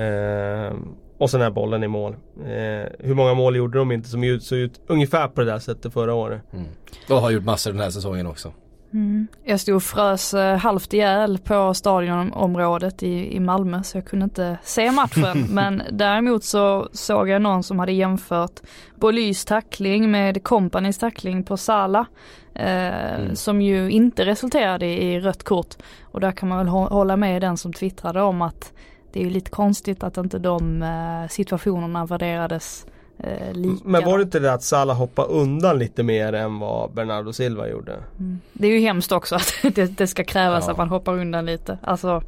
Eh, 0.00 0.72
och 1.18 1.30
sen 1.30 1.40
är 1.42 1.50
bollen 1.50 1.84
i 1.84 1.88
mål. 1.88 2.12
Eh, 2.40 2.88
hur 2.98 3.14
många 3.14 3.34
mål 3.34 3.56
gjorde 3.56 3.78
de 3.78 3.92
inte 3.92 4.08
som 4.08 4.38
såg 4.40 4.58
ut 4.58 4.80
ungefär 4.86 5.28
på 5.28 5.40
det 5.40 5.46
där 5.50 5.58
sättet 5.58 5.92
förra 5.92 6.14
året? 6.14 6.42
Mm. 6.52 6.66
Och 7.10 7.16
har 7.16 7.30
gjort 7.30 7.44
massor 7.44 7.70
den 7.72 7.80
här 7.80 7.90
säsongen 7.90 8.26
också. 8.26 8.52
Mm. 8.92 9.26
Jag 9.44 9.60
stod 9.60 9.76
och 9.76 9.82
frös 9.82 10.34
eh, 10.34 10.56
halvt 10.56 10.92
ihjäl 10.92 11.38
på 11.38 11.74
stadionområdet 11.74 13.02
i, 13.02 13.36
i 13.36 13.40
Malmö 13.40 13.82
så 13.82 13.96
jag 13.96 14.04
kunde 14.04 14.24
inte 14.24 14.58
se 14.62 14.90
matchen. 14.90 15.46
Men 15.50 15.82
däremot 15.92 16.44
så 16.44 16.88
såg 16.92 17.28
jag 17.28 17.42
någon 17.42 17.62
som 17.62 17.78
hade 17.78 17.92
jämfört 17.92 18.60
Bolys 18.94 19.44
tackling 19.44 20.10
med 20.10 20.44
Companys 20.44 20.98
tackling 20.98 21.44
på 21.44 21.56
Sala. 21.56 22.06
Eh, 22.54 23.14
mm. 23.14 23.36
Som 23.36 23.62
ju 23.62 23.90
inte 23.90 24.24
resulterade 24.24 24.86
i 24.86 25.20
rött 25.20 25.42
kort. 25.42 25.74
Och 26.02 26.20
där 26.20 26.32
kan 26.32 26.48
man 26.48 26.58
väl 26.58 26.68
hålla 26.68 27.16
med 27.16 27.42
den 27.42 27.56
som 27.56 27.72
twittrade 27.72 28.22
om 28.22 28.42
att 28.42 28.72
det 29.12 29.22
är 29.22 29.30
lite 29.30 29.50
konstigt 29.50 30.02
att 30.02 30.16
inte 30.16 30.38
de 30.38 30.82
eh, 30.82 31.28
situationerna 31.28 32.06
värderades 32.06 32.86
eh, 33.18 33.52
lika. 33.52 33.82
Men 33.84 34.04
var 34.04 34.18
det 34.18 34.22
inte 34.22 34.38
det 34.38 34.52
att 34.52 34.62
Salah 34.62 34.96
hoppade 34.96 35.28
undan 35.28 35.78
lite 35.78 36.02
mer 36.02 36.32
än 36.32 36.58
vad 36.58 36.92
Bernardo 36.92 37.32
Silva 37.32 37.68
gjorde? 37.68 37.92
Mm. 37.92 38.40
Det 38.52 38.66
är 38.66 38.70
ju 38.70 38.80
hemskt 38.80 39.12
också 39.12 39.34
att 39.34 39.54
det, 39.74 39.98
det 39.98 40.06
ska 40.06 40.24
krävas 40.24 40.64
ja. 40.66 40.70
att 40.72 40.78
man 40.78 40.88
hoppar 40.88 41.12
undan 41.12 41.46
lite. 41.46 41.78
Alltså 41.82 42.22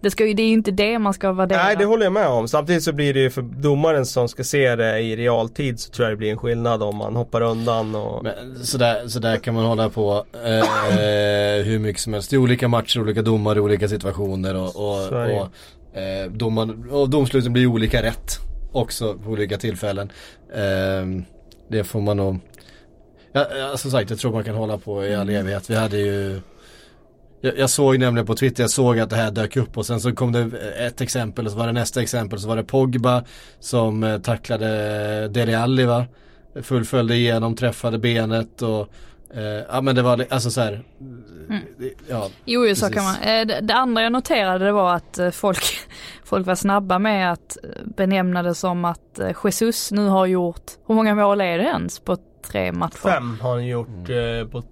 det, 0.00 0.10
ska, 0.10 0.24
det 0.24 0.42
är 0.42 0.46
ju 0.46 0.52
inte 0.52 0.70
det 0.70 0.98
man 0.98 1.14
ska 1.14 1.32
värdera. 1.32 1.62
Nej 1.62 1.76
det 1.76 1.84
håller 1.84 2.04
jag 2.04 2.12
med 2.12 2.28
om. 2.28 2.48
Samtidigt 2.48 2.82
så 2.82 2.92
blir 2.92 3.14
det 3.14 3.20
ju 3.20 3.30
för 3.30 3.42
domaren 3.42 4.06
som 4.06 4.28
ska 4.28 4.44
se 4.44 4.76
det 4.76 5.00
i 5.00 5.16
realtid 5.16 5.80
så 5.80 5.90
tror 5.90 6.08
jag 6.08 6.12
det 6.12 6.18
blir 6.18 6.30
en 6.30 6.38
skillnad 6.38 6.82
om 6.82 6.96
man 6.96 7.16
hoppar 7.16 7.40
undan 7.40 7.94
och... 7.94 8.24
Men, 8.24 8.64
sådär, 8.64 9.08
sådär 9.08 9.36
kan 9.36 9.54
man 9.54 9.64
hålla 9.64 9.88
på 9.88 10.24
eh, 10.44 11.64
hur 11.64 11.78
mycket 11.78 12.02
som 12.02 12.12
helst. 12.12 12.30
Det 12.30 12.36
är 12.36 12.38
olika 12.38 12.68
matcher, 12.68 13.00
olika 13.00 13.22
domare, 13.22 13.60
olika 13.60 13.88
situationer 13.88 14.56
och, 14.56 14.76
och, 14.76 15.12
och 15.12 15.48
Eh, 15.92 16.30
domar, 16.30 16.92
och 16.94 17.10
domsluten 17.10 17.52
blir 17.52 17.66
olika 17.66 18.02
rätt 18.02 18.49
också 18.72 19.14
på 19.14 19.30
olika 19.30 19.58
tillfällen. 19.58 20.12
Eh, 20.54 21.22
det 21.68 21.84
får 21.84 22.00
man 22.00 22.16
nog, 22.16 22.38
ja, 23.32 23.76
som 23.76 23.90
sagt 23.90 24.10
jag 24.10 24.18
tror 24.18 24.32
man 24.32 24.44
kan 24.44 24.54
hålla 24.54 24.78
på 24.78 25.04
i 25.04 25.14
all 25.14 25.28
mm. 25.28 25.40
evighet. 25.40 25.70
Vi 25.70 25.74
hade 25.74 25.98
ju 25.98 26.40
jag, 27.40 27.58
jag, 27.58 27.70
såg 27.70 27.98
nämligen 27.98 28.26
på 28.26 28.34
Twitter, 28.34 28.62
jag 28.62 28.70
såg 28.70 28.98
att 28.98 29.10
det 29.10 29.16
här 29.16 29.30
dök 29.30 29.56
upp 29.56 29.78
och 29.78 29.86
sen 29.86 30.00
så 30.00 30.12
kom 30.12 30.32
det 30.32 30.50
ett 30.78 31.00
exempel 31.00 31.46
och 31.46 31.52
så 31.52 31.58
var 31.58 31.66
det 31.66 31.72
nästa 31.72 32.02
exempel 32.02 32.38
så 32.38 32.48
var 32.48 32.56
det 32.56 32.64
Pogba 32.64 33.24
som 33.60 34.04
eh, 34.04 34.18
tacklade 34.18 35.28
Dele 35.28 35.58
Alli 35.58 35.84
va. 35.84 36.06
Fullföljde 36.62 37.16
igenom, 37.16 37.56
träffade 37.56 37.98
benet 37.98 38.62
och 38.62 38.88
Uh, 39.36 39.42
ja 39.42 39.80
men 39.80 39.94
det 39.94 40.02
var 40.02 40.26
alltså 40.30 40.50
så 40.50 40.60
här, 40.60 40.82
mm. 41.48 41.62
ja, 42.08 42.28
Jo, 42.44 42.66
jo 42.66 42.74
så 42.74 42.90
kan 42.90 43.04
man. 43.04 43.14
Eh, 43.14 43.46
det, 43.46 43.60
det, 43.60 43.74
andra 43.74 44.02
jag 44.02 44.12
noterade 44.12 44.64
det 44.64 44.72
var 44.72 44.94
att 44.94 45.18
eh, 45.18 45.30
folk, 45.30 45.64
folk 46.24 46.46
var 46.46 46.54
snabba 46.54 46.98
med 46.98 47.32
att 47.32 47.56
benämna 47.84 48.42
det 48.42 48.54
som 48.54 48.84
att 48.84 49.20
Jesus 49.44 49.92
nu 49.92 50.06
har 50.06 50.26
gjort, 50.26 50.70
hur 50.86 50.94
många 50.94 51.14
mål 51.14 51.40
är 51.40 51.58
det 51.58 51.64
ens 51.64 52.00
på 52.00 52.16
tre 52.46 52.72
matcher? 52.72 52.96
Fem 52.96 53.38
har 53.40 53.50
han 53.50 53.66
gjort 53.66 54.08
mm. 54.08 54.50
på 54.50 54.62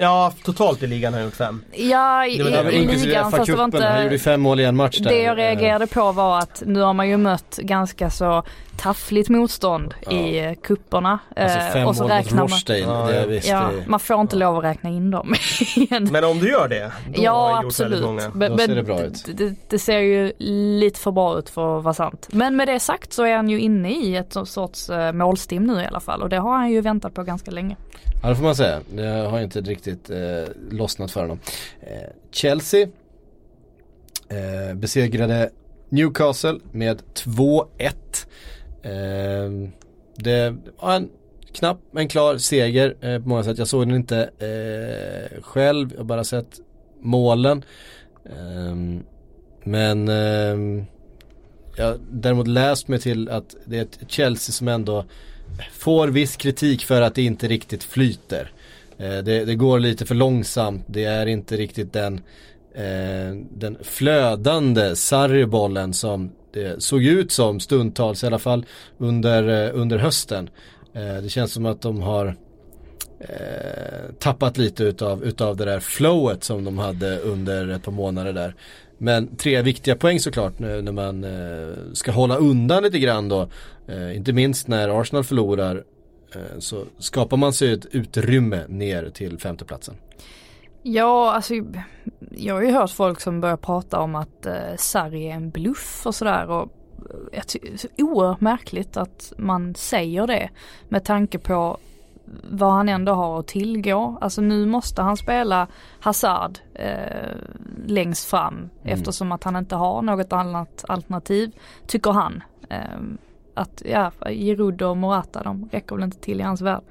Ja, 0.00 0.32
totalt 0.42 0.82
i 0.82 0.86
ligan 0.86 1.12
har 1.12 1.20
han 1.20 1.28
gjort 1.28 1.36
fem. 1.36 1.64
Ja, 1.72 2.26
i, 2.26 2.30
i, 2.30 2.76
i 2.76 2.86
ligan 2.86 3.30
fast 3.30 3.46
det 3.46 3.56
var 3.56 3.64
inte... 3.64 3.84
Han 3.84 4.04
gjorde 4.04 4.18
fem 4.18 4.40
mål 4.40 4.60
i 4.60 4.64
en 4.64 4.76
match 4.76 4.98
där. 4.98 5.10
Det 5.10 5.22
jag 5.22 5.38
reagerade 5.38 5.86
på 5.86 6.12
var 6.12 6.38
att 6.38 6.62
nu 6.66 6.80
har 6.80 6.92
man 6.92 7.08
ju 7.08 7.16
mött 7.16 7.58
ganska 7.62 8.10
så 8.10 8.44
taffligt 8.78 9.28
motstånd 9.28 9.94
ja. 10.06 10.12
i 10.12 10.56
kupperna. 10.62 11.18
Alltså 11.36 11.58
fem 11.72 11.88
och 11.88 11.96
så 11.96 12.02
mål 12.02 12.10
räknar 12.10 12.48
man, 12.86 13.14
ja, 13.14 13.26
visst, 13.26 13.48
ja, 13.48 13.70
det... 13.74 13.88
man 13.88 14.00
får 14.00 14.20
inte 14.20 14.36
lov 14.36 14.58
att 14.58 14.64
räkna 14.64 14.90
in 14.90 15.10
dem. 15.10 15.34
men 16.10 16.24
om 16.24 16.38
du 16.38 16.50
gör 16.50 16.68
det, 16.68 16.92
då 17.14 17.22
ja, 17.22 17.32
har 17.32 17.64
absolut. 17.66 18.02
Många. 18.02 18.30
Men, 18.34 18.50
då 18.50 18.58
ser 18.58 18.74
det 18.74 18.82
bra 18.82 19.02
ut. 19.02 19.24
Det, 19.34 19.54
det, 19.68 19.78
ser 19.78 19.98
ju 19.98 20.32
lite 20.78 21.00
för 21.00 21.10
bra 21.10 21.38
ut 21.38 21.50
för 21.50 21.78
att 21.78 21.84
vara 21.84 21.94
sant. 21.94 22.28
Men 22.32 22.56
med 22.56 22.68
det 22.68 22.80
sagt 22.80 23.12
så 23.12 23.22
är 23.22 23.36
han 23.36 23.48
ju 23.48 23.60
inne 23.60 23.90
i 23.90 24.16
ett 24.16 24.36
sorts 24.44 24.90
uh, 24.90 25.12
målstim 25.12 25.64
nu 25.64 25.82
i 25.82 25.86
alla 25.86 26.00
fall 26.00 26.22
och 26.22 26.28
det 26.28 26.38
har 26.38 26.56
han 26.56 26.70
ju 26.70 26.80
väntat 26.80 27.14
på 27.14 27.22
ganska 27.22 27.50
länge. 27.50 27.76
Ja 28.22 28.28
det 28.28 28.36
får 28.36 28.42
man 28.42 28.56
säga. 28.56 28.80
Det 28.90 29.28
har 29.30 29.40
inte 29.40 29.60
riktigt 29.60 29.87
eh, 29.90 30.48
lossnat 30.70 31.10
för 31.10 31.20
honom. 31.20 31.40
Eh, 31.80 32.10
Chelsea 32.30 32.88
eh, 34.28 34.74
besegrade 34.74 35.50
Newcastle 35.88 36.58
med 36.72 37.02
2-1. 37.14 37.66
Eh, 38.82 39.70
det 40.16 40.56
var 40.80 40.94
en 40.96 41.10
knapp 41.52 41.78
men 41.90 42.08
klar 42.08 42.38
seger 42.38 42.96
eh, 43.00 43.22
på 43.22 43.28
många 43.28 43.44
sätt. 43.44 43.58
Jag 43.58 43.68
såg 43.68 43.86
den 43.86 43.96
inte 43.96 44.30
eh, 44.38 45.42
själv, 45.42 45.90
jag 45.92 45.98
har 45.98 46.04
bara 46.04 46.24
sett 46.24 46.60
målen. 47.00 47.64
Ehm, 48.24 49.02
men 49.64 50.08
ehm, 50.08 50.84
jag 51.76 51.84
har 51.84 51.98
däremot 52.10 52.48
läst 52.48 52.88
mig 52.88 52.98
till 52.98 53.28
att 53.28 53.56
det 53.64 53.78
är 53.78 53.82
ett 53.82 53.98
Chelsea 54.08 54.52
som 54.52 54.68
ändå 54.68 55.04
får 55.72 56.08
viss 56.08 56.36
kritik 56.36 56.84
för 56.84 57.02
att 57.02 57.14
det 57.14 57.22
inte 57.22 57.48
riktigt 57.48 57.84
flyter. 57.84 58.52
Eh, 58.98 59.18
det, 59.18 59.44
det, 59.44 59.54
går 59.54 59.78
lite 59.78 60.06
för 60.06 60.14
långsamt, 60.14 60.84
det 60.86 61.04
är 61.04 61.26
inte 61.26 61.56
riktigt 61.56 61.92
den, 61.92 62.14
eh, 62.74 63.36
den 63.50 63.78
flödande 63.82 64.96
sarribollen 64.96 65.92
som 65.92 66.32
det 66.52 66.82
såg 66.82 67.04
ut 67.04 67.32
som 67.32 67.60
stundtals 67.60 68.24
i 68.24 68.26
alla 68.26 68.38
fall 68.38 68.66
under, 68.98 69.66
eh, 69.66 69.70
under 69.74 69.98
hösten. 69.98 70.50
Eh, 70.94 71.16
det 71.22 71.28
känns 71.28 71.52
som 71.52 71.66
att 71.66 71.82
de 71.82 72.02
har 72.02 72.36
eh, 73.20 74.14
tappat 74.18 74.58
lite 74.58 74.84
utav, 74.84 75.24
utav 75.24 75.56
det 75.56 75.64
där 75.64 75.80
flowet 75.80 76.44
som 76.44 76.64
de 76.64 76.78
hade 76.78 77.18
under 77.18 77.68
ett 77.68 77.82
par 77.82 77.92
månader 77.92 78.32
där. 78.32 78.54
Men 78.98 79.36
tre 79.36 79.62
viktiga 79.62 79.96
poäng 79.96 80.20
såklart 80.20 80.58
nu 80.58 80.82
när 80.82 80.92
man 80.92 81.24
eh, 81.24 81.74
ska 81.92 82.10
hålla 82.10 82.36
undan 82.36 82.82
lite 82.82 82.98
grann 82.98 83.28
då. 83.28 83.48
Eh, 83.88 84.16
inte 84.16 84.32
minst 84.32 84.68
när 84.68 85.00
Arsenal 85.00 85.24
förlorar 85.24 85.84
så 86.58 86.84
skapar 86.98 87.36
man 87.36 87.52
sig 87.52 87.72
ett 87.72 87.86
utrymme 87.86 88.64
ner 88.68 89.10
till 89.10 89.38
femteplatsen. 89.38 89.94
Ja, 90.82 91.32
alltså 91.32 91.54
jag 92.30 92.54
har 92.54 92.62
ju 92.62 92.72
hört 92.72 92.90
folk 92.90 93.20
som 93.20 93.40
börjar 93.40 93.56
prata 93.56 94.00
om 94.00 94.14
att 94.14 94.46
eh, 94.46 94.76
Sarri 94.76 95.26
är 95.26 95.34
en 95.34 95.50
bluff 95.50 96.06
och 96.06 96.14
sådär 96.14 96.50
och 96.50 96.68
jag 97.32 97.46
tycker 97.46 97.70
det 97.70 98.02
är 98.02 98.04
oerhört 98.04 98.40
märkligt 98.40 98.96
att 98.96 99.32
man 99.36 99.74
säger 99.74 100.26
det 100.26 100.50
med 100.88 101.04
tanke 101.04 101.38
på 101.38 101.78
vad 102.50 102.72
han 102.72 102.88
ändå 102.88 103.12
har 103.12 103.40
att 103.40 103.46
tillgå. 103.46 104.18
Alltså 104.20 104.40
nu 104.40 104.66
måste 104.66 105.02
han 105.02 105.16
spela 105.16 105.66
Hazard 106.00 106.58
eh, 106.74 107.36
längst 107.86 108.24
fram 108.24 108.54
mm. 108.54 108.70
eftersom 108.82 109.32
att 109.32 109.44
han 109.44 109.56
inte 109.56 109.76
har 109.76 110.02
något 110.02 110.32
annat 110.32 110.84
alternativ, 110.88 111.52
tycker 111.86 112.10
han. 112.10 112.42
Eh, 112.68 113.00
att 113.58 113.82
ja, 113.84 114.12
Giroud 114.26 114.82
och 114.82 114.96
Morata 114.96 115.42
de 115.42 115.68
räcker 115.72 115.94
väl 115.96 116.04
inte 116.04 116.18
till 116.18 116.40
i 116.40 116.42
hans 116.42 116.60
värld. 116.60 116.82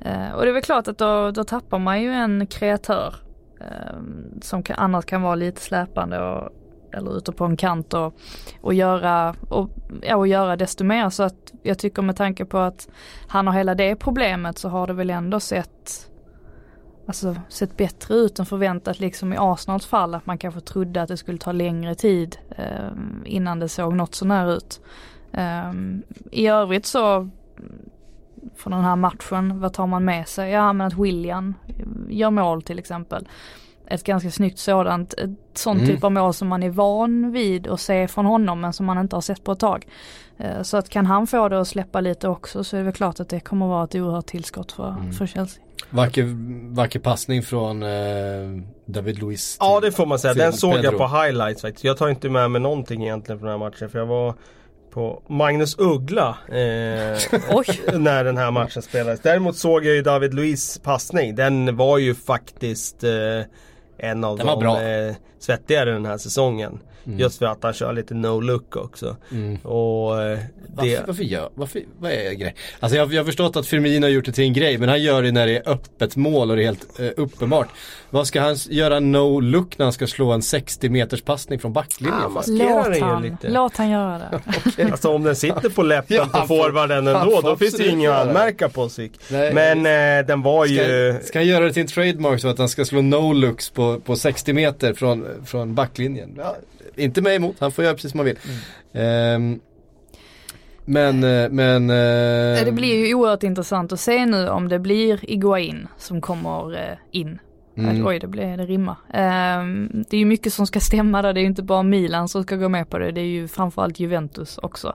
Eh, 0.00 0.30
och 0.32 0.42
det 0.42 0.48
är 0.48 0.52
väl 0.52 0.62
klart 0.62 0.88
att 0.88 0.98
då, 0.98 1.30
då 1.30 1.44
tappar 1.44 1.78
man 1.78 2.02
ju 2.02 2.12
en 2.12 2.46
kreatör 2.46 3.14
eh, 3.60 4.00
som 4.40 4.62
kan, 4.62 4.76
annars 4.78 5.04
kan 5.04 5.22
vara 5.22 5.34
lite 5.34 5.60
släpande 5.60 6.18
och 6.18 6.50
eller 6.94 7.16
ute 7.16 7.32
på 7.32 7.44
en 7.44 7.56
kant 7.56 7.94
och, 7.94 8.14
och, 8.60 8.74
göra, 8.74 9.34
och, 9.48 9.70
ja, 10.02 10.16
och 10.16 10.26
göra 10.26 10.56
desto 10.56 10.84
mer. 10.84 11.10
Så 11.10 11.22
att 11.22 11.52
jag 11.62 11.78
tycker 11.78 12.02
med 12.02 12.16
tanke 12.16 12.44
på 12.44 12.58
att 12.58 12.88
han 13.26 13.46
har 13.46 13.54
hela 13.54 13.74
det 13.74 13.96
problemet 13.96 14.58
så 14.58 14.68
har 14.68 14.86
det 14.86 14.92
väl 14.92 15.10
ändå 15.10 15.40
sett 15.40 16.08
Alltså 17.06 17.36
sett 17.48 17.76
bättre 17.76 18.14
ut 18.14 18.38
än 18.38 18.46
förväntat 18.46 19.00
liksom 19.00 19.32
i 19.32 19.36
Arsenals 19.38 19.86
fall 19.86 20.14
att 20.14 20.26
man 20.26 20.38
kanske 20.38 20.60
trodde 20.60 21.02
att 21.02 21.08
det 21.08 21.16
skulle 21.16 21.38
ta 21.38 21.52
längre 21.52 21.94
tid 21.94 22.36
eh, 22.56 22.92
innan 23.24 23.58
det 23.58 23.68
såg 23.68 23.94
något 23.94 24.14
sånär 24.14 24.52
ut. 24.56 24.80
Eh, 25.32 25.72
I 26.30 26.46
övrigt 26.46 26.86
så 26.86 27.28
från 28.56 28.72
den 28.72 28.84
här 28.84 28.96
matchen, 28.96 29.60
vad 29.60 29.72
tar 29.72 29.86
man 29.86 30.04
med 30.04 30.28
sig? 30.28 30.50
Ja 30.50 30.72
men 30.72 30.86
att 30.86 30.98
William 30.98 31.54
gör 32.08 32.30
mål 32.30 32.62
till 32.62 32.78
exempel 32.78 33.28
ett 33.86 34.04
ganska 34.04 34.30
snyggt 34.30 34.58
sådant, 34.58 35.14
ett 35.14 35.30
sånt 35.54 35.80
mm. 35.80 35.94
typ 35.94 36.04
av 36.04 36.12
mål 36.12 36.34
som 36.34 36.48
man 36.48 36.62
är 36.62 36.70
van 36.70 37.32
vid 37.32 37.66
att 37.66 37.80
se 37.80 38.08
från 38.08 38.26
honom 38.26 38.60
men 38.60 38.72
som 38.72 38.86
man 38.86 38.98
inte 38.98 39.16
har 39.16 39.20
sett 39.20 39.44
på 39.44 39.52
ett 39.52 39.58
tag. 39.58 39.86
Eh, 40.38 40.62
så 40.62 40.76
att 40.76 40.88
kan 40.88 41.06
han 41.06 41.26
få 41.26 41.48
det 41.48 41.60
att 41.60 41.68
släppa 41.68 42.00
lite 42.00 42.28
också 42.28 42.64
så 42.64 42.76
är 42.76 42.78
det 42.78 42.84
väl 42.84 42.94
klart 42.94 43.20
att 43.20 43.28
det 43.28 43.40
kommer 43.40 43.66
att 43.66 43.70
vara 43.70 43.84
ett 43.84 43.94
oerhört 43.94 44.26
tillskott 44.26 44.72
för, 44.72 44.88
mm. 44.88 45.12
för 45.12 45.26
Chelsea. 45.26 45.62
Vacker, 45.90 46.24
vacker 46.74 47.00
passning 47.00 47.42
från 47.42 47.82
eh, 47.82 47.88
David 48.86 49.18
Luiz. 49.18 49.56
Ja 49.60 49.80
det 49.80 49.92
får 49.92 50.06
man 50.06 50.18
säga, 50.18 50.34
den 50.34 50.52
såg 50.52 50.74
Pedro. 50.74 50.84
jag 50.84 50.98
på 50.98 51.06
highlights 51.06 51.62
faktiskt. 51.62 51.84
Jag 51.84 51.96
tar 51.96 52.08
inte 52.08 52.28
med 52.28 52.50
mig 52.50 52.60
någonting 52.60 53.02
egentligen 53.02 53.38
från 53.38 53.48
den 53.48 53.60
här 53.60 53.66
matchen 53.66 53.90
för 53.90 53.98
jag 53.98 54.06
var 54.06 54.34
på 54.92 55.22
Magnus 55.28 55.78
Uggla 55.78 56.38
eh, 56.48 56.54
när 57.98 58.24
den 58.24 58.36
här 58.36 58.50
matchen 58.50 58.82
spelades. 58.82 59.20
Däremot 59.20 59.56
såg 59.56 59.84
jag 59.84 59.94
ju 59.94 60.02
David 60.02 60.34
Luiz 60.34 60.78
passning. 60.78 61.34
Den 61.34 61.76
var 61.76 61.98
ju 61.98 62.14
faktiskt 62.14 63.04
eh, 63.04 63.10
en 63.98 64.24
av 64.24 64.38
Den 64.38 64.46
de 64.46 64.64
eh, 64.66 65.14
svettigare 65.38 65.92
den 65.92 66.06
här 66.06 66.18
säsongen. 66.18 66.78
Just 67.04 67.38
för 67.38 67.46
att 67.46 67.62
han 67.62 67.72
kör 67.72 67.92
lite 67.92 68.14
no-look 68.14 68.76
också. 68.76 69.16
Och 69.62 70.22
eh, 70.22 70.38
det... 70.38 70.48
Varför, 70.74 71.06
varför 71.06 71.22
gör, 71.24 71.50
varför, 71.54 71.82
vad 71.98 72.12
är 72.12 72.32
grej? 72.32 72.54
Alltså 72.80 72.96
jag, 72.96 73.12
jag 73.12 73.20
har 73.20 73.24
förstått 73.26 73.56
att 73.56 73.66
Firmino 73.66 74.04
har 74.04 74.10
gjort 74.10 74.24
det 74.24 74.32
till 74.32 74.44
en 74.44 74.52
grej 74.52 74.78
men 74.78 74.88
han 74.88 75.02
gör 75.02 75.22
det 75.22 75.32
när 75.32 75.46
det 75.46 75.56
är 75.56 75.68
öppet 75.68 76.16
mål 76.16 76.50
och 76.50 76.56
det 76.56 76.62
är 76.62 76.64
helt 76.64 77.00
eh, 77.00 77.08
uppenbart. 77.16 77.68
Vad 78.10 78.26
ska 78.26 78.40
han 78.40 78.56
göra 78.70 79.00
no-look 79.00 79.78
när 79.78 79.86
han 79.86 79.92
ska 79.92 80.06
slå 80.06 80.32
en 80.32 80.42
60 80.42 80.88
meters 80.88 81.22
passning 81.22 81.58
från 81.58 81.72
backlinjen? 81.72 82.20
Ah, 82.24 82.28
Maskerar 82.28 82.88
Låt 82.88 82.96
ju 82.96 83.00
han, 83.00 83.22
lite. 83.22 83.48
låt 83.48 83.76
han 83.76 83.90
göra 83.90 84.18
det. 84.76 84.82
Alltså 84.92 85.14
om 85.14 85.22
den 85.22 85.36
sitter 85.36 85.68
på 85.68 85.82
läppen 85.82 86.16
Ja, 86.16 86.40
på 86.40 86.46
forwarden 86.46 87.06
ändå, 87.06 87.30
får 87.30 87.42
då 87.42 87.56
finns 87.56 87.74
det 87.76 87.82
ju 87.84 87.90
inget 87.90 88.10
att 88.10 88.26
anmärka 88.26 88.68
på 88.68 88.88
sig. 88.88 89.10
Nej. 89.30 89.54
Men 89.54 89.78
eh, 90.18 90.26
den 90.26 90.42
var 90.42 90.66
ju... 90.66 91.14
Ska, 91.14 91.26
ska 91.26 91.38
han 91.38 91.46
göra 91.46 91.64
det 91.64 91.72
till 91.72 91.82
en 91.82 91.88
trademark 91.88 92.40
så 92.40 92.48
att 92.48 92.58
han 92.58 92.68
ska 92.68 92.84
slå 92.84 93.00
no-looks 93.00 93.74
på, 93.74 94.00
på 94.00 94.16
60 94.16 94.52
meter 94.52 94.94
från, 94.94 95.26
från 95.44 95.74
backlinjen? 95.74 96.34
Ja, 96.38 96.56
inte 96.96 97.22
mig 97.22 97.36
emot, 97.36 97.56
han 97.60 97.72
får 97.72 97.84
göra 97.84 97.94
precis 97.94 98.10
som 98.10 98.18
han 98.20 98.24
vill. 98.26 98.38
Ehm, 98.92 99.60
men, 100.84 101.24
eh, 101.24 101.50
men... 101.50 101.90
eh, 101.90 102.64
Det 102.64 102.72
blir 102.72 103.06
ju 103.06 103.14
oerhört 103.14 103.42
intressant 103.42 103.92
att 103.92 104.00
se 104.00 104.26
nu 104.26 104.48
om 104.48 104.68
det 104.68 104.78
blir 104.78 105.30
Iguain 105.30 105.88
som 105.98 106.20
kommer 106.20 106.74
eh, 106.74 106.96
in. 107.10 107.38
Mm. 107.76 108.06
Oj, 108.06 108.18
det 108.18 108.26
blev 108.26 108.58
det 108.58 108.66
rimma. 108.66 108.96
Ehm, 109.14 110.04
det 110.10 110.16
är 110.16 110.18
ju 110.18 110.26
mycket 110.26 110.52
som 110.52 110.66
ska 110.66 110.80
stämma 110.80 111.22
där, 111.22 111.32
det 111.32 111.40
är 111.40 111.42
ju 111.42 111.48
inte 111.48 111.62
bara 111.62 111.82
Milan 111.82 112.28
som 112.28 112.42
ska 112.42 112.56
gå 112.56 112.68
med 112.68 112.90
på 112.90 112.98
det, 112.98 113.10
det 113.12 113.20
är 113.20 113.24
ju 113.24 113.48
framförallt 113.48 114.00
Juventus 114.00 114.58
också. 114.58 114.94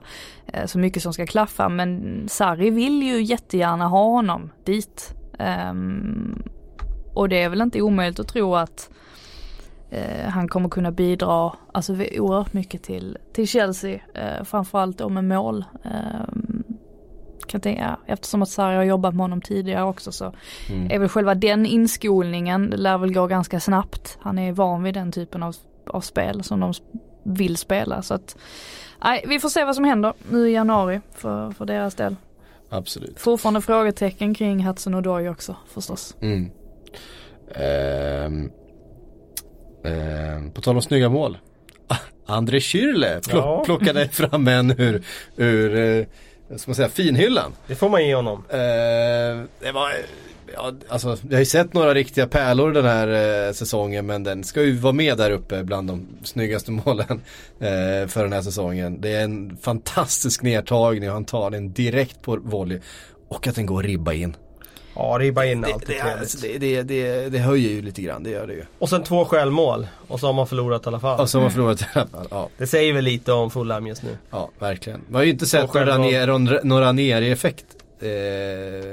Eh, 0.52 0.66
så 0.66 0.78
mycket 0.78 1.02
som 1.02 1.12
ska 1.12 1.26
klaffa, 1.26 1.68
men 1.68 2.22
Sarri 2.28 2.70
vill 2.70 3.02
ju 3.02 3.22
jättegärna 3.22 3.86
ha 3.86 4.04
honom 4.04 4.50
dit. 4.64 5.14
Ehm, 5.38 6.42
och 7.14 7.28
det 7.28 7.42
är 7.42 7.48
väl 7.48 7.60
inte 7.60 7.82
omöjligt 7.82 8.20
att 8.20 8.28
tro 8.28 8.54
att 8.54 8.90
han 10.28 10.48
kommer 10.48 10.68
kunna 10.68 10.90
bidra 10.90 11.52
alltså, 11.72 11.92
oerhört 11.92 12.52
mycket 12.52 12.82
till, 12.82 13.18
till 13.32 13.48
Chelsea, 13.48 14.00
eh, 14.14 14.44
framförallt 14.44 14.98
då 14.98 15.08
med 15.08 15.24
mål. 15.24 15.64
Ehm, 15.84 16.64
kan 17.46 17.60
tänka, 17.60 17.96
eftersom 18.06 18.42
att 18.42 18.48
Sarri 18.48 18.76
har 18.76 18.84
jobbat 18.84 19.14
med 19.14 19.24
honom 19.24 19.40
tidigare 19.40 19.84
också 19.84 20.12
så 20.12 20.32
Mm. 20.70 20.90
är 20.90 20.98
väl 20.98 21.08
själva 21.08 21.34
den 21.34 21.66
inskolningen, 21.66 22.70
det 22.70 22.76
lär 22.76 22.98
väl 22.98 23.14
gå 23.14 23.26
ganska 23.26 23.60
snabbt. 23.60 24.18
Han 24.20 24.38
är 24.38 24.52
van 24.52 24.82
vid 24.82 24.94
den 24.94 25.12
typen 25.12 25.42
av, 25.42 25.56
av 25.86 26.00
spel 26.00 26.42
som 26.42 26.60
de 26.60 26.72
vill 27.22 27.56
spela 27.56 28.02
så 28.02 28.14
att 28.14 28.36
Nej, 29.04 29.24
vi 29.28 29.40
får 29.40 29.48
se 29.48 29.64
vad 29.64 29.74
som 29.74 29.84
händer 29.84 30.12
nu 30.30 30.48
i 30.48 30.52
januari 30.52 31.00
för, 31.14 31.50
för 31.50 31.64
deras 31.64 31.94
del. 31.94 32.16
Absolut. 32.70 33.20
Fortfarande 33.20 33.60
frågetecken 33.60 34.34
kring 34.34 34.66
Hudson 34.66 34.94
Odoi 34.94 35.28
också 35.28 35.56
förstås. 35.68 36.16
Mm. 36.20 36.50
Ehm, 37.54 38.50
ehm, 39.88 40.50
på 40.50 40.60
tal 40.60 40.76
om 40.76 40.82
snygga 40.82 41.08
mål. 41.08 41.38
André 42.26 42.58
Schürrle 42.58 43.28
plock, 43.28 43.44
Ja. 43.44 43.62
plockade 43.64 44.08
fram 44.08 44.48
en 44.48 44.80
ur, 44.80 45.02
ur 45.36 45.76
eh, 45.76 46.06
ska 46.56 46.70
man 46.70 46.74
säga, 46.74 46.88
finhyllan. 46.88 47.52
Det 47.66 47.74
får 47.74 47.88
man 47.88 48.06
ge 48.06 48.14
honom. 48.14 48.44
Eh, 48.48 48.58
det 49.60 49.72
var, 49.74 49.90
ja, 50.54 50.72
alltså, 50.88 51.16
jag 51.28 51.32
har 51.36 51.38
ju 51.40 51.44
sett 51.46 51.72
några 51.74 51.94
riktiga 51.94 52.26
pärlor 52.26 52.72
den 52.72 52.84
här 52.84 53.46
eh, 53.48 53.52
säsongen 53.52 54.06
men 54.06 54.24
den 54.24 54.44
ska 54.44 54.62
ju 54.62 54.72
vara 54.72 54.92
med 54.92 55.16
där 55.18 55.30
uppe 55.30 55.64
bland 55.64 55.88
de 55.88 56.06
snyggaste 56.24 56.70
målen 56.86 57.20
eh, 57.60 58.08
för 58.08 58.22
den 58.22 58.32
här 58.32 58.42
säsongen. 58.42 59.00
Det 59.00 59.10
är 59.14 59.24
en 59.24 59.56
fantastisk 59.56 60.42
nedtagning 60.42 61.08
och 61.08 61.14
han 61.14 61.24
tar 61.24 61.50
den 61.50 61.72
direkt 61.72 62.22
på 62.22 62.36
volley. 62.36 62.80
Och 63.28 63.46
att 63.46 63.54
den 63.54 63.66
går 63.66 63.82
ribba 63.82 64.12
in. 64.12 64.36
Ja, 64.98 65.16
ribba 65.20 65.44
in 65.44 65.60
Det, 65.60 65.72
alltid 65.72 65.88
det, 65.88 66.00
alltså, 66.20 66.38
det, 66.42 66.58
det, 66.58 66.82
det, 66.82 67.28
det 67.28 67.38
höjer 67.38 67.70
ju 67.70 67.82
lite 67.82 68.02
grann, 68.02 68.22
det 68.22 68.30
gör 68.30 68.46
det 68.46 68.52
ju. 68.52 68.64
Och 68.78 68.88
sen 68.88 69.02
två 69.02 69.24
självmål. 69.24 69.86
Och 70.08 70.20
så 70.20 70.26
har 70.26 70.32
man 70.32 70.46
förlorat 70.46 70.84
i 70.86 70.88
alla 70.88 71.00
fall. 71.00 71.20
Och 71.20 71.30
så 71.30 71.38
har 71.38 71.42
man 71.42 71.50
förlorat 71.52 71.80
i 71.80 71.84
alla 71.94 72.06
fall. 72.06 72.26
Ja, 72.30 72.48
Det 72.58 72.66
säger 72.66 72.92
väl 72.92 73.04
lite 73.04 73.32
om 73.32 73.50
Fulham 73.50 73.86
just 73.86 74.02
nu. 74.02 74.16
ja, 74.30 74.50
verkligen. 74.58 75.00
Man 75.08 75.14
har 75.14 75.24
ju 75.24 75.30
inte 75.30 75.46
sett 75.46 75.74
några, 76.64 76.92
ner-effekt. 76.92 77.64
Eh, 78.00 78.08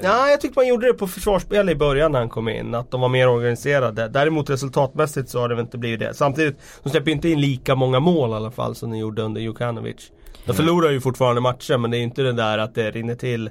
Ja, 0.03 0.29
jag 0.29 0.41
tyckte 0.41 0.59
man 0.59 0.67
gjorde 0.67 0.87
det 0.87 0.93
på 0.93 1.07
försvarsspel 1.07 1.69
i 1.69 1.75
början 1.75 2.11
när 2.11 2.19
han 2.19 2.29
kom 2.29 2.49
in. 2.49 2.75
Att 2.75 2.91
de 2.91 3.01
var 3.01 3.09
mer 3.09 3.27
organiserade. 3.29 4.07
Däremot 4.07 4.49
resultatmässigt 4.49 5.29
så 5.29 5.39
har 5.39 5.49
det 5.49 5.55
väl 5.55 5.65
inte 5.65 5.77
blivit 5.77 5.99
det. 5.99 6.13
Samtidigt, 6.13 6.55
de 6.83 6.89
släpper 6.89 7.11
inte 7.11 7.29
in 7.29 7.41
lika 7.41 7.75
många 7.75 7.99
mål 7.99 8.29
i 8.29 8.33
alla 8.33 8.51
fall 8.51 8.75
som 8.75 8.91
de 8.91 8.97
gjorde 8.97 9.21
under 9.21 9.41
Jukanovic. 9.41 10.11
De 10.45 10.53
förlorar 10.55 10.89
ju 10.91 11.01
fortfarande 11.01 11.41
matcher 11.41 11.77
men 11.77 11.91
det 11.91 11.97
är 11.97 11.99
ju 11.99 12.03
inte 12.03 12.21
det 12.21 12.31
där 12.33 12.57
att 12.57 12.75
det 12.75 12.91
rinner 12.91 13.15
till 13.15 13.49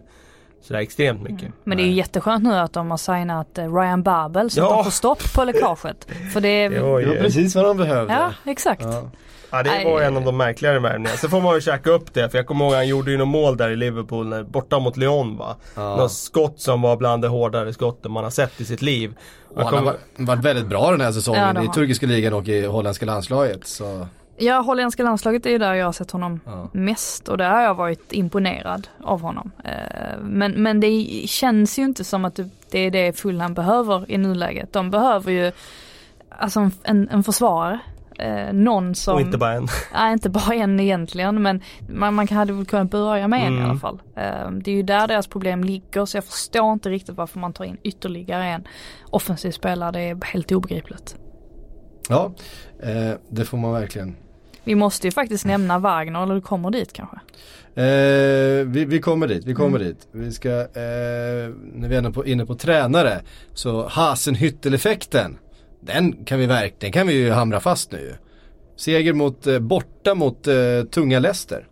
sådär 0.65 0.81
extremt 0.81 1.23
mycket. 1.23 1.53
Men 1.65 1.77
det 1.79 1.83
är 1.85 1.87
ju 1.87 1.93
jätteskönt 1.93 2.45
nu 2.45 2.55
att 2.55 2.73
de 2.73 2.91
har 2.91 2.97
signat 2.99 3.59
eh, 3.59 3.75
Ryan 3.75 4.03
Babel 4.03 4.51
så 4.51 4.65
att 4.65 4.71
Ja. 4.71 4.77
de 4.77 4.85
får 4.85 4.91
stopp 4.91 5.35
på 5.35 5.45
läckaget. 5.45 6.07
För 6.33 6.41
det 6.41 6.49
är... 6.49 6.71
Det 6.75 6.81
var 6.81 7.01
det 7.01 7.21
precis 7.21 7.55
vad 7.55 7.65
de 7.65 7.77
behövde. 7.77 8.13
Ja, 8.13 8.33
exakt. 8.51 8.83
Ja. 8.83 9.11
Ja 9.51 9.63
det 9.63 9.85
var 9.85 10.01
en 10.01 10.17
av 10.17 10.23
de 10.25 10.37
märkligare 10.37 10.79
värvningarna. 10.79 11.17
Sen 11.17 11.31
får 11.31 11.41
man 11.41 11.55
ju 11.55 11.61
käka 11.61 11.91
upp 11.91 12.15
det 12.15 12.29
för 12.31 12.39
jag 12.39 12.47
kommer 12.47 12.65
ihåg 12.65 12.75
han 12.75 12.89
gjorde 12.89 13.11
ju 13.11 13.17
något 13.17 13.29
mål 13.29 13.57
där 13.57 13.71
i 13.71 13.77
Liverpool 13.77 14.27
när, 14.27 14.43
borta 14.43 14.79
mot 14.79 14.97
Lyon 14.97 15.37
va. 15.37 15.57
Ja. 15.75 15.97
Något 15.97 16.13
skott 16.13 16.61
som 16.61 16.83
var 16.83 16.97
bland 16.97 17.23
de 17.23 17.29
hårdare 17.29 17.73
skotten 17.73 18.13
man 18.13 18.25
har 18.25 18.31
sett 18.31 18.61
i 18.61 18.65
sitt 18.65 18.83
liv. 18.83 19.15
Och 19.49 19.57
han 19.57 19.65
har 19.65 19.71
kommer- 19.71 19.85
varit, 19.93 20.01
varit 20.29 20.45
väldigt 20.45 20.67
bra 20.67 20.91
den 20.91 21.01
här 21.01 21.09
Ja, 21.09 21.13
säsongen 21.13 21.55
det 21.55 21.61
har 21.61 21.65
i 21.67 21.69
turkiska 21.69 22.07
ligan 22.07 22.33
och 22.33 22.49
i 22.49 22.67
holländska 22.67 23.07
landslaget. 23.07 23.67
Så, 23.67 24.07
Ja, 24.37 24.61
holländska 24.61 25.03
landslaget 25.03 25.47
är 25.47 25.51
ju 25.51 25.59
där 25.59 25.75
jag 25.75 25.87
har 25.87 25.93
sett 25.93 26.11
honom 26.11 26.41
ja. 26.47 26.69
mest 26.73 27.29
och 27.29 27.39
där 27.39 27.51
har 27.51 27.63
jag 27.63 27.75
varit 27.75 28.13
imponerad 28.13 28.89
av 29.03 29.21
honom. 29.21 29.51
Eh, 29.65 30.19
Men, 30.23 30.53
men 30.63 30.81
det 30.81 31.05
känns 31.27 31.79
ju 31.79 31.83
inte 31.85 32.05
som 32.05 32.25
att 32.25 32.41
det- 32.71 32.79
är 32.79 32.91
det 32.91 33.13
Fulham 33.19 33.55
behöver 33.55 34.11
i 34.11 34.19
nuläget. 34.19 34.73
De 34.73 34.91
behöver 34.91 35.33
ju 35.33 35.53
alltså 36.29 36.71
en, 36.83 37.09
en, 37.13 37.25
försvarare. 37.25 37.79
Eh, 38.19 38.53
någon 38.53 38.95
som, 38.95 39.15
Och 39.15 39.21
inte 39.21 39.39
bara 39.39 39.53
en. 39.53 39.67
nej 39.95 40.13
inte 40.13 40.31
bara 40.31 40.55
en 40.55 40.81
egentligen 40.81 41.43
men 41.43 41.61
man, 41.89 42.15
man 42.15 42.29
hade 42.29 42.53
väl 42.53 42.67
kunnat 42.67 42.91
börja 42.91 43.29
med 43.29 43.47
en 43.47 43.53
i 43.55 43.57
Mm. 43.57 43.71
alla 43.71 43.79
fall. 43.79 44.03
Eh, 44.17 44.51
det 44.51 44.71
är 44.71 44.75
ju 44.75 44.83
där 44.83 45.09
deras 45.09 45.27
problem 45.27 45.65
ligger 45.65 46.05
så 46.05 46.17
jag 46.17 46.25
förstår 46.25 46.73
inte 46.73 46.91
riktigt 46.91 47.17
varför 47.17 47.39
man 47.39 47.53
tar 47.53 47.65
in 47.65 47.77
ytterligare 47.83 48.45
en 48.47 48.65
offensiv 49.11 49.51
spelare. 49.51 49.91
Det 49.93 50.01
är 50.01 50.25
helt 50.25 50.53
obegripligt. 50.53 51.17
ja, 52.09 52.33
eh, 52.83 53.13
det 53.29 53.45
får 53.45 53.59
man 53.59 53.73
verkligen. 53.73 54.17
Vi 54.65 54.75
måste 54.75 55.07
ju 55.07 55.11
faktiskt 55.11 55.45
nämna 55.47 55.79
Wagner, 55.79 56.23
eller 56.23 56.35
du 56.35 56.41
kommer 56.41 56.71
dit 56.71 56.93
kanske? 56.93 57.17
Eh, 57.77 58.67
vi, 58.67 58.85
vi 58.85 59.01
kommer 59.01 59.27
dit, 59.29 59.45
vi 59.47 59.55
kommer 59.55 59.79
Mm. 59.81 59.89
dit. 59.89 60.09
Vi 60.13 60.33
ska, 60.33 60.49
eh, 60.51 60.65
när 61.75 61.89
vi 61.89 61.95
är 61.95 61.99
inne 61.99 62.11
på, 62.11 62.27
inne 62.27 62.47
på 62.47 62.55
tränare, 62.55 63.21
så 63.55 63.89
Hasenhüttel-effekten, 63.89 65.37
den 65.81 66.25
kan 66.25 66.39
vi 66.39 66.47
verkligen, 66.47 66.93
kan 66.93 67.07
vi 67.07 67.13
ju 67.15 67.31
hamra 67.31 67.61
fast 67.61 67.93
nu. 67.93 68.15
Seger 68.77 69.13
mot, 69.13 69.47
eh, 69.47 69.59
borta 69.59 70.15
mot 70.15 70.47
eh, 70.47 70.55
tunga 70.91 71.19
Leicester. 71.19 71.67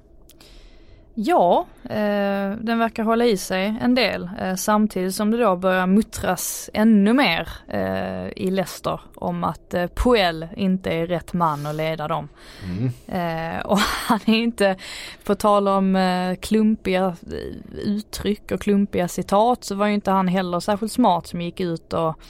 Ja, 1.15 1.67
eh, 1.85 2.51
den 2.61 2.79
verkar 2.79 3.03
hålla 3.03 3.25
i 3.25 3.37
sig 3.37 3.79
en 3.81 3.95
del 3.95 4.31
eh, 4.41 4.55
samtidigt 4.55 5.15
som 5.15 5.31
det 5.31 5.37
då 5.37 5.57
börjar 5.57 5.87
muttras 5.87 6.71
ännu 6.75 7.13
mer 7.13 7.49
eh, 7.69 8.27
i 8.37 8.51
Leicester 8.51 9.01
om 9.15 9.45
att 9.45 9.75
eh, 9.75 9.87
Puel 9.87 10.47
inte 10.57 10.91
är 10.91 11.07
rätt 11.07 11.33
man 11.33 11.67
att 11.67 11.75
leda 11.75 12.09
dem. 12.09 12.29
Mm. 12.65 12.91
Eh, 13.07 13.61
och 13.67 13.79
han 13.79 14.21
är 14.27 14.35
inte, 14.35 14.77
på 15.25 15.35
tal 15.35 15.69
om 15.69 15.97
eh, 15.97 16.35
klumpiga 16.35 17.05
eh, 17.07 17.79
uttryck 17.85 18.53
och 18.53 18.61
klumpiga 18.61 19.09
citat 19.09 19.65
så 19.65 19.75
var 19.75 19.87
ju 19.87 19.95
inte 19.95 20.11
han 20.11 20.29
heller 20.29 20.61
särskilt 20.61 20.93
smart 20.93 21.27
som 21.27 21.41
gick 21.41 21.61
ut 21.61 21.93
och 21.93 22.21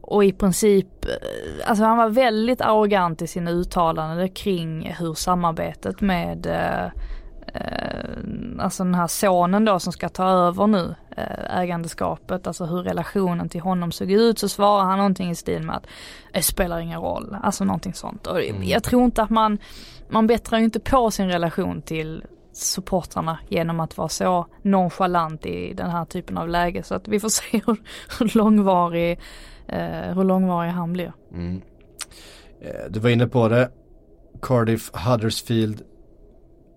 och 0.00 0.24
i 0.24 0.32
princip, 0.32 0.86
alltså 1.66 1.84
han 1.84 1.96
var 1.96 2.08
väldigt 2.08 2.60
arrogant 2.60 3.22
i 3.22 3.26
sina 3.26 3.50
uttalanden 3.50 4.28
kring 4.28 4.94
hur 4.98 5.14
samarbetet 5.14 6.00
med 6.00 6.46
alltså 8.58 8.84
den 8.84 8.94
här 8.94 9.06
sonen 9.06 9.64
då 9.64 9.78
som 9.78 9.92
ska 9.92 10.08
ta 10.08 10.28
över 10.28 10.66
nu 10.66 10.94
eh, 11.16 11.58
ägandeskapet, 11.58 12.46
alltså 12.46 12.64
hur 12.64 12.82
relationen 12.82 13.48
till 13.48 13.60
honom 13.60 13.92
såg 13.92 14.10
ut 14.10 14.38
så 14.38 14.48
svarar 14.48 14.84
han 14.84 14.98
någonting 14.98 15.30
i 15.30 15.34
stil 15.34 15.62
med 15.62 15.76
att 15.76 15.86
det 16.32 16.42
spelar 16.42 16.78
ingen 16.80 17.00
roll, 17.00 17.36
alltså 17.42 17.64
någonting 17.64 17.94
sånt. 17.94 18.26
Och 18.26 18.42
jag 18.62 18.82
tror 18.82 19.04
inte 19.04 19.22
att 19.22 19.30
man, 19.30 19.58
man 20.08 20.26
bättrar 20.26 20.58
ju 20.58 20.64
inte 20.64 20.80
på 20.80 21.10
sin 21.10 21.28
relation 21.28 21.82
till 21.82 22.24
supportrarna 22.52 23.38
genom 23.48 23.80
att 23.80 23.96
vara 23.96 24.08
så 24.08 24.46
nonchalant 24.62 25.46
i 25.46 25.74
den 25.74 25.90
här 25.90 26.04
typen 26.04 26.38
av 26.38 26.48
läge 26.48 26.82
så 26.82 26.94
att 26.94 27.08
vi 27.08 27.20
får 27.20 27.28
se 27.28 27.60
hur, 27.66 27.76
hur 28.18 28.38
långvarig 28.38 29.18
eh, 29.68 30.14
hur 30.14 30.24
långvarig 30.24 30.70
han 30.70 30.92
blir. 30.92 31.12
Mm. 31.32 31.62
Eh, 32.60 32.90
du 32.90 33.00
var 33.00 33.10
inne 33.10 33.26
på 33.26 33.48
det. 33.48 33.70
Cardiff 34.42 34.90
Huddersfield 34.92 35.82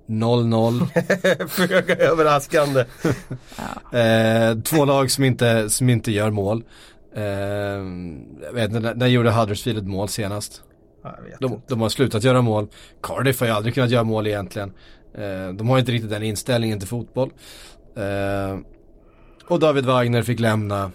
0-0. 0.07 1.47
Föga 1.47 1.95
överraskande. 1.95 2.85
Eh, 3.93 4.61
två 4.63 4.85
lag 4.85 5.11
som 5.11 5.23
inte, 5.23 5.69
som 5.69 5.89
inte 5.89 6.11
gör 6.11 6.31
mål. 6.31 6.63
Eh, 7.15 7.23
jag 8.43 8.53
vet 8.53 8.69
inte, 8.69 8.79
när, 8.79 8.95
när 8.95 9.07
gjorde 9.07 9.31
Huddersfield 9.31 9.79
ett 9.79 9.87
mål 9.87 10.09
senast? 10.09 10.63
Ja, 11.03 11.15
jag 11.17 11.23
vet 11.23 11.39
De, 11.39 11.61
de 11.67 11.81
har 11.81 11.89
slutat 11.89 12.23
göra 12.23 12.41
mål. 12.41 12.67
Cardiff 13.03 13.39
har 13.39 13.47
ju 13.47 13.53
aldrig 13.53 13.73
kunnat 13.73 13.89
göra 13.89 14.03
mål 14.03 14.27
egentligen. 14.27 14.73
Eh, 15.13 15.53
de 15.53 15.69
har 15.69 15.79
inte 15.79 15.91
riktigt 15.91 16.09
den 16.09 16.23
inställningen 16.23 16.79
till 16.79 16.87
fotboll. 16.87 17.31
Eh, 17.95 18.59
och 19.47 19.59
David 19.59 19.85
Wagner 19.85 20.23
fick 20.23 20.39
lämna 20.39 20.91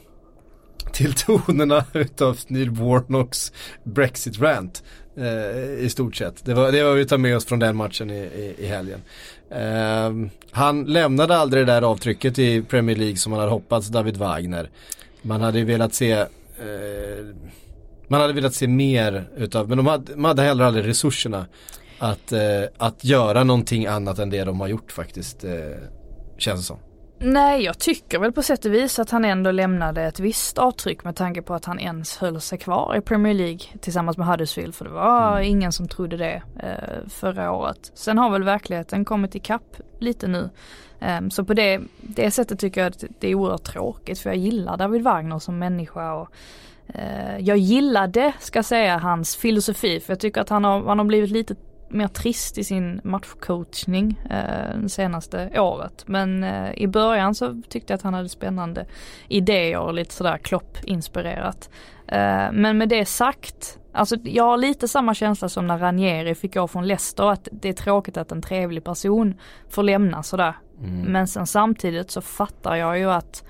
till 0.92 1.14
tonerna 1.14 1.84
utav 1.92 2.38
Neil 2.48 2.70
Warnocks 2.70 3.52
Brexit-rant. 3.84 4.82
Eh, 5.16 5.84
I 5.84 5.88
stort 5.90 6.16
sett. 6.16 6.44
Det 6.44 6.54
var 6.54 6.72
det 6.72 6.82
var 6.82 6.94
vi 6.94 7.06
tar 7.06 7.18
med 7.18 7.36
oss 7.36 7.44
från 7.44 7.58
den 7.58 7.76
matchen 7.76 8.10
i, 8.10 8.18
i, 8.18 8.54
i 8.58 8.66
helgen. 8.66 9.02
Eh, 9.50 10.30
han 10.50 10.84
lämnade 10.84 11.36
aldrig 11.36 11.66
det 11.66 11.72
där 11.72 11.82
avtrycket 11.82 12.38
i 12.38 12.62
Premier 12.62 12.96
League 12.96 13.16
som 13.16 13.30
man 13.30 13.40
hade 13.40 13.52
hoppats 13.52 13.88
David 13.88 14.16
Wagner. 14.16 14.70
Man 15.22 15.40
hade 15.40 15.58
ju 15.58 15.64
velat 15.64 15.94
se 15.94 16.12
eh, 16.12 16.26
man 18.08 18.20
hade 18.20 18.32
velat 18.32 18.54
se 18.54 18.66
mer 18.68 19.28
utav, 19.36 19.68
men 19.68 19.76
de 19.76 19.86
hade, 19.86 20.16
man 20.16 20.28
hade 20.28 20.42
heller 20.42 20.64
aldrig 20.64 20.86
resurserna 20.86 21.46
att, 21.98 22.32
eh, 22.32 22.62
att 22.76 23.04
göra 23.04 23.44
någonting 23.44 23.86
annat 23.86 24.18
än 24.18 24.30
det 24.30 24.44
de 24.44 24.60
har 24.60 24.68
gjort 24.68 24.92
faktiskt. 24.92 25.44
Eh, 25.44 25.52
känns 26.38 26.60
det 26.60 26.66
som. 26.66 26.78
Nej, 27.18 27.62
jag 27.62 27.78
tycker 27.78 28.18
väl 28.18 28.32
på 28.32 28.42
sätt 28.42 28.64
och 28.64 28.74
vis 28.74 28.98
att 28.98 29.10
han 29.10 29.24
ändå 29.24 29.50
lämnade 29.50 30.02
ett 30.02 30.20
visst 30.20 30.58
avtryck 30.58 31.04
med 31.04 31.16
tanke 31.16 31.42
på 31.42 31.54
att 31.54 31.64
han 31.64 31.78
ens 31.78 32.16
höll 32.16 32.40
sig 32.40 32.58
kvar 32.58 32.96
i 32.96 33.00
Premier 33.00 33.34
League 33.34 33.60
tillsammans 33.80 34.16
med 34.16 34.26
Huddersfield 34.26 34.74
för 34.74 34.84
det 34.84 34.90
var 34.90 35.32
mm. 35.32 35.50
ingen 35.50 35.72
som 35.72 35.88
trodde 35.88 36.16
det 36.16 36.42
eh, 36.62 37.08
förra 37.08 37.52
året. 37.52 37.90
Sen 37.94 38.18
har 38.18 38.30
väl 38.30 38.44
verkligheten 38.44 39.04
kommit 39.04 39.34
ikapp 39.34 39.76
lite 39.98 40.28
nu. 40.28 40.50
Um, 41.18 41.30
så 41.30 41.44
på 41.44 41.54
det, 41.54 41.80
det 42.00 42.30
sättet 42.30 42.58
tycker 42.58 42.80
jag 42.80 42.88
att 42.88 43.04
det 43.18 43.28
är 43.28 43.34
oerhört 43.34 43.64
tråkigt 43.64 44.18
för 44.18 44.30
jag 44.30 44.36
gillar 44.36 44.76
David 44.76 45.02
Wagner 45.02 45.38
som 45.38 45.58
människa 45.58 46.14
och 46.14 46.28
uh, 46.94 47.38
jag 47.40 47.56
gillade, 47.56 48.32
ska 48.38 48.62
säga, 48.62 48.98
hans 48.98 49.36
filosofi 49.36 50.00
för 50.00 50.12
jag 50.12 50.20
tycker 50.20 50.40
att 50.40 50.48
han 50.48 50.64
har, 50.64 50.84
han 50.84 50.98
har 50.98 51.06
blivit 51.06 51.30
lite 51.30 51.54
mer 51.88 52.08
trist 52.08 52.58
i 52.58 52.64
sin 52.64 53.00
matchcoachning 53.04 54.20
eh, 54.30 54.86
senaste 54.86 55.60
året. 55.60 56.04
Men 56.06 56.44
eh, 56.44 56.72
i 56.74 56.86
början 56.86 57.34
så 57.34 57.62
tyckte 57.68 57.92
jag 57.92 57.98
att 57.98 58.02
han 58.02 58.14
hade 58.14 58.28
spännande 58.28 58.86
idéer 59.28 59.78
och 59.78 59.94
lite 59.94 60.14
sådär 60.14 60.38
klopp-inspirerat. 60.38 61.70
Eh, 62.08 62.52
men 62.52 62.78
med 62.78 62.88
det 62.88 63.04
sagt, 63.04 63.78
alltså 63.92 64.16
jag 64.24 64.44
har 64.44 64.56
lite 64.56 64.88
samma 64.88 65.14
känsla 65.14 65.48
som 65.48 65.66
när 65.66 65.78
Ranieri 65.78 66.34
fick 66.34 66.54
gå 66.54 66.68
från 66.68 66.86
Leicester 66.86 67.30
att 67.30 67.48
det 67.52 67.68
är 67.68 67.72
tråkigt 67.72 68.16
att 68.16 68.32
en 68.32 68.42
trevlig 68.42 68.84
person 68.84 69.34
får 69.68 69.82
lämna 69.82 70.22
sådär. 70.22 70.56
Mm. 70.78 71.00
Men 71.00 71.28
sen 71.28 71.46
samtidigt 71.46 72.10
så 72.10 72.20
fattar 72.20 72.76
jag 72.76 72.98
ju 72.98 73.10
att 73.10 73.44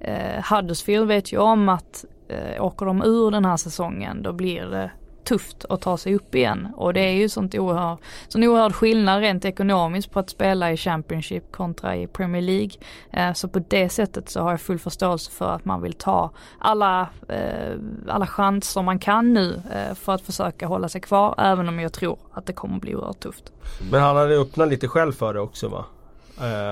eh, 0.00 0.44
Huddersfield 0.50 1.08
vet 1.08 1.32
ju 1.32 1.38
om 1.38 1.68
att 1.68 2.04
eh, 2.28 2.64
åker 2.64 2.86
de 2.86 3.02
ur 3.02 3.30
den 3.30 3.44
här 3.44 3.56
säsongen 3.56 4.22
då 4.22 4.32
blir 4.32 4.62
det 4.62 4.90
tufft 5.24 5.64
att 5.68 5.80
ta 5.80 5.96
sig 5.96 6.14
upp 6.14 6.34
igen. 6.34 6.68
Och 6.76 6.94
det 6.94 7.00
är 7.00 7.12
ju 7.12 7.28
sånt 7.28 7.54
oerhört, 7.54 7.98
sån 8.28 8.44
oerhörd 8.44 8.74
skillnad 8.74 9.20
rent 9.20 9.44
ekonomiskt 9.44 10.10
på 10.10 10.18
att 10.18 10.30
spela 10.30 10.72
i 10.72 10.76
Championship 10.76 11.52
kontra 11.52 11.96
i 11.96 12.06
Premier 12.06 12.42
League. 12.42 12.70
Eh, 13.10 13.32
så 13.32 13.48
på 13.48 13.58
det 13.68 13.88
sättet 13.88 14.28
så 14.28 14.40
har 14.40 14.50
jag 14.50 14.60
full 14.60 14.78
förståelse 14.78 15.30
för 15.30 15.50
att 15.50 15.64
man 15.64 15.82
vill 15.82 15.92
ta 15.92 16.30
alla, 16.58 17.08
eh, 17.28 17.78
alla 18.08 18.26
chanser 18.26 18.82
man 18.82 18.98
kan 18.98 19.32
nu 19.32 19.62
eh, 19.72 19.94
för 19.94 20.14
att 20.14 20.22
försöka 20.22 20.66
hålla 20.66 20.88
sig 20.88 21.00
kvar. 21.00 21.34
Även 21.38 21.68
om 21.68 21.80
jag 21.80 21.92
tror 21.92 22.18
att 22.32 22.46
det 22.46 22.52
kommer 22.52 22.78
bli 22.78 22.94
oerhört 22.94 23.20
tufft. 23.20 23.52
Men 23.90 24.00
han 24.00 24.16
hade 24.16 24.34
öppnat 24.34 24.68
lite 24.68 24.88
själv 24.88 25.12
för 25.12 25.34
det 25.34 25.40
också 25.40 25.68
va? 25.68 25.84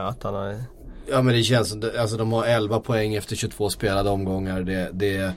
att 0.08 0.22
han 0.22 0.34
har... 0.34 0.56
Ja 1.06 1.22
men 1.22 1.34
det 1.34 1.42
känns 1.42 1.70
som, 1.70 1.90
alltså 1.98 2.16
de 2.16 2.32
har 2.32 2.44
11 2.44 2.80
poäng 2.80 3.14
efter 3.14 3.36
22 3.36 3.70
spelade 3.70 4.10
omgångar. 4.10 4.62
Det, 4.62 4.90
det 4.92 5.32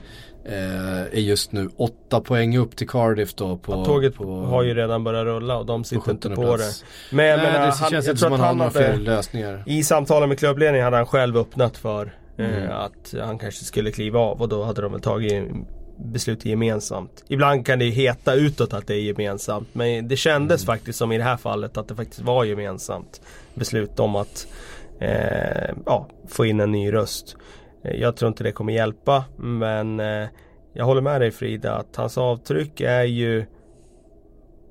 Eh, 0.48 1.00
är 1.00 1.20
just 1.20 1.52
nu 1.52 1.68
8 1.76 2.20
poäng 2.20 2.56
upp 2.56 2.76
till 2.76 2.88
Cardiff 2.88 3.34
då 3.34 3.56
på, 3.56 3.72
ja, 3.72 3.84
Tåget 3.84 4.14
på, 4.14 4.40
har 4.40 4.62
ju 4.62 4.74
redan 4.74 5.04
börjat 5.04 5.24
rulla 5.24 5.56
och 5.56 5.66
de 5.66 5.84
sitter 5.84 6.10
inte 6.10 6.30
på 6.30 6.42
plats. 6.42 6.80
det. 7.10 7.16
Men, 7.16 7.38
Nej, 7.38 7.52
men 7.52 7.52
det 7.52 7.74
han, 7.74 7.90
känns 7.90 8.08
inte 8.08 8.20
som 8.20 8.32
att 8.32 8.40
han 8.40 8.60
har 8.60 8.70
fler 8.70 8.96
lösningar. 8.96 9.62
I 9.66 9.82
samtalen 9.82 10.28
med 10.28 10.38
klubbledningen 10.38 10.84
hade 10.84 10.96
han 10.96 11.06
själv 11.06 11.36
öppnat 11.36 11.76
för 11.76 12.14
eh, 12.36 12.56
mm. 12.56 12.72
att 12.72 13.14
han 13.20 13.38
kanske 13.38 13.64
skulle 13.64 13.90
kliva 13.90 14.20
av 14.20 14.42
och 14.42 14.48
då 14.48 14.62
hade 14.62 14.82
de 14.82 14.92
väl 14.92 15.00
tagit 15.00 15.44
beslut 15.96 16.44
gemensamt. 16.44 17.24
Ibland 17.28 17.66
kan 17.66 17.78
det 17.78 17.84
heta 17.84 18.34
utåt 18.34 18.72
att 18.72 18.86
det 18.86 18.94
är 18.94 19.00
gemensamt 19.00 19.68
men 19.72 20.08
det 20.08 20.16
kändes 20.16 20.62
mm. 20.64 20.76
faktiskt 20.76 20.98
som 20.98 21.12
i 21.12 21.18
det 21.18 21.24
här 21.24 21.36
fallet 21.36 21.76
att 21.76 21.88
det 21.88 21.94
faktiskt 21.94 22.20
var 22.20 22.44
gemensamt 22.44 23.20
beslut 23.54 24.00
om 24.00 24.16
att 24.16 24.46
eh, 25.00 25.74
ja, 25.86 26.08
få 26.28 26.46
in 26.46 26.60
en 26.60 26.72
ny 26.72 26.92
röst. 26.92 27.36
Eh, 27.86 28.00
jag 28.00 28.16
tror 28.16 28.28
inte 28.28 28.44
det 28.44 28.52
kommer 28.52 28.72
hjälpa 28.72 29.24
men 29.36 30.00
eh, 30.00 30.28
jag 30.72 30.84
håller 30.84 31.00
med 31.00 31.20
dig 31.20 31.30
Frida 31.30 31.74
att 31.74 31.96
hans 31.96 32.18
avtryck 32.18 32.80
är 32.80 33.04
ju 33.04 33.46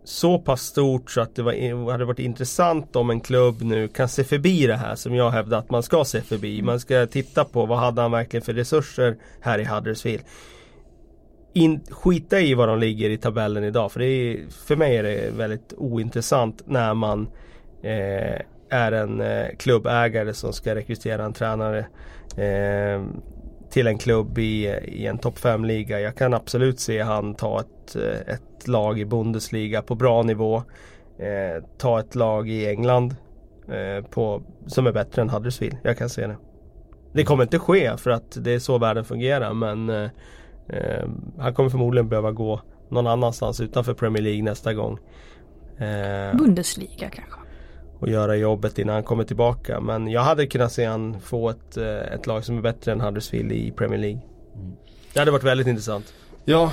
så 0.03 0.39
pass 0.39 0.61
stort 0.61 1.11
så 1.11 1.21
att 1.21 1.35
det 1.35 1.43
var, 1.43 1.91
hade 1.91 2.05
varit 2.05 2.19
intressant 2.19 2.95
om 2.95 3.09
en 3.09 3.19
klubb 3.19 3.61
nu 3.61 3.87
kan 3.87 4.09
se 4.09 4.23
förbi 4.23 4.67
det 4.67 4.75
här 4.75 4.95
som 4.95 5.15
jag 5.15 5.31
hävdar 5.31 5.59
att 5.59 5.71
man 5.71 5.83
ska 5.83 6.05
se 6.05 6.21
förbi. 6.21 6.61
Man 6.61 6.79
ska 6.79 7.05
titta 7.05 7.45
på 7.45 7.65
vad 7.65 7.79
hade 7.79 8.01
han 8.01 8.11
verkligen 8.11 8.45
för 8.45 8.53
resurser 8.53 9.17
här 9.41 9.59
i 9.59 9.63
Huddersfield. 9.63 10.23
In, 11.53 11.81
skita 11.89 12.39
i 12.39 12.53
var 12.53 12.67
de 12.67 12.79
ligger 12.79 13.09
i 13.09 13.17
tabellen 13.17 13.63
idag 13.63 13.91
för 13.91 13.99
det 13.99 14.05
är, 14.05 14.49
för 14.49 14.75
mig 14.75 14.97
är 14.97 15.03
det 15.03 15.31
väldigt 15.37 15.73
ointressant 15.77 16.61
när 16.65 16.93
man 16.93 17.27
eh, 17.83 18.41
är 18.69 18.91
en 18.91 19.21
eh, 19.21 19.47
klubbägare 19.59 20.33
som 20.33 20.53
ska 20.53 20.75
rekrytera 20.75 21.25
en 21.25 21.33
tränare 21.33 21.85
eh, 22.37 23.03
till 23.69 23.87
en 23.87 23.97
klubb 23.97 24.37
i, 24.37 24.65
i 24.87 25.05
en 25.07 25.17
topp 25.17 25.37
5-liga. 25.37 25.99
Jag 25.99 26.15
kan 26.15 26.33
absolut 26.33 26.79
se 26.79 27.01
han 27.01 27.35
ta 27.35 27.59
ett, 27.59 27.95
ett 28.27 28.67
lag 28.67 28.99
i 28.99 29.05
Bundesliga 29.05 29.81
på 29.81 29.95
bra 29.95 30.23
nivå. 30.23 30.63
Eh, 31.19 31.63
ta 31.77 31.99
ett 31.99 32.15
lag 32.15 32.49
i 32.49 32.69
England 32.69 33.15
eh, 33.67 34.05
på, 34.05 34.41
som 34.65 34.87
är 34.87 34.91
bättre 34.91 35.21
än 35.21 35.29
Huddersfield. 35.29 35.77
Jag 35.83 35.97
kan 35.97 36.09
se 36.09 36.27
det. 36.27 36.37
Det 37.13 37.23
kommer 37.23 37.43
inte 37.43 37.59
ske 37.59 37.97
för 37.97 38.09
att 38.09 38.37
det 38.43 38.51
är 38.51 38.59
så 38.59 38.77
världen 38.77 39.05
fungerar 39.05 39.53
men 39.53 39.89
eh, 39.89 40.09
eh 40.69 41.05
han 41.37 41.53
kommer 41.53 41.69
förmodligen 41.69 42.09
behöva 42.09 42.31
gå 42.31 42.61
någon 42.89 43.07
annanstans 43.07 43.61
utanför 43.61 43.93
Premier 43.93 44.23
League 44.23 44.43
nästa 44.43 44.73
gång. 44.73 44.99
Ehm. 45.77 46.37
Bundesliga 46.37 47.09
kanske? 47.09 47.39
Och 47.99 48.09
göra 48.09 48.35
jobbet 48.35 48.79
innan 48.79 48.95
han 48.95 49.03
kommer 49.03 49.23
tillbaka. 49.23 49.79
Men 49.79 50.07
jag 50.07 50.21
hade 50.21 50.47
kunnat 50.47 50.71
se 50.71 50.85
han 50.85 51.19
få 51.19 51.49
ett, 51.49 51.77
eh, 51.77 52.13
ett 52.13 52.27
lag 52.27 52.45
som 52.45 52.57
är 52.57 52.61
bättre 52.61 52.91
än 52.91 53.01
Huddersfield 53.01 53.51
i 53.51 53.71
Premier 53.71 53.99
League. 53.99 54.21
Mm. 54.55 54.75
Det 55.13 55.19
hade 55.19 55.31
varit 55.31 55.43
väldigt 55.43 55.67
intressant. 55.67 56.13
Ja, 56.47 56.71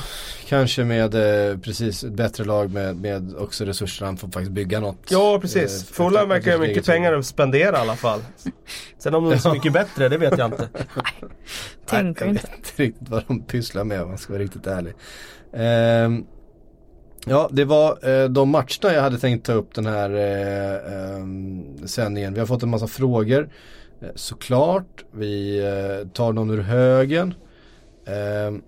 kanske 0.48 0.84
med 0.84 1.14
eh, 1.14 1.58
precis 1.58 2.04
ett 2.04 2.12
bättre 2.12 2.44
lag 2.44 2.72
med, 2.72 2.96
med 2.96 3.36
också 3.36 3.64
resurser 3.64 4.06
han 4.06 4.16
får 4.16 4.28
faktiskt 4.28 4.52
bygga 4.52 4.80
något. 4.80 4.98
Ja 5.10 5.38
precis, 5.40 5.90
eh, 5.90 5.94
Fulham 5.94 6.28
verkar 6.28 6.52
ha 6.52 6.58
mycket 6.58 6.86
pengar 6.86 7.12
att 7.12 7.26
spendera 7.26 7.76
i 7.76 7.80
alla 7.80 7.96
fall. 7.96 8.20
Sen 8.98 9.14
om 9.14 9.24
de 9.24 9.32
är 9.32 9.38
så 9.38 9.52
mycket 9.52 9.72
bättre, 9.72 10.08
det 10.08 10.18
vet 10.18 10.38
jag 10.38 10.46
inte. 10.46 10.68
Tänker 11.86 12.06
inte. 12.06 12.24
Jag 12.24 12.32
vet 12.32 12.56
inte 12.56 12.82
riktigt 12.82 13.08
vad 13.08 13.24
de 13.28 13.42
pysslar 13.42 13.84
med 13.84 14.02
om 14.02 14.08
man 14.08 14.18
ska 14.18 14.32
vara 14.32 14.42
riktigt 14.42 14.66
ärlig. 14.66 14.94
Um, 15.52 16.26
Ja, 17.26 17.48
det 17.52 17.64
var 17.64 18.08
eh, 18.08 18.28
de 18.28 18.48
matcherna 18.48 18.94
jag 18.94 19.02
hade 19.02 19.18
tänkt 19.18 19.46
ta 19.46 19.52
upp 19.52 19.74
den 19.74 19.86
här 19.86 20.10
eh, 20.10 20.74
eh, 20.74 21.26
sändningen. 21.86 22.34
Vi 22.34 22.40
har 22.40 22.46
fått 22.46 22.62
en 22.62 22.70
massa 22.70 22.86
frågor. 22.86 23.48
Eh, 24.00 24.08
såklart, 24.14 25.04
vi 25.12 25.58
eh, 25.58 26.08
tar 26.08 26.32
någon 26.32 26.50
ur 26.50 26.62
högen. 26.62 27.34
Ehm, 28.06 28.62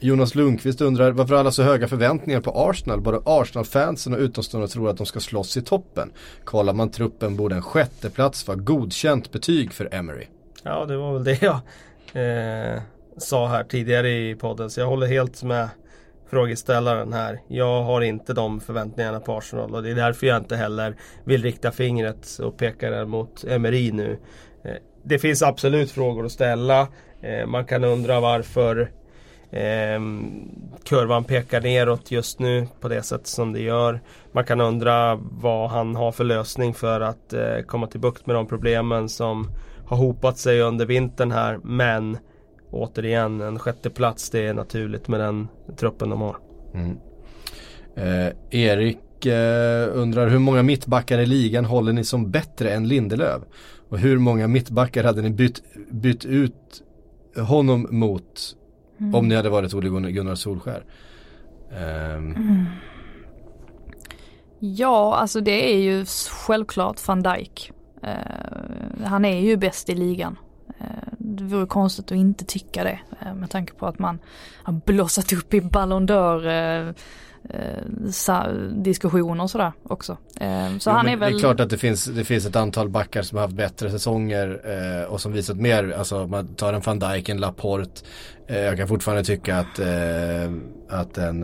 Jonas 0.00 0.34
Lundqvist 0.34 0.80
undrar 0.80 1.12
varför 1.12 1.34
alla 1.34 1.50
så 1.50 1.62
höga 1.62 1.88
förväntningar 1.88 2.40
på 2.40 2.50
Arsenal? 2.50 3.00
Både 3.00 3.20
Arsenal-fansen 3.24 4.14
och 4.14 4.20
utomstående 4.20 4.68
tror 4.68 4.90
att 4.90 4.96
de 4.96 5.06
ska 5.06 5.20
slåss 5.20 5.56
i 5.56 5.62
toppen. 5.62 6.12
Kollar 6.44 6.72
man 6.72 6.90
truppen 6.90 7.36
borde 7.36 7.54
en 7.54 7.62
sjätteplats 7.62 8.48
vara 8.48 8.58
godkänt 8.58 9.32
betyg 9.32 9.72
för 9.72 9.94
Emery. 9.94 10.26
Ja, 10.62 10.84
det 10.84 10.96
var 10.96 11.12
väl 11.12 11.24
det 11.24 11.42
jag 11.42 11.60
eh, 12.12 12.82
sa 13.16 13.48
här 13.48 13.64
tidigare 13.64 14.10
i 14.10 14.34
podden. 14.34 14.70
Så 14.70 14.80
jag 14.80 14.86
håller 14.86 15.06
helt 15.06 15.42
med 15.42 15.68
frågeställaren 16.30 17.12
här. 17.12 17.40
Jag 17.48 17.82
har 17.82 18.00
inte 18.00 18.34
de 18.34 18.60
förväntningarna 18.60 19.20
på 19.20 19.36
Arsenal 19.36 19.74
och 19.74 19.82
det 19.82 19.90
är 19.90 19.94
därför 19.94 20.26
jag 20.26 20.36
inte 20.36 20.56
heller 20.56 20.96
vill 21.24 21.42
rikta 21.42 21.70
fingret 21.70 22.38
och 22.42 22.56
peka 22.56 22.90
det 22.90 23.06
mot 23.06 23.44
Emery 23.44 23.92
nu. 23.92 24.18
Eh, 24.64 24.76
det 25.02 25.18
finns 25.18 25.42
absolut 25.42 25.90
frågor 25.90 26.26
att 26.26 26.32
ställa. 26.32 26.88
Eh, 27.20 27.46
man 27.46 27.64
kan 27.64 27.84
undra 27.84 28.20
varför 28.20 28.90
ehm, 29.50 30.48
kurvan 30.84 31.24
pekar 31.24 31.60
neråt 31.60 32.10
just 32.10 32.38
nu 32.38 32.68
på 32.80 32.88
det 32.88 33.02
sätt 33.02 33.26
som 33.26 33.52
det 33.52 33.60
gör. 33.60 34.00
Man 34.32 34.44
kan 34.44 34.60
undra 34.60 35.18
vad 35.22 35.70
han 35.70 35.96
har 35.96 36.12
för 36.12 36.24
lösning 36.24 36.74
för 36.74 37.00
att 37.00 37.32
eh, 37.32 37.58
komma 37.66 37.86
till 37.86 38.00
bukt 38.00 38.26
med 38.26 38.36
de 38.36 38.46
problemen 38.46 39.08
som 39.08 39.50
har 39.86 39.96
hopat 39.96 40.38
sig 40.38 40.60
under 40.60 40.86
vintern 40.86 41.30
här. 41.30 41.58
Men 41.62 42.18
återigen, 42.76 43.40
en 43.40 43.58
sjätte 43.58 43.90
plats 43.90 44.30
det 44.30 44.46
är 44.46 44.54
naturligt 44.54 45.08
med 45.08 45.20
den 45.20 45.48
truppen 45.76 46.10
de 46.10 46.20
har. 46.20 46.36
Mm. 46.74 46.96
Eh, 47.94 48.32
Erik 48.50 49.26
eh, 49.26 49.88
undrar 49.92 50.28
hur 50.28 50.38
många 50.38 50.62
mittbackar 50.62 51.18
i 51.18 51.26
ligan 51.26 51.64
håller 51.64 51.92
ni 51.92 52.04
som 52.04 52.30
bättre 52.30 52.70
än 52.70 52.88
Lindelöf? 52.88 53.42
Och 53.88 53.98
hur 53.98 54.18
många 54.18 54.48
mittbackar 54.48 55.04
hade 55.04 55.22
ni 55.22 55.30
bytt, 55.30 55.62
bytt 55.90 56.24
ut 56.24 56.82
honom 57.36 57.86
mot 57.90 58.56
mm. 59.00 59.14
om 59.14 59.28
ni 59.28 59.34
hade 59.34 59.50
varit 59.50 59.74
Ole 59.74 60.10
Gunnar 60.10 60.34
Solskär? 60.34 60.84
Um. 61.70 62.36
Mm. 62.36 62.64
Ja, 64.58 65.16
alltså 65.16 65.40
det 65.40 65.74
är 65.74 65.78
ju 65.78 66.04
självklart 66.30 67.08
van 67.08 67.22
Dijk. 67.22 67.72
Uh, 68.04 69.06
han 69.06 69.24
är 69.24 69.40
ju 69.40 69.56
bäst 69.56 69.90
i 69.90 69.94
ligan. 69.94 70.36
Det 71.28 71.44
vore 71.44 71.66
konstigt 71.66 72.04
att 72.04 72.18
inte 72.18 72.44
tycka 72.44 72.84
det. 72.84 72.98
Eh, 73.20 73.34
med 73.34 73.50
tanke 73.50 73.72
på 73.72 73.86
att 73.86 73.98
man 73.98 74.18
har 74.62 74.72
blossat 74.72 75.32
upp 75.32 75.54
i 75.54 75.60
Ballon 75.60 76.08
d'Or 76.08 76.46
eh, 76.46 76.88
eh, 78.28 78.52
diskussioner 78.70 79.44
och 79.44 79.50
sådär 79.50 79.72
också. 79.82 80.16
Eh, 80.40 80.78
så 80.78 80.90
jo, 80.90 80.96
han 80.96 81.08
är 81.08 81.16
väl... 81.16 81.32
Det 81.32 81.38
är 81.38 81.40
klart 81.40 81.60
att 81.60 81.70
det 81.70 81.78
finns, 81.78 82.04
det 82.04 82.24
finns 82.24 82.46
ett 82.46 82.56
antal 82.56 82.88
backar 82.88 83.22
som 83.22 83.38
har 83.38 83.42
haft 83.44 83.56
bättre 83.56 83.90
säsonger 83.90 84.60
och 85.08 85.20
som 85.20 85.32
visat 85.32 85.56
mer, 85.56 85.94
alltså 85.98 86.26
man 86.26 86.54
tar 86.54 86.72
en 86.72 86.80
van 86.80 86.98
Dijk, 86.98 87.28
en 87.28 87.40
Laporte. 87.40 88.00
Jag 88.46 88.76
kan 88.76 88.88
fortfarande 88.88 89.24
tycka 89.24 89.58
att, 89.58 89.80
att 90.88 91.18
en 91.18 91.42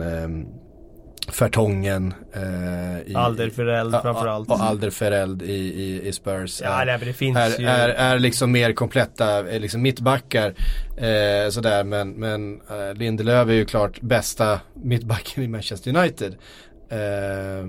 Fertongen 1.31 2.13
eh, 2.33 3.11
i, 3.11 3.15
Alderfereld 3.15 3.95
framförallt. 4.01 4.49
Och 4.49 4.59
Alderfereld 4.59 5.41
i, 5.41 5.53
i, 5.53 6.07
i 6.07 6.13
Spurs. 6.13 6.61
Ja, 6.61 6.81
är, 6.81 6.97
det 7.05 7.13
finns 7.13 7.37
är, 7.37 7.61
ju... 7.61 7.67
är, 7.67 7.89
är 7.89 8.19
liksom 8.19 8.51
mer 8.51 8.73
kompletta 8.73 9.41
liksom 9.41 9.81
mittbackar. 9.81 10.53
Eh, 10.97 11.49
sådär 11.49 11.83
men, 11.83 12.11
men 12.11 12.61
eh, 12.61 12.93
Lindelöf 12.93 13.49
är 13.49 13.53
ju 13.53 13.65
klart 13.65 14.01
bästa 14.01 14.59
mittbacken 14.73 15.43
i 15.43 15.47
Manchester 15.47 15.97
United. 15.97 16.35
Eh, 16.89 17.67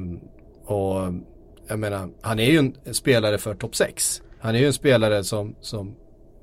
och 0.74 1.12
jag 1.68 1.78
menar, 1.78 2.08
han 2.22 2.38
är 2.38 2.50
ju 2.50 2.58
en 2.58 2.94
spelare 2.94 3.38
för 3.38 3.54
topp 3.54 3.76
6. 3.76 4.22
Han 4.40 4.54
är 4.54 4.58
ju 4.58 4.66
en 4.66 4.72
spelare 4.72 5.24
som, 5.24 5.56
som 5.60 5.96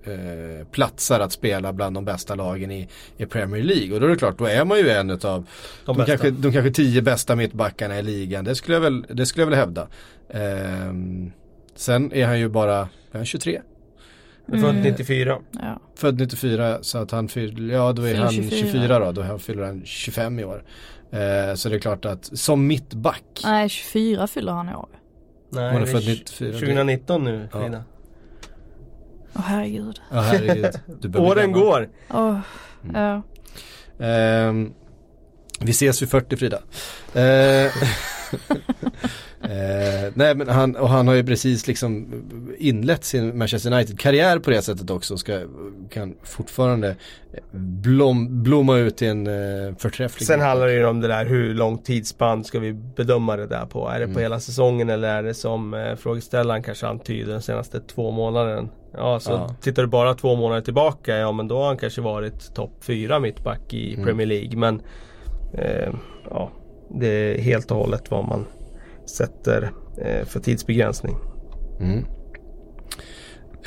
eh, 0.03 0.67
platsar 0.67 1.19
att 1.19 1.31
spela 1.31 1.73
bland 1.73 1.95
de 1.95 2.05
bästa 2.05 2.35
lagen 2.35 2.71
i, 2.71 2.87
i 3.17 3.25
Premier 3.25 3.63
League. 3.63 3.93
Och 3.93 3.99
då 3.99 4.05
är 4.05 4.09
det 4.09 4.17
klart, 4.17 4.37
då 4.37 4.45
är 4.45 4.65
man 4.65 4.77
ju 4.77 4.89
en 4.89 5.09
utav 5.09 5.47
de, 5.85 5.97
de 5.97 6.05
kanske, 6.05 6.31
de 6.31 6.51
kanske 6.51 6.71
tio 6.71 7.01
bästa 7.01 7.35
mittbackarna 7.35 7.99
i 7.99 8.03
ligan. 8.03 8.45
Det 8.45 8.55
skulle 8.55 8.75
jag 8.75 8.81
väl, 8.81 9.05
det 9.09 9.25
skulle 9.25 9.41
jag 9.41 9.49
väl 9.49 9.59
hävda. 9.59 9.87
Eh, 10.29 10.93
sen 11.75 12.13
är 12.13 12.25
han 12.25 12.39
ju 12.39 12.49
bara, 12.49 12.77
är 13.11 13.17
han 13.17 13.25
23? 13.25 13.61
Mm. 14.47 14.61
Född 14.61 14.75
94. 14.75 15.37
Ja. 15.51 15.79
Född 15.95 16.19
94 16.19 16.77
så 16.81 16.97
att 16.97 17.11
han 17.11 17.27
fyller, 17.27 17.73
ja 17.73 17.93
då 17.93 18.01
är 18.01 18.15
han 18.15 18.31
24, 18.31 18.57
24 18.57 18.99
då, 18.99 19.11
då 19.11 19.37
fyller 19.37 19.63
han 19.63 19.81
25 19.85 20.39
i 20.39 20.43
år. 20.43 20.63
Eh, 21.11 21.55
så 21.55 21.69
det 21.69 21.75
är 21.75 21.79
klart 21.79 22.05
att 22.05 22.37
som 22.37 22.67
mittback. 22.67 23.41
Nej 23.43 23.69
24 23.69 24.27
fyller 24.27 24.51
han 24.51 24.69
i 24.69 24.75
år. 24.75 24.89
Nej, 25.49 25.73
han 25.73 25.81
är 25.81 25.85
född 25.85 26.05
94. 26.05 26.51
2019 26.51 27.23
nu 27.23 27.47
Frida. 27.51 27.67
Ja. 27.71 28.00
Åh 29.33 29.39
oh, 29.39 29.43
herregud. 29.47 29.99
Ja 30.09 30.17
oh, 30.17 30.23
herregud. 30.23 31.15
Åren 31.15 31.51
går. 31.51 31.89
Oh, 32.09 32.39
mm. 32.83 32.95
ja. 32.95 33.21
Um, 34.49 34.73
vi 35.59 35.71
ses 35.71 36.01
vid 36.01 36.09
40 36.09 36.37
Frida. 36.37 36.57
Uh, 36.57 37.71
Eh, 39.43 40.11
nej 40.13 40.35
men 40.35 40.49
han, 40.49 40.75
och 40.75 40.89
han 40.89 41.07
har 41.07 41.15
ju 41.15 41.23
precis 41.23 41.67
liksom 41.67 42.07
inlett 42.57 43.03
sin 43.03 43.37
Manchester 43.37 43.73
United-karriär 43.73 44.39
på 44.39 44.49
det 44.49 44.61
sättet 44.61 44.89
också. 44.89 45.17
Ska, 45.17 45.39
kan 45.89 46.15
fortfarande 46.23 46.95
blom, 47.51 48.43
blomma 48.43 48.77
ut 48.77 49.01
i 49.01 49.07
en 49.07 49.27
eh, 49.27 49.75
förträfflig 49.77 50.27
Sen 50.27 50.41
handlar 50.41 50.67
det 50.67 50.73
ju 50.73 50.85
om 50.85 51.01
det 51.01 51.07
där 51.07 51.25
hur 51.25 51.53
lång 51.53 51.77
tidsspann 51.77 52.43
ska 52.43 52.59
vi 52.59 52.73
bedöma 52.73 53.35
det 53.35 53.47
där 53.47 53.65
på. 53.65 53.89
Är 53.89 53.99
det 53.99 54.05
på 54.05 54.11
mm. 54.11 54.21
hela 54.21 54.39
säsongen 54.39 54.89
eller 54.89 55.07
är 55.07 55.23
det 55.23 55.33
som 55.33 55.73
eh, 55.73 55.95
frågeställaren 55.95 56.63
kanske 56.63 56.87
antyder 56.87 57.31
den 57.31 57.41
senaste 57.41 57.79
två 57.79 58.11
månaderna? 58.11 58.69
Ja, 58.93 59.19
så 59.19 59.31
ja. 59.31 59.55
tittar 59.61 59.81
du 59.81 59.87
bara 59.87 60.13
två 60.13 60.35
månader 60.35 60.61
tillbaka, 60.61 61.17
ja 61.17 61.31
men 61.31 61.47
då 61.47 61.57
har 61.57 61.67
han 61.67 61.77
kanske 61.77 62.01
varit 62.01 62.55
topp 62.55 62.71
fyra 62.81 63.19
mittback 63.19 63.73
i 63.73 63.93
mm. 63.93 64.05
Premier 64.05 64.27
League. 64.27 64.57
Men 64.57 64.81
eh, 65.53 65.93
ja, 66.29 66.51
det 66.95 67.07
är 67.07 67.37
helt 67.41 67.71
och 67.71 67.77
hållet 67.77 68.11
vad 68.11 68.27
man 68.27 68.45
sätter 69.05 69.71
eh, 69.97 70.25
för 70.25 70.39
tidsbegränsning. 70.39 71.15
Mm. 71.79 72.05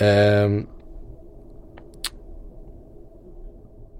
Um. 0.00 0.66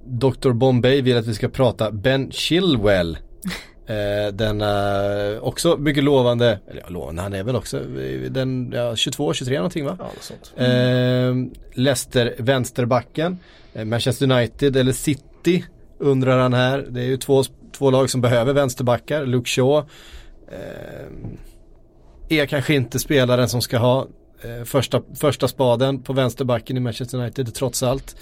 Dr 0.07 0.53
Bombay 0.53 1.03
vill 1.03 1.17
att 1.17 1.27
vi 1.27 1.35
ska 1.35 1.49
prata 1.49 1.91
Ben 1.91 2.31
Chilwell. 2.31 3.19
eh, 3.87 4.33
denna 4.33 5.41
också 5.41 5.77
mycket 5.77 6.05
lovande, 6.05 6.59
eller 6.71 6.81
ja, 6.81 6.89
lovande, 6.89 7.23
han 7.23 7.33
är 7.33 7.43
väl 7.43 7.57
också 7.57 7.81
den 8.31 8.73
ja, 8.75 8.97
22, 8.97 9.33
23 9.33 9.57
någonting 9.57 9.85
va? 9.85 9.97
Ja, 9.99 10.11
sånt. 10.21 10.53
Eh, 10.57 11.61
Leicester 11.75 12.35
vänsterbacken, 12.39 13.39
eh, 13.75 13.85
Manchester 13.85 14.33
United 14.33 14.77
eller 14.77 14.93
City 14.93 15.65
undrar 15.99 16.39
han 16.39 16.53
här. 16.53 16.87
Det 16.91 17.01
är 17.01 17.07
ju 17.07 17.17
två, 17.17 17.45
två 17.75 17.91
lag 17.91 18.11
som 18.11 18.21
behöver 18.21 18.53
vänsterbackar, 18.53 19.27
Luke 19.27 19.51
Shaw 19.51 19.85
eh, 20.49 21.07
är 22.29 22.47
kanske 22.47 22.75
inte 22.75 22.99
spelaren 22.99 23.49
som 23.49 23.63
ska 23.63 23.79
ha 23.79 24.07
eh, 24.43 24.65
första, 24.65 25.03
första 25.15 25.49
spaden 25.49 26.03
på 26.03 26.13
vänsterbacken 26.13 26.77
i 26.77 26.81
Manchester 26.81 27.19
United 27.19 27.55
trots 27.55 27.83
allt. 27.83 28.17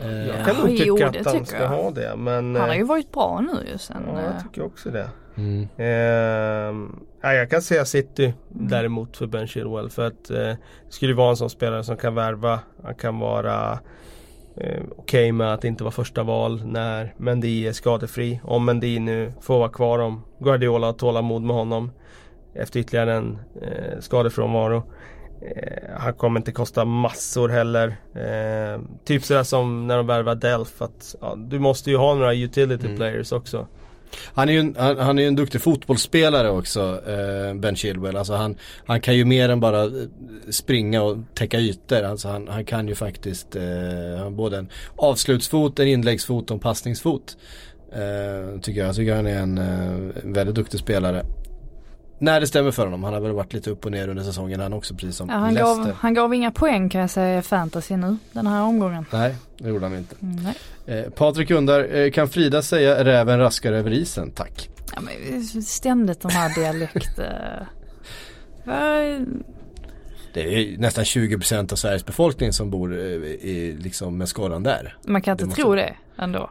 Eh, 0.00 0.26
jag 0.26 0.46
kan 0.46 0.56
nog 0.56 0.68
tycka 0.68 0.84
jo, 0.86 1.04
att 1.04 1.26
han 1.26 1.46
ska 1.46 1.62
jag. 1.62 1.68
ha 1.68 1.90
det. 1.90 2.16
Men, 2.16 2.56
han 2.56 2.68
har 2.68 2.74
ju 2.74 2.80
eh, 2.80 2.86
varit 2.86 3.12
bra 3.12 3.40
nu 3.40 3.70
ju 3.72 3.78
sen. 3.78 4.02
Ja, 4.06 4.20
jag 4.20 4.34
eh, 4.34 4.42
tycker 4.42 4.62
också 4.62 4.90
det. 4.90 5.08
Mm. 5.36 5.68
Eh, 5.76 6.98
ja, 7.22 7.32
jag 7.34 7.50
kan 7.50 7.62
säga 7.62 7.84
City 7.84 8.24
mm. 8.24 8.68
däremot 8.68 9.16
för 9.16 9.26
Ben 9.26 9.46
Chilwell. 9.46 9.90
För 9.90 10.06
att 10.06 10.30
eh, 10.30 10.36
det 10.36 10.58
skulle 10.88 11.14
vara 11.14 11.30
en 11.30 11.36
sån 11.36 11.50
spelare 11.50 11.84
som 11.84 11.96
kan 11.96 12.14
värva. 12.14 12.60
Han 12.82 12.94
kan 12.94 13.18
vara 13.18 13.78
eh, 14.56 14.82
okej 14.90 14.92
okay 14.96 15.32
med 15.32 15.54
att 15.54 15.64
inte 15.64 15.84
vara 15.84 15.92
första 15.92 16.22
val 16.22 16.62
när 16.66 17.14
Mendy 17.16 17.66
är 17.66 17.72
skadefri. 17.72 18.40
Om 18.44 18.64
Mendy 18.64 18.98
nu 18.98 19.32
får 19.40 19.58
vara 19.58 19.68
kvar 19.68 19.98
om 19.98 20.22
Guardiola 20.38 20.86
har 20.86 20.92
tålamod 20.92 21.42
med 21.42 21.56
honom 21.56 21.90
efter 22.54 22.80
ytterligare 22.80 23.14
en 23.14 23.38
eh, 23.62 24.00
skadefrånvaro. 24.00 24.82
Eh, 25.42 25.90
han 25.98 26.14
kommer 26.14 26.40
inte 26.40 26.52
kosta 26.52 26.84
massor 26.84 27.48
heller. 27.48 27.96
Eh, 28.14 28.80
typ 29.04 29.24
sådär 29.24 29.42
som 29.42 29.86
när 29.86 29.96
de 29.96 30.06
värvar 30.06 30.34
Delf. 30.34 30.82
Att, 30.82 31.16
ja, 31.20 31.34
du 31.36 31.58
måste 31.58 31.90
ju 31.90 31.96
ha 31.96 32.14
några 32.14 32.34
utility 32.34 32.86
mm. 32.86 32.96
players 32.96 33.32
också. 33.32 33.66
Han 34.34 34.48
är 34.48 34.52
ju 34.52 34.58
en, 34.58 34.76
han, 34.78 34.98
han, 34.98 35.18
är 35.18 35.26
en 35.26 35.36
duktig 35.36 35.60
fotbollsspelare 35.60 36.50
också, 36.50 37.00
eh, 37.06 37.54
Ben 37.54 37.76
Chilwell. 37.76 38.16
Alltså 38.16 38.34
han, 38.34 38.56
han 38.86 39.00
kan 39.00 39.16
ju 39.16 39.24
mer 39.24 39.48
än 39.48 39.60
bara 39.60 39.84
eh, 39.84 39.90
springa 40.50 41.02
och 41.02 41.16
täcka 41.34 41.58
ytor. 41.58 42.02
Alltså 42.02 42.28
han, 42.28 42.48
han 42.48 42.64
kan 42.64 42.88
ju 42.88 42.94
faktiskt, 42.94 43.56
eh, 43.56 44.30
både 44.30 44.58
en 44.58 44.68
avslutsfot, 44.96 45.78
en 45.78 45.88
inläggsfot 45.88 46.50
och 46.50 46.54
en 46.54 46.60
passningsfot. 46.60 47.36
Eh, 47.92 48.60
tycker 48.60 48.80
jag. 48.80 48.88
Jag 48.88 48.96
tycker 48.96 49.14
han 49.14 49.26
är 49.26 49.38
en, 49.38 49.58
en 49.58 50.10
eh, 50.10 50.22
väldigt 50.24 50.54
duktig 50.54 50.80
spelare. 50.80 51.24
När 52.24 52.40
det 52.40 52.46
stämmer 52.46 52.70
för 52.70 52.84
honom. 52.84 53.04
Han 53.04 53.14
har 53.14 53.20
väl 53.20 53.32
varit 53.32 53.52
lite 53.52 53.70
upp 53.70 53.84
och 53.84 53.92
ner 53.92 54.08
under 54.08 54.22
säsongen 54.22 54.60
han 54.60 54.72
också 54.72 54.94
precis 54.94 55.16
som 55.16 55.28
ja, 55.28 55.34
han, 55.34 55.54
gav, 55.54 55.92
han 55.92 56.14
gav 56.14 56.34
inga 56.34 56.50
poäng 56.50 56.88
kan 56.88 57.00
jag 57.00 57.10
säga 57.10 57.38
i 57.38 57.42
fantasy 57.42 57.96
nu 57.96 58.16
den 58.32 58.46
här 58.46 58.62
omgången. 58.62 59.06
Nej, 59.12 59.34
det 59.58 59.68
gjorde 59.68 59.86
han 59.86 59.98
inte. 59.98 60.16
Mm, 60.22 60.46
eh, 60.86 61.10
Patrik 61.10 61.50
undrar, 61.50 61.94
eh, 61.94 62.10
kan 62.10 62.28
Frida 62.28 62.62
säga 62.62 63.04
räven 63.04 63.38
raskar 63.38 63.72
över 63.72 63.90
isen? 63.90 64.30
Tack. 64.30 64.70
Ja, 64.94 65.00
men 65.00 65.42
ständigt 65.62 66.20
de 66.20 66.30
här 66.30 66.54
dialekter. 66.54 67.66
det 70.34 70.40
är 70.40 70.78
nästan 70.78 71.04
20% 71.04 71.72
av 71.72 71.76
Sveriges 71.76 72.06
befolkning 72.06 72.52
som 72.52 72.70
bor 72.70 72.98
eh, 72.98 73.04
i, 73.04 73.76
liksom 73.80 74.18
med 74.18 74.28
skåran 74.28 74.62
där. 74.62 74.96
Man 75.02 75.22
kan 75.22 75.40
inte 75.40 75.56
tro 75.56 75.74
det 75.74 75.94
ändå 76.18 76.50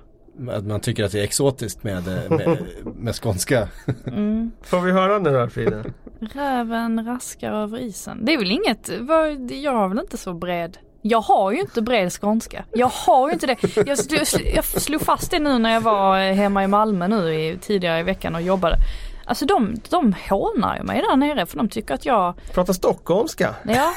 att 0.49 0.65
man 0.65 0.80
tycker 0.80 1.03
att 1.03 1.11
det 1.11 1.19
är 1.19 1.23
exotiskt 1.23 1.84
med, 1.84 2.03
med, 2.30 2.57
med 2.95 3.15
skånska. 3.15 3.68
Mm. 4.07 4.51
Får 4.64 4.80
vi 4.80 4.91
höra 4.91 5.19
nu 5.19 5.31
då 5.31 5.47
Frida? 5.47 5.84
Räven 6.19 7.05
raskar 7.05 7.51
över 7.51 7.77
isen. 7.77 8.26
Det 8.26 8.34
är 8.34 8.38
väl 8.38 8.51
inget, 8.51 8.89
jag 9.64 9.72
har 9.72 9.88
väl 9.88 9.99
inte 9.99 10.18
så 10.18 10.34
bred 10.34 10.77
jag 11.05 11.22
har 11.22 11.51
ju 11.51 11.60
inte 11.60 11.81
bred 11.81 12.14
skånska. 12.14 12.65
Jag 12.72 12.88
har 12.88 13.27
ju 13.27 13.34
inte 13.34 13.47
det. 13.47 13.57
Jag, 13.76 13.97
jag 14.55 14.65
slog 14.65 15.01
fast 15.01 15.31
det 15.31 15.39
nu 15.39 15.60
när 15.60 15.73
jag 15.73 15.81
var 15.81 16.34
hemma 16.34 16.64
i 16.64 16.68
Malmö 16.68 17.07
nu 17.07 17.34
i, 17.35 17.57
tidigare 17.57 17.99
i 17.99 18.03
veckan 18.03 18.35
och 18.35 18.41
jobbade. 18.41 18.77
Alltså 19.26 19.45
de, 19.45 19.76
de 19.89 20.15
hånar 20.30 20.77
ju 20.77 20.84
mig 20.84 21.01
där 21.10 21.15
nere 21.15 21.45
för 21.45 21.57
de 21.57 21.69
tycker 21.69 21.93
att 21.93 22.05
jag 22.05 22.34
Pratar 22.53 22.73
stockholmska? 22.73 23.55
Ja, 23.64 23.93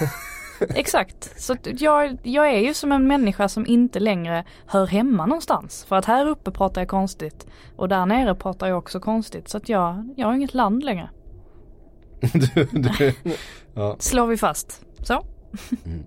Exakt, 0.74 1.42
så 1.42 1.56
jag, 1.64 2.18
jag 2.22 2.48
är 2.48 2.60
ju 2.60 2.74
som 2.74 2.92
en 2.92 3.06
människa 3.06 3.48
som 3.48 3.66
inte 3.66 4.00
längre 4.00 4.44
hör 4.66 4.86
hemma 4.86 5.26
någonstans. 5.26 5.84
För 5.84 5.96
att 5.96 6.04
här 6.04 6.26
uppe 6.26 6.50
pratar 6.50 6.80
jag 6.80 6.88
konstigt 6.88 7.46
och 7.76 7.88
där 7.88 8.06
nere 8.06 8.34
pratar 8.34 8.66
jag 8.66 8.78
också 8.78 9.00
konstigt. 9.00 9.48
Så 9.48 9.56
att 9.56 9.68
jag, 9.68 10.14
jag 10.16 10.26
har 10.26 10.34
inget 10.34 10.54
land 10.54 10.84
längre. 10.84 11.10
du, 12.32 12.64
du, 12.72 13.14
ja. 13.74 13.96
Slår 13.98 14.26
vi 14.26 14.36
fast. 14.36 14.82
Så. 15.02 15.24
Mm. 15.84 16.04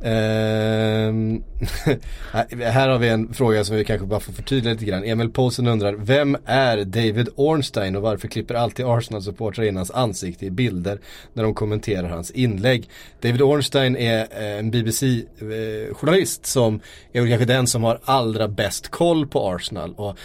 Uh, 0.04 1.40
här 2.70 2.88
har 2.88 2.98
vi 2.98 3.08
en 3.08 3.34
fråga 3.34 3.64
som 3.64 3.76
vi 3.76 3.84
kanske 3.84 4.06
bara 4.06 4.20
får 4.20 4.32
förtydliga 4.32 4.72
lite 4.72 4.84
grann. 4.84 5.04
Emil 5.04 5.30
Poulsen 5.30 5.66
undrar, 5.66 5.92
vem 5.92 6.36
är 6.44 6.84
David 6.84 7.28
Ornstein 7.36 7.96
och 7.96 8.02
varför 8.02 8.28
klipper 8.28 8.54
alltid 8.54 8.86
Arsenal-supportrar 8.86 9.64
in 9.64 9.76
hans 9.76 9.90
ansikte 9.90 10.46
i 10.46 10.50
bilder 10.50 11.00
när 11.32 11.42
de 11.42 11.54
kommenterar 11.54 12.08
hans 12.08 12.30
inlägg? 12.30 12.88
David 13.20 13.42
Ornstein 13.42 13.96
är 13.96 14.20
eh, 14.20 14.58
en 14.58 14.70
BBC-journalist 14.70 16.40
eh, 16.40 16.46
som 16.46 16.80
är 17.12 17.28
kanske 17.28 17.46
den 17.46 17.66
som 17.66 17.84
har 17.84 18.00
allra 18.04 18.48
bäst 18.48 18.88
koll 18.88 19.26
på 19.26 19.48
Arsenal. 19.48 19.94
Och 19.96 20.18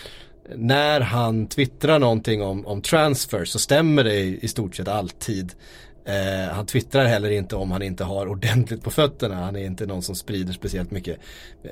när 0.55 1.01
han 1.01 1.47
twittrar 1.47 1.99
någonting 1.99 2.41
om, 2.41 2.65
om 2.65 2.81
transfer 2.81 3.45
så 3.45 3.59
stämmer 3.59 4.03
det 4.03 4.15
i, 4.15 4.39
i 4.41 4.47
stort 4.47 4.75
sett 4.75 4.87
alltid. 4.87 5.53
Eh, 6.05 6.53
han 6.53 6.65
twittrar 6.65 7.05
heller 7.05 7.29
inte 7.29 7.55
om 7.55 7.71
han 7.71 7.81
inte 7.81 8.03
har 8.03 8.27
ordentligt 8.27 8.83
på 8.83 8.91
fötterna. 8.91 9.35
Han 9.35 9.55
är 9.55 9.65
inte 9.65 9.85
någon 9.85 10.01
som 10.01 10.15
sprider 10.15 10.53
speciellt 10.53 10.91
mycket 10.91 11.17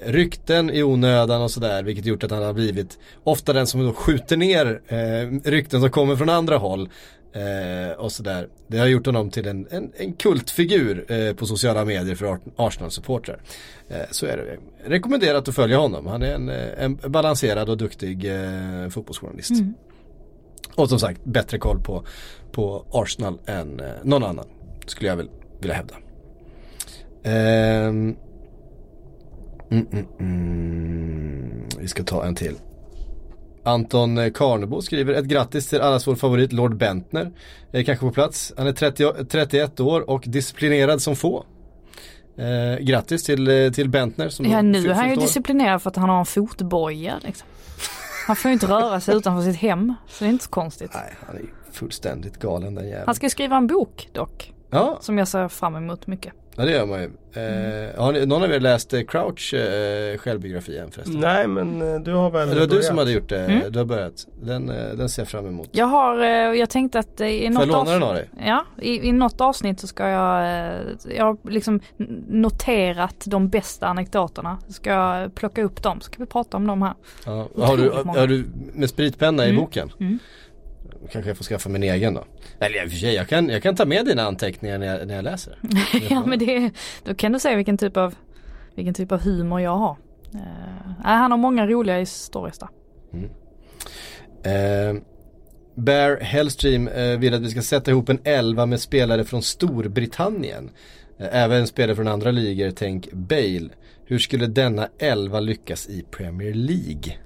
rykten 0.05 0.69
i 0.69 0.83
onödan 0.83 1.41
och 1.41 1.51
sådär. 1.51 1.83
Vilket 1.83 2.05
gjort 2.05 2.23
att 2.23 2.31
han 2.31 2.43
har 2.43 2.53
blivit 2.53 2.99
ofta 3.23 3.53
den 3.53 3.67
som 3.67 3.85
då 3.85 3.93
skjuter 3.93 4.37
ner 4.37 4.81
eh, 4.87 5.49
rykten 5.49 5.81
som 5.81 5.89
kommer 5.89 6.15
från 6.15 6.29
andra 6.29 6.57
håll. 6.57 6.89
Eh, 7.33 7.91
och 7.97 8.11
sådär. 8.11 8.47
Det 8.67 8.77
har 8.77 8.87
gjort 8.87 9.05
honom 9.05 9.29
till 9.29 9.47
en, 9.47 9.67
en, 9.71 9.91
en 9.97 10.13
kultfigur 10.13 11.11
eh, 11.11 11.33
på 11.33 11.45
sociala 11.45 11.85
medier 11.85 12.15
för 12.15 12.39
Arsenal-supportrar. 12.55 13.41
Eh, 13.89 13.97
så 14.11 14.25
är 14.25 14.37
det. 14.37 14.57
Rekommenderat 14.89 15.47
att 15.47 15.55
följa 15.55 15.77
honom. 15.77 16.07
Han 16.07 16.21
är 16.21 16.35
en, 16.35 16.49
eh, 16.49 16.83
en 16.83 16.95
balanserad 16.95 17.69
och 17.69 17.77
duktig 17.77 18.25
eh, 18.25 18.89
fotbollsjournalist. 18.89 19.51
Mm. 19.51 19.73
Och 20.75 20.89
som 20.89 20.99
sagt 20.99 21.23
bättre 21.23 21.57
koll 21.57 21.79
på, 21.79 22.05
på 22.53 22.85
Arsenal 22.91 23.39
än 23.45 23.79
eh, 23.79 23.85
någon 24.03 24.23
annan. 24.23 24.45
Skulle 24.85 25.09
jag 25.09 25.17
väl 25.17 25.29
vilja 25.59 25.75
hävda. 25.75 25.95
Um, 27.25 28.15
mm, 29.71 29.87
mm, 29.91 30.05
mm. 30.19 31.63
Vi 31.79 31.87
ska 31.87 32.03
ta 32.03 32.25
en 32.25 32.35
till. 32.35 32.55
Anton 33.65 34.31
Karnebo 34.31 34.81
skriver 34.81 35.13
ett 35.13 35.25
grattis 35.25 35.69
till 35.69 35.81
allas 35.81 36.07
vår 36.07 36.15
favorit 36.15 36.51
Lord 36.51 36.77
Bentner. 36.77 37.31
Är 37.71 37.83
kanske 37.83 38.05
på 38.05 38.11
plats. 38.11 38.53
Han 38.57 38.67
är 38.67 38.71
30, 38.71 39.25
31 39.29 39.79
år 39.79 40.09
och 40.09 40.23
disciplinerad 40.27 41.01
som 41.01 41.15
få. 41.15 41.45
Eh, 42.37 42.83
grattis 42.83 43.23
till, 43.23 43.47
eh, 43.47 43.71
till 43.71 43.89
Bentner 43.89 44.29
som 44.29 44.45
Ja 44.45 44.61
nu 44.61 44.89
är 44.89 44.93
han 44.93 45.09
ju 45.09 45.15
disciplinerad 45.15 45.81
för 45.81 45.89
att 45.89 45.95
han 45.95 46.09
har 46.09 46.19
en 46.19 46.25
fotboja 46.25 47.19
liksom. 47.21 47.47
Han 48.27 48.35
får 48.35 48.49
ju 48.49 48.53
inte 48.53 48.67
röra 48.67 48.99
sig 48.99 49.15
utanför 49.15 49.51
sitt 49.51 49.61
hem. 49.61 49.93
Så 50.07 50.23
det 50.23 50.29
är 50.29 50.31
inte 50.31 50.43
så 50.43 50.49
konstigt. 50.49 50.91
Nej, 50.93 51.13
han 51.27 51.35
är 51.35 51.41
fullständigt 51.73 52.37
galen 52.37 52.75
den 52.75 52.87
jäveln. 52.87 53.03
Han 53.05 53.15
ska 53.15 53.29
skriva 53.29 53.57
en 53.57 53.67
bok 53.67 54.09
dock. 54.11 54.53
Ja. 54.69 54.97
Som 55.01 55.17
jag 55.17 55.27
ser 55.27 55.47
fram 55.47 55.75
emot 55.75 56.07
mycket. 56.07 56.33
Ja 56.55 56.65
det 56.65 56.71
gör 56.71 56.85
man 56.85 57.01
ju. 57.01 57.05
Eh, 57.05 58.01
har 58.01 58.11
ni, 58.11 58.25
någon 58.25 58.43
av 58.43 58.51
er 58.51 58.59
läst 58.59 58.93
eh, 58.93 59.01
Crouch 59.01 59.53
eh, 59.53 60.17
självbiografi 60.17 60.77
än 60.77 60.91
förresten? 60.91 61.19
Nej 61.19 61.47
men 61.47 61.81
eh, 61.81 61.99
du 61.99 62.13
har 62.13 62.31
väl 62.31 62.49
Det 62.49 62.59
var 62.59 62.67
du 62.67 62.81
som 62.81 62.97
hade 62.97 63.11
gjort 63.11 63.29
det, 63.29 63.45
mm. 63.45 63.71
du 63.71 63.79
har 63.79 63.85
börjat. 63.85 64.27
Den, 64.41 64.67
den 64.67 65.09
ser 65.09 65.21
jag 65.21 65.29
fram 65.29 65.47
emot. 65.47 65.69
Jag 65.71 65.85
har, 65.85 66.17
jag 66.53 66.69
tänkte 66.69 66.99
att 66.99 67.21
i 67.21 67.49
något 67.49 67.55
Får 67.55 67.67
jag 67.67 67.77
låna 67.77 67.91
den 67.91 68.03
av 68.03 68.13
dig? 68.13 68.29
Ja, 68.45 68.65
i, 68.81 69.07
i 69.09 69.11
något 69.11 69.41
avsnitt 69.41 69.79
så 69.79 69.87
ska 69.87 70.07
jag, 70.07 70.43
jag 71.15 71.25
har 71.25 71.49
liksom 71.49 71.79
noterat 72.27 73.23
de 73.25 73.49
bästa 73.49 73.87
anekdoterna. 73.87 74.57
Ska 74.67 74.89
jag 74.89 75.35
plocka 75.35 75.63
upp 75.63 75.83
dem, 75.83 76.01
ska 76.01 76.15
vi 76.19 76.25
prata 76.25 76.57
om 76.57 76.67
dem 76.67 76.81
här. 76.81 76.93
Ja. 77.25 77.47
Har, 77.57 77.77
du, 77.77 77.89
har 78.19 78.27
du 78.27 78.45
med 78.73 78.89
spritpenna 78.89 79.43
mm. 79.43 79.55
i 79.55 79.59
boken? 79.59 79.91
Kanske 81.11 81.29
jag 81.29 81.37
får 81.37 81.43
skaffa 81.43 81.69
min 81.69 81.83
egen 81.83 82.13
då. 82.13 82.23
Eller 82.59 82.83
i 82.83 82.87
och 82.87 82.91
för 82.91 82.97
sig, 82.97 83.13
jag 83.13 83.27
kan, 83.27 83.49
jag 83.49 83.63
kan 83.63 83.75
ta 83.75 83.85
med 83.85 84.05
dina 84.05 84.23
anteckningar 84.23 84.77
när 84.77 84.87
jag, 84.87 85.07
när 85.07 85.15
jag 85.15 85.23
läser. 85.23 85.59
ja 86.09 86.25
men 86.25 86.39
det, 86.39 86.71
då 87.03 87.15
kan 87.15 87.31
du 87.31 87.39
se 87.39 87.55
vilken 87.55 87.77
typ 87.77 87.97
av, 87.97 88.15
vilken 88.75 88.93
typ 88.93 89.11
av 89.11 89.21
humor 89.21 89.61
jag 89.61 89.77
har. 89.77 89.97
Uh, 90.35 90.39
han 91.03 91.31
har 91.31 91.37
många 91.37 91.67
roliga 91.67 91.97
historier 91.97 92.55
där. 92.59 92.69
Mm. 93.13 93.29
Uh, 94.95 95.01
Bear 95.75 96.19
Hellstream 96.19 96.87
uh, 96.87 97.19
vill 97.19 97.33
att 97.33 97.41
vi 97.41 97.49
ska 97.49 97.61
sätta 97.61 97.91
ihop 97.91 98.09
en 98.09 98.19
elva 98.23 98.65
med 98.65 98.79
spelare 98.79 99.23
från 99.23 99.41
Storbritannien. 99.41 100.69
Även 101.17 101.67
spelare 101.67 101.95
från 101.95 102.07
andra 102.07 102.31
ligor, 102.31 102.71
tänk 102.71 103.11
Bale. 103.11 103.69
Hur 104.05 104.19
skulle 104.19 104.47
denna 104.47 104.89
elva 104.99 105.39
lyckas 105.39 105.89
i 105.89 106.05
Premier 106.11 106.53
League? 106.53 107.17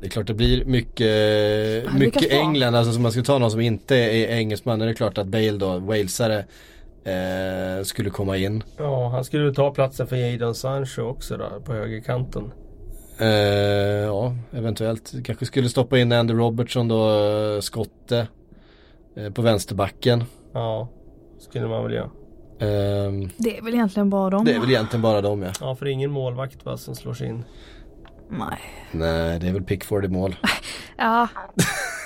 Det 0.00 0.06
är 0.06 0.10
klart 0.10 0.26
det 0.26 0.34
blir 0.34 0.64
mycket, 0.64 1.94
mycket 1.94 2.32
England, 2.32 2.74
alltså 2.74 2.92
som 2.92 3.02
man 3.02 3.12
ska 3.12 3.22
ta 3.22 3.38
någon 3.38 3.50
som 3.50 3.60
inte 3.60 3.96
är 3.96 4.36
engelsman, 4.36 4.80
är 4.80 4.86
det 4.86 4.94
klart 4.94 5.18
att 5.18 5.26
Bale 5.26 5.52
då, 5.52 5.78
walesare 5.78 6.44
eh, 7.04 7.84
skulle 7.84 8.10
komma 8.10 8.36
in. 8.36 8.62
Ja, 8.78 9.08
han 9.08 9.24
skulle 9.24 9.54
ta 9.54 9.70
platsen 9.74 10.06
för 10.06 10.16
Jadon 10.16 10.54
Sancho 10.54 11.02
också 11.02 11.36
då, 11.36 11.60
på 11.64 11.72
högerkanten. 11.72 12.52
Eh, 13.18 13.28
ja, 14.06 14.34
eventuellt. 14.52 15.12
Kanske 15.24 15.46
skulle 15.46 15.68
stoppa 15.68 15.98
in 15.98 16.12
Andy 16.12 16.34
Robertson 16.34 16.88
då, 16.88 17.10
eh, 17.54 17.60
skotte. 17.60 18.26
Eh, 19.16 19.32
på 19.32 19.42
vänsterbacken. 19.42 20.24
Ja, 20.52 20.88
skulle 21.38 21.66
man 21.68 21.82
väl 21.84 21.92
göra. 21.92 22.10
Eh, 22.58 23.12
det 23.36 23.58
är 23.58 23.62
väl 23.62 23.74
egentligen 23.74 24.10
bara 24.10 24.30
dem? 24.30 24.44
Det 24.44 24.54
är 24.54 24.60
väl 24.60 24.70
egentligen 24.70 25.02
bara 25.02 25.20
dem 25.20 25.42
ja. 25.42 25.52
Ja, 25.60 25.74
för 25.74 25.86
ingen 25.86 26.10
målvakt 26.10 26.64
va, 26.64 26.76
som 26.76 26.94
slår 26.94 27.14
sig 27.14 27.28
in. 27.28 27.44
Nej. 28.28 28.58
Nej, 28.92 29.38
det 29.38 29.48
är 29.48 29.52
väl 29.52 29.62
Pickford 29.62 30.04
i 30.04 30.08
mål. 30.08 30.36
ja, 30.96 31.28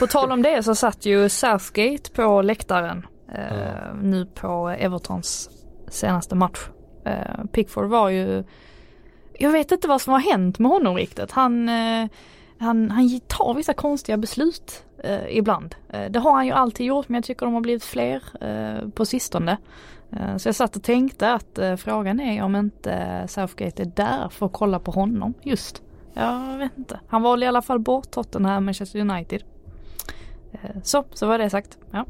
på 0.00 0.06
tal 0.06 0.32
om 0.32 0.42
det 0.42 0.62
så 0.62 0.74
satt 0.74 1.06
ju 1.06 1.28
Southgate 1.28 2.10
på 2.10 2.42
läktaren 2.42 3.06
eh, 3.34 3.56
ja. 3.58 3.94
nu 4.02 4.26
på 4.26 4.68
Evertons 4.68 5.50
senaste 5.88 6.34
match. 6.34 6.60
Eh, 7.04 7.44
Pickford 7.52 7.88
var 7.88 8.08
ju, 8.08 8.44
jag 9.38 9.52
vet 9.52 9.72
inte 9.72 9.88
vad 9.88 10.00
som 10.00 10.12
har 10.12 10.20
hänt 10.20 10.58
med 10.58 10.70
honom 10.70 10.96
riktigt. 10.96 11.30
Han, 11.30 11.68
eh, 11.68 12.08
han, 12.58 12.90
han 12.90 13.20
tar 13.20 13.54
vissa 13.54 13.74
konstiga 13.74 14.16
beslut 14.16 14.84
eh, 15.04 15.36
ibland. 15.36 15.74
Eh, 15.88 16.10
det 16.10 16.18
har 16.18 16.32
han 16.32 16.46
ju 16.46 16.52
alltid 16.52 16.86
gjort 16.86 17.08
men 17.08 17.14
jag 17.14 17.24
tycker 17.24 17.46
de 17.46 17.54
har 17.54 17.60
blivit 17.60 17.84
fler 17.84 18.22
eh, 18.40 18.88
på 18.88 19.04
sistone. 19.04 19.56
Så 20.36 20.48
jag 20.48 20.54
satt 20.54 20.76
och 20.76 20.82
tänkte 20.82 21.32
att 21.32 21.58
frågan 21.76 22.20
är 22.20 22.42
om 22.42 22.56
inte 22.56 23.24
Southgate 23.28 23.82
är 23.82 23.86
där 23.86 24.28
för 24.28 24.46
att 24.46 24.52
kolla 24.52 24.78
på 24.78 24.90
honom 24.90 25.34
just. 25.42 25.82
Jag 26.14 26.58
vet 26.58 26.78
inte. 26.78 27.00
Han 27.08 27.22
valde 27.22 27.46
i 27.46 27.48
alla 27.48 27.62
fall 27.62 27.78
bort 27.78 28.10
Tottenham, 28.10 28.64
Manchester 28.64 29.00
United. 29.00 29.42
Eh, 30.52 30.58
så, 30.82 31.04
så 31.12 31.26
var 31.26 31.38
det 31.38 31.50
sagt. 31.50 31.78
Ja. 31.90 32.06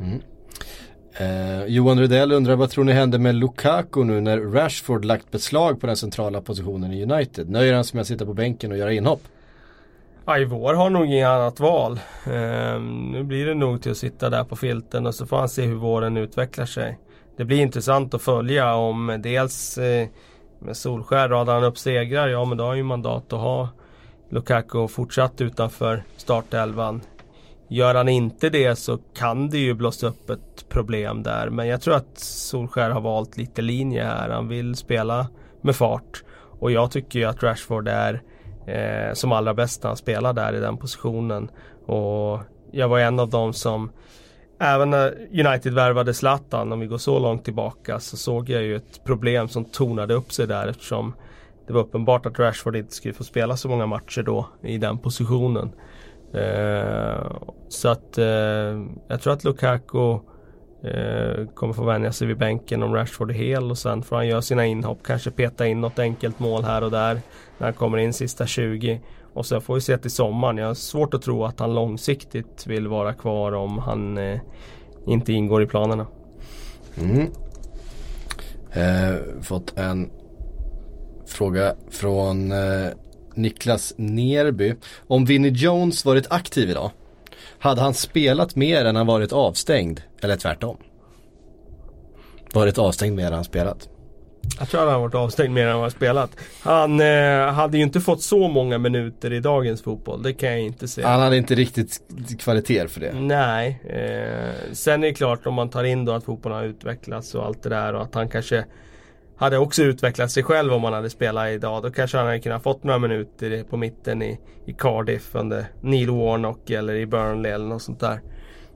Mm. 0.00 0.20
Eh, 1.20 1.64
Johan 1.66 2.00
Rudell 2.00 2.32
undrar 2.32 2.56
vad 2.56 2.70
tror 2.70 2.84
ni 2.84 2.92
händer 2.92 3.18
med 3.18 3.34
Lukaku 3.34 4.04
nu 4.04 4.20
när 4.20 4.38
Rashford 4.38 5.04
lagt 5.04 5.30
beslag 5.30 5.80
på 5.80 5.86
den 5.86 5.96
centrala 5.96 6.40
positionen 6.40 6.92
i 6.92 7.02
United? 7.02 7.50
Nöjer 7.50 7.74
han 7.74 7.84
sig 7.84 7.96
med 7.96 8.00
att 8.00 8.06
sitta 8.08 8.26
på 8.26 8.34
bänken 8.34 8.72
och 8.72 8.78
göra 8.78 8.92
inhopp? 8.92 9.22
Ja, 10.24 10.38
i 10.38 10.44
vår 10.44 10.74
har 10.74 10.90
nog 10.90 11.06
inget 11.06 11.26
annat 11.26 11.60
val. 11.60 12.00
Eh, 12.26 12.80
nu 13.12 13.22
blir 13.22 13.46
det 13.46 13.54
nog 13.54 13.82
till 13.82 13.90
att 13.90 13.96
sitta 13.96 14.30
där 14.30 14.44
på 14.44 14.56
filten 14.56 15.06
och 15.06 15.14
så 15.14 15.26
får 15.26 15.36
han 15.36 15.48
se 15.48 15.62
hur 15.62 15.74
våren 15.74 16.16
utvecklar 16.16 16.66
sig. 16.66 16.98
Det 17.36 17.44
blir 17.44 17.60
intressant 17.60 18.14
att 18.14 18.22
följa 18.22 18.74
om 18.74 19.18
dels 19.22 19.78
eh, 19.78 20.08
med 20.58 20.76
Solskär 20.76 21.28
radar 21.28 21.54
han 21.54 21.64
upp 21.64 21.78
segrar, 21.78 22.28
ja 22.28 22.44
men 22.44 22.58
då 22.58 22.64
har 22.64 22.68
han 22.68 22.76
ju 22.76 22.84
mandat 22.84 23.32
att 23.32 23.40
ha 23.40 23.68
Lukaku 24.30 24.88
fortsatt 24.88 25.40
utanför 25.40 26.02
startelvan. 26.16 27.00
Gör 27.68 27.94
han 27.94 28.08
inte 28.08 28.50
det 28.50 28.76
så 28.76 28.98
kan 29.14 29.48
det 29.48 29.58
ju 29.58 29.74
blåsa 29.74 30.06
upp 30.06 30.30
ett 30.30 30.68
problem 30.68 31.22
där. 31.22 31.50
Men 31.50 31.66
jag 31.66 31.80
tror 31.80 31.94
att 31.94 32.18
Solskär 32.18 32.90
har 32.90 33.00
valt 33.00 33.36
lite 33.36 33.62
linje 33.62 34.04
här. 34.04 34.28
Han 34.28 34.48
vill 34.48 34.74
spela 34.74 35.26
med 35.60 35.76
fart. 35.76 36.24
Och 36.60 36.70
jag 36.70 36.90
tycker 36.90 37.18
ju 37.18 37.24
att 37.24 37.42
Rashford 37.42 37.88
är 37.88 38.22
eh, 38.66 39.14
som 39.14 39.32
allra 39.32 39.54
bäst 39.54 39.82
när 39.82 39.90
han 39.90 39.96
spelar 39.96 40.32
där 40.32 40.52
i 40.52 40.60
den 40.60 40.76
positionen. 40.76 41.50
Och 41.86 42.40
jag 42.70 42.88
var 42.88 42.98
en 42.98 43.20
av 43.20 43.28
dem 43.28 43.52
som 43.52 43.90
Även 44.58 44.90
när 44.90 45.28
United 45.46 45.74
värvade 45.74 46.14
Zlatan, 46.14 46.72
om 46.72 46.80
vi 46.80 46.86
går 46.86 46.98
så 46.98 47.18
långt 47.18 47.44
tillbaka, 47.44 48.00
så 48.00 48.16
såg 48.16 48.48
jag 48.48 48.62
ju 48.62 48.76
ett 48.76 49.04
problem 49.04 49.48
som 49.48 49.64
tornade 49.64 50.14
upp 50.14 50.32
sig 50.32 50.46
där 50.46 50.66
eftersom 50.66 51.14
det 51.66 51.72
var 51.72 51.80
uppenbart 51.80 52.26
att 52.26 52.38
Rashford 52.38 52.76
inte 52.76 52.94
skulle 52.94 53.14
få 53.14 53.24
spela 53.24 53.56
så 53.56 53.68
många 53.68 53.86
matcher 53.86 54.22
då 54.22 54.48
i 54.62 54.78
den 54.78 54.98
positionen. 54.98 55.70
Eh, 56.34 57.32
så 57.68 57.88
att 57.88 58.18
eh, 58.18 58.26
jag 59.08 59.20
tror 59.20 59.32
att 59.32 59.44
Lukaku 59.44 60.12
eh, 60.82 61.46
kommer 61.54 61.72
få 61.72 61.84
vänja 61.84 62.12
sig 62.12 62.26
vid 62.26 62.38
bänken 62.38 62.82
om 62.82 62.94
Rashford 62.94 63.30
är 63.30 63.34
hel 63.34 63.70
och 63.70 63.78
sen 63.78 64.02
får 64.02 64.16
han 64.16 64.26
göra 64.26 64.42
sina 64.42 64.66
inhopp, 64.66 64.98
kanske 65.04 65.30
peta 65.30 65.66
in 65.66 65.80
något 65.80 65.98
enkelt 65.98 66.38
mål 66.38 66.64
här 66.64 66.84
och 66.84 66.90
där 66.90 67.20
när 67.58 67.66
han 67.66 67.74
kommer 67.74 67.98
in 67.98 68.12
sista 68.12 68.46
20. 68.46 69.00
Och 69.38 69.46
sen 69.46 69.60
får 69.60 69.74
vi 69.74 69.80
se 69.80 69.98
till 69.98 70.10
sommaren. 70.10 70.56
Jag 70.56 70.66
har 70.66 70.74
svårt 70.74 71.14
att 71.14 71.22
tro 71.22 71.44
att 71.44 71.60
han 71.60 71.74
långsiktigt 71.74 72.66
vill 72.66 72.88
vara 72.88 73.14
kvar 73.14 73.52
om 73.52 73.78
han 73.78 74.18
eh, 74.18 74.40
inte 75.06 75.32
ingår 75.32 75.62
i 75.62 75.66
planerna. 75.66 76.06
Mm. 77.00 77.26
Eh, 78.72 79.42
fått 79.42 79.78
en 79.78 80.10
fråga 81.26 81.74
från 81.90 82.52
eh, 82.52 82.88
Niklas 83.34 83.94
Nerby. 83.96 84.74
Om 85.06 85.24
Vinnie 85.24 85.50
Jones 85.50 86.04
varit 86.04 86.32
aktiv 86.32 86.70
idag, 86.70 86.90
hade 87.58 87.80
han 87.80 87.94
spelat 87.94 88.56
mer 88.56 88.84
än 88.84 88.96
han 88.96 89.06
varit 89.06 89.32
avstängd? 89.32 90.00
Eller 90.22 90.36
tvärtom? 90.36 90.76
Varit 92.54 92.78
avstängd 92.78 93.16
mer 93.16 93.26
än 93.26 93.32
han 93.32 93.44
spelat? 93.44 93.88
Jag 94.58 94.68
tror 94.68 94.80
han 94.80 94.88
har 94.88 95.00
varit 95.00 95.14
avstängd 95.14 95.54
mer 95.54 95.66
än 95.66 95.72
han 95.72 95.80
har 95.80 95.90
spelat. 95.90 96.30
Han 96.62 97.00
eh, 97.00 97.52
hade 97.52 97.76
ju 97.76 97.82
inte 97.82 98.00
fått 98.00 98.22
så 98.22 98.48
många 98.48 98.78
minuter 98.78 99.32
i 99.32 99.40
dagens 99.40 99.82
fotboll, 99.82 100.22
det 100.22 100.32
kan 100.32 100.48
jag 100.48 100.60
inte 100.60 100.88
säga. 100.88 101.08
Han 101.08 101.20
hade 101.20 101.36
inte 101.36 101.54
riktigt 101.54 102.00
kvaliteter 102.38 102.88
för 102.88 103.00
det. 103.00 103.12
Nej. 103.12 103.80
Eh, 103.84 104.72
sen 104.72 105.04
är 105.04 105.08
det 105.08 105.14
klart 105.14 105.46
om 105.46 105.54
man 105.54 105.70
tar 105.70 105.84
in 105.84 106.04
då 106.04 106.12
att 106.12 106.24
fotbollen 106.24 106.58
har 106.58 106.64
utvecklats 106.64 107.34
och 107.34 107.46
allt 107.46 107.62
det 107.62 107.68
där 107.68 107.94
och 107.94 108.02
att 108.02 108.14
han 108.14 108.28
kanske 108.28 108.64
hade 109.36 109.58
också 109.58 109.82
utvecklat 109.82 110.30
sig 110.30 110.42
själv 110.42 110.72
om 110.72 110.84
han 110.84 110.92
hade 110.92 111.10
spelat 111.10 111.48
idag. 111.48 111.82
Då 111.82 111.90
kanske 111.90 112.16
han 112.16 112.26
hade 112.26 112.40
kunnat 112.40 112.62
fått 112.62 112.84
några 112.84 112.98
minuter 112.98 113.64
på 113.70 113.76
mitten 113.76 114.22
i, 114.22 114.40
i 114.66 114.72
Cardiff 114.72 115.34
under 115.34 115.64
Neil 115.80 116.10
Warnock 116.10 116.70
eller 116.70 116.94
i 116.94 117.06
Burnley 117.06 117.52
eller 117.52 117.66
något 117.66 117.82
sånt 117.82 118.00
där. 118.00 118.20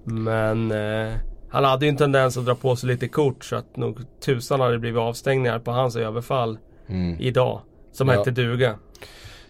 Men 0.04 0.70
eh, 0.70 1.12
Han 1.52 1.64
hade 1.64 1.84
ju 1.86 1.88
en 1.88 1.96
tendens 1.96 2.36
att 2.36 2.44
dra 2.46 2.54
på 2.54 2.76
sig 2.76 2.88
lite 2.88 3.08
kort 3.08 3.44
så 3.44 3.56
att 3.56 3.76
nog 3.76 3.98
tusan 4.24 4.60
hade 4.60 4.72
det 4.72 4.78
blivit 4.78 4.98
avstängningar 4.98 5.58
på 5.58 5.70
hans 5.70 5.96
överfall 5.96 6.58
idag. 7.18 7.60
Som 7.92 8.08
Ja. 8.08 8.14
hette 8.14 8.30
duga. 8.30 8.78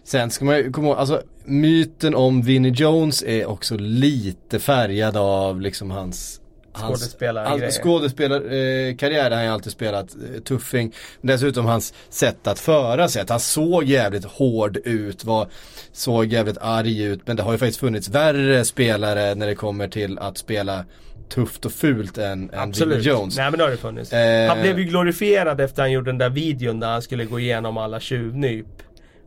Sen 0.03 0.29
ska 0.31 0.45
man 0.45 0.57
ju 0.57 0.71
komma 0.71 0.87
ihåg, 0.87 0.97
alltså 0.97 1.21
myten 1.45 2.15
om 2.15 2.41
Vinnie 2.41 2.71
Jones 2.71 3.23
är 3.23 3.45
också 3.45 3.77
lite 3.77 4.59
färgad 4.59 5.17
av 5.17 5.61
liksom 5.61 5.91
hans 5.91 6.39
Skådespelargrejer. 6.75 7.61
Hans 7.61 7.77
skådespelarkarriär 7.77 9.23
har 9.23 9.37
han 9.37 9.43
ju 9.45 9.51
alltid 9.51 9.71
spelat 9.71 10.15
eh, 10.15 10.41
tuffing. 10.41 10.93
Dessutom 11.21 11.65
hans 11.65 11.93
sätt 12.09 12.47
att 12.47 12.59
föra 12.59 13.07
sig. 13.07 13.21
Att 13.21 13.29
han 13.29 13.39
såg 13.39 13.83
jävligt 13.83 14.25
hård 14.25 14.77
ut. 14.77 15.25
Var, 15.25 15.47
såg 15.91 16.25
jävligt 16.25 16.57
arg 16.61 17.03
ut. 17.03 17.21
Men 17.27 17.35
det 17.35 17.43
har 17.43 17.51
ju 17.51 17.57
faktiskt 17.57 17.79
funnits 17.79 18.09
värre 18.09 18.65
spelare 18.65 19.35
när 19.35 19.47
det 19.47 19.55
kommer 19.55 19.87
till 19.87 20.19
att 20.19 20.37
spela 20.37 20.85
tufft 21.29 21.65
och 21.65 21.71
fult 21.71 22.17
än, 22.17 22.49
än 22.49 22.59
Absolut. 22.59 23.05
Jones. 23.05 23.37
Nej 23.37 23.51
men 23.51 23.57
det 23.57 23.63
har 23.63 23.71
det 23.71 23.77
funnits. 23.77 24.13
Eh. 24.13 24.49
Han 24.49 24.61
blev 24.61 24.79
ju 24.79 24.85
glorifierad 24.85 25.61
efter 25.61 25.81
han 25.81 25.91
gjorde 25.91 26.09
den 26.11 26.17
där 26.17 26.29
videon 26.29 26.79
där 26.79 26.87
han 26.87 27.01
skulle 27.01 27.25
gå 27.25 27.39
igenom 27.39 27.77
alla 27.77 27.99
tjuvnyp. 27.99 28.65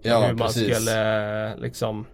Ja, 0.02 0.20
hur 0.20 0.35
man 0.35 0.47
precis. 0.47 0.77
skulle 0.77 1.56
liksom 1.56 2.06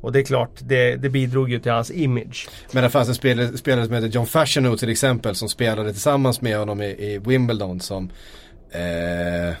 och 0.00 0.12
det 0.12 0.18
är 0.18 0.24
klart, 0.24 0.50
det, 0.58 0.96
det 0.96 1.08
bidrog 1.08 1.50
ju 1.50 1.58
till 1.58 1.72
hans 1.72 1.90
image. 1.90 2.48
Men 2.72 2.82
det 2.82 2.90
fanns 2.90 3.08
en 3.08 3.14
spelare, 3.14 3.58
spelare 3.58 3.86
som 3.86 3.94
heter 3.94 4.08
John 4.08 4.26
Fashionow 4.26 4.76
till 4.76 4.88
exempel 4.88 5.34
som 5.34 5.48
spelade 5.48 5.92
tillsammans 5.92 6.40
med 6.40 6.58
honom 6.58 6.82
i, 6.82 6.86
i 6.86 7.18
Wimbledon 7.18 7.80
som 7.80 8.10
eh, 8.70 9.54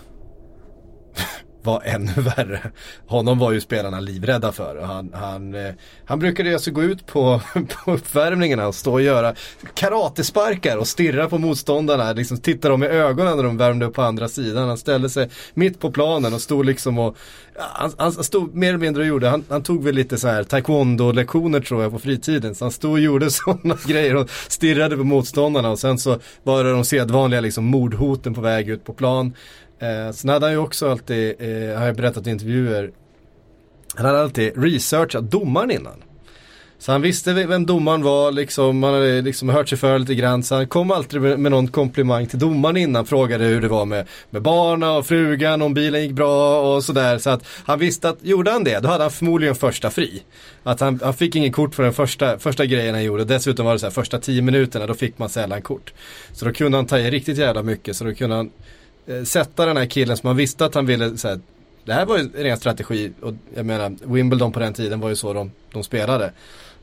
var 1.64 1.82
ännu 1.84 2.12
värre. 2.16 2.60
Honom 3.06 3.38
var 3.38 3.52
ju 3.52 3.60
spelarna 3.60 4.00
livrädda 4.00 4.52
för. 4.52 4.82
Han, 4.82 5.10
han, 5.14 5.54
eh, 5.54 5.74
han 6.04 6.18
brukade 6.18 6.52
alltså 6.52 6.70
gå 6.70 6.82
ut 6.82 7.06
på, 7.06 7.40
på 7.84 7.92
uppvärmningarna 7.92 8.66
och 8.66 8.74
stå 8.74 8.92
och 8.92 9.02
göra 9.02 9.34
karatesparkar 9.74 10.76
och 10.76 10.88
stirra 10.88 11.28
på 11.28 11.38
motståndarna. 11.38 12.12
Liksom 12.12 12.40
titta 12.40 12.68
dem 12.68 12.82
i 12.82 12.86
ögonen 12.86 13.36
när 13.36 13.44
de 13.44 13.56
värmde 13.56 13.86
upp 13.86 13.94
på 13.94 14.02
andra 14.02 14.28
sidan. 14.28 14.68
Han 14.68 14.78
ställde 14.78 15.10
sig 15.10 15.30
mitt 15.54 15.80
på 15.80 15.90
planen 15.90 16.34
och 16.34 16.40
stod 16.40 16.64
liksom 16.64 16.98
och 16.98 17.16
han, 17.56 17.92
han 17.98 18.12
stod 18.12 18.54
mer 18.54 18.68
eller 18.68 18.78
mindre 18.78 19.02
och 19.02 19.08
gjorde, 19.08 19.28
han, 19.28 19.44
han 19.48 19.62
tog 19.62 19.84
väl 19.84 19.94
lite 19.94 20.18
så 20.18 20.28
här 20.28 20.44
taekwondo-lektioner 20.44 21.60
tror 21.60 21.82
jag 21.82 21.92
på 21.92 21.98
fritiden. 21.98 22.54
Så 22.54 22.64
han 22.64 22.72
stod 22.72 22.92
och 22.92 23.00
gjorde 23.00 23.30
sådana 23.30 23.76
grejer 23.86 24.16
och 24.16 24.30
stirrade 24.30 24.96
på 24.96 25.04
motståndarna 25.04 25.70
och 25.70 25.78
sen 25.78 25.98
så 25.98 26.18
var 26.42 26.64
det 26.64 26.72
de 26.72 26.84
sedvanliga 26.84 27.40
liksom 27.40 27.64
mordhoten 27.64 28.34
på 28.34 28.40
väg 28.40 28.68
ut 28.68 28.84
på 28.84 28.92
plan. 28.92 29.32
Eh, 29.84 30.12
sen 30.12 30.30
hade 30.30 30.46
han 30.46 30.52
ju 30.52 30.58
också 30.58 30.90
alltid, 30.90 31.34
eh, 31.38 31.78
har 31.78 31.86
jag 31.86 31.96
berättat 31.96 32.26
i 32.26 32.30
intervjuer, 32.30 32.90
han 33.96 34.06
hade 34.06 34.20
alltid 34.20 34.62
researchat 34.62 35.30
domaren 35.30 35.70
innan. 35.70 36.02
Så 36.78 36.92
han 36.92 37.02
visste 37.02 37.32
vem 37.32 37.66
domaren 37.66 38.02
var, 38.02 38.32
liksom, 38.32 38.82
han 38.82 38.94
hade 38.94 39.22
liksom 39.22 39.48
hört 39.48 39.68
sig 39.68 39.78
för 39.78 39.98
lite 39.98 40.14
grann. 40.14 40.42
Så 40.42 40.54
han 40.54 40.66
kom 40.66 40.90
alltid 40.90 41.20
med, 41.20 41.38
med 41.38 41.52
någon 41.52 41.68
komplimang 41.68 42.26
till 42.26 42.38
domaren 42.38 42.76
innan. 42.76 43.06
Frågade 43.06 43.44
hur 43.44 43.60
det 43.60 43.68
var 43.68 43.84
med, 43.84 44.06
med 44.30 44.42
barna 44.42 44.92
och 44.92 45.06
frugan, 45.06 45.62
om 45.62 45.74
bilen 45.74 46.02
gick 46.02 46.12
bra 46.12 46.60
och 46.74 46.84
sådär. 46.84 47.18
Så 47.18 47.30
att 47.30 47.46
han 47.64 47.78
visste 47.78 48.08
att 48.08 48.18
gjorde 48.22 48.50
han 48.50 48.64
det, 48.64 48.80
då 48.80 48.88
hade 48.88 49.04
han 49.04 49.10
förmodligen 49.10 49.54
första 49.54 49.90
fri. 49.90 50.22
Att 50.62 50.80
han, 50.80 51.00
han 51.02 51.14
fick 51.14 51.36
ingen 51.36 51.52
kort 51.52 51.74
för 51.74 51.82
den 51.82 51.92
första, 51.92 52.38
första 52.38 52.66
grejen 52.66 52.94
han 52.94 53.04
gjorde. 53.04 53.24
Dessutom 53.24 53.66
var 53.66 53.72
det 53.72 53.78
så 53.78 53.86
här, 53.86 53.90
första 53.90 54.18
tio 54.18 54.42
minuterna, 54.42 54.86
då 54.86 54.94
fick 54.94 55.18
man 55.18 55.28
sällan 55.28 55.62
kort. 55.62 55.92
Så 56.32 56.44
då 56.44 56.52
kunde 56.52 56.78
han 56.78 56.86
ta 56.86 56.98
i 56.98 57.10
riktigt 57.10 57.38
jävla 57.38 57.62
mycket. 57.62 57.96
Så 57.96 58.04
då 58.04 58.14
kunde 58.14 58.36
han 58.36 58.50
Eh, 59.06 59.24
sätta 59.24 59.66
den 59.66 59.76
här 59.76 59.86
killen 59.86 60.16
som 60.16 60.28
man 60.28 60.36
visste 60.36 60.64
att 60.64 60.74
han 60.74 60.86
ville 60.86 61.16
så 61.16 61.28
här, 61.28 61.40
det 61.84 61.92
här 61.92 62.06
var 62.06 62.18
ju 62.18 62.22
en 62.22 62.32
ren 62.32 62.56
strategi 62.56 63.12
och 63.20 63.34
jag 63.54 63.66
menar 63.66 63.96
Wimbledon 64.04 64.52
på 64.52 64.60
den 64.60 64.74
tiden 64.74 65.00
var 65.00 65.08
ju 65.08 65.16
så 65.16 65.32
de, 65.32 65.50
de 65.72 65.84
spelade. 65.84 66.32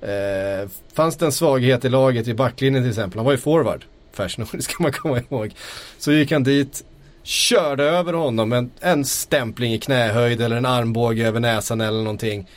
Eh, 0.02 0.70
fanns 0.94 1.18
det 1.18 1.26
en 1.26 1.32
svaghet 1.32 1.86
i 1.86 1.90
laget 1.90 2.28
i 2.28 2.34
backlinjen 2.34 2.84
till 2.84 2.90
exempel, 2.90 3.18
han 3.18 3.26
var 3.26 3.32
ju 3.32 3.38
forward. 3.38 3.86
Fashion, 4.14 4.48
det 4.52 4.62
ska 4.62 4.84
man 4.84 4.92
komma 4.92 5.22
ihåg. 5.30 5.52
Så 5.98 6.12
gick 6.12 6.32
han 6.32 6.44
dit, 6.44 6.84
körde 7.24 7.84
över 7.84 8.14
honom 8.14 8.50
med 8.50 8.58
en, 8.60 8.72
en 8.80 9.06
stämpling 9.06 9.74
i 9.74 9.80
knähöjd 9.80 10.42
eller 10.42 10.56
en 10.56 10.66
armbåge 10.66 11.28
över 11.28 11.40
näsan 11.40 11.82
eller 11.82 11.98
någonting. 11.98 12.48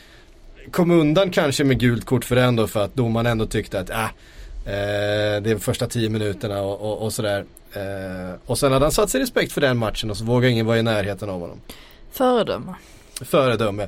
Kom 0.71 0.91
undan 0.91 1.31
kanske 1.31 1.63
med 1.63 1.79
gult 1.79 2.05
kort 2.05 2.25
för 2.25 2.35
ändå 2.35 2.67
för 2.67 2.85
att 2.85 2.95
domaren 2.95 3.25
ändå 3.25 3.45
tyckte 3.45 3.79
att 3.79 3.89
äh, 3.89 4.03
eh, 4.03 5.41
det 5.41 5.51
är 5.51 5.57
första 5.59 5.87
tio 5.87 6.09
minuterna 6.09 6.61
och, 6.61 6.81
och, 6.81 7.01
och 7.01 7.13
sådär. 7.13 7.45
Eh, 7.75 8.35
och 8.45 8.57
sen 8.57 8.71
hade 8.71 8.85
han 8.85 8.91
satt 8.91 9.09
sig 9.09 9.21
respekt 9.21 9.51
för 9.51 9.61
den 9.61 9.77
matchen 9.77 10.09
och 10.11 10.17
så 10.17 10.25
vågade 10.25 10.51
ingen 10.51 10.65
vara 10.65 10.77
i 10.77 10.83
närheten 10.83 11.29
av 11.29 11.41
honom. 11.41 11.61
Föredöme. 12.11 12.75
Föredöme. 13.21 13.87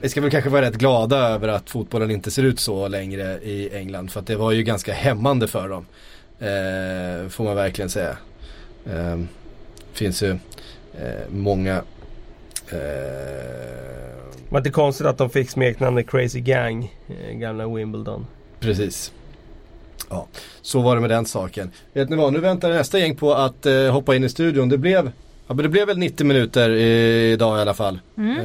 Vi 0.00 0.08
ska 0.08 0.20
väl 0.20 0.30
kanske 0.30 0.50
vara 0.50 0.62
rätt 0.62 0.74
glada 0.74 1.16
över 1.16 1.48
att 1.48 1.70
fotbollen 1.70 2.10
inte 2.10 2.30
ser 2.30 2.42
ut 2.42 2.60
så 2.60 2.88
längre 2.88 3.38
i 3.42 3.76
England. 3.76 4.10
För 4.10 4.20
att 4.20 4.26
det 4.26 4.36
var 4.36 4.52
ju 4.52 4.62
ganska 4.62 4.92
hämmande 4.92 5.48
för 5.48 5.68
dem. 5.68 5.86
Eh, 6.38 7.28
får 7.28 7.44
man 7.44 7.56
verkligen 7.56 7.90
säga. 7.90 8.16
Eh, 8.86 9.18
finns 9.92 10.22
ju 10.22 10.30
eh, 10.30 11.28
många 11.30 11.76
eh, 12.68 12.78
Det 14.36 14.50
var 14.50 14.58
inte 14.58 14.70
konstigt 14.70 15.06
att 15.06 15.18
de 15.18 15.30
fick 15.30 15.50
smeknamnet 15.50 16.10
Crazy 16.10 16.40
Gang, 16.40 16.94
eh, 17.08 17.36
gamla 17.36 17.68
Wimbledon. 17.68 18.26
Precis. 18.60 19.12
Ja, 20.10 20.26
så 20.62 20.80
var 20.80 20.94
det 20.94 21.00
med 21.00 21.10
den 21.10 21.26
saken. 21.26 21.70
Vet 21.92 22.08
ni 22.10 22.16
vad, 22.16 22.32
nu 22.32 22.40
väntar 22.40 22.70
nästa 22.70 22.98
gäng 22.98 23.16
på 23.16 23.34
att 23.34 23.66
eh, 23.66 23.90
hoppa 23.92 24.16
in 24.16 24.24
i 24.24 24.28
studion. 24.28 24.68
Det 24.68 24.78
blev, 24.78 25.10
ja, 25.46 25.54
men 25.54 25.56
det 25.56 25.68
blev 25.68 25.86
väl 25.86 25.98
90 25.98 26.26
minuter 26.26 26.70
i, 26.70 27.32
idag 27.32 27.58
i 27.58 27.60
alla 27.60 27.74
fall. 27.74 27.98
Mm. 28.18 28.38
Eh, 28.38 28.44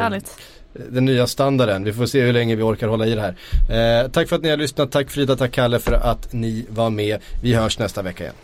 Härligt. 0.00 0.36
den 0.72 1.04
nya 1.04 1.26
standarden. 1.26 1.84
Vi 1.84 1.92
får 1.92 2.06
se 2.06 2.20
hur 2.20 2.32
länge 2.32 2.54
vi 2.56 2.62
orkar 2.62 2.88
hålla 2.88 3.06
i 3.06 3.14
det 3.14 3.20
här. 3.20 4.02
Eh, 4.02 4.10
tack 4.10 4.28
för 4.28 4.36
att 4.36 4.42
ni 4.42 4.50
har 4.50 4.56
lyssnat. 4.56 4.90
Tack 4.92 5.10
Frida, 5.10 5.36
tack 5.36 5.52
Kalle 5.52 5.78
för 5.78 5.92
att 5.92 6.32
ni 6.32 6.66
var 6.68 6.90
med. 6.90 7.20
Vi 7.42 7.54
hörs 7.54 7.78
nästa 7.78 8.02
vecka 8.02 8.24
igen. 8.24 8.34